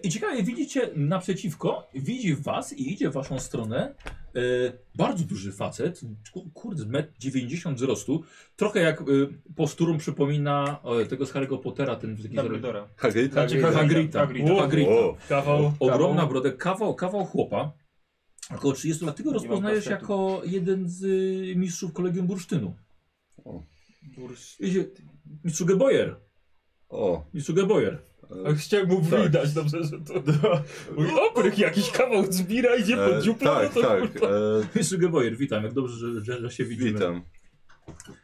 [0.03, 3.95] I ciekawie widzicie naprzeciwko, widzi was i idzie w waszą stronę
[4.95, 6.01] bardzo duży facet,
[6.33, 8.23] ku- kurde, metr 90 wzrostu,
[8.57, 9.05] trochę jak e,
[9.57, 12.89] posturą przypomina e, tego z Harry'ego Pottera, ten taki Dumbledora.
[12.97, 13.33] Hagrid?
[13.33, 13.61] Znaczy.
[14.89, 15.73] O, Kawał.
[15.81, 17.73] Ogromna brodę, kawał, kawał chłopa.
[18.51, 19.17] Około 30 lat.
[19.17, 22.75] Ty go rozpoznajesz jako jeden z y, mistrzów kolegium bursztynu.
[24.17, 24.57] Bursz.
[24.61, 24.85] Idzie-
[25.45, 26.17] Mistrzu Geboyer.
[26.93, 27.25] O.
[27.35, 27.99] Mistrzu Geboyer.
[28.47, 29.23] E, Chciałem mu Tak.
[29.23, 30.15] widać, dobrze, że to...
[30.97, 34.17] Mój oprych jakiś kawał zbira, idzie e, pod dziuplą, tak, no to tak.
[34.17, 34.29] E,
[34.79, 35.65] Mistrzu Geboyer, witam.
[35.65, 36.93] Jak dobrze, że, że, że się widzimy.
[36.93, 37.23] witam.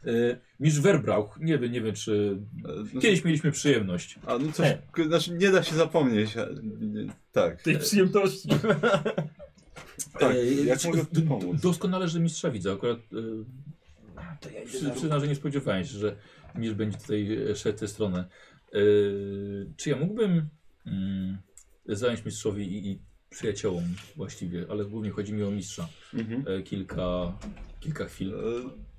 [0.05, 0.11] E,
[0.59, 1.39] Mistrz Werbrauch.
[1.39, 2.37] Nie wiem, nie wiem, czy...
[2.65, 4.19] E, no, Kiedyś mieliśmy przyjemność.
[4.27, 6.37] A no coś, k- znaczy nie da się zapomnieć.
[6.37, 6.45] a,
[6.79, 7.61] nie- Tak.
[7.61, 8.49] Tej przyjemności.
[10.19, 11.61] Tak, E, jak mogę pomóc?
[11.61, 12.71] Doskonale, że mistrza widzę.
[12.73, 16.15] Akurat e, przy, przyznam, że nie spodziewałem się, że
[16.55, 18.25] mistrz będzie tutaj e, szedł tę stronę.
[18.73, 18.79] E,
[19.77, 20.49] czy ja mógłbym
[20.85, 21.37] mm,
[21.85, 23.83] zająć mistrzowi i, i przyjaciołom
[24.15, 26.45] właściwie, ale głównie chodzi mi o mistrza, Mhm.
[26.47, 27.37] e, kilka,
[27.79, 28.33] kilka chwil.
[28.35, 28.89] E,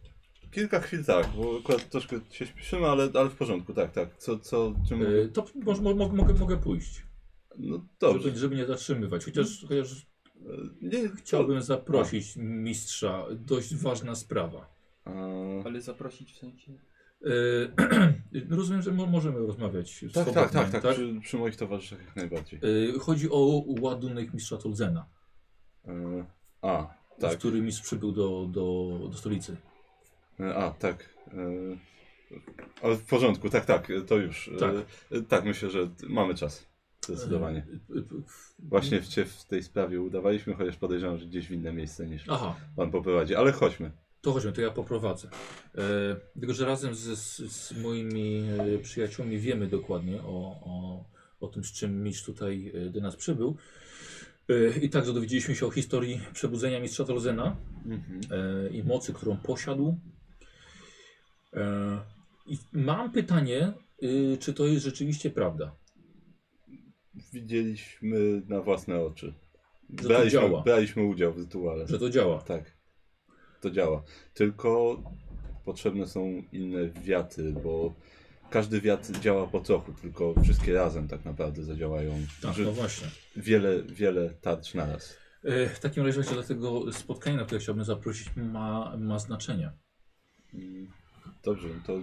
[0.50, 4.16] Kilka chwil tak, bo akurat troszkę się śpieszymy, ale, ale w porządku, tak, tak.
[4.18, 5.00] Co, co, czym...
[5.32, 7.02] To może, mo, mogę, mogę pójść,
[7.58, 8.22] No dobrze.
[8.22, 9.24] żeby, żeby nie zatrzymywać.
[9.24, 10.06] Chociaż, chociaż
[10.40, 10.42] E,
[10.82, 13.26] Nie, chciałbym zaprosić mistrza.
[13.46, 14.74] Dość ważna sprawa.
[15.04, 15.10] A,
[15.64, 16.72] Ale zaprosić w sensie...
[17.24, 17.30] E,
[18.56, 22.16] rozumiem, że mo możemy rozmawiać tak, tak, swobodnie, tak, tak, Przy, przy moich towarzyszach jak
[22.16, 22.60] najbardziej.
[22.94, 25.06] E, Chodzi o ładunek mistrza Tolzena,
[25.88, 26.24] E,
[26.62, 27.38] A, tak.
[27.38, 29.56] którym mistrz przybył do, do, do stolicy.
[30.54, 31.14] A, tak.
[32.82, 34.50] Ale w porządku, tak, tak, to już.
[34.58, 34.74] Tak.
[35.28, 36.70] Tak, myślę, że mamy czas.
[37.04, 37.66] Zdecydowanie.
[38.58, 42.56] Właśnie w, w tej sprawie udawaliśmy, chociaż podejrzewam, że gdzieś w inne miejsce niż Aha,
[42.76, 43.90] pan poprowadzi, ale chodźmy.
[44.20, 45.28] To chodźmy, to ja poprowadzę.
[45.74, 47.18] E, tylko, że razem z,
[47.52, 51.04] z, moimi e, przyjaciółmi wiemy dokładnie o, o,
[51.40, 53.56] o tym, z czym mistrz tutaj e, do nas przybył.
[54.48, 57.56] E, I także dowiedzieliśmy się o historii przebudzenia mistrza Tolzena.
[57.86, 58.20] Mhm.
[58.30, 59.98] e, i mocy, którą posiadł.
[61.54, 62.00] E,
[62.46, 63.72] I mam pytanie,
[64.02, 65.76] y, czy to jest rzeczywiście prawda?
[67.32, 69.34] Widzieliśmy na własne oczy.
[69.96, 70.62] to Braliśmy, działa.
[70.62, 71.86] braliśmy udział w rytuale.
[71.86, 72.42] Że to działa?
[72.42, 72.76] Tak,
[73.60, 74.02] to działa.
[74.34, 75.02] Tylko
[75.64, 77.94] potrzebne są inne wiaty, bo
[78.50, 82.12] każdy wiatr działa po trochu, tylko wszystkie razem tak naprawdę zadziałają.
[82.42, 83.08] Tak, no właśnie.
[83.36, 85.16] wiele, wiele tarcz naraz.
[85.44, 89.72] E, w takim razie właśnie dlatego spotkanie, na które chciałbym zaprosić, ma, ma znaczenie.
[90.54, 90.88] Mm,
[91.44, 92.00] Dobrze, to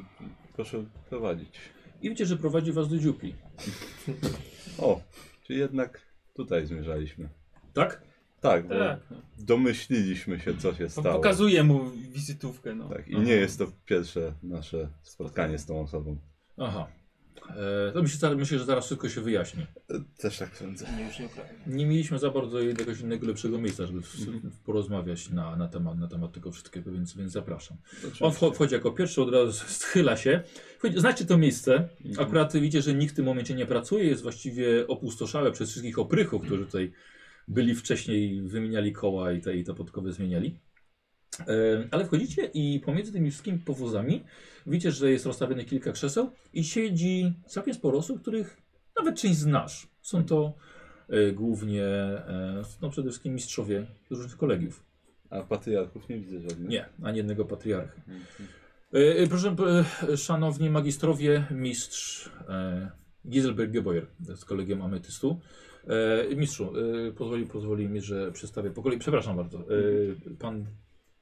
[0.56, 1.60] proszę prowadzić.
[2.02, 3.36] I wiecie, że prowadzi was do dziupli.
[4.78, 5.02] O,
[5.44, 6.02] czyli jednak
[6.34, 7.30] tutaj zmierzaliśmy.
[7.74, 8.02] Tak?
[8.42, 9.00] Tak, bo Tak.
[9.38, 11.16] domyśliliśmy się, co się stało.
[11.16, 12.90] Pokazuję mu wizytówkę, no.
[12.90, 16.18] Tak, i nie jest to pierwsze nasze spotkanie z tą osobą.
[16.58, 16.88] Aha.
[17.50, 19.66] E, to myślę, myślę, że zaraz wszystko się wyjaśni.
[19.90, 20.86] E, Też tak sądzę.
[20.98, 21.50] Nie, już nie prawie.
[21.68, 26.08] Nie mieliśmy za bardzo jakiegoś innego lepszego miejsca, żeby w, porozmawiać na, na, temat, na
[26.08, 27.78] temat tego wszystkiego, więc, więc zapraszam.
[28.20, 30.44] On wcho- wchodzi jako pierwszy, od razu schyla się.
[30.96, 31.90] Znacie to miejsce.
[32.20, 34.04] Akurat widzicie, że nikt w tym momencie nie pracuje.
[34.04, 36.92] Jest właściwie opustoszałe przez wszystkich oprychów, którzy tutaj
[37.48, 40.60] byli wcześniej, wymieniali koła i te, i te podkowy zmieniali.
[41.92, 44.24] Ale wchodzicie i pomiędzy tymi wszystkimi powozami
[44.68, 48.58] widzicie, że jest rozstawionych kilka krzeseł i siedzi całkiem sporo osób, których
[48.98, 49.88] nawet część znasz.
[50.02, 50.54] Są to
[51.10, 54.84] e, głównie, e, no przede wszystkim mistrzowie różnych kolegiów.
[55.30, 56.70] A patriarchów nie widzę żadnych.
[56.70, 58.02] Nie, ani jednego patriarchy.
[58.08, 58.50] Mhm.
[58.94, 59.56] E, Proszę,
[60.18, 62.30] szanowni magistrowie, mistrz
[63.30, 65.40] Giselberg Geboyer z kolegiem ametystu.
[65.88, 66.74] E, mistrzu,
[67.08, 69.00] e, pozwoli, pozwoli mi, że przedstawię po kolei.
[69.00, 69.60] Przepraszam bardzo.
[69.60, 69.64] E,
[70.40, 70.66] pan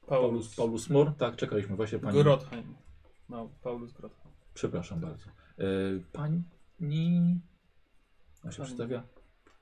[0.08, 2.24] Paulus, Paulus, Paulus Mor, tak, czekaliśmy właśnie pani.
[2.24, 2.76] Grotheim.
[3.30, 4.34] No, Paulus Grotheim.
[4.54, 5.26] Przepraszam bardzo.
[5.58, 5.64] E,
[6.12, 6.44] pani.
[6.80, 9.04] Jak się Pani- przedstawia?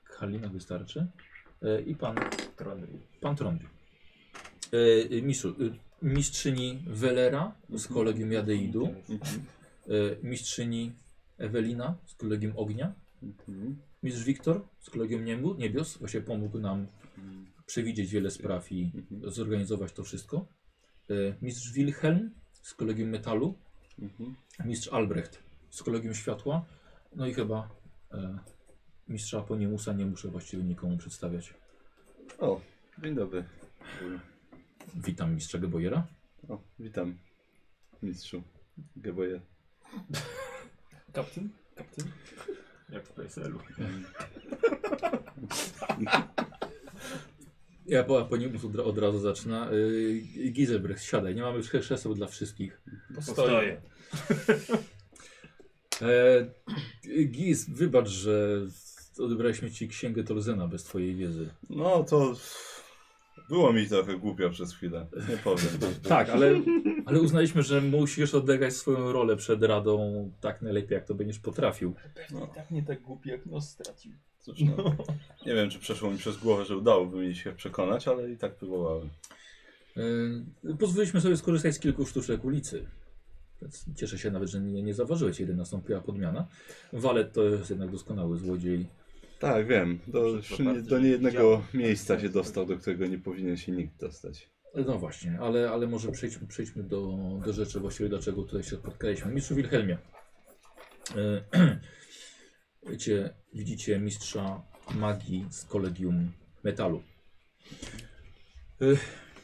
[0.04, 1.06] Halina wystarczy.
[1.62, 2.16] E, I pan,
[2.56, 2.86] Trony.
[3.20, 3.64] pan Trądzi.
[4.72, 5.52] E, e, mistrzu, e,
[6.02, 8.86] mistrzyni Welera z kolegium Jadeidu.
[9.08, 9.20] Mhm.
[9.88, 9.90] E,
[10.22, 10.92] mistrzyni
[11.38, 12.92] Ewelina z kolegium Ognia.
[13.22, 13.76] Mhm.
[14.04, 16.86] Mistrz Wiktor z Kolegium Niemu- Niebios właśnie pomógł nam
[17.66, 19.30] przewidzieć wiele spraw i Mhm.
[19.32, 20.46] zorganizować to wszystko.
[21.10, 22.30] E, Mistrz Wilhelm
[22.62, 23.54] z Kolegium Metalu,
[23.98, 24.34] Mhm.
[24.64, 26.64] mistrz Albrecht z Kolegium Światła,
[27.16, 27.70] no i chyba
[28.12, 28.38] e,
[29.08, 31.54] mistrza Aponimusa nie muszę właściwie nikomu przedstawiać.
[32.38, 32.60] O,
[33.02, 33.44] dzień dobry.
[34.94, 36.06] Witam mistrza Gebojera.
[36.48, 37.18] O, witam,
[38.02, 38.42] mistrzu
[38.96, 39.40] Geboje.
[41.12, 41.48] Kaptyn?
[41.76, 42.04] Kaptyn?
[42.92, 43.58] Jak w PSL-u.
[47.86, 49.70] Ja po Aponimus od, od razu zaczyna.
[49.72, 52.80] Yy, Gizelbrecht, siadaj, nie mamy krzeseł dla wszystkich.
[53.14, 53.80] Postoję.
[56.02, 56.46] E,
[57.26, 58.60] Giz, wybacz, że
[59.18, 61.48] odebraliśmy ci księgę Tolzena bez twojej wiedzy.
[61.70, 62.34] No to
[63.48, 65.66] było mi trochę głupio przez chwilę, nie powiem.
[66.08, 66.50] Tak, ale,
[67.06, 71.94] ale uznaliśmy, że musisz odegrać swoją rolę przed Radą tak najlepiej, jak to będziesz potrafił.
[72.32, 74.12] No, Tak nie tak głupi jak nos stracił.
[74.40, 74.94] cóż, no.
[75.46, 78.54] Nie wiem, czy przeszło mi przez głowę, że udałoby mi się przekonać, ale i tak
[78.56, 79.08] próbowałem.
[79.96, 82.86] E, pozwoliliśmy sobie skorzystać z kilku sztuczek ulicy.
[83.62, 86.46] Więc cieszę się nawet, że nie, nie zauważyłeś, kiedy nastąpiła podmiana.
[86.92, 88.86] Walet to jest jednak doskonały złodziej.
[89.38, 89.98] Tak, wiem.
[90.06, 94.50] Do, nie, do niejednego miejsca się dostał, do którego nie powinien się nikt dostać.
[94.86, 99.32] No właśnie, ale, ale może przejdźmy, przejdźmy do, do rzeczy właściwie, dlaczego tutaj się spotkaliśmy.
[99.32, 99.98] Mistrzu Wilhelmie,
[102.90, 104.62] wiecie, widzicie mistrza
[104.94, 106.32] magii z kolegium
[106.64, 107.02] metalu.
[108.80, 108.84] E,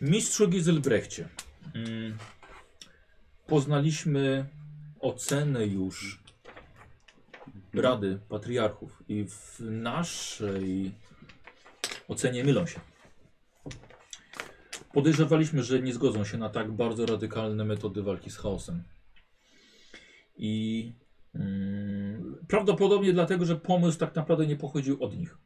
[0.01, 1.29] mistrzu Giselbrechcie,
[1.75, 2.19] mm,
[3.47, 4.47] poznaliśmy
[5.01, 6.20] ocenę już
[7.75, 10.93] Rady Patriarchów i w naszej
[12.09, 12.81] ocenie mylą się.
[14.93, 18.83] Podejrzewaliśmy, że nie zgodzą się na tak bardzo radykalne metody walki z chaosem.
[20.37, 20.93] I
[21.35, 25.39] mm, prawdopodobnie dlatego, że pomysł tak naprawdę nie pochodził od nich.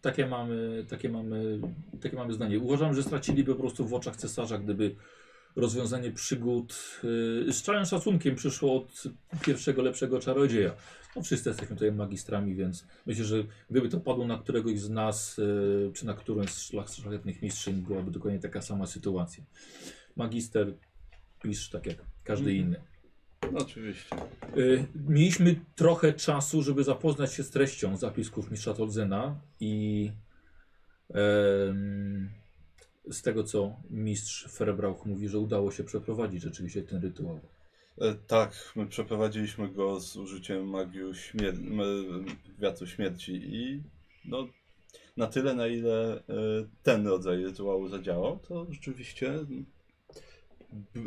[0.00, 1.60] Takie mamy, takie mamy,
[2.00, 2.58] takie mamy zdanie.
[2.58, 4.96] Uważam, że straciliby po prostu w oczach cesarza, gdyby
[5.56, 7.00] rozwiązanie przygód
[7.46, 9.02] yy, z całym szacunkiem przyszło od
[9.44, 10.74] pierwszego lepszego czarodzieja.
[11.16, 15.38] No, wszyscy jesteśmy tutaj magistrami, więc myślę, że gdyby to padło na któregoś z nas,
[15.38, 19.44] yy, czy na którąś z szlach, szlachetnych mistrzyń, byłaby dokładnie taka sama sytuacja.
[20.16, 20.74] Magister,
[21.44, 22.80] mistrz, tak jak każdy inny.
[23.52, 24.16] No, oczywiście.
[24.56, 30.12] Y, Mieliśmy trochę czasu, żeby zapoznać się z treścią zapisków mistrza Tolzena i
[31.14, 32.30] em,
[33.10, 37.40] z tego, co mistrz Ferbrauch mówi, że udało się przeprowadzić rzeczywiście ten rytuał.
[38.00, 41.54] E, tak, my przeprowadziliśmy go z użyciem magii śmier
[42.58, 43.82] wiatru śmierci i
[44.24, 44.48] no,
[45.16, 46.22] na tyle, na ile e,
[46.82, 49.32] ten rodzaj rytuału zadziałał, to rzeczywiście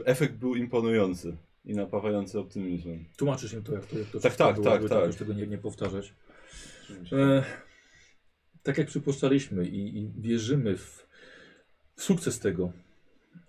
[0.06, 3.06] efekt był imponujący i napawający optymizmem.
[3.18, 5.08] Tłumaczysz im to, jak to, jak to Tak, tak, było, tak, tak.
[5.08, 6.14] już tego nie, nie powtarzać.
[7.12, 7.44] E,
[8.64, 11.05] tak jak przypuszczaliśmy i, i wierzymy w
[11.96, 12.72] sukces tego.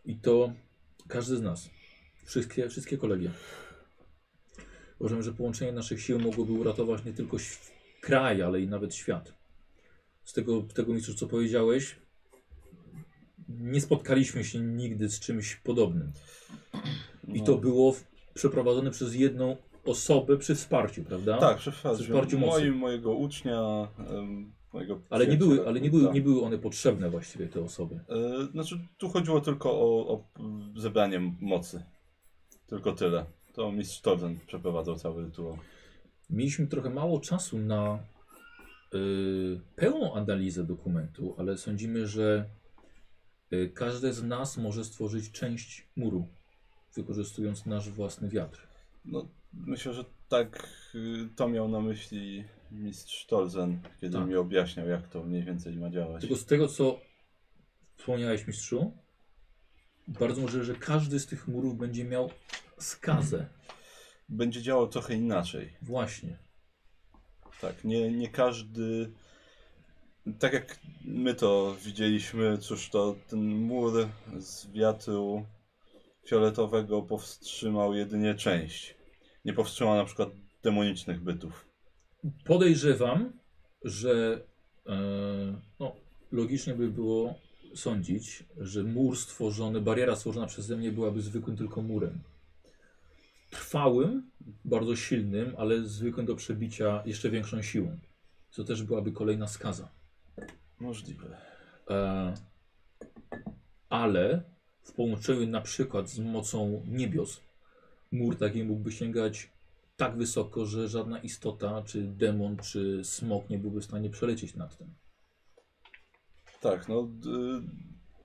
[0.05, 0.53] I to
[1.09, 1.71] każdy z nas.
[2.25, 3.31] Wszystkie, wszystkie kolegia.
[4.99, 7.37] Uważam, że połączenie naszych sił mogłoby uratować nie tylko
[8.01, 9.33] kraj, ale i nawet świat.
[10.25, 11.97] Z tego, tego mistrzu, co powiedziałeś,
[13.49, 16.13] nie spotkaliśmy się nigdy z czymś podobnym.
[17.29, 17.45] I No.
[17.47, 18.05] to było w,
[18.35, 21.39] przeprowadzone przez jedną osobę przy wsparciu, prawda?
[21.39, 21.95] Tak, przepraszam.
[21.95, 22.61] Przy wsparciu mocy.
[22.61, 23.89] Moim, mojego ucznia,
[25.11, 26.15] Ale nie były, ale nie były, tak.
[26.15, 28.01] nie były one potrzebne właściwie, te osoby.
[28.09, 30.25] E, Znaczy, tu chodziło tylko o, o
[30.77, 31.83] zebranie mocy.
[32.67, 33.25] Tylko tyle.
[33.55, 35.59] To mistrz Torzen przeprowadzał cały rytuał.
[36.31, 37.99] Mieliśmy trochę mało czasu na
[38.95, 42.45] y, pełną analizę dokumentu, ale sądzimy, że
[43.53, 46.27] y, każdy z nas może stworzyć część muru,
[46.95, 48.69] wykorzystując nasz własny wiatr.
[49.05, 54.29] No, myślę, że tak y, to miał na myśli mistrz Torzen, kiedy Tak.
[54.29, 56.21] mi objaśniał, jak to mniej więcej ma działać.
[56.21, 57.01] Tylko z tego, co
[57.97, 58.93] wspomniałeś, mistrzu,
[60.09, 62.31] bardzo możliwe, że każdy z tych murów będzie miał
[62.79, 63.47] skazę.
[64.29, 65.77] Będzie działał trochę inaczej.
[65.83, 66.37] Właśnie.
[67.61, 69.13] Tak, nie, nie każdy.
[70.39, 75.47] Tak jak my to widzieliśmy, cóż to ten mur z wiatru
[76.27, 78.95] fioletowego powstrzymał jedynie część.
[79.45, 80.29] Nie powstrzymał na przykład
[80.63, 81.66] demonicznych bytów.
[82.45, 83.33] Podejrzewam,
[83.85, 84.41] że
[84.87, 84.97] e,
[85.81, 85.97] no,
[86.33, 87.35] logicznie by było
[87.75, 92.21] sądzić, że mur stworzony, bariera stworzona przeze mnie byłaby zwykłym tylko murem.
[93.51, 94.31] Trwałym,
[94.65, 97.99] bardzo silnym, ale zwykłym do przebicia jeszcze większą siłą.
[98.51, 99.89] Co też byłaby kolejna skaza.
[100.81, 101.37] Możliwe.
[101.91, 102.35] E,
[103.89, 104.43] ale
[104.83, 107.41] w połączeniu na przykład z mocą niebios,
[108.13, 109.56] mur taki mógłby sięgać
[109.97, 114.79] tak wysoko, że żadna istota, czy demon, czy smok nie byłby w stanie przelecieć nad
[114.79, 114.95] tym.
[116.61, 117.09] Tak, no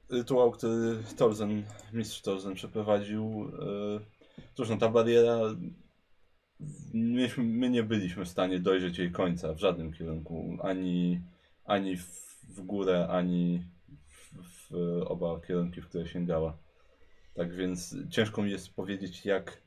[0.09, 3.99] y, rytuał, który Torzen, mistrz Torzen przeprowadził, y,
[4.53, 5.39] cóż no ta bariera,
[6.93, 11.21] myśmy, my nie byliśmy w stanie dojrzeć jej końca w żadnym kierunku, ani,
[11.65, 13.63] ani w, górę, ani
[14.31, 14.73] w
[15.05, 16.57] oba kierunki, w które sięgała.
[17.33, 19.61] Tak więc ciężko mi jest powiedzieć, jak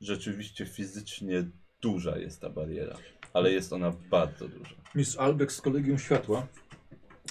[0.00, 1.44] rzeczywiście fizycznie
[1.82, 2.96] duża jest ta bariera,
[3.32, 4.74] ale jest ona bardzo duża.
[4.94, 6.46] Mistrz Albrecht z Kolegium Światła.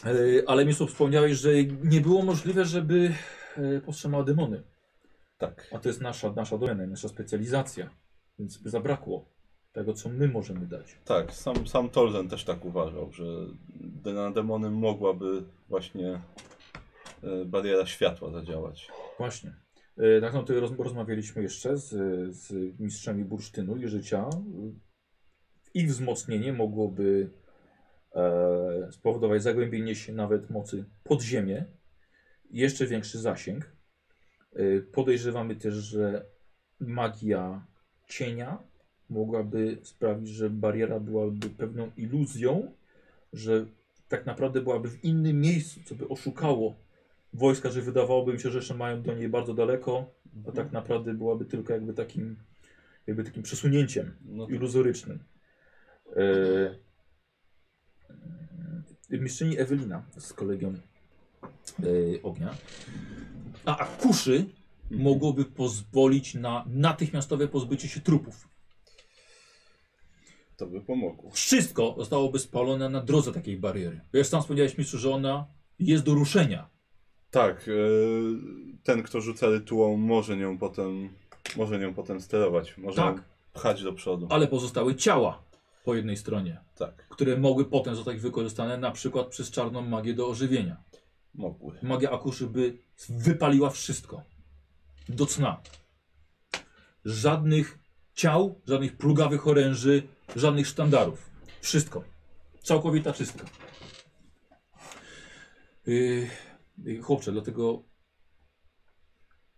[0.06, 1.50] E, Ale mi wspomniałeś, że
[1.84, 3.14] nie było możliwe, żeby
[3.58, 4.64] e, powstrzymała demony.
[5.38, 5.70] Tak.
[5.74, 7.90] A to jest nasza, nasza domena, nasza specjalizacja.
[8.40, 9.26] Więc by zabrakło
[9.74, 10.96] tego, co my możemy dać.
[11.06, 13.24] Tak, sam, sam Tolzen też tak uważał, że
[14.04, 16.22] na demony mogłaby właśnie
[17.24, 18.92] e, bariera światła zadziałać.
[19.18, 19.65] Właśnie.
[19.98, 21.90] E, Tak, no to roz, rozmawialiśmy jeszcze z,
[22.36, 24.30] z mistrzami bursztynu i życia.
[25.74, 27.30] Ich wzmocnienie mogłoby
[28.16, 31.66] e, spowodować zagłębienie się nawet mocy pod ziemię,
[32.52, 33.72] jeszcze większy zasięg.
[34.56, 36.26] E, podejrzewamy też, że
[36.80, 37.66] magia
[38.08, 38.58] cienia
[39.10, 42.72] mogłaby sprawić, że bariera byłaby pewną iluzją,
[43.34, 43.66] że
[44.08, 46.85] tak naprawdę byłaby w innym miejscu, co by oszukało
[47.36, 50.06] wojska, że wydawałoby się, że jeszcze mają do niej bardzo daleko,
[50.48, 52.36] a tak naprawdę byłaby tylko jakby takim,
[53.08, 55.20] jakby takim przesunięciem No, iluzorycznym.
[56.16, 56.76] E,
[59.10, 60.80] mistrzyni Ewelina z kolegium
[61.80, 61.84] e,
[62.24, 62.56] ognia.
[63.66, 64.46] A akuszy
[64.92, 68.48] mogłoby pozwolić na natychmiastowe pozbycie się trupów.
[70.58, 71.32] to by pomogło.
[71.32, 74.02] Wszystko zostałoby spalone na drodze takiej bariery.
[74.14, 75.48] Wiesz, sam wspomniałeś mistrzu, że ona
[75.80, 76.75] jest do ruszenia.
[77.36, 77.72] Tak, e,
[78.84, 81.10] ten kto rzuca rytuał może nią potem,
[81.58, 83.24] może nią potem sterować, może Tak.
[83.54, 84.28] pchać do przodu.
[84.30, 85.44] Ale pozostały ciała
[85.86, 90.28] po jednej stronie, Tak, które mogły potem zostać wykorzystane na przykład przez czarną magię do
[90.28, 90.78] ożywienia.
[91.34, 91.78] mogły.
[91.84, 92.78] Magia Akuszy by
[93.10, 94.22] wypaliła wszystko.
[95.10, 95.62] Do cna.
[97.06, 97.80] Żadnych
[98.14, 100.04] ciał, żadnych plugawych oręży,
[100.36, 101.30] żadnych sztandarów.
[101.62, 102.04] Wszystko.
[102.64, 103.46] Całkowita czystka.
[105.88, 106.28] Yy,
[107.02, 107.84] chłopcze, dlatego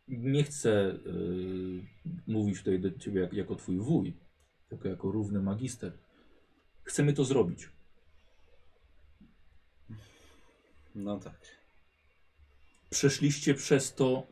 [0.07, 1.83] nie chcę yy,
[2.27, 4.17] mówić tutaj do ciebie jak, jako twój wuj,
[4.69, 5.97] tylko jako równy magister.
[6.83, 7.69] Chcemy to zrobić.
[10.95, 11.57] No tak.
[12.89, 14.27] Przeszliście przez to.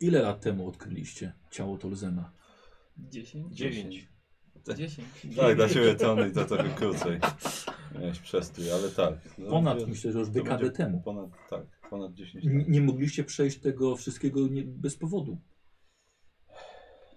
[0.00, 2.32] Ile lat temu odkryliście ciało Tolzena?
[2.98, 3.54] 10?
[3.54, 4.08] Dziewięć.
[4.76, 5.08] 10.
[5.36, 7.20] Tak, dla ciebie Tony to trochę krócej.
[7.94, 9.14] Miałeś przestój, ale tak.
[9.38, 11.00] No, Ponad, wiesz, myślę, że już dekadę temu.
[11.00, 12.68] Ponad, tak, ponad 10 N- lat.
[12.68, 15.38] Nie mogliście przejść tego wszystkiego nie, bez powodu.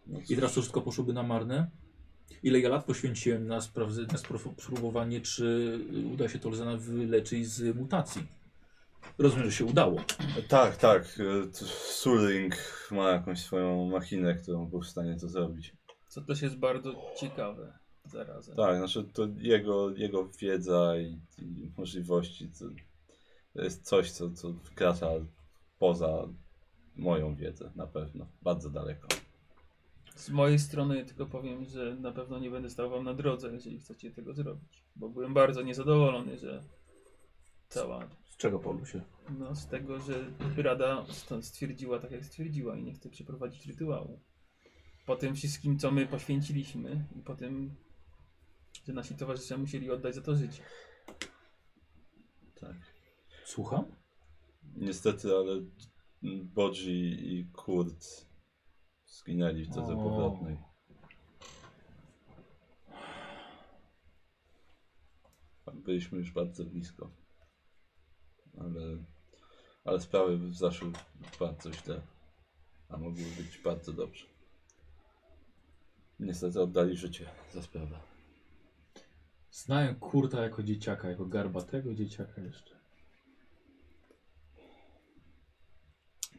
[0.08, 1.72] No I teraz to wszystko poszłoby na marne?
[2.44, 4.18] Ile ja lat poświęciłem na, sprawdze, na
[4.58, 5.80] spróbowanie, czy
[6.14, 8.28] uda się Tolzena wyleczyć z mutacji?
[9.18, 10.02] Rozumiem, że się udało.
[10.48, 11.04] Tak, tak.
[11.04, 11.54] e,
[11.86, 12.56] Suling
[12.92, 15.76] ma jakąś swoją machinę, którą był w stanie to zrobić.
[16.08, 17.80] Co też jest bardzo ciekawe
[18.12, 18.56] zarazem.
[18.56, 22.66] Tak, znaczy to jego, jego wiedza i, i możliwości to,
[23.54, 25.08] to jest coś, co, co wkracza
[25.80, 26.28] poza
[26.96, 28.28] moją wiedzę na pewno.
[28.42, 29.08] Bardzo daleko.
[30.16, 33.80] Z mojej strony tylko powiem, że na pewno nie będę stał wam na drodze, jeżeli
[33.80, 34.84] chcecie tego zrobić.
[34.96, 36.64] Bo byłem bardzo niezadowolony, że
[37.70, 39.02] cała, Z czego polu się?
[39.40, 40.26] no z tego, że
[40.58, 44.20] Rada st- stwierdziła tak jak stwierdziła i nie chce przeprowadzić rytuału.
[45.06, 47.76] Po tym wszystkim, co my poświęciliśmy i po tym,
[48.86, 50.64] że nasi towarzysze musieli oddać za to życie.
[52.60, 52.78] Tak.
[53.46, 53.86] Słucham?
[54.76, 55.62] Niestety, ale
[56.44, 58.26] Bodzi i Kurt
[59.06, 60.04] zginęli w drodze O.
[60.04, 60.58] powrotnej.
[65.74, 67.12] Byliśmy już bardzo blisko.
[68.58, 68.98] Ale,
[69.84, 70.92] ale sprawy zaszły
[71.40, 72.02] bardzo źle.
[72.90, 74.26] A mogły być bardzo dobrze.
[76.20, 78.11] Niestety oddali życie za sprawę.
[79.52, 82.76] Znałem Kurta jako dzieciaka, jako garbatego dzieciaka jeszcze.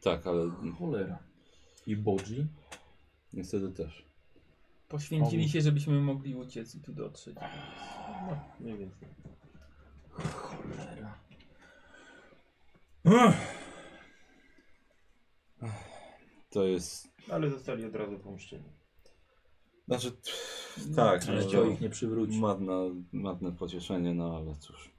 [0.02, 1.18] Tak, ale Cholera.
[1.86, 2.47] I Bodzi?
[3.32, 4.06] niestety też.
[4.89, 7.36] Poświęcili się, żebyśmy mogli uciec i tu dotrzeć.
[8.60, 9.09] Mniej więcej.
[10.10, 11.18] Cholera.
[16.51, 17.09] To jest.
[17.30, 18.82] Ale zostali od razu pomszczeni.
[19.89, 20.13] Znaczy,
[20.97, 21.29] tak.
[21.29, 22.39] Ale no, ich nie przywróci.
[22.39, 22.79] Madna,
[23.13, 24.91] madne pocieszenie, no ale cóż.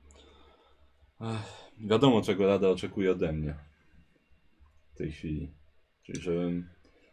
[1.22, 3.56] Ech, wiadomo, czego Rada oczekuje ode mnie
[4.94, 5.52] w tej chwili.
[6.04, 6.70] Czyli żebym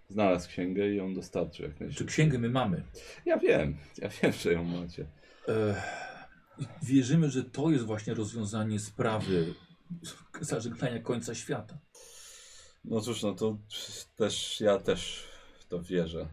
[0.08, 2.06] znalazł księgę i ją dostarczył jak Czy najszybciej.
[2.06, 2.82] księgę my mamy?
[3.26, 5.06] Ja wiem, ja wiem, że ją macie.
[5.48, 5.82] E,
[6.82, 9.54] wierzymy, że to jest właśnie rozwiązanie sprawy
[10.40, 11.78] zażegnania końca świata.
[12.84, 13.58] No cóż, no to
[14.16, 15.28] też, ja też
[15.60, 16.28] w to wierzę.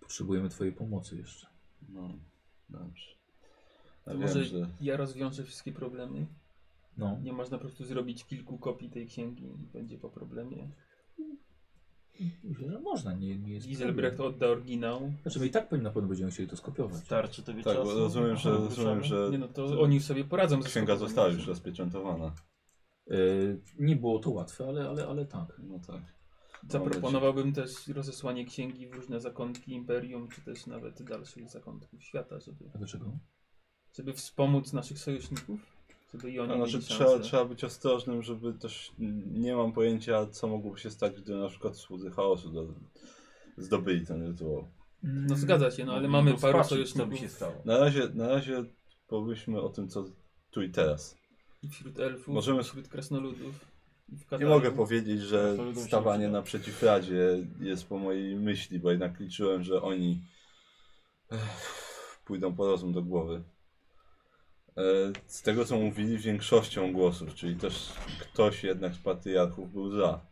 [0.00, 1.46] Potrzebujemy Twojej pomocy jeszcze.
[1.88, 2.10] No,
[2.68, 3.06] dobrze.
[4.06, 4.68] Ja To wiem, może że...
[4.80, 6.26] ja rozwiążę wszystkie problemy.
[6.96, 7.18] No.
[7.22, 10.70] Nie można po prostu zrobić kilku kopii tej księgi i będzie po problemie.
[12.60, 14.34] Że można, nie, nie jest Giselbrecht problem.
[14.34, 15.12] odda oryginał.
[15.22, 16.96] Znaczy my i tak na pewno będziemy chcieli to skopiować.
[17.04, 17.84] Starczy tobie Tak, czasu?
[17.88, 21.46] bo rozumiem, że, rozumiem, że Nie no, to oni sobie poradzą ze księga została już
[21.46, 22.32] rozpieczętowana.
[23.10, 23.14] E,
[23.78, 25.60] nie było to łatwe, ale, ale, ale tak.
[25.64, 26.15] No tak.
[26.70, 32.64] Zaproponowałbym też rozesłanie księgi w różne zakątki imperium, czy też nawet dalszych zakątków świata, żeby,
[32.74, 33.18] A dlaczego?
[33.96, 35.60] żeby wspomóc naszych sojuszników,
[36.14, 37.04] żeby i oni No, mieli znaczy, szansę.
[37.04, 38.92] trzeba, trzeba być ostrożnym, żeby też
[39.32, 42.66] nie mam pojęcia, co mogłoby się stać, gdy na przykład słudzy chaosu do,
[43.56, 44.68] zdobyli ten rytuał.
[45.02, 47.54] No zgadza się, no ale Mogli mamy go paru spatrzyć, co by sojuszników się stało.
[47.64, 48.64] Na razie, na razie
[49.06, 50.04] pomyślmy o tym, co
[50.50, 51.16] tu i teraz.
[51.62, 53.75] i wśród elfów, Możemy- i wśród krasnoludów.
[54.38, 59.62] Nie mogę powiedzieć, że się stawanie naprzeciw Radzie jest po mojej myśli, bo jednak liczyłem,
[59.62, 60.22] że oni
[62.24, 63.42] pójdą po rozum do głowy.
[64.76, 64.82] E,
[65.26, 70.26] Z tego, co mówili większością głosów, czyli też ktoś jednak z patriarchów był za.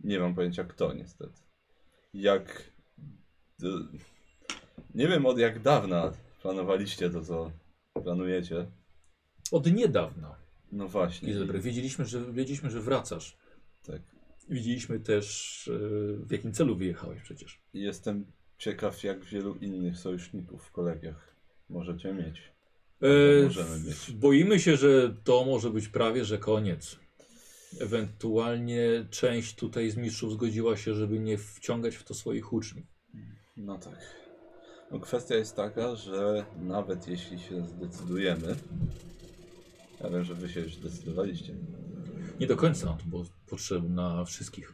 [0.00, 1.42] Nie mam pojęcia kto, niestety.
[2.14, 2.72] Jak...
[4.94, 6.12] Nie wiem od jak dawna
[6.42, 7.50] planowaliście to, co
[8.02, 8.66] planujecie.
[9.52, 10.47] Od niedawna.
[10.72, 11.28] No właśnie.
[11.28, 13.36] Giselbrecht, wiedzieliśmy, że, wiedzieliśmy, że wracasz.
[13.86, 14.02] Tak.
[14.48, 15.78] Widzieliśmy też, e,
[16.26, 17.62] w jakim celu wyjechałeś przecież.
[17.74, 18.26] Jestem
[18.58, 21.34] ciekaw, jak wielu innych sojuszników w kolegiach
[21.68, 22.52] możecie mieć.
[23.00, 24.10] E, możemy mieć.
[24.10, 26.98] Boimy się, że to może być prawie, że koniec.
[27.80, 32.86] Ewentualnie część tutaj z mistrzów zgodziła się, żeby nie wciągać w to swoich uczniów.
[33.56, 33.98] No tak.
[34.90, 38.56] No kwestia jest taka, że nawet jeśli się zdecydujemy,
[40.00, 41.54] ja wiem, że wy się już zdecydowaliście.
[42.40, 44.72] Nie do końca, to było potrzebne wszystkich.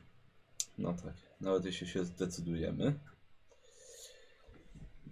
[0.78, 1.14] No tak.
[1.40, 2.98] Nawet jeśli się zdecydujemy,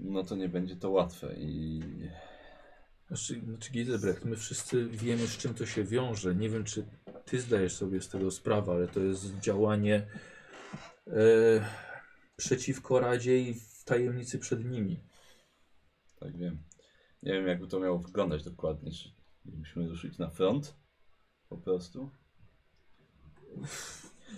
[0.00, 1.82] no to nie będzie to łatwe i
[3.12, 6.34] Znaczy, znaczy Giselbrecht, my wszyscy wiemy, z czym to się wiąże.
[6.34, 6.86] Nie wiem, czy
[7.24, 10.06] ty zdajesz sobie z tego sprawę, ale to jest działanie
[11.06, 11.12] e,
[12.36, 15.00] przeciwko Radzie i w tajemnicy przed nimi.
[16.20, 16.58] tak wiem.
[17.22, 18.92] Nie wiem, jakby to miało wyglądać dokładnie.
[18.92, 19.10] Czy
[19.44, 20.74] mielibyśmy ruszyć na front?
[21.48, 22.10] Po prostu?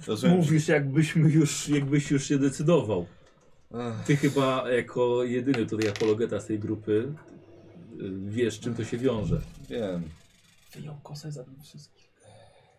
[0.06, 3.06] Rozumiem, że- Mówisz, jakbyśmy już, jakbyś już się decydował.
[4.06, 6.92] Ty chyba jako jedyny tutaj apologeta z tej grupy
[8.00, 9.40] y, wiesz, czym to się wiąże.
[9.68, 10.02] Wiem.
[10.74, 12.04] Wyjął kosę, zabił wszystkich.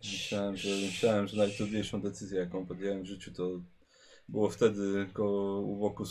[0.04, 3.50] Myślałem, że, myślałem, że najtrudniejszą decyzję, jaką podjąłem w życiu, to
[4.28, 6.04] było wtedy koło u boku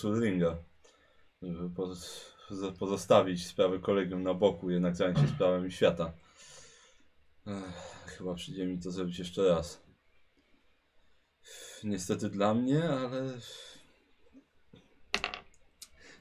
[1.75, 2.34] poz, z-
[2.79, 6.13] pozostawić sprawę kolegium na boku, jednak zająć się sprawami świata.
[7.47, 9.81] Ech, chyba przyjdzie mi to zrobić jeszcze raz.
[11.83, 13.33] Niestety dla mnie, ale...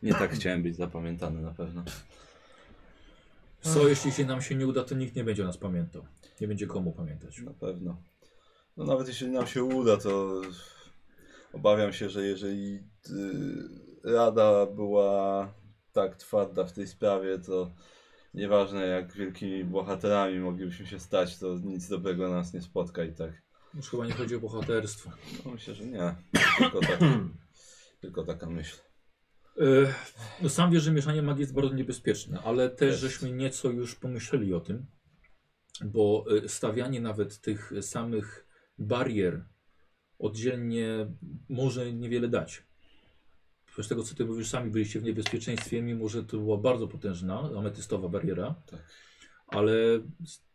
[0.03, 1.85] Nie tak chciałem być zapamiętany na pewno.
[3.61, 6.07] Co jeśli się nam się nie uda, to nikt nie będzie nas pamiętał.
[6.41, 7.39] Nie będzie komu pamiętać.
[7.39, 7.97] Na pewno.
[8.77, 10.43] No nawet jeśli nam się uda, to
[11.53, 15.53] obawiam się, że jeżeli y, Rada była
[15.95, 17.75] tak twarda w tej sprawie, to
[18.35, 23.43] nieważne jak wielkimi bohaterami moglibyśmy się stać, to nic dobrego nas nie spotka i tak.
[23.75, 25.11] Już chyba nie chodzi o bohaterstwo.
[25.45, 26.15] No myślę, że nie.
[26.59, 26.99] Tylko, tak,
[28.01, 28.77] tylko taka myśl.
[29.61, 29.95] E,
[30.43, 33.01] No sam wiesz, że mieszanie magii jest bardzo niebezpieczne, ale też Jest.
[33.01, 34.87] żeśmy nieco już pomyśleli o tym,
[35.85, 38.47] bo e, stawianie nawet tych samych
[38.79, 39.45] barier
[40.19, 41.07] oddzielnie
[41.49, 42.63] może niewiele dać.
[43.83, 47.51] Z tego co ty mówisz, sami byliście w niebezpieczeństwie, mimo że to była bardzo potężna
[47.59, 48.81] ametystowa bariera, Tak.
[49.47, 49.75] ale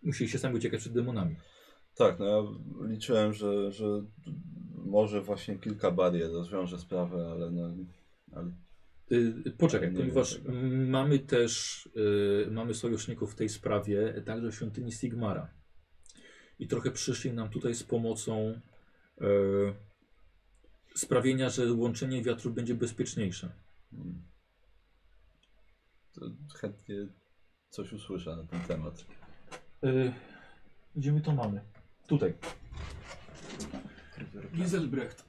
[0.04, 1.36] musieliście sami uciekać przed demonami.
[1.96, 2.44] Tak, no ja
[2.88, 4.04] liczyłem, że, że
[4.76, 7.76] może właśnie kilka barier rozwiąże sprawę, ale no...
[8.32, 8.52] Ale
[9.12, 10.40] Y, Poczekaj, Nie ponieważ
[10.88, 11.86] mamy też
[12.48, 15.50] y, mamy sojuszników w tej sprawie, także w świątyni Sigmara.
[16.60, 18.62] I trochę przyszli nam tutaj z pomocą
[19.22, 19.26] y,
[20.96, 23.52] sprawienia, że łączenie wiatru będzie bezpieczniejsze.
[23.94, 24.22] mm,
[26.14, 26.22] to
[26.58, 26.96] chętnie
[27.70, 29.06] coś usłyszę na ten temat.
[29.86, 30.14] Y,
[30.96, 31.62] gdzie my to mamy?
[32.08, 32.34] Tutaj.
[34.56, 35.26] Giselbrecht.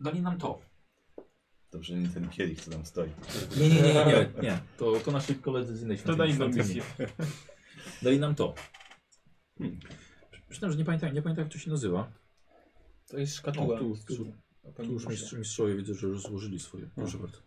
[0.00, 0.60] Dali nam to.
[1.72, 3.10] Dobrze, nie ten kielich, co tam stoi.
[3.56, 4.28] Nie, nie, nie, nie, nie.
[4.42, 4.58] nie.
[4.76, 6.18] To, to nasi koledzy z innej To świątyni.
[6.28, 6.74] na inną świątyni.
[6.74, 7.06] misję.
[8.02, 8.54] Dali nam to.
[9.58, 9.78] Hmm.
[10.48, 12.12] Przyznam, że nie pamiętam, nie pamiętam jak to się nazywa.
[13.10, 13.78] To jest O, szkatuła.
[13.78, 14.32] tu, z tu,
[14.76, 16.88] pani tu już mistrz, mistrzowie widzę, że już złożyli swoje.
[16.94, 17.38] Proszę bardzo.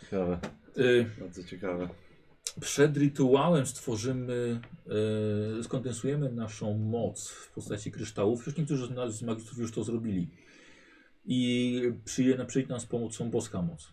[0.00, 0.40] Ciekawe,
[0.78, 1.88] Y, bardzo ciekawe.
[2.60, 4.60] Przed rytuałem stworzymy,
[5.58, 8.46] e, skondensujemy naszą moc w postaci kryształów.
[8.46, 10.30] Już niektórzy z nas, z magistrów już to zrobili.
[11.24, 13.92] I przyjdzie, przyjdzie nam z pomocą boska moc.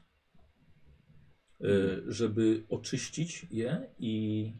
[1.62, 1.66] E,
[2.08, 4.54] żeby oczyścić je i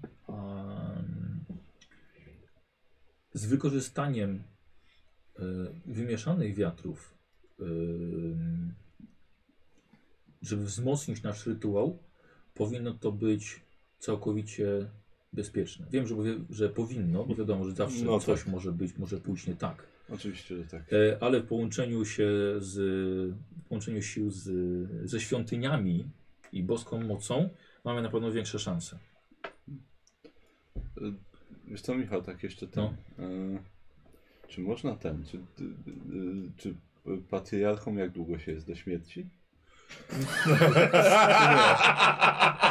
[3.34, 4.44] z wykorzystaniem
[5.86, 7.14] wymieszanych wiatrów,
[7.60, 8.74] em,
[10.42, 11.98] żeby wzmocnić nasz rytuał,
[12.54, 13.62] powinno to być
[14.00, 14.90] całkowicie
[15.34, 15.86] bezpieczne.
[15.92, 16.16] Wiem, że,
[16.50, 18.52] że powinno, bo wiadomo, że zawsze No coś tak.
[18.52, 19.88] może być, może pójść nie tak.
[20.10, 20.94] Oczywiście, że tak.
[20.94, 22.28] E, ale w połączeniu się
[22.60, 22.76] z,
[23.64, 24.50] w połączeniu sił z,
[25.10, 26.10] ze świątyniami
[26.54, 27.50] i boską mocą
[27.86, 29.00] mamy na pewno większe szanse.
[31.68, 32.84] Wiesz co, Michał, tak jeszcze ten.
[32.86, 32.94] y,
[34.48, 35.40] czy można ten, czy,
[36.58, 36.74] czy
[37.30, 39.26] patriarchom jak długo się jest do śmierci?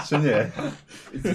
[0.08, 0.50] czy nie?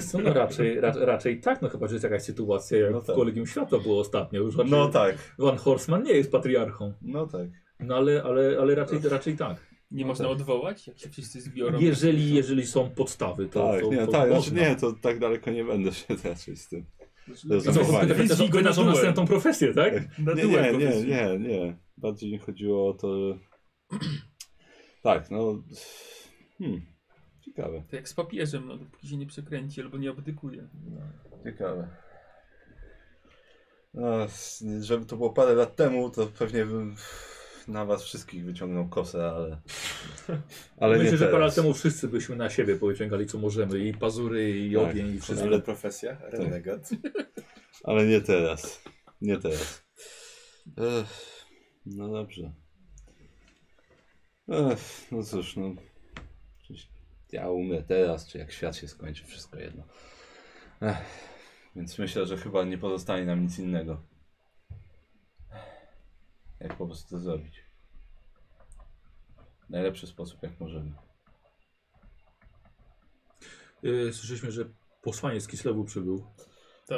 [0.00, 3.06] Co, no raczej, ra, raczej tak, no chyba, że jest jakaś sytuacja, jak No w
[3.06, 3.16] tak.
[3.16, 4.40] Kolegium Światła było ostatnio.
[4.40, 7.48] Już raczej No tak, Van Horstman nie jest patriarchą, no tak.
[7.80, 9.72] no ale, ale, ale raczej, raczej tak.
[9.90, 10.32] Nie No można tak.
[10.32, 11.78] odwołać, jak się wszyscy zbiorą.
[11.80, 14.68] Jeżeli, jeżeli są podstawy, to, Tak, to, nie, to tak, znaczy można.
[14.68, 16.84] nie, to tak daleko nie będę się raczej z tym.
[17.26, 20.18] Co, wydasz o następną profesję, tak?
[20.18, 21.76] Na Nie, nie, nie, nie, nie.
[21.96, 23.38] Bardziej mi chodziło o to.
[25.02, 25.62] Tak, no.
[26.58, 26.82] Hmm.
[27.44, 27.82] Ciekawe.
[27.90, 30.68] To jak z papieżem, no dopóki się nie przekręci albo nie abdykuje.
[31.44, 31.88] Ciekawe.
[33.94, 34.26] No,
[34.80, 36.96] żeby to było parę lat temu, to pewnie bym
[37.68, 39.60] na was wszystkich wyciągnął kosę, ale.
[40.80, 41.54] Ale Myślę, nie że parę lat teraz.
[41.54, 43.78] temu wszyscy byśmy na siebie powyciągali co możemy.
[43.78, 44.82] I pazury, i Tak.
[44.82, 45.46] ogień, i wszystko.
[45.46, 46.90] Ale profesja, renegat.
[47.84, 48.82] Ale nie teraz.
[49.20, 49.84] Nie teraz.
[50.78, 51.44] Ech,
[51.86, 52.52] no dobrze.
[54.48, 55.74] Ech, no cóż, no.
[57.32, 59.82] Ja umrę teraz, czy jak świat się skończy, wszystko jedno.
[60.80, 60.96] Ech,
[61.76, 64.02] więc myślę, że chyba nie pozostanie nam nic innego.
[66.62, 67.64] Jak po prostu to zrobić.
[69.66, 70.92] W najlepszy sposób, jak możemy.
[73.82, 74.64] Yy, słyszeliśmy, że
[75.02, 76.26] posłaniec z Kislewu przybył.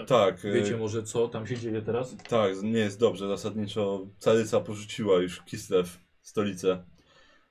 [0.07, 2.17] Tak, Wiecie może co tam się dzieje teraz?
[2.29, 3.29] Tak, nie jest dobrze.
[3.29, 6.85] Zasadniczo caryca porzuciła już Kislew, stolicę.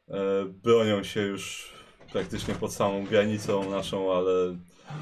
[0.10, 1.73] E, bronią się już
[2.11, 4.57] praktycznie pod samą granicą naszą, ale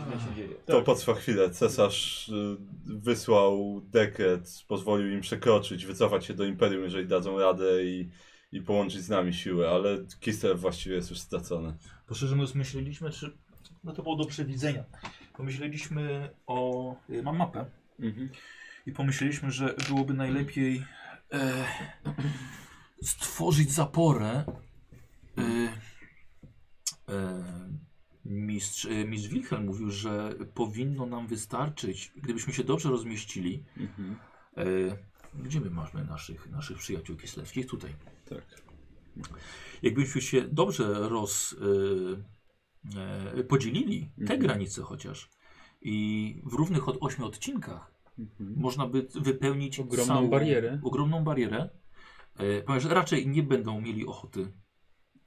[0.07, 0.55] Źle się dzieje.
[0.65, 1.49] to potrwa chwilę.
[1.49, 8.09] Cesarz y, wysłał dekret, pozwolił im przekroczyć, wycofać się do Imperium, jeżeli dadzą radę i,
[8.51, 11.77] i połączyć z nami siły, ale Kislew właściwie jest już stracony.
[12.09, 13.37] Bo szczerze mówiąc myśleliśmy, czy...
[13.83, 14.83] No to było do przewidzenia.
[15.37, 16.95] Pomyśleliśmy o...
[17.09, 17.65] y, Mam mapę.
[18.85, 20.85] I pomyśleliśmy, że byłoby najlepiej
[21.33, 21.65] e,
[23.03, 24.43] stworzyć zaporę.
[25.37, 25.43] E,
[27.13, 27.43] e,
[28.25, 33.63] mistrz, e, mistrz Wilhelm mówił, że powinno nam wystarczyć, gdybyśmy się dobrze rozmieścili.
[33.77, 34.15] Mhm.
[34.57, 34.63] E,
[35.43, 37.67] gdzie my mamy naszych, naszych przyjaciół kislewskich?
[37.67, 37.95] Tutaj.
[38.29, 38.61] Tak.
[39.81, 41.55] Jakbyśmy się dobrze roz,
[43.37, 44.39] e, podzielili te Mhm.
[44.39, 45.29] granice chociaż
[45.81, 48.53] i w równych od ośmiu odcinkach Mhm.
[48.59, 50.79] można by wypełnić Ogromną całą, barierę.
[50.83, 51.69] Ogromną barierę,
[52.65, 54.53] ponieważ raczej nie będą mieli ochoty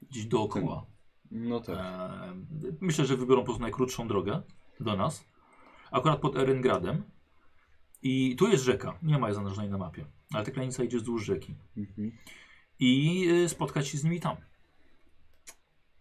[0.09, 0.85] gdzieś dookoła.
[1.31, 1.77] No tak.
[1.77, 2.33] E,
[2.81, 4.41] myślę, że wybiorą po prostu najkrótszą drogę
[4.79, 5.25] do nas,
[5.91, 7.03] akurat pod Erengradem.
[8.01, 11.25] I tu jest rzeka, nie ma jej zaznaczonej na mapie, ale ta granica idzie wzdłuż
[11.25, 11.55] rzeki.
[11.77, 12.11] Mhm.
[12.79, 14.35] I e, spotkać się z nimi tam.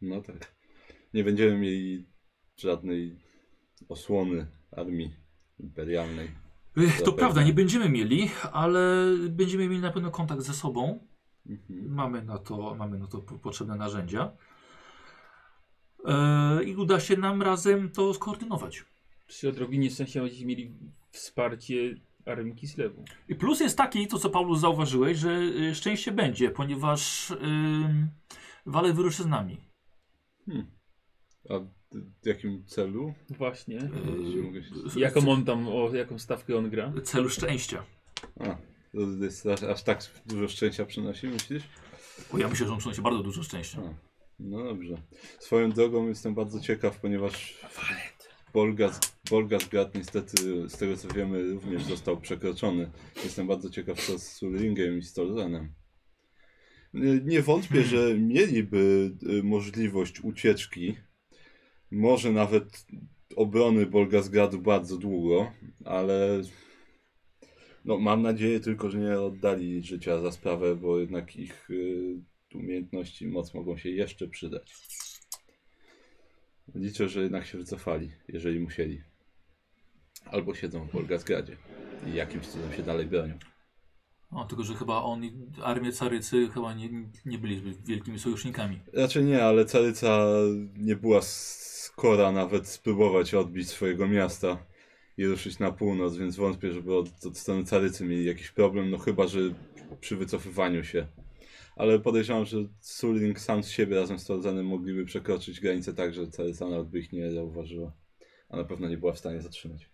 [0.02, 0.54] No tak.
[1.14, 2.06] Nie będziemy mieli
[2.56, 3.16] żadnej
[3.88, 4.46] osłony
[4.76, 5.16] armii
[5.58, 6.30] imperialnej.
[6.76, 11.06] Ech, To prawda, nie będziemy mieli, ale będziemy mieli na pewno kontakt ze sobą.
[11.46, 11.94] Mhm.
[11.94, 14.32] Mamy na to, mamy na to po- potrzebne narzędzia.
[16.04, 18.84] E, I uda się nam razem to skoordynować.
[19.28, 20.72] Przy odrobinie szczęścia będziecie mieli
[21.10, 21.74] wsparcie
[22.26, 23.04] armii Kislewu.
[23.28, 27.36] I plus jest taki, to co Paulus zauważyłeś, że y, szczęście będzie, ponieważ y,
[28.66, 29.56] Wale wyruszy z nami.
[31.50, 31.58] A
[32.22, 33.14] w jakim celu?
[33.30, 33.74] Właśnie.
[34.24, 36.92] Jeśli mogę się- Y, Jaką on tam, o jaką stawkę on gra?
[37.04, 37.84] Celu szczęścia.
[38.40, 38.44] A,
[38.92, 41.62] to jest aż, aż tak dużo szczęścia przynosi, myślisz?
[42.32, 43.78] Bo ja myślę, że on przynosi bardzo dużo szczęścia.
[43.82, 44.96] A, no dobrze.
[45.38, 47.60] Swoją drogą jestem bardzo ciekaw, ponieważ
[48.52, 49.00] Bolgas,
[49.30, 52.90] Bolgasgard niestety, z tego co wiemy, również został przekroczony.
[53.24, 55.72] Jestem bardzo ciekaw, co z Sulringiem i Stolzenem.
[56.94, 60.96] Nie- Nie wątpię, że mieliby y, możliwość ucieczki,
[61.90, 62.86] może nawet
[63.36, 65.52] obrony Bolgasgradu bardzo długo,
[65.84, 66.42] ale
[67.84, 72.16] No mam nadzieję tylko, że nie oddali życia za sprawę, bo jednak ich y,
[72.54, 74.74] umiejętności i moc mogą się jeszcze przydać.
[76.74, 79.02] Liczę, że jednak się wycofali, jeżeli musieli.
[80.24, 81.56] Albo siedzą w Wolgazgradzie
[82.06, 83.38] i jakimś cudem się dalej bronią.
[84.30, 85.32] O, tylko, że chyba on i
[85.62, 86.88] armię Carycy chyba nie,
[87.26, 88.80] nie byli zbyt wielkimi sojusznikami.
[88.92, 90.26] Raczej nie, ale Caryca
[90.76, 94.66] nie była skora nawet spróbować odbić swojego miasta
[95.16, 98.98] i ruszyć na północ, więc wątpię, żeby od, od strony Carycy mieli jakiś problem, no
[98.98, 99.40] chyba, że
[100.00, 101.06] przy wycofywaniu się.
[101.76, 106.26] Ale podejrzewam, że Sulling sam z siebie razem z Torzanem mogliby przekroczyć granicę tak, że
[106.26, 107.92] Caryca nawet by ich nie zauważyła.
[108.48, 109.90] A na pewno nie była w stanie zatrzymać.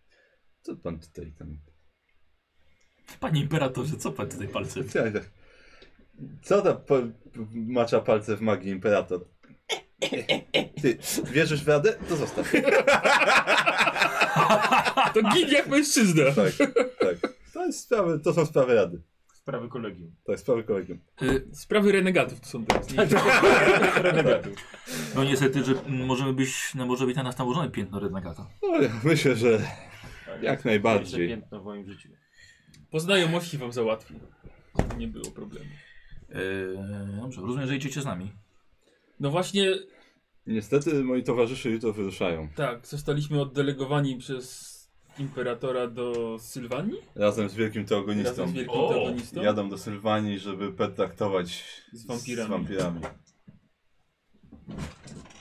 [0.63, 1.59] Co pan tutaj tam...
[3.21, 4.81] Panie imperatorze, co pan tutaj palce?
[6.43, 6.99] Co tam po,
[7.55, 9.25] macza palce w magii imperator?
[10.83, 10.99] Ty,
[11.33, 11.93] wierzysz w radę?
[12.09, 12.53] To zostaw.
[15.15, 16.25] To gin jak mężczyzna.
[16.25, 16.53] Tak,
[17.01, 17.35] tak.
[17.53, 19.03] To, jest sprawy, to są sprawy rady.
[19.51, 20.11] Sprawy kolegium.
[20.25, 20.99] Tak, sprawy kolegium.
[21.23, 22.91] Y, Sprawy renegatów to są teraz.
[22.93, 23.05] Nie?
[24.03, 24.55] Renegatów.
[25.15, 28.47] no niestety, że możemy być, no, może być na nas nałożone piętno renegata.
[28.63, 29.59] No, ja myślę, że
[30.27, 31.29] Tak, Jak najbardziej.
[31.29, 32.09] Piętno w moim życiu.
[32.91, 34.15] Po znajomości wam załatwi.
[34.79, 35.71] Żeby Nie było problemu.
[36.31, 36.77] Y,
[37.21, 38.33] dobrze, rozumiem, że idziecie z nami.
[39.21, 39.67] No właśnie,
[40.47, 42.49] niestety moi towarzysze jutro wyruszają.
[42.57, 44.70] tak, zostaliśmy oddelegowani przez
[45.21, 46.99] imperatora do Sylwanii?
[47.15, 48.31] Razem z wielkim teogonistą.
[48.31, 49.43] Razem z wielkim O, teogonistą?
[49.43, 52.47] Jadą do Sylwanii, żeby pertraktować Z wampirami.
[52.49, 53.01] Z wampirami.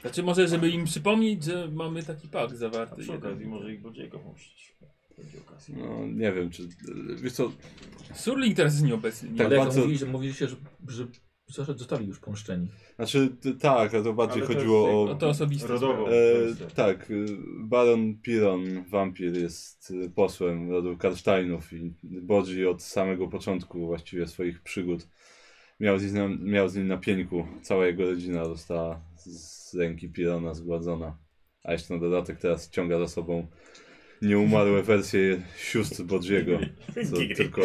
[0.02, 3.02] Znaczy może, żeby im przypomnieć, że mamy taki pakt A zawarty.
[3.02, 3.30] przy jeden.
[3.30, 4.76] okazji może ich Bodziego puścić.
[5.18, 5.76] Będzie okazja.
[5.78, 6.68] No, nie wiem, czy...
[7.22, 7.52] Wiesz co,
[8.16, 9.30] Surling teraz jest nieobecny.
[9.30, 9.38] Nie?
[9.38, 10.56] Tak, Ale jak bardzo- mówiliście, że,
[10.88, 11.08] że że
[11.50, 12.68] zostali już pomszczeni.
[12.96, 15.06] znaczy tak, a to bardziej Ale to chodziło jest o...
[15.06, 15.68] No to osobiste.
[15.68, 16.10] Rodowo.
[16.12, 16.16] E,
[16.76, 17.26] tak, y,
[17.60, 24.62] Baron Piron, wampir, jest y, posłem rodu Karsteinów i Bodzi od samego początku właściwie swoich
[24.64, 25.08] przygód
[25.80, 27.48] miał z nim, miał z nim na pieńku.
[27.62, 31.18] Cała jego rodzina została z ręki Pirona zgładzona.
[31.64, 33.48] A jeszcze na dodatek teraz ciąga za sobą
[34.22, 36.60] nieumarłe wersje sióstr Bodziego.
[37.38, 37.62] Tylko,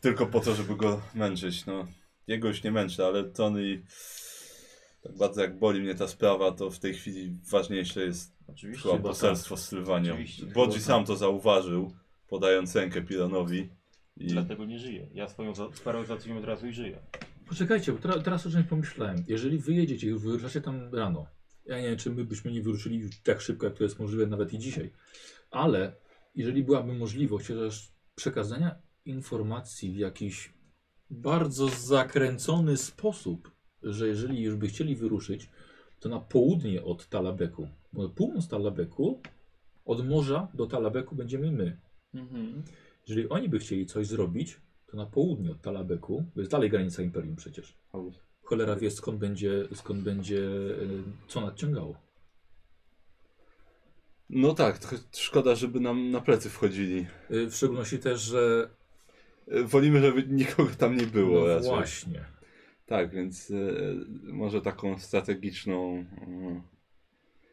[0.00, 1.66] tylko po to, żeby go męczyć.
[1.66, 1.86] No,
[2.30, 3.82] jego już nie męczy, ale Tony
[5.02, 8.88] tak bardzo jak boli mnie ta sprawa, to w tej chwili ważniejsze jest Oczywiście.
[8.88, 10.12] chyba poselstwo z Sylwanią.
[10.12, 11.06] Oczywiście, Bodzi sam tak.
[11.06, 11.92] to zauważył,
[12.28, 13.68] podając rękę Pironowi.
[14.16, 15.08] I Dlatego nie żyję.
[15.14, 16.98] Ja swoją sprawę załatwiłem od razu i żyję.
[17.48, 19.24] Poczekajcie, bo teraz, teraz o czymś pomyślałem.
[19.28, 21.26] Jeżeli wyjedziecie i wyruszacie tam rano,
[21.66, 24.52] ja nie wiem, czy my byśmy nie wyruszyli tak szybko, jak to jest możliwe nawet
[24.52, 24.92] i dzisiaj,
[25.50, 25.92] ale
[26.34, 28.74] jeżeli byłaby możliwość chociaż przekazania
[29.04, 30.52] informacji w jakiś
[31.10, 33.50] bardzo zakręcony sposób,
[33.82, 35.50] że jeżeli już by chcieli wyruszyć,
[36.00, 39.20] to na południe od Talabeku, bo północ Talabeku,
[39.84, 41.80] od morza do Talabeku będziemy my.
[42.14, 42.62] Mhm.
[43.08, 47.02] Jeżeli oni by chcieli coś zrobić, to na południe od Talabeku, to jest dalej granica
[47.02, 47.74] Imperium przecież.
[48.42, 50.86] Cholera wie skąd będzie, skąd będzie e,
[51.28, 51.94] co nadciągało.
[54.30, 54.80] no tak,
[55.12, 57.06] szkoda, żeby nam na plecy wchodzili.
[57.30, 58.70] E, W szczególności też, że
[59.64, 61.68] Wolimy, żeby nikogo tam nie było no raczej.
[61.68, 62.24] właśnie.
[62.86, 63.54] Tak, więc e,
[64.22, 65.98] może taką strategiczną.
[65.98, 66.62] e,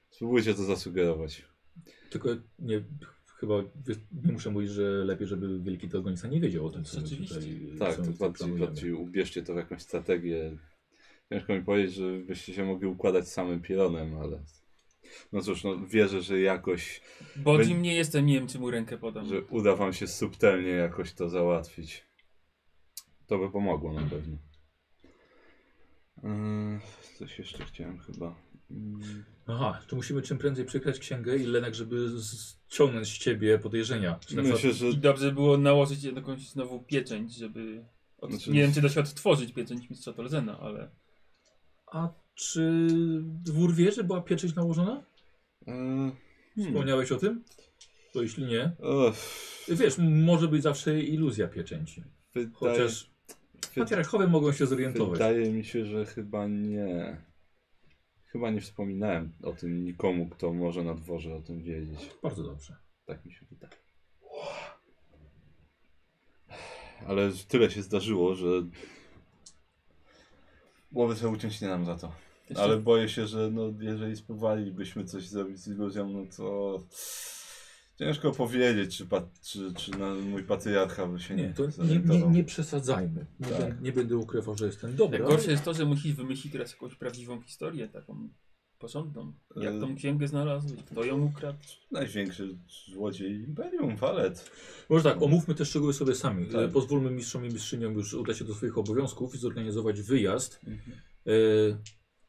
[0.09, 1.45] spróbujcie to zasugerować.
[2.09, 2.83] Tylko nie,
[3.39, 3.55] chyba
[4.23, 7.95] nie muszę mówić, że lepiej, żeby wielki teogonista nie wiedział o tym, co tutaj, Tak,
[7.95, 10.57] to bardziej, bardziej ubierzcie to w jakąś strategię.
[11.29, 14.39] Ciężko mi powiedzieć, że byście się mogli układać z samym Pironem, ale.
[15.31, 17.01] No cóż, no wierzę, że jakoś,
[17.35, 19.25] Bodzim nie jestem, nie wiem czy mu rękę podam.
[19.25, 22.05] że uda wam się subtelnie jakoś to załatwić.
[23.27, 24.37] To by pomogło na pewno.
[26.23, 26.79] Eee,
[27.17, 28.35] coś jeszcze chciałem chyba.
[28.71, 32.09] Mm, Aha, to musimy czym prędzej przekrać księgę i Lenek, żeby
[32.69, 34.19] ściągnąć z ciebie podejrzenia.
[34.27, 37.85] Czy na przykład, Myślę, że I dobrze było nałożyć jakąś znowu pieczęć, żeby...
[38.17, 38.31] Od...
[38.31, 40.91] Znaczy- Nie wiem czy da się odtworzyć pieczęć mistrza Tolzena, ale...
[41.91, 42.87] a czy
[43.43, 45.03] dwór wie, że była pieczęć nałożona?
[45.67, 46.11] Eee, hmm.
[46.57, 47.43] Wspomniałeś o tym?
[48.13, 48.71] To jeśli nie,
[49.69, 52.03] Ech, wiesz, może być zawsze iluzja pieczęci.
[52.33, 53.11] wydaje, Chociaż
[53.75, 55.19] patriarchowie mogą się zorientować.
[55.19, 57.21] wydaje mi się, że chyba nie.
[58.25, 62.11] Chyba nie wspominałem o tym nikomu, kto może na dworze o tym wiedzieć.
[62.23, 62.75] Bardzo dobrze.
[63.05, 63.73] Tak mi się wydaje.
[67.07, 68.47] Ale tyle się zdarzyło, że
[70.91, 72.26] głowy sobie uciąć nie nam za to.
[72.49, 76.79] Jeszcze- Ale boję się, że no, jeżeli spróbowalibyśmy coś zrobić z iluzją, no to
[77.99, 81.99] ciężko powiedzieć, czy, pa, czy, czy na, mój patriarcha by się nie, Nie, to nie,
[82.19, 83.25] nie, nie przesadzajmy.
[83.39, 83.59] Nie, Tak.
[83.59, 85.19] będę, nie będę ukrywał, że jestem dobry.
[85.19, 88.29] Najgorsze jest to, że musisz wymyślić teraz jakąś prawdziwą historię, taką
[88.79, 89.33] Porządną.
[89.55, 90.83] Jak tą księgę znalazłeś?
[90.83, 91.57] Kto ją ukradł?
[91.91, 92.57] Największy
[92.93, 94.51] złodziej Imperium, Walet.
[94.89, 96.45] Może tak, omówmy te szczegóły sobie sami.
[96.45, 96.55] Tak.
[96.61, 100.61] E, Pozwólmy mistrzom i mistrzyniom już udać się do swoich obowiązków i zorganizować wyjazd.
[101.27, 101.31] E,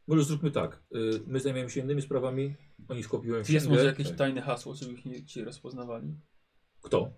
[0.08, 0.82] może zróbmy tak.
[0.94, 2.54] E, my zajmiemy się innymi sprawami,
[2.88, 3.76] oni skopiują Czy jest księgę.
[3.76, 6.14] może jakieś tajne hasło, żebyśmy się rozpoznawali?
[6.82, 7.10] Kto?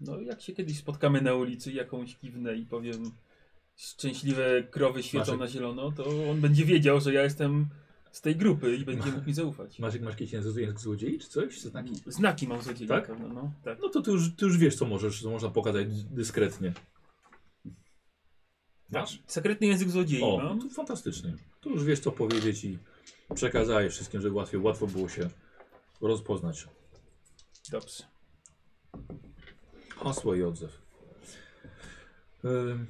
[0.00, 3.10] No jak się kiedyś spotkamy na ulicy, jakąś kiwnę i powiem
[3.76, 7.66] szczęśliwe krowy świecą Masz- na zielono, to on będzie wiedział, że ja jestem
[8.12, 9.78] z tej grupy i będzie mógł mi zaufać.
[9.78, 11.60] Masz, masz jakiś język, język złodziei czy coś?
[11.60, 11.94] Znaki?
[12.06, 13.08] Znaki mam złodziei Tak?
[13.08, 13.52] na pewno, no.
[13.64, 13.78] Tak.
[13.82, 16.72] No to ty już, ty już wiesz, co możesz, co można pokazać dyskretnie.
[18.92, 19.22] Masz?
[19.26, 21.36] Sekretny język złodziei O, no to fantastycznie.
[21.60, 22.78] To już wiesz, co powiedzieć i
[23.34, 25.30] przekazałeś wszystkim, żeby łatwiej, łatwo było się
[26.00, 26.68] rozpoznać.
[27.70, 28.04] Dobrze.
[29.88, 30.82] Hasło i odzew.
[32.44, 32.86] Ym,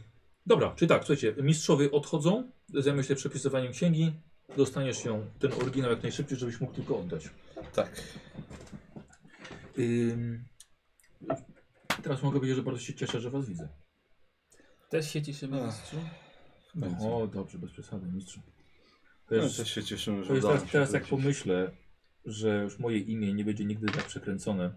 [0.47, 4.13] dobra, czyli tak, słuchajcie, mistrzowie odchodzą, zajmę się przepisywaniem księgi,
[4.57, 7.31] dostaniesz ją, ten oryginał jak najszybciej, żebyś mógł tylko oddać.
[7.75, 8.03] Tak.
[9.79, 10.45] Ym,
[12.03, 13.69] teraz mogę powiedzieć, że bardzo się cieszę, że was widzę.
[14.93, 15.67] Też się cieszymy, Ach.
[15.67, 15.97] mistrzu.
[16.75, 17.09] Będzie.
[17.09, 18.41] O, dobrze, bez przesady, mistrzu.
[19.31, 21.21] No, jest, też się cieszymy, że to jest udało teraz, się teraz jak wrócić.
[21.23, 21.71] pomyślę,
[22.25, 24.73] że już moje imię nie będzie nigdy tak przekręcone,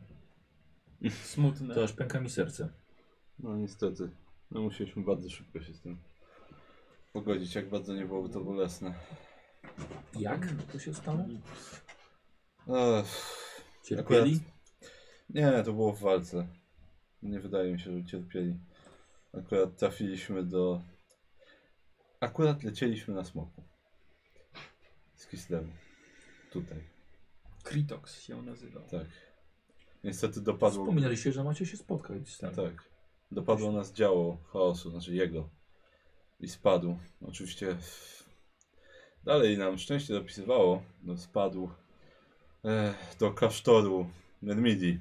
[1.23, 1.75] Smutne.
[1.75, 2.69] to aż pęka mi serce.
[3.39, 4.09] No niestety.
[4.51, 5.97] No musieliśmy bardzo szybko się z tym
[7.13, 8.93] pogodzić, jak bardzo nie byłoby to bolesne.
[10.19, 11.25] Jak to się stało?
[12.67, 13.05] Ech,
[13.83, 14.39] Cierpieli?
[15.29, 16.47] nie, to było w walce.
[17.23, 18.59] Nie wydaje mi się, że cierpieli.
[19.37, 20.81] Akurat trafiliśmy do...
[22.19, 23.63] Akurat lecieliśmy na smoku.
[25.15, 25.71] Z Kislewu.
[26.51, 26.83] Tutaj,
[27.63, 28.83] Kritox się nazywał.
[28.83, 29.07] tak.
[30.03, 30.83] Niestety dopadło...
[30.83, 32.51] Wspominaliście, że macie się spotkać z tym.
[32.55, 32.89] Tak.
[33.31, 35.49] Dopadło nas działo chaosu, znaczy jego.
[36.39, 36.97] I spadł.
[37.21, 37.77] Oczywiście
[39.23, 40.83] dalej nam szczęście dopisywało.
[41.03, 41.69] No, spadł
[42.65, 44.09] eh, do klasztoru
[44.41, 44.99] Mermidi.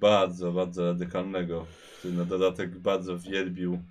[0.00, 1.66] Bardzo, bardzo radykalnego,
[1.98, 3.82] który na dodatek bardzo wielbił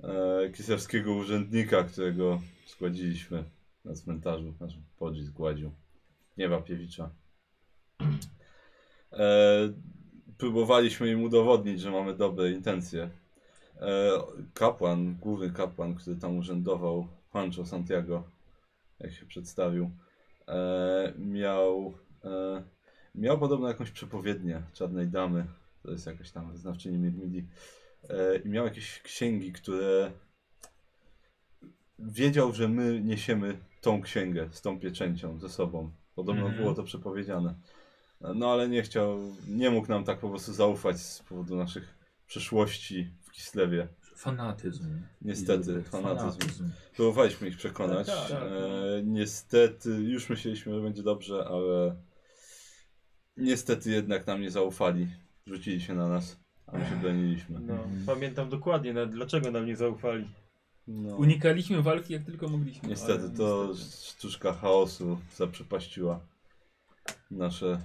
[0.00, 3.44] e, kisewskiego urzędnika, którego zgładziliśmy
[3.84, 4.52] na cmentarzu.
[4.52, 5.72] Znaczy, Podzi zgładził.
[6.36, 7.10] Gniewa Piewicza.
[9.12, 9.72] E,
[10.38, 13.10] próbowaliśmy im udowodnić, że mamy dobre intencje.
[13.80, 14.10] E,
[14.54, 18.24] kapłan, główny kapłan, który tam urzędował, Juancho Santiago,
[19.00, 19.90] jak się przedstawił,
[20.48, 21.94] e, miał,
[22.24, 22.62] e,
[23.14, 25.46] miał podobno jakąś przepowiednię Czarnej Damy,
[25.82, 27.46] to jest jakaś tam znawczyni Mirmidi,
[28.08, 30.12] e, i miał jakieś księgi, które
[31.98, 35.90] wiedział, że my niesiemy tą księgę z tą pieczęcią ze sobą.
[36.14, 36.62] Podobno Mhm.
[36.62, 37.54] było to przepowiedziane.
[38.34, 39.18] No ale nie chciał,
[39.48, 41.94] nie mógł nam tak po prostu zaufać z powodu naszych
[42.26, 43.88] przeszłości w Kislewie.
[44.16, 44.84] Fanatyzm.
[45.22, 46.70] Niestety, fanatyzm.
[46.96, 48.06] Próbowaliśmy ich przekonać.
[48.06, 51.96] Tak, tak, E, niestety, już myśleliśmy, że będzie dobrze, ale
[53.36, 55.06] niestety jednak nam nie zaufali.
[55.46, 56.36] Rzucili się na nas,
[56.66, 57.60] a my się broniliśmy.
[57.60, 60.28] No, pamiętam dokładnie, nawet dlaczego nam nie zaufali.
[60.86, 62.88] No, Unikaliśmy walki jak tylko mogliśmy.
[62.88, 64.06] niestety, ale to niestety.
[64.06, 66.20] sztuczka chaosu zaprzepaściła
[67.30, 67.80] nasze.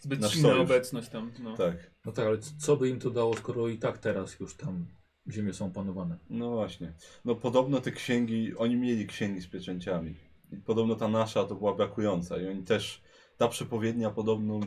[0.00, 0.64] Zbyt nasz silna sojusz.
[0.70, 1.32] obecność tam.
[1.42, 1.56] No.
[1.56, 4.86] Tak, No tak, ale co by im to dało, skoro i tak teraz już tam
[5.30, 6.16] ziemie są panowane?
[6.30, 6.92] no właśnie.
[7.24, 10.14] No podobno te księgi, oni mieli księgi z pieczęciami.
[10.52, 12.38] I podobno ta nasza to była brakująca.
[12.40, 13.02] I oni też,
[13.38, 14.60] ta przepowiednia podobno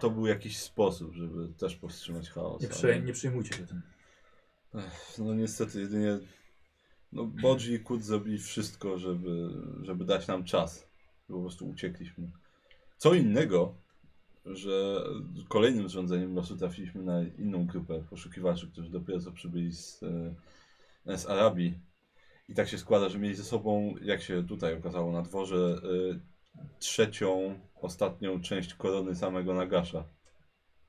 [0.00, 2.62] to był jakiś sposób, żeby też powstrzymać chaos.
[2.62, 3.82] Nie, ale- prze, nie przejmujcie się tym.
[4.74, 6.18] Ech, No niestety jedynie
[7.12, 9.48] no Bodzi i Kut zrobili wszystko, żeby,
[9.82, 10.88] żeby dać nam czas.
[11.28, 12.30] Po prostu uciekliśmy.
[12.96, 13.74] Co innego,
[14.46, 15.04] że
[15.48, 20.02] kolejnym zrządzeniem losu trafiliśmy na inną grupę poszukiwaczy, którzy dopiero co przybyli z,
[21.06, 21.78] e, z Arabii.
[22.48, 25.80] I tak się składa, że mieli ze sobą, jak się tutaj okazało na dworze,
[26.14, 26.18] e,
[26.78, 30.04] trzecią, ostatnią część korony samego Nagasza.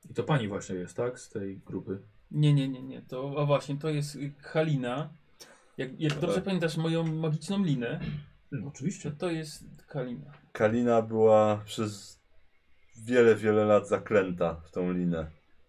[0.09, 1.19] I to pani właśnie jest, tak?
[1.19, 1.99] Z tej grupy.
[2.31, 3.01] Nie, nie, nie, nie.
[3.01, 5.09] To, a właśnie, to jest Halina.
[5.77, 6.43] Jak, jak dobrze Tak.
[6.43, 7.99] pamiętasz moją magiczną linę,
[8.51, 9.11] No, to oczywiście.
[9.11, 10.31] to jest Kalina.
[10.51, 12.19] Kalina była przez
[12.97, 15.27] wiele, wiele lat zaklęta w tą linę.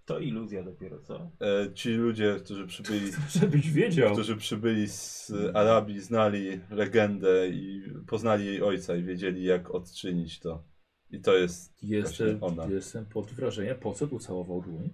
[0.09, 1.31] To iluzja dopiero, co?
[1.41, 4.13] E, ci ludzie, którzy przybyli, Żebyś wiedział.
[4.13, 10.65] którzy przybyli z Arabii, znali legendę i poznali jej ojca i wiedzieli, jak odczynić to.
[11.11, 12.67] I to jest Jestem, ona.
[12.67, 14.91] jestem pod wrażeniem, po co tu całował dłoń?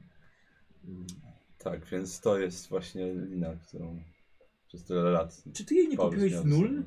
[1.59, 4.03] Tak, więc to jest właśnie lina, którą
[4.67, 5.43] przez tyle lat.
[5.55, 6.83] Czy ty jej nie kupiłeś w nul?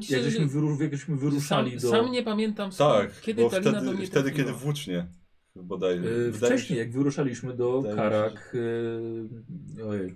[0.00, 1.90] ci Jak żeśmy, że wyru, jak żeśmy wyruszali sam, do...
[1.90, 4.46] sam nie pamiętam skąd, Tak, kiedy bo Kalina do wtedy, mnie wtedy trafiła.
[4.46, 5.06] kiedy włócznie
[5.56, 8.56] Wydaje mi wcześniej, się- jak wyruszaliśmy do wydaje Karak...
[9.80, 10.14] E, ojej.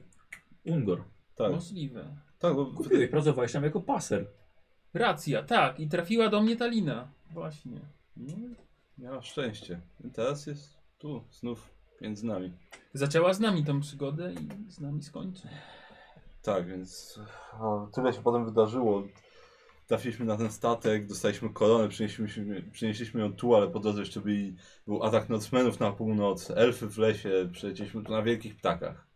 [0.64, 1.04] Ungor.
[1.36, 2.16] Tak, Możliwe.
[2.38, 4.26] tak bo Kupiłeś, pracowałeś tam jako paser.
[4.94, 5.80] Racja, tak.
[5.80, 7.08] I trafiła do mnie ta lina.
[7.30, 7.80] Właśnie.
[8.16, 8.34] No,
[8.98, 9.80] miała szczęście.
[10.04, 12.52] I teraz jest tu, znów między nami.
[12.94, 15.48] Zaczęła z nami tą przygodę i z nami skończy.
[16.42, 17.20] Tak, więc
[17.60, 19.02] o, tyle się potem wydarzyło.
[19.86, 24.56] Trafiliśmy na ten statek, dostaliśmy koronę, przynieśliśmy, przynieśliśmy ją tu, ale po drodze jeszcze byli,
[24.86, 29.06] był atak Norsemenów na północ, elfy w lesie, przylecieliśmy tu na wielkich ptakach.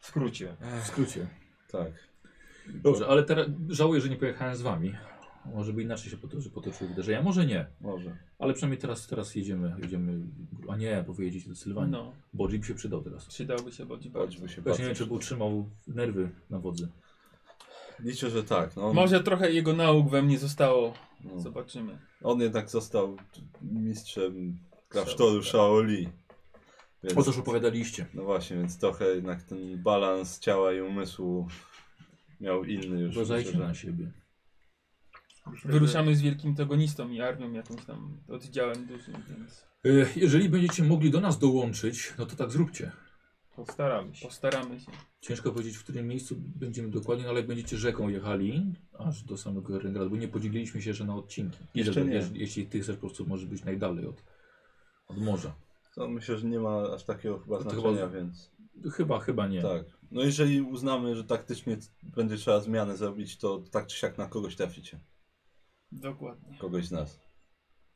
[0.00, 0.56] W skrócie.
[0.82, 1.26] W skrócie.
[1.70, 1.92] Tak.
[2.68, 4.94] Dobrze, ale teraz żałuję, że nie pojechałem z wami.
[5.54, 7.22] Może by inaczej się potoczy, potoczyły wydarzenia.
[7.22, 8.16] Może nie, Może.
[8.38, 10.20] ale przynajmniej teraz, teraz jedziemy, jedziemy.
[10.68, 11.92] A nie, bo wy jedziecie do Sylwanii.
[11.92, 13.26] No, Bodzi by się przydał teraz.
[13.26, 14.48] przydałby się Bodzi bardzo.
[14.48, 16.88] się Właśnie nie wiem, czy był trzymał nerwy na wodzy.
[18.00, 18.76] Liczę, że tak.
[18.76, 20.94] No, on, Może trochę jego nauk we mnie zostało.
[21.24, 21.98] no, Zobaczymy.
[22.22, 23.16] on jednak został
[23.62, 24.58] mistrzem
[24.88, 26.08] klasztoru Shaoli.
[27.02, 28.06] Więc, O już opowiadaliście.
[28.14, 31.48] no właśnie, więc trochę jednak ten balans ciała i umysłu
[32.40, 33.16] miał inny już.
[33.16, 34.12] Uważajcie myślę, że- na siebie.
[35.64, 41.10] Wyruszamy z wielkim togonistą i armią jakąś tam oddziałem dużym, więc E, Jeżeli będziecie mogli
[41.10, 42.92] do nas dołączyć, no to tak zróbcie.
[43.56, 44.26] Postaramy się.
[44.26, 44.92] postaramy się.
[45.20, 49.36] Ciężko powiedzieć, w którym miejscu będziemy dokładnie, no ale jak będziecie rzeką jechali, aż do
[49.36, 51.58] samego Erengradu, bo nie podzieliliśmy się jeszcze na odcinki.
[51.74, 52.16] Jeszcze Ile- nie.
[52.16, 54.24] Jeśli, jeśli ty chcesz po prostu może być najdalej od,
[55.06, 55.54] od morza.
[55.94, 58.50] To myślę, że nie ma aż takiego chyba To znaczenia, chyba- więc
[58.92, 59.62] Chyba, chyba nie.
[59.62, 59.84] tak.
[60.10, 64.26] No jeżeli uznamy, że taktycznie c- będzie trzeba zmianę zrobić, to tak czy siak na
[64.26, 65.00] kogoś traficie.
[65.92, 66.58] Dokładnie.
[66.58, 67.20] Kogoś z nas.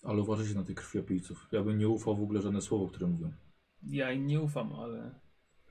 [0.02, 1.46] Ale uważajcie na tych krwiopijców.
[1.52, 3.32] Ja bym nie ufał w ogóle żadne słowo, które mówią.
[3.82, 5.20] Ja im nie ufam, ale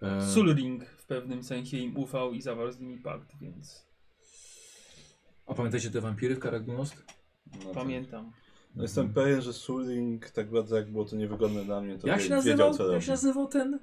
[0.01, 3.87] E, Sulring w pewnym sensie im ufał i zawarł z nimi pakt, więc
[5.47, 7.03] a pamiętacie te wampiry w Karagunost?
[7.53, 7.73] No tak.
[7.73, 8.31] pamiętam.
[8.75, 12.21] No jestem pewien, że Suling, tak bardzo jak było to niewygodne dla mnie, to Jak
[12.21, 13.79] się wiedział nazywał, co jak się nazywał ten?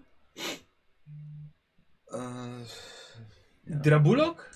[2.13, 2.65] Eee,
[3.67, 4.51] Drabulok?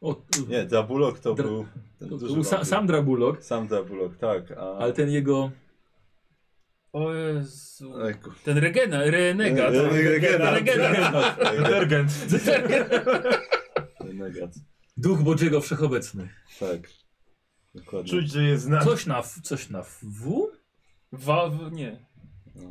[0.00, 1.66] O, Nie, Drabulok to Dra- był
[1.98, 2.66] ten to, był sa, wampir.
[2.68, 4.52] sam Drabulok, Sam Drabulok, tak.
[4.52, 4.76] A...
[4.78, 5.50] ale ten jego...
[6.92, 8.02] O Jezu.
[8.06, 8.30] Ejku.
[8.44, 9.72] Ten Regena, Renegat.
[9.74, 10.54] Re- re- Regenat.
[10.54, 11.36] Regenat.
[11.60, 12.10] Detergent.
[14.00, 14.50] Renegat.
[14.96, 16.28] Duch Bodziego Wszechobecny.
[16.60, 16.80] Tak.
[17.74, 18.10] Dokładnie.
[18.10, 18.84] Czuć, że jest znany.
[18.84, 20.50] Coś na, coś na W?
[21.12, 21.96] Wa, w, nie.
[22.54, 22.70] No.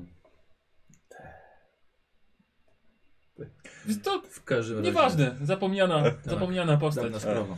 [4.04, 4.88] To W każdym razie.
[4.90, 5.38] nieważne.
[5.42, 7.14] Zapomniana, zapomniana postać.
[7.14, 7.58] Zaproś-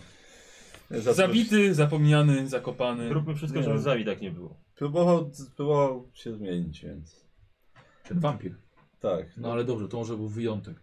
[1.15, 3.09] Zabity, zapomniany, zakopany.
[3.13, 3.65] Róbmy wszystko, Nie.
[3.65, 4.61] żeby z nami tak nie było.
[4.81, 7.25] Próbował, próbował się zmienić, więc
[8.03, 8.55] Ten wampir.
[8.99, 9.37] tak.
[9.37, 10.79] No ale dobrze, to może był wyjątek.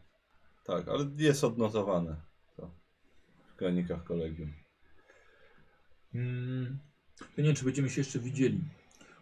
[0.65, 2.17] Tak, ale jest odnotowane
[2.57, 2.71] to
[3.47, 4.53] w kronikach kolegium.
[6.15, 6.79] Mm,
[7.21, 8.61] ja nie wiem, czy będziemy się jeszcze widzieli.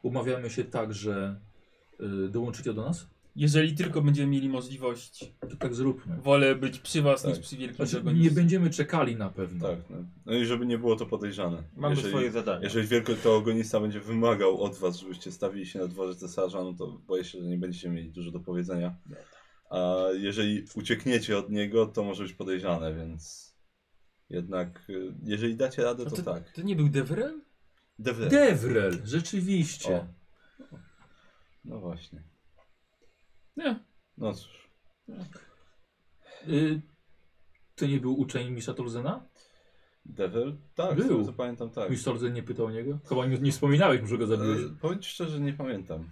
[0.02, 1.40] Umawiamy się tak, że
[2.00, 3.06] y, dołączycie do nas?
[3.36, 5.32] Jeżeli tylko będziemy mieli możliwość.
[5.40, 6.16] To tak zróbmy.
[6.16, 7.30] Wolę być przy was Tak.
[7.30, 9.68] niż przy wielkim Znaczy, nie będziemy czekali na pewno.
[9.68, 9.96] Tak, no.
[10.26, 11.62] no i żeby nie było to podejrzane.
[11.76, 12.60] Mamy jeżeli, swoje zadania.
[12.62, 17.24] jeżeli wielkoteogonista będzie wymagał od was, żebyście stawili się na dworze cesarza, no to boję
[17.24, 18.96] się, że nie będziecie mieli dużo do powiedzenia.
[19.70, 23.54] A jeżeli uciekniecie od niego, to może być podejrzane, więc
[24.30, 26.52] jednak y, jeżeli dacie radę, to, to, tak.
[26.52, 27.40] to nie był Devrel?
[27.98, 28.28] Devre.
[28.28, 29.96] Devrel, rzeczywiście.
[29.96, 30.06] O.
[31.64, 32.35] No właśnie.
[33.56, 33.84] Nie.
[34.18, 34.70] No cóż.
[36.48, 36.82] Y,
[37.74, 39.28] to nie był uczeń Misza Tolzena?
[40.04, 40.56] Devil?
[40.74, 41.32] Tak, Był.
[41.32, 41.90] pamiętam, tak.
[41.90, 42.98] Mistrz Tolzen nie pytał o niego?
[43.08, 44.60] Chyba nie, nie wspominałeś, może go zabiłeś.
[44.60, 46.10] E, powiem ci szczerze, nie pamiętam.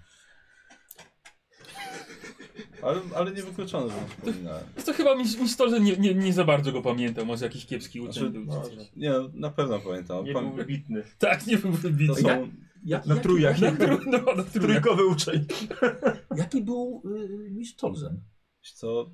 [2.84, 4.64] Ale, ale nie wykluczone, że wspominałem.
[4.86, 7.26] To chyba mi, mi to, że nie, nie, nie za bardzo go pamiętam.
[7.26, 8.44] Może jakiś kiepski uczeń Znaczy, był.
[8.44, 8.88] no, czy coś.
[8.96, 10.24] nie, na pewno pamiętam.
[10.24, 11.02] Nie Pam- był wybitny.
[11.18, 12.14] Tak, nie był to wybitny.
[12.22, 12.48] są,
[12.84, 13.60] Jak- Na jaki, trójach.
[13.60, 14.52] Na no, na trójach.
[14.52, 15.44] Trójkowy uczeń.
[16.36, 17.02] jaki był
[17.46, 18.20] y, Mistrz Tolzen?
[18.62, 19.10] wiesz co,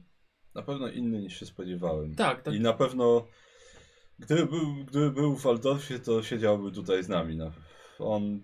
[0.55, 2.14] na pewno inny niż się spodziewałem.
[2.14, 2.55] Tak, tak.
[2.55, 3.26] I na pewno,
[4.18, 7.36] gdyby był, gdyby był w Waldorfie, to siedziałby tutaj z nami.
[7.36, 7.51] No.
[7.98, 8.40] On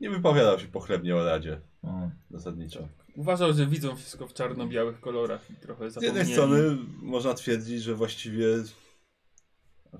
[0.00, 2.10] nie wypowiadał się pochlebnie o Radzie, O.
[2.30, 2.88] zasadniczo.
[3.18, 6.18] Uważał, że widzą wszystko w czarno-białych kolorach i trochę Z zapomnieli.
[6.18, 8.46] jednej strony można twierdzić, że właściwie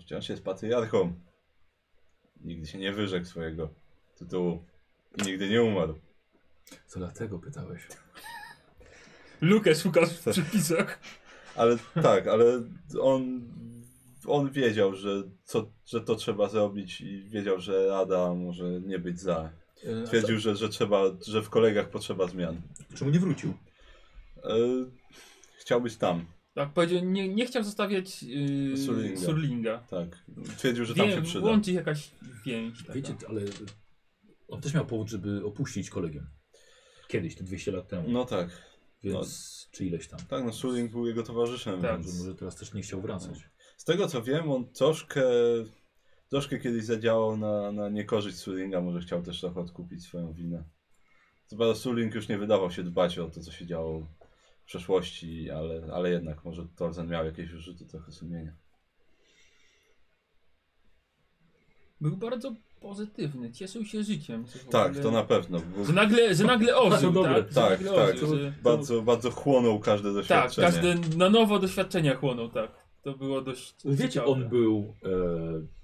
[0.00, 1.12] wciąż jest patriarchą.
[2.44, 3.68] Nigdy się nie wyrzekł swojego
[4.18, 4.64] tytułu
[5.16, 5.94] i nigdy nie umarł.
[6.86, 7.82] Co dlatego pytałeś?
[9.40, 10.98] Lukę szukasz w przepisach.
[11.56, 12.44] Ale tak, ale
[13.00, 13.40] on,
[14.26, 19.20] on wiedział, że, co, że to trzeba zrobić i wiedział, że Rada może nie być
[19.20, 19.50] za.
[20.04, 22.60] A Twierdził, że, że trzeba, że w kolegach potrzeba zmian.
[22.94, 23.54] Czemu nie wrócił?
[24.44, 24.50] E,
[25.58, 29.20] chciał być tam, Tak, powiedział, nie, nie chciał zostawiać yy, Surlinga.
[29.20, 29.78] Surlinga.
[29.90, 30.24] tak.
[30.58, 31.46] Twierdził, że tam się przyda.
[31.46, 32.10] łączy jakaś
[32.46, 32.78] więź.
[32.82, 32.92] Taka.
[32.92, 33.40] Wiecie, ale
[34.48, 36.26] on też miał powód, żeby opuścić kolegium.
[37.08, 38.08] Kiedyś, te 200 lat temu.
[38.10, 38.48] No tak,
[39.02, 40.20] Więc, czy ileś tam.
[40.28, 43.38] tak, no Suling był jego towarzyszem, Tak, więc może teraz też nie chciał wracać.
[43.76, 45.22] z tego co wiem, on troszkę
[46.30, 50.64] troszkę kiedyś zadziałał na, na niekorzyść Sulinga, może chciał też trochę odkupić swoją winę.
[51.48, 55.82] Prawda Suling już nie wydawał się dbać o to, co się działo w przeszłości, ale,
[55.94, 58.52] ale jednak może Torzen miał jakieś wyrzuty trochę sumienia.
[62.00, 64.44] Był bardzo pozytywny, cieszył się życiem.
[64.70, 65.60] Tak, ogóle- to na pewno.
[65.76, 67.52] Bo Że nagle, że nagle ożył, tak?
[67.54, 68.14] Tak, tak.
[68.14, 70.66] ożył, że- Bardzo, bardzo chłonął każde Tak, doświadczenie.
[70.66, 72.87] każdy na nowo doświadczenia chłonął, tak.
[73.02, 74.32] To było dość Wiecie, ciekawe.
[74.32, 74.94] on był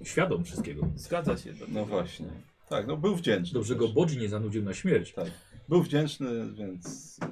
[0.01, 0.89] e, świadom wszystkiego.
[0.97, 1.53] Zgadza się.
[1.53, 2.27] do No właśnie.
[2.69, 3.55] Tak, no był wdzięczny.
[3.55, 3.81] Dobrze też.
[3.81, 5.13] go Bodzi nie zanudził na śmierć.
[5.13, 5.31] Tak.
[5.69, 7.29] Był wdzięczny, więc e,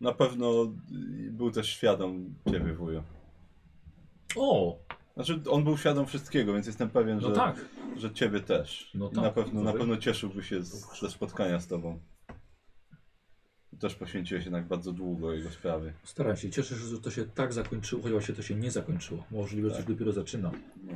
[0.00, 3.02] na pewno e, był też świadom ciebie, wujo.
[4.36, 4.78] O,
[5.14, 7.64] Znaczy, on był świadom wszystkiego, więc jestem pewien, no że, tak.
[7.96, 8.90] że ciebie też.
[8.94, 9.24] No I tak.
[9.24, 11.98] na, pewno, na pewno cieszyłby się z, ze spotkania z tobą.
[13.80, 15.92] Też poświęciłeś jednak bardzo długo jego sprawie.
[16.04, 19.24] Staram się, cieszę się, że to się tak zakończyło, chociaż właśnie to się nie zakończyło.
[19.30, 19.84] Możliwe, że Tak.
[19.84, 20.52] coś dopiero zaczyna.
[20.84, 20.92] No.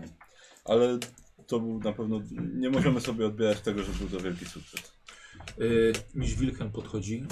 [0.65, 0.98] Ale
[1.47, 2.20] to był na pewno.
[2.55, 4.93] Nie możemy sobie odbierać tego, że był to wielki sukces.
[5.59, 7.27] Yy, Miś Wilhelm podchodzi.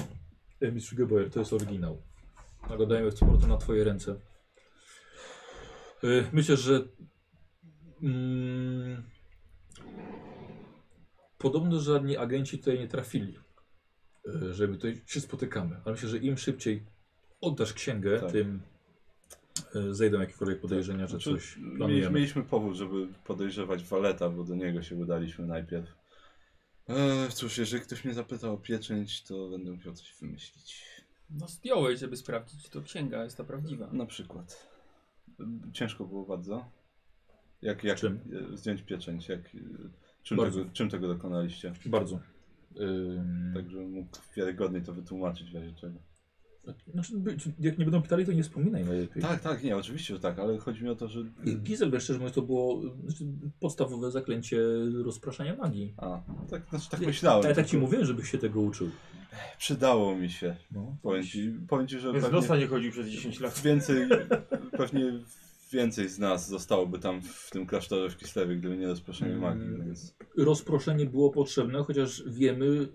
[0.61, 2.03] E, Mistrz Gebauer, to jest oryginał.
[2.70, 4.16] Nakładajmy eksportu na twoje ręce.
[6.03, 6.85] Yy, myślę, że
[8.03, 9.03] mm,
[11.39, 13.39] podobno żadni agenci tutaj nie trafili,
[14.27, 15.77] yy, że my tutaj się spotykamy.
[15.85, 16.82] Ale myślę, że im szybciej
[17.40, 18.32] oddasz księgę, Tak.
[18.32, 18.61] tym
[19.74, 22.11] yy, zejdą jakiekolwiek podejrzenia, że Znaczy, coś mieliśmy, planujemy.
[22.15, 25.94] mieliśmy powód, żeby podejrzewać Waleta, bo do niego się udaliśmy najpierw.
[26.89, 30.85] Eee, cóż, jeżeli ktoś mnie zapytał o pieczęć, to będę musiał coś wymyślić.
[31.31, 33.89] No zdjąłeś, żeby sprawdzić, czy to księga jest ta prawdziwa.
[33.93, 34.69] Na przykład.
[35.73, 36.70] Ciężko było bardzo.
[37.62, 38.20] Jak, jak Czym?
[38.53, 39.28] e, zdjąć pieczęć?
[39.28, 39.49] Jak, e,
[40.23, 40.59] czym, Bardzo.
[40.61, 41.73] tego, czym tego dokonaliście?
[41.86, 42.20] Bardzo.
[42.81, 45.99] Ym, Tak, żebym mógł wiarygodniej to wytłumaczyć w razie czego.
[46.93, 47.12] Znaczy,
[47.61, 49.23] jak nie będą pytali, to nie wspominaj najlepiej.
[49.23, 51.24] Tak, tak, nie, oczywiście, że tak, ale chodzi mi o to, że...
[51.62, 53.24] Gizel, szczerze mówiąc, to było znaczy,
[53.61, 54.59] podstawowe zaklęcie
[55.05, 55.94] rozpraszania magii.
[55.97, 57.47] A, tak, znaczy, tak myślałem.
[57.47, 58.90] A ja tak ci mówiłem, żebyś się tego uczył.
[59.59, 60.57] Przydało mi się.
[60.73, 60.97] No.
[61.03, 63.61] Powiem ci, powiem ci że Bez pewnie nosa nie chodził przez 10 lat.
[63.61, 64.09] więcej,
[64.78, 65.12] pewnie
[65.73, 69.85] więcej z nas zostałoby tam w tym klasztorze w Kislewie, gdyby nie rozproszenie magii, Mm.
[69.86, 70.15] więc...
[70.36, 72.89] Rozproszenie było potrzebne, chociaż wiemy,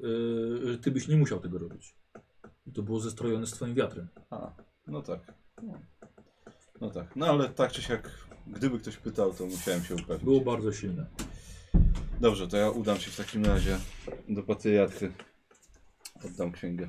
[0.63, 1.95] że ty byś nie musiał tego robić.
[2.73, 4.07] To było zestrojone z twoim wiatrem.
[4.29, 4.51] A,
[4.87, 5.33] no tak.
[5.63, 5.73] No.
[6.81, 8.11] no tak, no ale tak czy siak,
[8.47, 10.23] gdyby ktoś pytał, to musiałem się upewnić.
[10.23, 11.05] Było bardzo silne.
[12.21, 13.77] Dobrze, to ja udam się w takim razie
[14.29, 15.11] do patriarchy.
[16.25, 16.87] Oddam księgę.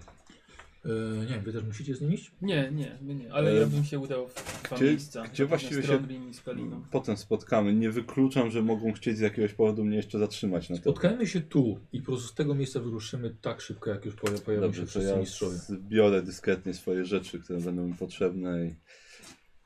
[0.84, 2.32] Yy, nie wiem, wy też musicie z nim iść?
[2.42, 4.34] Nie, nie, my nie, ale E, ja bym się udał w
[4.65, 5.23] dwa gdzie- miejsca.
[5.23, 5.98] gdzie właściwie się-
[6.31, 6.82] i Speliną.
[6.90, 7.73] Potem spotkamy.
[7.73, 10.82] Nie wykluczam, że mogą chcieć z jakiegoś powodu mnie jeszcze zatrzymać na to.
[10.82, 14.39] Spotkajmy się tu i po prostu z tego miejsca wyruszymy tak szybko, jak już poja-
[14.40, 15.57] pojawią Dobrze, się to wszyscy ja mistrzowie.
[15.57, 18.74] zbiorę dyskretnie swoje rzeczy, które będą mi potrzebne i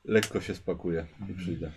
[0.05, 1.71] lekko się spakuję i przyjdę.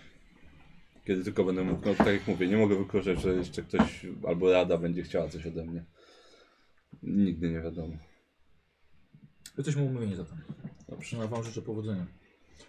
[1.05, 4.51] Kiedy tylko będę mógł, no tak jak mówię, nie mogę wykluczać, że jeszcze ktoś albo
[4.51, 5.83] rada będzie chciała coś ode mnie.
[7.03, 7.97] Nigdy nie wiadomo.
[9.57, 10.37] Jesteśmy umówieni zatem.
[10.89, 11.17] Dobrze.
[11.17, 12.05] No, wam życzę powodzenia.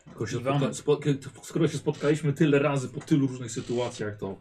[0.05, 0.39] Tylko się
[0.73, 4.36] spotka- skoro się spotkaliśmy tyle razy po tylu różnych sytuacjach, to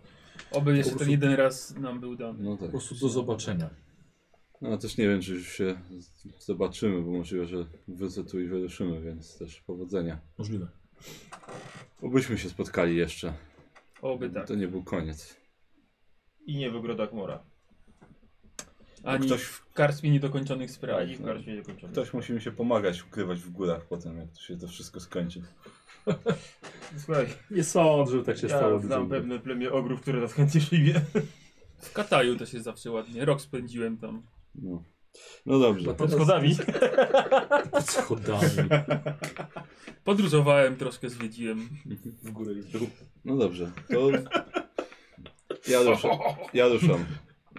[0.51, 2.43] Oby jeszcze Po ten jeden raz nam był dany.
[2.43, 2.71] No po tak.
[2.71, 3.69] prostu do zobaczenia.
[4.61, 5.81] No też nie wiem, czy już się
[6.39, 10.19] zobaczymy, bo możliwe, że wrócę tu i wyruszymy, więc też powodzenia.
[10.37, 10.67] Możliwe.
[12.01, 13.33] Obyśmy się spotkali jeszcze.
[14.01, 14.47] Oby tak.
[14.47, 15.37] To nie był koniec.
[16.45, 17.43] I nie w ogrodach Mora.
[19.03, 20.97] Ani ktoś- w karstwie niedokończonych spraw.
[20.99, 21.91] Ani w karczmie niekończonej.
[21.91, 25.41] Ktoś musi mi się pomagać, ukrywać w górach potem, jak to się to wszystko skończy.
[27.05, 28.79] Słuchaj, Nie sądzę, że tak się ja stało.
[28.79, 30.93] znam pewne plemię ogrów, które nas chętnie przyjmie.
[31.77, 33.25] W Kataju też jest zawsze ładnie.
[33.25, 34.23] Rok spędziłem tam.
[34.55, 34.83] No,
[35.45, 35.93] no dobrze.
[35.93, 36.55] Pod schodami.
[37.71, 38.69] Pod schodami.
[40.03, 41.69] Podróżowałem, troszkę zwiedziłem.
[42.23, 42.89] W górę i w dół.
[43.25, 44.09] No dobrze, to
[45.67, 46.11] ja ruszam.
[46.53, 47.05] Ja ruszam.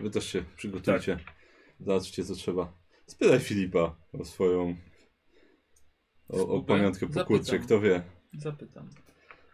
[0.01, 1.19] Wy też się przygotujcie.
[1.81, 2.73] Zobaczcie co trzeba.
[3.07, 4.77] Spytaj Filipa o swoją
[6.29, 7.59] o, o pamiątkę po Zapytam.
[7.59, 8.03] kto wie.
[8.39, 8.89] Zapytam.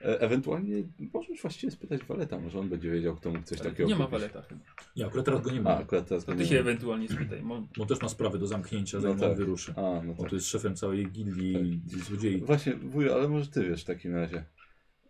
[0.01, 0.83] E, ewentualnie
[1.15, 4.05] możesz właściwie spytać Waleta, może on będzie wiedział, kto mógł coś Ale takiego nie ma
[4.05, 4.21] kupić.
[4.21, 4.61] waleta chyba.
[4.97, 5.77] Nie, akurat teraz go nie A, ma.
[5.79, 6.61] akurat teraz To go ty nie się ma.
[6.61, 7.43] ewentualnie spytaj.
[7.43, 9.31] Mo- Bo też ma sprawę do zamknięcia, No zanim tak.
[9.31, 9.75] on wyruszy.
[9.77, 10.31] A, no Bo tak.
[10.31, 12.41] to jest szefem całej gildii i złodziei.
[12.41, 14.45] Właśnie, wujo, ale może ty wiesz w takim razie.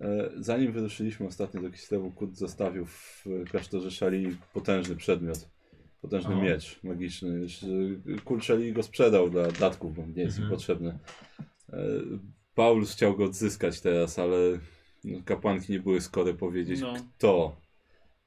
[0.05, 5.49] E, zanim wyruszyliśmy ostatnio do Kislewu, Kurt zostawił w klasztorze Szali potężny przedmiot.
[6.03, 6.43] Potężny Aha.
[6.45, 7.49] miecz magiczny.
[7.49, 7.67] że
[8.25, 10.51] Kurt Szali go sprzedał dla datków, bo nie jest im Mhm.
[10.51, 10.99] potrzebny.
[11.73, 11.79] E,
[12.55, 14.37] Paulus chciał go odzyskać teraz, ale
[15.05, 16.95] no, kapłanki nie były skore powiedzieć, No.
[17.19, 17.57] kto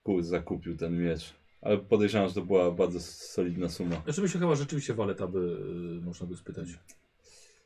[0.04, 1.34] Kurt zakupił ten miecz.
[1.62, 4.02] Ale podejrzewam, że to była bardzo solidna suma.
[4.04, 5.58] Znaczy by się chyba rzeczywiście waleta by
[6.04, 6.68] można by spytać.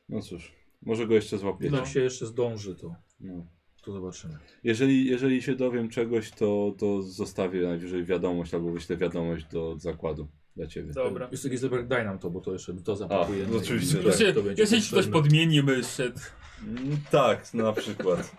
[0.09, 1.75] No cóż, może go jeszcze złapiecie.
[1.75, 2.95] Jak się jeszcze zdąży, to.
[3.19, 3.45] No.
[3.81, 4.37] To zobaczymy.
[4.63, 10.27] Jeżeli, jeżeli się dowiem czegoś, to, to zostawię najwyżej wiadomość albo wyślę wiadomość do zakładu
[10.55, 10.93] dla ciebie.
[10.93, 11.27] Dobra.
[11.31, 13.51] Jest taki Gizelberg, daj nam to, bo to jeszcze to zapakujemy.
[13.51, 14.05] no oczywiście, tak.
[14.05, 15.21] Jeszcze, to będzie jeżeli ktoś potrzebne.
[15.21, 16.19] podmieni myszedł.
[16.67, 18.35] Mm, Tak, na przykład.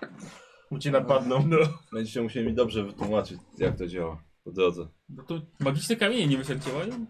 [0.80, 1.46] Cię napadną.
[1.48, 1.56] No.
[1.92, 4.88] Będziecie musieli mi dobrze wytłumaczyć, jak to działa po drodze.
[5.08, 7.06] no to magiczne kamienie nie działają?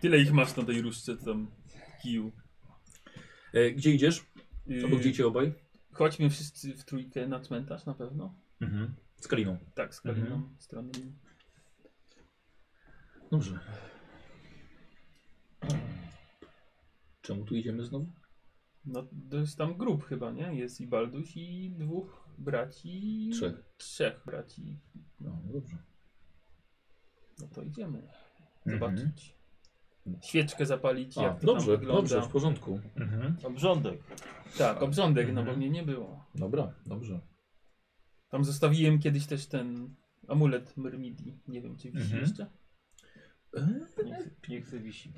[0.00, 1.46] Tyle ich masz na tej różdżce tam
[2.02, 2.32] kiju.
[3.52, 4.26] E, gdzie idziesz?
[4.84, 5.52] Albo gdzie idzie obaj?
[5.96, 8.34] Chodźmy wszyscy w trójkę na cmentarz na pewno.
[8.60, 8.94] Mhm.
[9.16, 9.58] Z Kaliną.
[9.74, 10.56] Tak, z Kaliną Mhm.
[10.58, 10.90] stroną.
[13.30, 13.58] Dobrze.
[17.22, 18.06] Czemu tu idziemy znowu?
[18.84, 20.54] No to jest tam grup chyba, nie?
[20.54, 23.30] Jest i Balduś i dwóch braci.
[23.32, 23.64] Trzech.
[23.76, 24.78] Trzech braci.
[25.20, 25.76] No, dobrze.
[27.40, 27.98] No to idziemy.
[27.98, 28.14] Mhm.
[28.66, 29.35] Zobaczyć.
[30.22, 32.02] Świeczkę zapalić, A, jak to dobrze, tam wygląda.
[32.02, 32.80] dobrze, w porządku.
[32.96, 33.36] Mhm.
[33.44, 34.00] Obrządek.
[34.58, 35.46] Tak, obrządek, no Mhm.
[35.46, 36.24] bo mnie nie było.
[36.34, 37.20] Dobra, dobrze.
[38.28, 39.94] Tam zostawiłem kiedyś też ten
[40.28, 41.38] amulet Myrmidii.
[41.48, 42.20] Nie wiem, czy wisi Mhm.
[42.22, 42.46] jeszcze?
[44.48, 45.12] Nie chce wisi.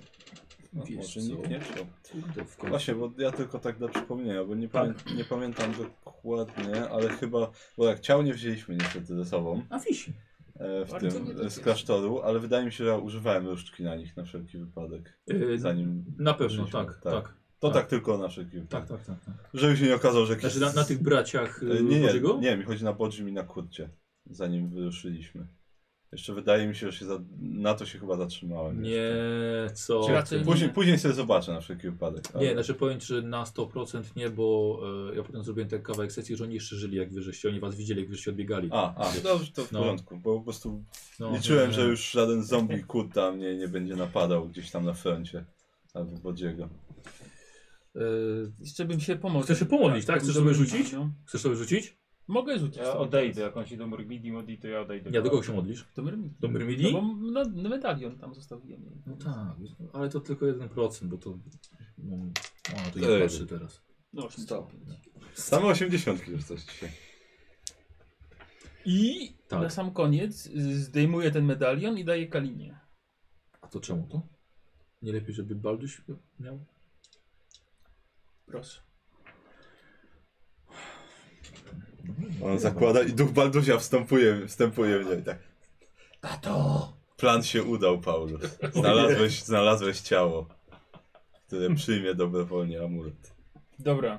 [0.73, 1.37] No, Wiesz może co?
[1.37, 1.87] nikt nie chciał.
[2.13, 2.69] Kurde, w końcu.
[2.69, 4.95] Właśnie, bo ja tylko tak dla przypomnienia, bo nie, Tak.
[4.97, 5.73] pamię nie pamiętam
[6.05, 10.13] dokładnie, ale chyba, bo jak ciał nie wzięliśmy niestety ze sobą A wisi.
[10.59, 13.97] E, w Bardzo tym, z klasztoru, ale wydaje mi się, że ja używałem różdżki na
[13.97, 15.19] nich na wszelki wypadek.
[15.27, 16.73] Yy, Zanim na pewno, wyszliśmy.
[16.85, 17.35] tak, tak.
[17.61, 17.91] To tak, tak.
[17.91, 18.89] tylko na wszelki Tak, wypadek.
[19.07, 19.25] tak, tak.
[19.37, 19.51] tak.
[19.55, 20.53] Żeby się nie okazało, że jakiś...
[20.53, 22.39] Znaczy na, na tych braciach E, yy, Nie, nie, Bożego?
[22.41, 23.91] nie, mi chodzi na Bodżim i na Kurcie,
[24.31, 25.47] zanim wyruszyliśmy.
[26.13, 27.21] Jeszcze wydaje mi się, że się za...
[27.41, 28.83] na to się chyba zatrzymałem.
[28.83, 29.75] Nie, jeszcze.
[29.77, 30.07] co?
[30.07, 32.25] Czy raczej- Później, później sobie zobaczę na wszelki wypadek.
[32.35, 34.79] ale- Nie, znaczy powiem, że na 100% nie, bo
[35.13, 37.61] e, ja potem zrobiłem ten kawałek sesji, że oni jeszcze żyli, jak wy żeście, oni
[37.61, 38.69] was widzieli, jak wyście odbiegali.
[38.73, 39.79] A, a, dobrze, to w No.
[39.79, 40.85] porządku, bo po prostu
[41.21, 41.89] No, liczyłem, nie, że nie.
[41.89, 45.45] już żaden zombie kurta mnie nie będzie napadał gdzieś tam na froncie.
[45.95, 46.69] Albo Bodziego.
[47.97, 48.01] E,
[48.61, 49.45] Jeszcze bym się pomógł.
[49.45, 50.17] Chcesz się pomodlić, tak?
[50.17, 50.93] bym Chcesz sobie rzucić?
[50.93, 51.11] No.
[51.27, 51.98] Chcesz sobie rzucić?
[52.29, 52.77] Mogę rzucić.
[52.77, 52.99] Ja sobie.
[52.99, 55.11] odejdę, jak on się do Myrmidii modli, to ja odejdę.
[55.11, 55.87] Ja do kogo się modlisz?
[55.97, 56.37] Do Myrmidii.
[56.41, 56.93] Do Myrmidii?
[56.93, 59.03] No bo no, no, medalion tam zostawiłem.
[59.07, 59.57] No tak,
[59.93, 61.39] ale to tylko 1%, bo to...
[61.99, 62.17] No,
[62.77, 63.15] ona tu Ej.
[63.15, 63.83] nie patrzy teraz.
[64.13, 65.11] No 85.
[65.35, 66.91] Same 80 już coś dzisiaj.
[68.85, 69.63] I Tak.
[69.63, 72.79] na sam koniec zdejmuję ten medalion i daję Kalinie.
[73.61, 74.23] A to czemu to?
[75.03, 76.03] Nie lepiej, żeby Balduś
[76.41, 76.65] miał?
[78.47, 78.88] Proszę.
[82.45, 85.39] On zakłada i duch Balduzia wstępuje, wstępuje w niego i tak.
[86.21, 86.93] Tato!
[87.17, 88.41] Plan się udał, Paulus.
[88.75, 90.47] Znalazłeś, znalazłeś ciało,
[91.47, 93.35] które przyjmie dobrowolnie amulet.
[93.79, 94.19] Dobra.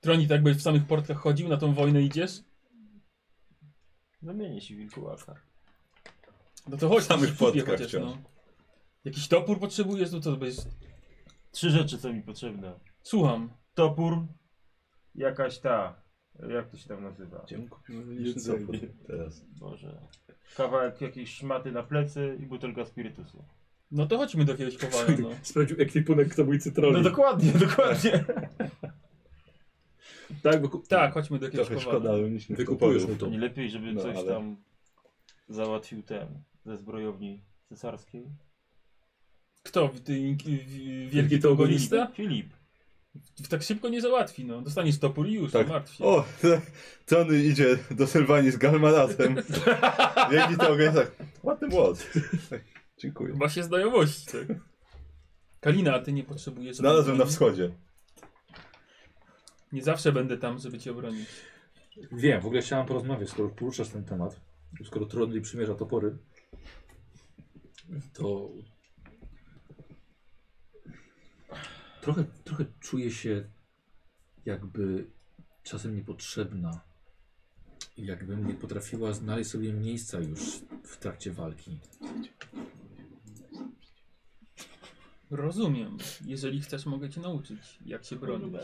[0.00, 2.32] Troni, tak byś w samych portkach chodził, na tą wojnę idziesz?
[4.22, 5.34] Zamienię się w wilkołaka.
[6.68, 8.04] No to chodź, W samych portkach chociaż, wciąż.
[8.04, 8.18] no.
[9.04, 10.12] Jakiś topór potrzebujesz?
[10.12, 10.64] No to będziesz...
[11.50, 12.80] Trzy rzeczy są mi potrzebne.
[13.02, 13.50] Słucham.
[13.74, 14.26] Topór,
[15.14, 16.02] jakaś ta,
[16.48, 17.46] jak to się tam nazywa?
[17.70, 18.66] Kupimy jedzenie
[19.06, 19.40] teraz?
[19.60, 19.98] Boże.
[20.56, 23.44] Kawałek jakiejś szmaty na plecy i butelka spirytusu.
[23.90, 25.30] No to chodźmy do jakiegoś kowala, no.
[25.42, 26.92] Sprawdził ekwipunek kto cytroli.
[26.96, 28.24] No dokładnie, dokładnie.
[30.42, 30.82] tak, bo...
[30.88, 32.00] Tak, chodźmy do jakiegoś Trochę kowala.
[32.00, 33.26] szkoda, ale mieliśmy Wykupujesz mu to.
[33.26, 34.56] Nie lepiej, żeby No, coś ale- tam
[35.48, 36.28] załatwił ten
[36.64, 38.26] ze zbrojowni cesarskiej.
[39.62, 39.88] Kto?
[40.04, 42.06] Ty, w- wielki togonista?
[42.06, 42.52] Filip.
[43.50, 44.62] Tak szybko nie załatwi, no.
[44.62, 45.66] Dostaniesz topór i już, Tak.
[45.66, 46.04] nie martw się.
[46.04, 46.24] O,
[47.06, 49.36] Tony idzie do Sylwanii z Galmaratem.
[50.30, 51.10] Wielki to jest tak.
[51.42, 52.10] Ładny młot.
[52.98, 53.32] Dziękuję.
[53.32, 54.56] Chyba się znajomości, tak.
[55.60, 56.76] Kalina, a ty nie potrzebujesz...
[56.76, 57.70] Znalazłem na wschodzie.
[59.72, 61.28] Nie zawsze będę tam, żeby cię obronić.
[62.12, 64.40] Wiem, w ogóle chciałem porozmawiać, skoro poruszasz ten temat,
[64.84, 66.16] skoro Trondli przymierza topory,
[68.12, 68.48] to
[72.00, 73.44] trochę, trochę czuję się
[74.44, 75.06] jakby
[75.62, 76.80] czasem niepotrzebna.
[77.96, 80.40] Jakbym nie potrafiła znaleźć sobie miejsca już
[80.84, 81.78] w trakcie walki.
[85.30, 85.96] Rozumiem.
[86.24, 88.54] Jeżeli chcesz, mogę cię nauczyć, jak się bronić.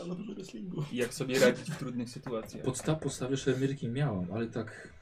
[0.91, 2.63] I jak sobie radzić w trudnych sytuacjach.
[2.63, 4.93] Podstaw podstawy szermierki miałam, ale tak.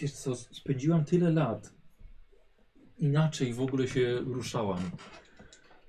[0.00, 1.72] Wiesz co, spędziłam tyle lat.
[2.98, 4.90] Inaczej w ogóle się ruszałam.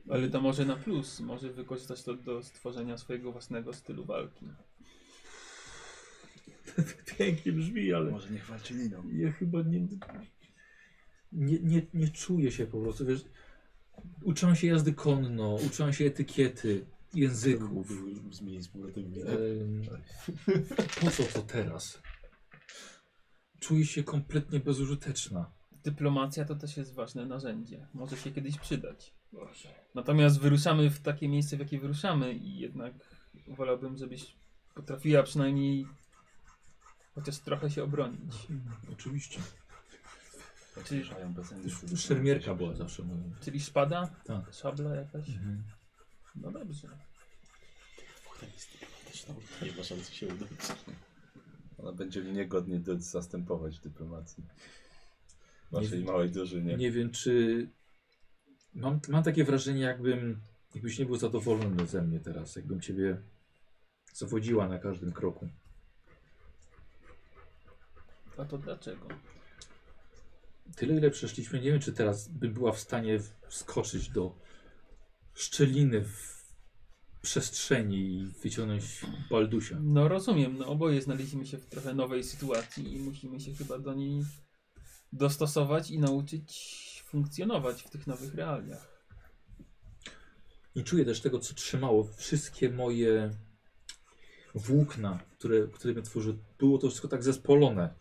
[0.10, 1.20] Ale to może na plus.
[1.20, 4.46] Może wykorzystać to do stworzenia swojego własnego stylu walki.
[7.18, 9.04] Pięknie brzmi, ale Może niech walczy liną.
[9.12, 9.88] ja chyba nie,
[11.32, 13.06] nie, nie, nie czuję się po prostu.
[13.06, 13.26] Wiesz,
[14.24, 17.88] uczyłam się jazdy konno, uczyłam się etykiety, języków.
[18.32, 19.82] Zmienić z powrotem Em,
[21.02, 22.02] po co to teraz?
[23.60, 25.52] Czuję się kompletnie bezużyteczna.
[25.84, 27.88] Dyplomacja to też jest ważne narzędzie.
[27.94, 29.19] Może się kiedyś przydać.
[29.96, 32.94] Natomiast wyruszamy w takie miejsce, w jakie wyruszamy i jednak
[33.48, 34.36] wolałbym, żebyś
[34.76, 35.88] potrafiła przynajmniej
[37.16, 38.34] Chociaż trochę się obronić.
[38.94, 39.40] Oczywiście.
[40.86, 41.04] Czyli,
[41.98, 43.32] Szermierka była zawsze moją.
[43.42, 44.10] czyli szpada?
[44.26, 44.54] Tak.
[44.54, 45.30] Szabla jakaś?
[45.30, 45.64] Mhm.
[46.36, 46.88] No dobrze.
[49.62, 50.50] Nie ma szans się udać.
[51.78, 54.44] Ona będzie mnie godnie do- zastępować w dyplomacji.
[55.72, 56.78] W waszej małej drużynie.
[56.78, 57.68] Nie wiem, czy.
[58.74, 60.42] Mam, mam takie wrażenie, jakbym.
[60.76, 63.22] Jakbyś nie był zadowolony ze mnie teraz, jakbym ciebie
[64.14, 65.50] zawodziła na każdym kroku.
[68.38, 69.08] A to dlaczego?
[70.76, 74.36] Tyle, ile przeszliśmy, nie wiem, czy teraz by była w stanie wskoczyć do
[75.34, 76.40] szczeliny w
[77.22, 79.78] przestrzeni i wyciągnąć Baldusia.
[79.82, 83.94] No rozumiem, no oboje znaleźliśmy się w trochę nowej sytuacji i musimy się chyba do
[83.94, 84.24] niej
[85.14, 89.00] dostosować i nauczyć funkcjonować w tych nowych realiach.
[90.76, 93.32] Nie czuję też tego, co trzymało wszystkie moje
[94.56, 96.38] włókna, które, które mnie tworzy.
[96.60, 97.94] Było to wszystko tak zespolone.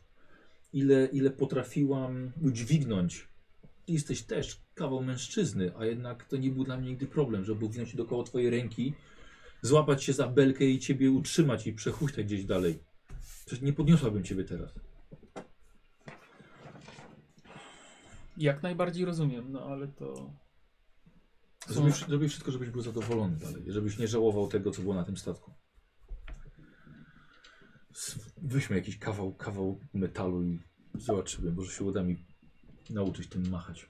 [0.73, 3.28] Ile, ile potrafiłam udźwignąć.
[3.87, 7.65] Ty jesteś też kawał mężczyzny, a jednak to nie był dla mnie nigdy problem, żeby
[7.65, 8.95] uwinąć się dookoła twojej ręki,
[9.62, 12.78] złapać się za belkę i ciebie utrzymać i przechuśtać gdzieś dalej.
[13.47, 14.75] Przecież nie podniosłabym ciebie teraz.
[18.39, 20.33] Jak najbardziej rozumiem, no ale to...
[21.68, 25.05] Zrobię, wszy- zrobię wszystko, żebyś był zadowolony dalej, żebyś nie żałował tego, co było na
[25.05, 25.52] tym statku.
[27.94, 30.58] S- Weźmy jakiś kawał, kawał metalu i
[30.94, 32.17] zobaczymy, może się uda mi
[32.91, 33.89] nauczyć tym machać.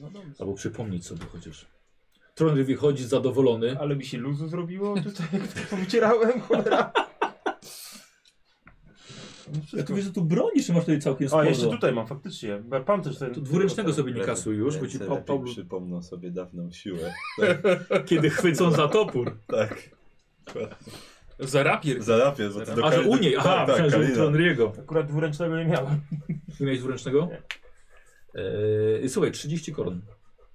[0.00, 0.34] No dobrze.
[0.38, 1.66] Albo przypomnieć sobie chociaż.
[2.34, 3.78] Tron wychodzi zadowolony.
[3.80, 6.92] Ale mi się luzu zrobiło tutaj, jak to wycierałem, cholera.
[9.72, 11.44] Ja tu wiesz, że tu bronisz, że masz tutaj całkiem A, sporo.
[11.44, 12.62] jeszcze tutaj mam, faktycznie.
[12.86, 13.34] Pan też ten...
[13.34, 17.14] To dwuręcznego sobie nie kasuj już, bo ci Paul, przypomną sobie dawną siłę.
[18.08, 19.36] kiedy chwycą za topór.
[19.46, 19.90] Tak.
[21.38, 22.02] Za rapier.
[22.02, 24.16] Zarapię, bo to do A, że u niej, aha, tak, tak, myślałem, że u.
[24.16, 24.72] Tronriego.
[24.78, 26.00] Akurat dwuręcznego nie miałem.
[26.60, 27.28] Nie miałeś dwuręcznego?
[27.30, 27.42] Nie.
[28.42, 30.00] Eee, słuchaj, 30 koron.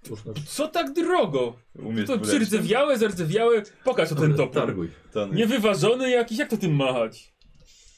[0.09, 0.34] Już na...
[0.45, 1.56] Co tak drogo?
[1.76, 3.64] Umiesz To przyrzewiałe, zardzewiałe.
[3.84, 4.53] Pokaż o ten topór.
[4.53, 4.90] Targuj.
[5.32, 7.28] Niewyważony jakiś, jak to tym machać?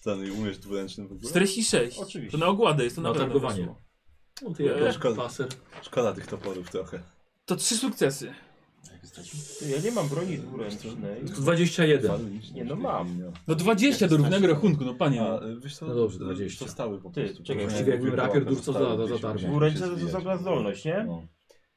[0.04, 1.30] Tony, umiesz dwuręczny w ogóle?
[1.30, 1.98] 46.
[2.00, 2.38] Oczywiście.
[2.38, 3.60] To na ogładę jest, to na, Na pewno targowanie.
[3.60, 3.76] weszło.
[4.42, 5.16] No ty jako Szkoda.
[5.16, 5.48] paser.
[5.82, 7.00] Szkoda tych toporów trochę.
[7.46, 8.34] To trzy sukcesy.
[9.60, 10.92] Ty, Ja nie mam broni dwuręcznej.
[11.36, 12.40] To 21.
[12.54, 13.22] Nie, no mam.
[13.48, 15.22] No 20 do równego rachunku, no panie.
[15.22, 15.50] A, No.
[15.50, 15.86] y, wiesz co?
[15.88, 16.66] No dobrze, 20.
[16.66, 17.44] Zostały po Ty, prostu.
[17.44, 19.70] czekaj, Właściwie jakbym rakier dur, to zostały za- za gdzieś, darmo.
[19.70, 20.04] się to zwijać.
[20.10, 21.04] osobna zdolność, nie?
[21.08, 21.28] No.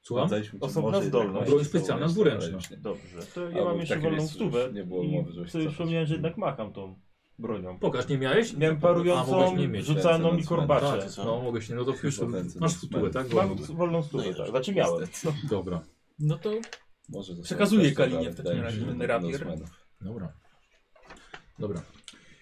[0.02, 0.28] Słucham?
[0.28, 1.34] Sprawdzaliśmy, czy Osobna może zdolność.
[1.34, 2.46] jednak Broń się specjalna, założyć, dwuręczna.
[2.46, 2.76] ale już nie.
[2.76, 5.08] Dobrze, to ja Albo mam w jeszcze takim wolną miejscu stówę już nie było i
[5.08, 5.74] mowy, żebyś sobie cofać.
[5.74, 7.00] przypomniałem, że jednak macham tą
[7.38, 7.78] bronią.
[7.78, 8.56] Pokaż, nie miałeś?
[8.56, 9.86] Miałem A, parującą, mogłeś nie mieć.
[9.86, 11.06] rzucaną Ręce i na korbacze.
[11.18, 13.32] No mogłeś nie, no to już masz na futułę, tak?
[13.32, 13.64] Mam Wolną.
[13.74, 14.48] wolną stówę, tak.
[14.48, 15.06] Znaczy miałem.
[15.50, 15.82] Dobra,
[16.18, 16.50] no to
[17.08, 19.46] Może Przekazuję Kalinie w takim mi razie ten rapier.
[20.00, 20.32] Dobra.
[21.58, 21.82] Dobra.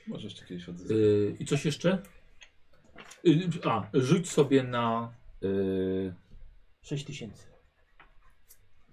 [0.06, 0.96] Może jeszcze kiedyś odzyskać.
[0.96, 2.02] Yy, I coś jeszcze?
[3.24, 5.14] Yy, a, rzuć sobie na...
[5.40, 6.14] Yy,
[6.82, 7.46] 6 tysięcy.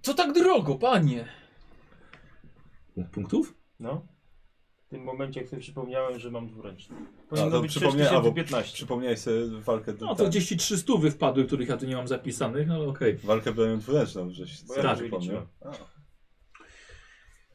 [0.02, 1.26] co tak drogo, panie?
[2.96, 3.54] punkt punktów?
[3.80, 4.08] No.
[4.90, 6.96] W tym momencie, jak sobie przypomniałem, że mam dwuręczny.
[7.30, 8.74] Powinno to być przypomniałem, albo 6015.
[8.74, 12.08] przypomniałeś sobie walkę No to tak, gdzieś ci 300 wpadły, których ja tu nie mam
[12.08, 13.18] zapisanych, ale okej.
[13.18, 15.48] walkę bronią dwuręczną, żeś Bo sobie ja przypomniał.
[15.62, 15.72] A,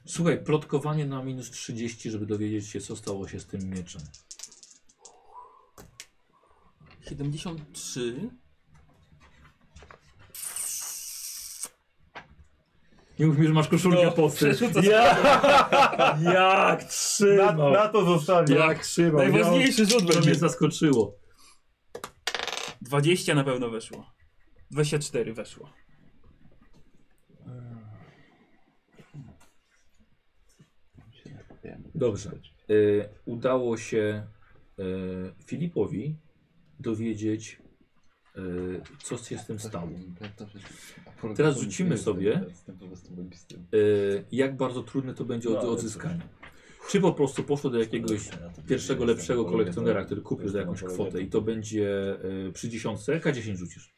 [0.06, 4.02] Słuchaj, plotkowanie na minus 30, żeby dowiedzieć się, co stało się z tym mieczem.
[7.08, 8.30] 73.
[13.18, 14.36] Nie mów mi, że masz koszulkę No, posty.
[14.38, 15.02] przerzucę Ja,
[16.34, 17.72] jak Na, trzymał.
[17.72, 18.54] na to zostawię.
[18.54, 19.18] Jak trzymał.
[19.18, 20.34] Najważniejszy rzut To mnie będzie.
[20.34, 21.14] zaskoczyło.
[22.82, 24.10] 20 na pewno weszło.
[24.70, 25.70] 24 weszło.
[31.94, 32.30] Dobrze.
[32.70, 34.26] Y, udało się
[34.78, 34.82] y,
[35.44, 36.16] Filipowi
[36.80, 37.58] dowiedzieć,
[39.02, 39.88] co się z tym stało.
[41.36, 42.40] Teraz rzucimy sobie.
[43.74, 46.28] Y, jak bardzo trudne to będzie No, od ale odzyskania.
[46.90, 48.28] Czy po prostu poszło do jakiegoś
[48.68, 52.16] pierwszego lepszego kolekcjonera, który kupił za jakąś kwotę i to będzie
[52.48, 53.94] y, przy dziesiątce, K10 rzucisz.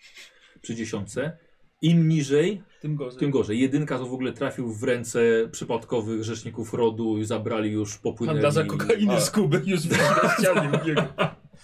[0.62, 1.38] Przy dziesiątce.
[1.82, 3.18] Im niżej, Tym gorzej.
[3.20, 3.60] tym gorzej.
[3.60, 8.36] Jedynka to w ogóle trafił w ręce przypadkowych rzeczników rodu i zabrali już, popłynęli.
[8.40, 11.02] Handlarza kokainy z Kuby już wybiegł.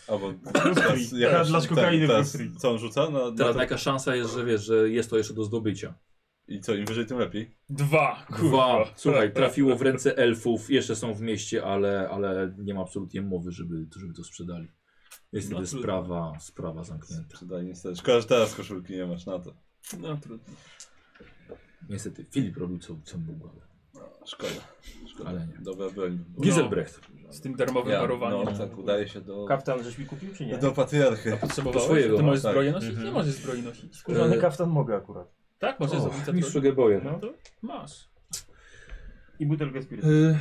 [0.09, 1.09] Albo Free.
[1.21, 2.09] jak- Handlarz kokainy
[2.59, 3.11] co on rzuca?
[3.11, 5.95] Na, na Teraz to, jaka szansa jest, że wiesz, że jest to jeszcze do zdobycia.
[6.49, 7.57] I co, im wyżej, tym lepiej.
[7.71, 8.27] Dwa.
[8.31, 8.37] Dwa.
[8.37, 8.85] Kurwa.
[8.97, 13.53] Słuchaj, trafiło w ręce elfów, jeszcze są w mieście, ale, ale nie ma absolutnie mowy,
[13.53, 14.69] żeby, żeby to sprzedali.
[15.33, 17.35] Niestety No, sprawa, sprawa zamknięta.
[17.35, 17.97] Przydaje niestety.
[17.97, 19.55] Szkoda, że teraz koszulki nie masz na to.
[20.01, 20.55] No trudno.
[21.89, 23.61] Niestety Filip robił co, co mógł, ale,
[24.25, 24.51] Szkoda.
[25.07, 25.31] Szkoda.
[25.31, 25.59] ale nie.
[25.61, 26.25] Dobra broń.
[26.41, 27.01] Giselbrecht.
[27.31, 28.45] Z tym darmowym Ja, parowaniem.
[28.45, 30.59] no, tak, udaje się do, Kaftan żeś mi kupił, czy nie?
[30.59, 31.37] do patriarchy.
[31.41, 31.85] Potrzebowałeś?
[31.85, 32.53] swojego Ty możesz masz, tak.
[32.53, 32.89] zbroję nosić?
[32.89, 33.07] Mhm.
[33.07, 33.97] Nie możesz zbroi nosić.
[33.97, 35.29] Skórzany E, kaftan mogę akurat.
[35.59, 36.61] Tak, możesz O, zrobić mistrzu to.
[36.61, 37.05] Geboyer.
[37.05, 38.09] No to masz.
[39.39, 40.09] I butelkę spirytu.
[40.09, 40.39] Y,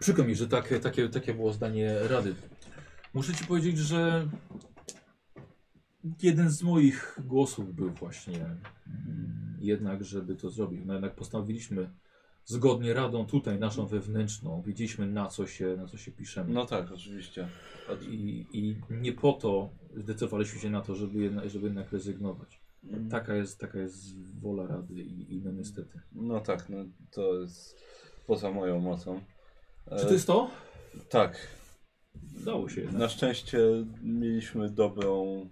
[0.00, 2.34] Przykro mi, że takie, takie, takie było zdanie Rady.
[3.14, 4.28] Muszę ci powiedzieć, że
[6.22, 10.80] jeden z moich głosów był właśnie mm, jednak, żeby to zrobić.
[10.84, 11.90] No jednak postanowiliśmy
[12.44, 16.52] zgodnie Radą tutaj, naszą wewnętrzną, wiedzieliśmy na co się, na co się piszemy.
[16.52, 17.48] No tak, oczywiście.
[18.10, 22.62] I, I nie po to zdecydowaliśmy się na to, żeby jednak, żeby jednak rezygnować.
[23.10, 26.00] Taka jest, taka jest wola Rady i, i no niestety.
[26.12, 27.76] No tak, no to jest
[28.26, 29.20] poza moją mocą.
[29.86, 30.50] E, Czy to jest to?
[31.08, 31.48] Tak.
[32.44, 33.00] Dało się jednak.
[33.00, 33.58] Na szczęście
[34.02, 35.48] mieliśmy dobrą,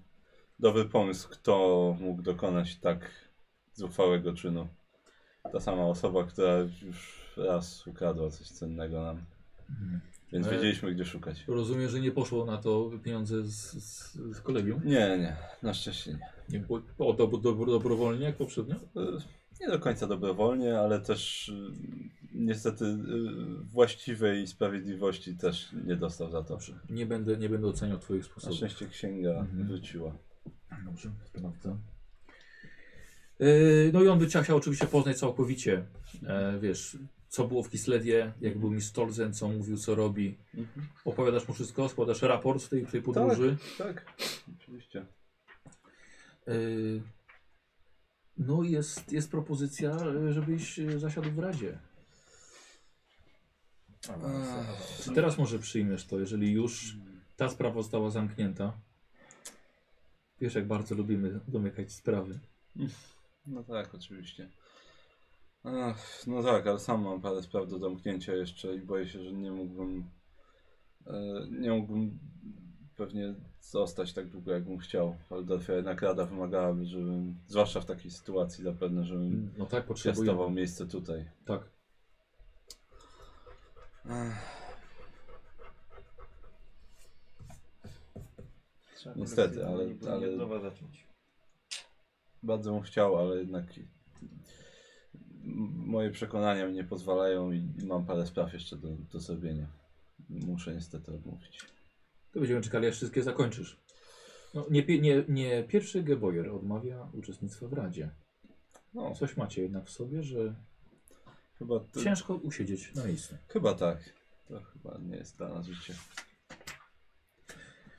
[0.59, 3.11] dobry pomysł, kto mógł dokonać tak
[3.73, 4.69] zuchwałego czynu.
[5.53, 9.25] Ta sama osoba, która już raz ukradła coś cennego nam.
[9.71, 10.01] Mhm.
[10.33, 11.45] Więc E, wiedzieliśmy, gdzie szukać.
[11.49, 13.55] Rozumiem, że nie poszło na to pieniądze z,
[13.85, 14.81] z, z kolegium?
[14.85, 16.19] Nie, nie, na szczęście nie.
[16.49, 18.75] Nie było o, do, do, dobrowolnie jak poprzednio?
[18.77, 18.81] E,
[19.61, 21.71] Nie do końca dobrowolnie, ale też y,
[22.35, 22.85] niestety
[23.63, 26.49] właściwej sprawiedliwości też nie dostał za to.
[26.55, 26.79] Dobrze.
[26.91, 28.57] Nie będę, nie będę oceniał Twoich Na sposobów.
[28.57, 29.67] szczęście księga Mhm.
[29.67, 30.13] wróciła.
[30.85, 31.77] Dobrze, sprawdzę.
[33.41, 35.85] Yy, no i on by chciał, chciał oczywiście poznać całkowicie,
[36.27, 36.97] e, wiesz,
[37.29, 40.39] co było w Kislewie, jak był mi Stolzen, co mówił, co robi.
[41.05, 43.57] Opowiadasz mu wszystko, składasz raport z tej, tej podróży.
[43.79, 44.05] Tak,
[44.61, 45.07] oczywiście.
[46.47, 47.03] Yy,
[48.39, 51.79] no i jest, jest propozycja, e, żebyś e, zasiadł w Radzie.
[55.03, 56.97] Czy teraz może przyjmiesz to, jeżeli już
[57.37, 58.73] ta sprawa została zamknięta?
[60.41, 62.39] Wiesz, jak bardzo lubimy domykać sprawy.
[63.47, 64.51] No tak, oczywiście.
[65.65, 69.33] Ach, no tak, ale sam mam parę spraw do zamknięcia jeszcze i boję się, że
[69.33, 70.05] nie mógłbym.
[71.07, 71.13] E,
[71.51, 72.19] nie mógłbym
[72.97, 75.17] pewnie zostać tak długo, jakbym chciał.
[75.31, 80.55] Waldorfia jednak rada wymagałaby, żebym, zwłaszcza w takiej sytuacji zapewne, żebym No tak, piastował potrzebujemy.
[80.55, 81.31] miejsce tutaj.
[81.47, 81.63] Tak.
[89.17, 91.10] Niestety, ale- ale- zacząć.
[92.43, 93.65] Bardzo bym chciał, ale jednak
[95.75, 99.67] moje przekonania mi nie pozwalają i, mam parę spraw jeszcze do, do zrobienia.
[100.29, 101.67] Muszę niestety odmówić.
[102.33, 103.81] To będziemy czekali, aż wszystkie zakończysz.
[104.55, 108.11] No, nie, nie, nie pierwszy Geboyer odmawia uczestnictwa w Radzie.
[108.95, 110.55] No, Coś macie jednak w sobie, że
[111.59, 113.35] chyba, to, ciężko usiedzieć na miejscu.
[113.49, 114.13] chyba tak.
[114.49, 115.95] To chyba nie jest dla nas życie.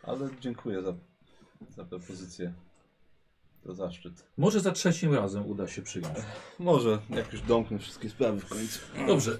[0.04, 0.96] Ale dziękuję za,
[1.70, 2.54] za propozycję.
[3.64, 4.26] To zaszczyt.
[4.38, 6.18] Może za trzecim razem uda się przyjąć.
[6.60, 8.80] Może, jak już domknę wszystkie sprawy w końcu.
[9.08, 9.38] Dobrze,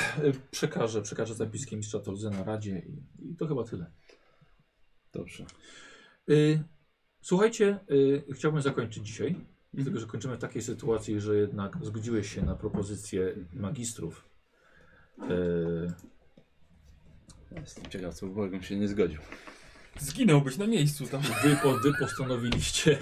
[0.50, 3.90] przekażę, przekażę zapiski mistrza Tolze na Radzie i, i to chyba tyle.
[5.12, 5.46] Dobrze.
[6.30, 6.62] Y,
[7.20, 9.36] słuchajcie, y, chciałbym zakończyć dzisiaj,
[9.74, 14.28] dlatego że kończymy w takiej sytuacji, że jednak zgodziłeś się na propozycję magistrów.
[15.18, 15.92] Y,
[17.60, 19.20] Jestem ciekaw, co Bogiem się nie zgodził.
[20.00, 21.22] Zginąłbyś na miejscu tam.
[21.22, 22.98] wy, po, wy postanowiliście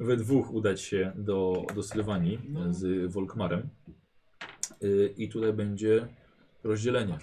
[0.00, 2.38] we dwóch udać się do, do Sylwanii
[2.70, 3.68] z Volkmarem
[4.82, 6.08] y, i tutaj będzie
[6.64, 7.18] rozdzielenie.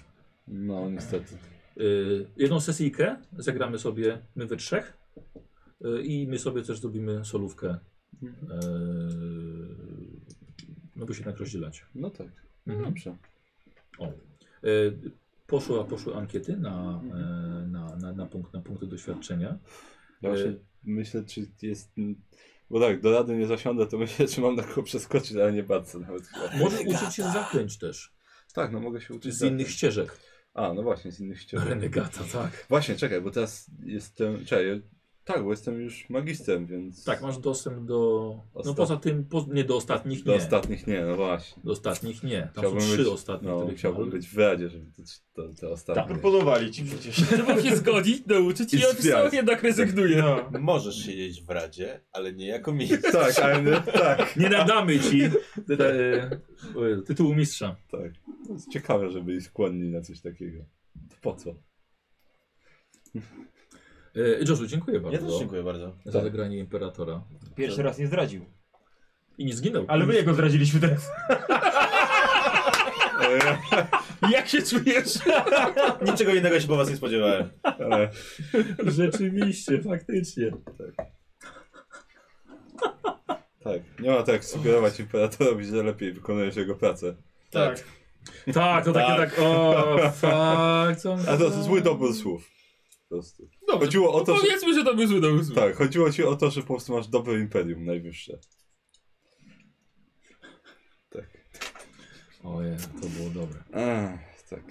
[0.48, 1.34] No, niestety.
[1.80, 4.96] Y, jedną sesyjkę zagramy sobie my we trzech
[5.84, 7.78] y, i my sobie też zrobimy solówkę.
[8.22, 8.26] Y,
[10.96, 11.84] no by się jednak rozdzielać.
[11.94, 12.28] No tak.
[12.66, 12.84] Mhm.
[12.84, 13.16] Dobrze.
[13.98, 14.12] O.
[14.64, 14.98] Y,
[15.46, 17.00] poszła, poszły ankiety na,
[17.64, 19.58] y, na, na, na, punkt, na punkty doświadczenia.
[20.22, 21.92] Właśnie Y, myślę, czy jest.
[22.70, 25.62] Bo tak, do rady nie zasiądę, to myślę, czy mam na kogo przeskoczyć, ale nie
[25.62, 26.56] bardzo nawet chyba.
[26.56, 28.12] Może uczyć się zaklęć też.
[28.54, 29.34] Tak, no mogę się uczyć.
[29.34, 29.76] Z innych zaklęć.
[29.76, 30.18] ścieżek.
[30.54, 31.68] A, no właśnie, z innych ścieżek.
[31.68, 32.66] Renegata, tak.
[32.68, 34.44] Właśnie, czekaj, bo teraz jestem.
[34.44, 34.82] Czekaj,
[35.28, 37.04] tak, bo jestem już magistrem, więc.
[37.04, 37.94] Tak, masz dostęp do.
[38.54, 40.38] No Ostat- poza tym, po, nie do ostatnich Do nie.
[40.38, 41.62] ostatnich nie, no właśnie.
[41.64, 42.40] Do ostatnich nie.
[42.40, 43.48] Tam Chciałbym są trzy być- ostatnie.
[43.48, 46.02] No, których- chciałbym być w radzie, żeby to, to, to ostatnie.
[46.02, 47.16] Tak, proponowali ci przecież.
[47.28, 49.34] Trzeba się zgodzić, nauczyć i I on sam zwiast.
[49.34, 50.16] jednak rezygnuje.
[50.52, 50.58] No.
[50.60, 53.12] Możesz siedzieć w radzie, ale nie jako minister.
[53.12, 55.30] Tak, ale nie, tak, Nie nadamy ci e,
[55.78, 57.76] e, tytułu mistrza.
[57.90, 58.12] tak.
[58.46, 60.64] To jest ciekawe, że byli skłonni na coś takiego.
[61.10, 61.54] To po co?
[64.18, 65.92] E, Joshu, dziękuję bardzo Ja też dziękuję bardzo.
[66.04, 67.22] za zagranie Imperatora.
[67.56, 68.44] Pierwszy raz nie zdradził.
[69.38, 69.84] I nie zginął.
[69.88, 71.10] Ale my jego zdradziliśmy teraz.
[73.22, 73.58] E,
[74.32, 75.14] Jak się czujesz?
[76.10, 77.48] Niczego innego się po was nie spodziewałem.
[77.64, 78.08] e,
[78.86, 80.50] Rzeczywiście, faktycznie.
[83.64, 87.14] tak, nie ma tak sugerować imperatorowi, że lepiej wykonujesz jego pracę.
[87.50, 87.84] Tak.
[88.54, 89.30] Tak, to takie Tak.
[89.30, 92.50] tak, o, fuck, co on A to zły dobór słów.
[93.08, 93.48] Po prostu.
[93.68, 94.42] Dobrze, Chodziło o to, że...
[94.42, 95.54] Powiedzmy, że to był zły domysł.
[95.54, 98.38] Tak, chodziło ci o to, że po prostu masz dobre imperium najwyższe.
[101.10, 101.26] Tak.
[102.44, 103.60] Ojej, to było dobre.
[103.72, 104.18] A,
[104.50, 104.64] tak.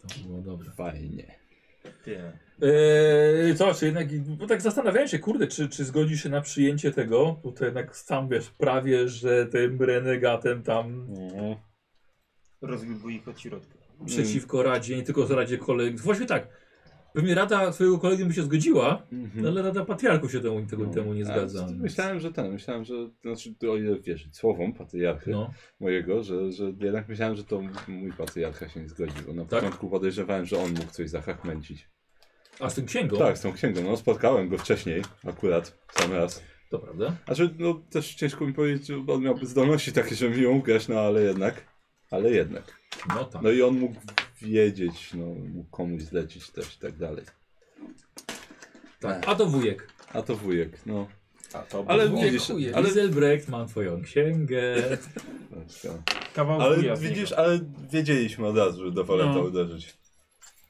[0.00, 0.70] To było dobre.
[0.70, 1.38] Fajnie.
[2.04, 2.32] Ty.
[2.62, 6.90] Eee, co, czy jednak, bo tak zastanawiałem się, kurde, czy, czy zgodzisz się na przyjęcie
[6.92, 11.06] tego, bo to jednak sam wiesz, prawie, że tym renegatem tam
[12.60, 13.78] Rozbiłby ich od środka.
[14.06, 16.00] przeciwko Radzie, nie tylko z Radzie kolegów.
[16.00, 16.48] Właściwie tak,
[17.12, 19.46] pewnie Rada twojego kolegi by się zgodziła, Mhm.
[19.46, 21.66] ale Rada Patriarchów się temu, tego, temu nie A, zgadza.
[21.76, 26.52] Myślałem, że ten, myślałem, że, to znaczy, o ile wierzyć słowom patriarchy No, mojego, że,
[26.52, 29.22] że jednak myślałem, że to mój patriarcha się nie zgodził.
[29.26, 29.60] Bo na Tak?
[29.60, 31.88] początku podejrzewałem, że on mógł coś zachachmęcić.
[32.60, 33.80] a z tym księgą, Tak, z tą księgą.
[33.82, 36.42] No, spotkałem go wcześniej, akurat, sam raz.
[36.70, 37.16] to prawda.
[37.26, 40.88] Znaczy, no też ciężko mi powiedzieć, że on miałby zdolności takie, żeby mi ją ugrać,
[40.88, 41.64] no ale jednak.
[42.10, 42.78] Ale jednak.
[43.08, 43.42] No tak.
[43.42, 43.94] No i on mógł
[44.42, 47.24] wiedzieć, no, mógł komuś zlecić też i tak dalej.
[49.00, 49.28] tak.
[49.28, 49.88] A to wujek.
[50.12, 51.08] A to wujek, no.
[51.52, 52.76] A to Ale widzisz, chuje.
[52.76, 54.74] ale, Giselbrecht, mam twoją księgę.
[56.34, 57.60] Kawał ale widzisz, ale
[57.90, 59.40] wiedzieliśmy od razu, że do Waleta No.
[59.40, 59.98] uderzyć.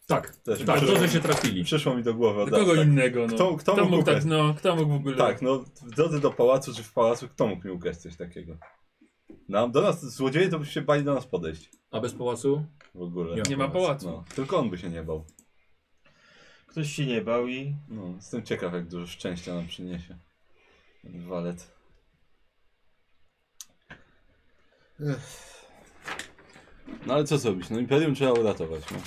[0.07, 1.65] tak, Też tak, przyszło- to, że się trafili.
[1.65, 2.65] Przyszło mi do głowy od razu.
[2.65, 2.87] kogo tak.
[2.89, 3.35] innego, no.
[3.37, 5.17] Kto- kto mógł mógł tak, no, kto mógł w ogóle...
[5.17, 8.57] Tak, no w drodze do pałacu czy w pałacu, kto mógł mi ugrać coś takiego?
[9.49, 11.71] Nam, do nas, złodzieje to by się bali do nas podejść.
[11.91, 12.65] A bez pałacu?
[12.95, 13.37] W ogóle.
[13.37, 14.07] Nie Nie ma pałacu.
[14.07, 15.25] No, tylko on by się nie bał.
[16.67, 20.19] Ktoś się nie bał i No, jestem ciekaw, jak dużo szczęścia nam przyniesie.
[21.03, 21.71] Ten walet.
[25.01, 25.49] Ech.
[27.07, 27.71] No ale co zrobić?
[27.71, 28.99] No Imperium trzeba uratować, no.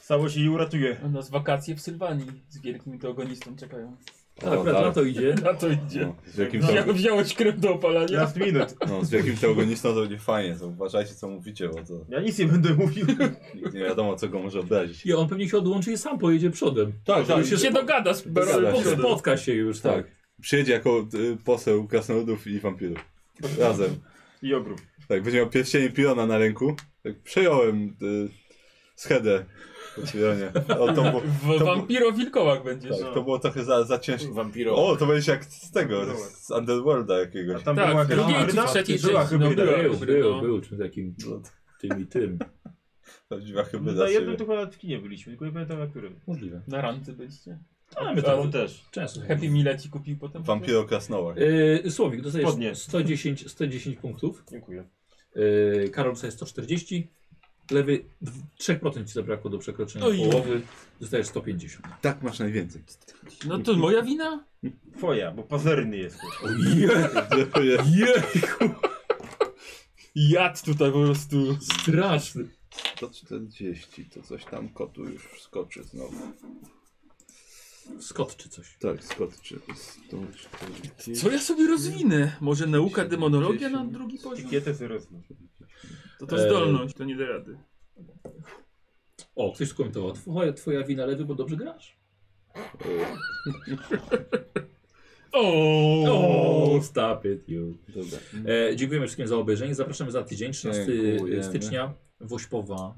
[0.00, 1.00] stało się i uratuje.
[1.04, 3.96] U nas wakacje w Sylwanii z wielkim teogonistą czekają.
[4.40, 5.34] Tak, akurat na to idzie.
[5.44, 6.00] Na to idzie.
[6.00, 6.66] No, z jakim, No.
[6.66, 8.18] Wzią, teo- wziąłeś krew do opalania?
[8.18, 8.74] Last minute.
[8.88, 12.38] no, z jakim teogonistą to będzie fajnie, to uważajcie co mówicie, bo to Ja nic
[12.38, 13.06] nie będę mówił.
[13.54, 15.06] nikt nie wiadomo co go może obrazić.
[15.06, 16.92] I on pewnie się odłączy i sam pojedzie przodem.
[17.04, 17.46] Tak, tak.
[17.46, 18.84] się się dogada z Dogada Baronem.
[18.84, 18.90] się.
[18.90, 19.94] Spotka się już, tak.
[19.96, 20.06] Tak.
[20.40, 22.98] Przyjedzie jako y, poseł krasnoludów i wampirów.
[23.58, 23.90] Razem.
[24.42, 24.78] I ogród.
[25.08, 26.76] Tak, będzie miał pierścienie Pirona na ręku.
[27.02, 28.28] Tak, przejąłem y,
[28.94, 29.44] schedę
[29.96, 30.52] po Pironie.
[30.78, 32.98] O, to, było, W to, wampiro wilkołach będziesz.
[33.00, 34.32] tak, to było trochę za, za ciężkie.
[34.32, 34.76] Wampiro.
[34.76, 36.04] O, to będzie jak z tego,
[36.40, 37.62] z Underworlda A jakiegoś.
[37.62, 39.76] tam Tak, była drugiej czy trzeciej Była części, no, była.
[39.82, 40.40] Był, był, no.
[40.40, 41.40] był, czymś takim No,
[41.80, 42.38] tym i tym.
[43.28, 46.20] prawdziwa No, hybryda na jednym to chyba w kinie byliśmy, tylko nie pamiętam na którym.
[46.26, 46.62] Możliwe.
[46.68, 47.58] Na ranty byliście.
[47.96, 48.84] A my A to on też.
[48.90, 49.20] często.
[49.20, 50.42] Happy Meal ci kupił potem.
[50.42, 51.36] Vampiro Krasnolak.
[51.36, 52.74] Yy, Słowik, dostajesz Spodnie.
[52.74, 54.44] 110, 110 punktów.
[54.50, 54.84] Dziękuję.
[55.34, 57.10] Yy, Karol dostaje 140.
[57.70, 60.18] Lewy w- 3% ci zabrakło do przekroczenia Oj.
[60.18, 60.62] połowy.
[61.00, 61.86] Dostajesz 150.
[62.00, 62.82] Tak masz najwięcej.
[63.46, 64.44] No to moja wina?
[64.96, 66.30] Twoja, bo pazerny jesteś.
[67.84, 68.64] Jejku,
[70.14, 71.56] Jad tutaj po prostu.
[71.62, 72.48] straszny.
[72.96, 76.16] 140, to coś tam kotu już wskoczy znowu.
[78.00, 78.76] Skot czy coś.
[78.80, 79.60] Tak, skoczy.
[80.06, 81.12] 140.
[81.14, 82.36] Co ja sobie rozwinę?
[82.40, 84.50] Może nauka demonologia na drugi poziom?
[84.50, 85.24] Kietę sobie rozmów.
[86.18, 87.58] To to zdolność, to nie da rady.
[89.36, 90.12] O, ktoś skomentował.
[90.12, 91.96] Twoja, twoja wina lewy, bo dobrze grasz.
[95.32, 96.80] O!
[96.82, 97.74] Stop it you.
[97.88, 98.18] Dobra.
[98.70, 99.74] E, dziękujemy wszystkim za obejrzenie.
[99.74, 101.44] Zapraszamy za tydzień, 13 Dziękujemy.
[101.44, 102.94] stycznia, Wośpowa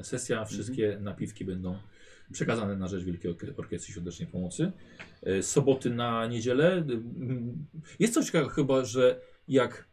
[0.00, 0.44] e, sesja.
[0.44, 1.76] Wszystkie napiwki będą
[2.32, 4.72] przekazane na rzecz Wielkiej Orkie- Orkiestry Świątecznej Pomocy.
[5.22, 6.72] E, soboty na niedzielę.
[6.72, 7.66] mm,
[7.98, 9.87] Jest coś takiego chyba, że jak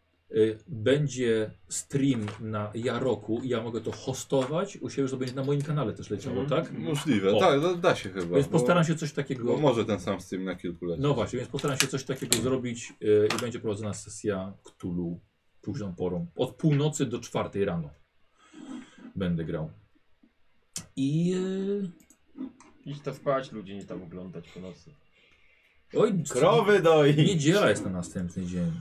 [0.67, 5.43] będzie stream na Jaroku i ja mogę to hostować u siebie, że to będzie na
[5.43, 6.64] moim kanale też leciało, Mhm.
[6.64, 6.73] tak?
[6.80, 7.39] Możliwe, O.
[7.39, 8.35] tak, da, da się chyba.
[8.35, 9.57] Więc bo- postaram się coś Bo takiego...
[9.57, 11.01] może ten sam stream na kilku leci.
[11.01, 15.19] No właśnie, więc postaram się coś takiego zrobić yy, i będzie prowadzona sesja Cthulhu
[15.61, 16.27] późną porą.
[16.35, 17.89] Od północy do czwartej rano
[19.15, 19.72] będę grał.
[20.95, 21.27] I...
[21.27, 21.89] Yy,
[22.85, 24.91] Idź to spać, ludzie nie tam oglądać po nocy.
[25.97, 27.15] oj, Krowy doi!
[27.15, 28.72] Niedziela jest na następny dzień.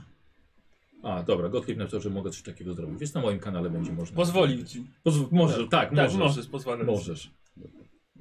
[1.05, 4.15] A, dobra, Gottlieb napisał, że mogę coś takiego zrobić, więc na moim kanale będzie można.
[4.15, 4.83] Pozwolił ci.
[5.03, 6.15] Pozw możesz, tak, Tak, możesz.
[6.17, 6.85] możesz, pozwalam.
[6.85, 7.31] Możesz.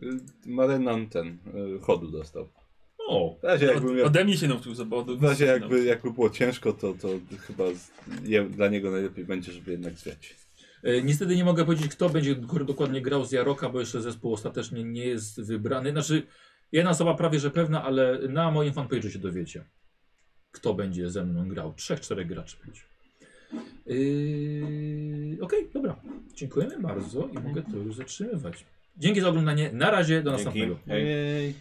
[0.02, 0.06] Y,
[0.46, 1.28] Marenan ten
[1.76, 2.48] y, chodu dostał.
[3.08, 5.18] O, W razie Od, jakby, miał, ode mnie się nauczył zawodu.
[5.18, 7.90] w razie jakby, jakby było ciężko, to, to chyba z,
[8.28, 10.36] je, dla niego najlepiej będzie, żeby jednak zwiać.
[10.82, 14.32] E, Niestety nie mogę powiedzieć, kto będzie k- dokładnie grał z Jaroka, bo jeszcze zespół
[14.32, 15.90] ostatecznie nie jest wybrany.
[15.90, 16.22] Znaczy,
[16.72, 19.64] jedna osoba prawie że pewna, ale na moim fanpage'u się dowiecie,
[20.54, 21.74] kto będzie ze mną grał.
[21.76, 22.80] Trzech, czterech graczy będzie.
[23.86, 25.96] Yy, Okej, dobra.
[26.34, 28.64] Dziękujemy bardzo i mogę to już zatrzymywać.
[28.98, 29.70] Dzięki za oglądanie.
[29.72, 30.44] Na razie, do Dzięki.
[30.44, 30.78] następnego.
[30.86, 31.02] Hej.
[31.08, 31.54] Ej.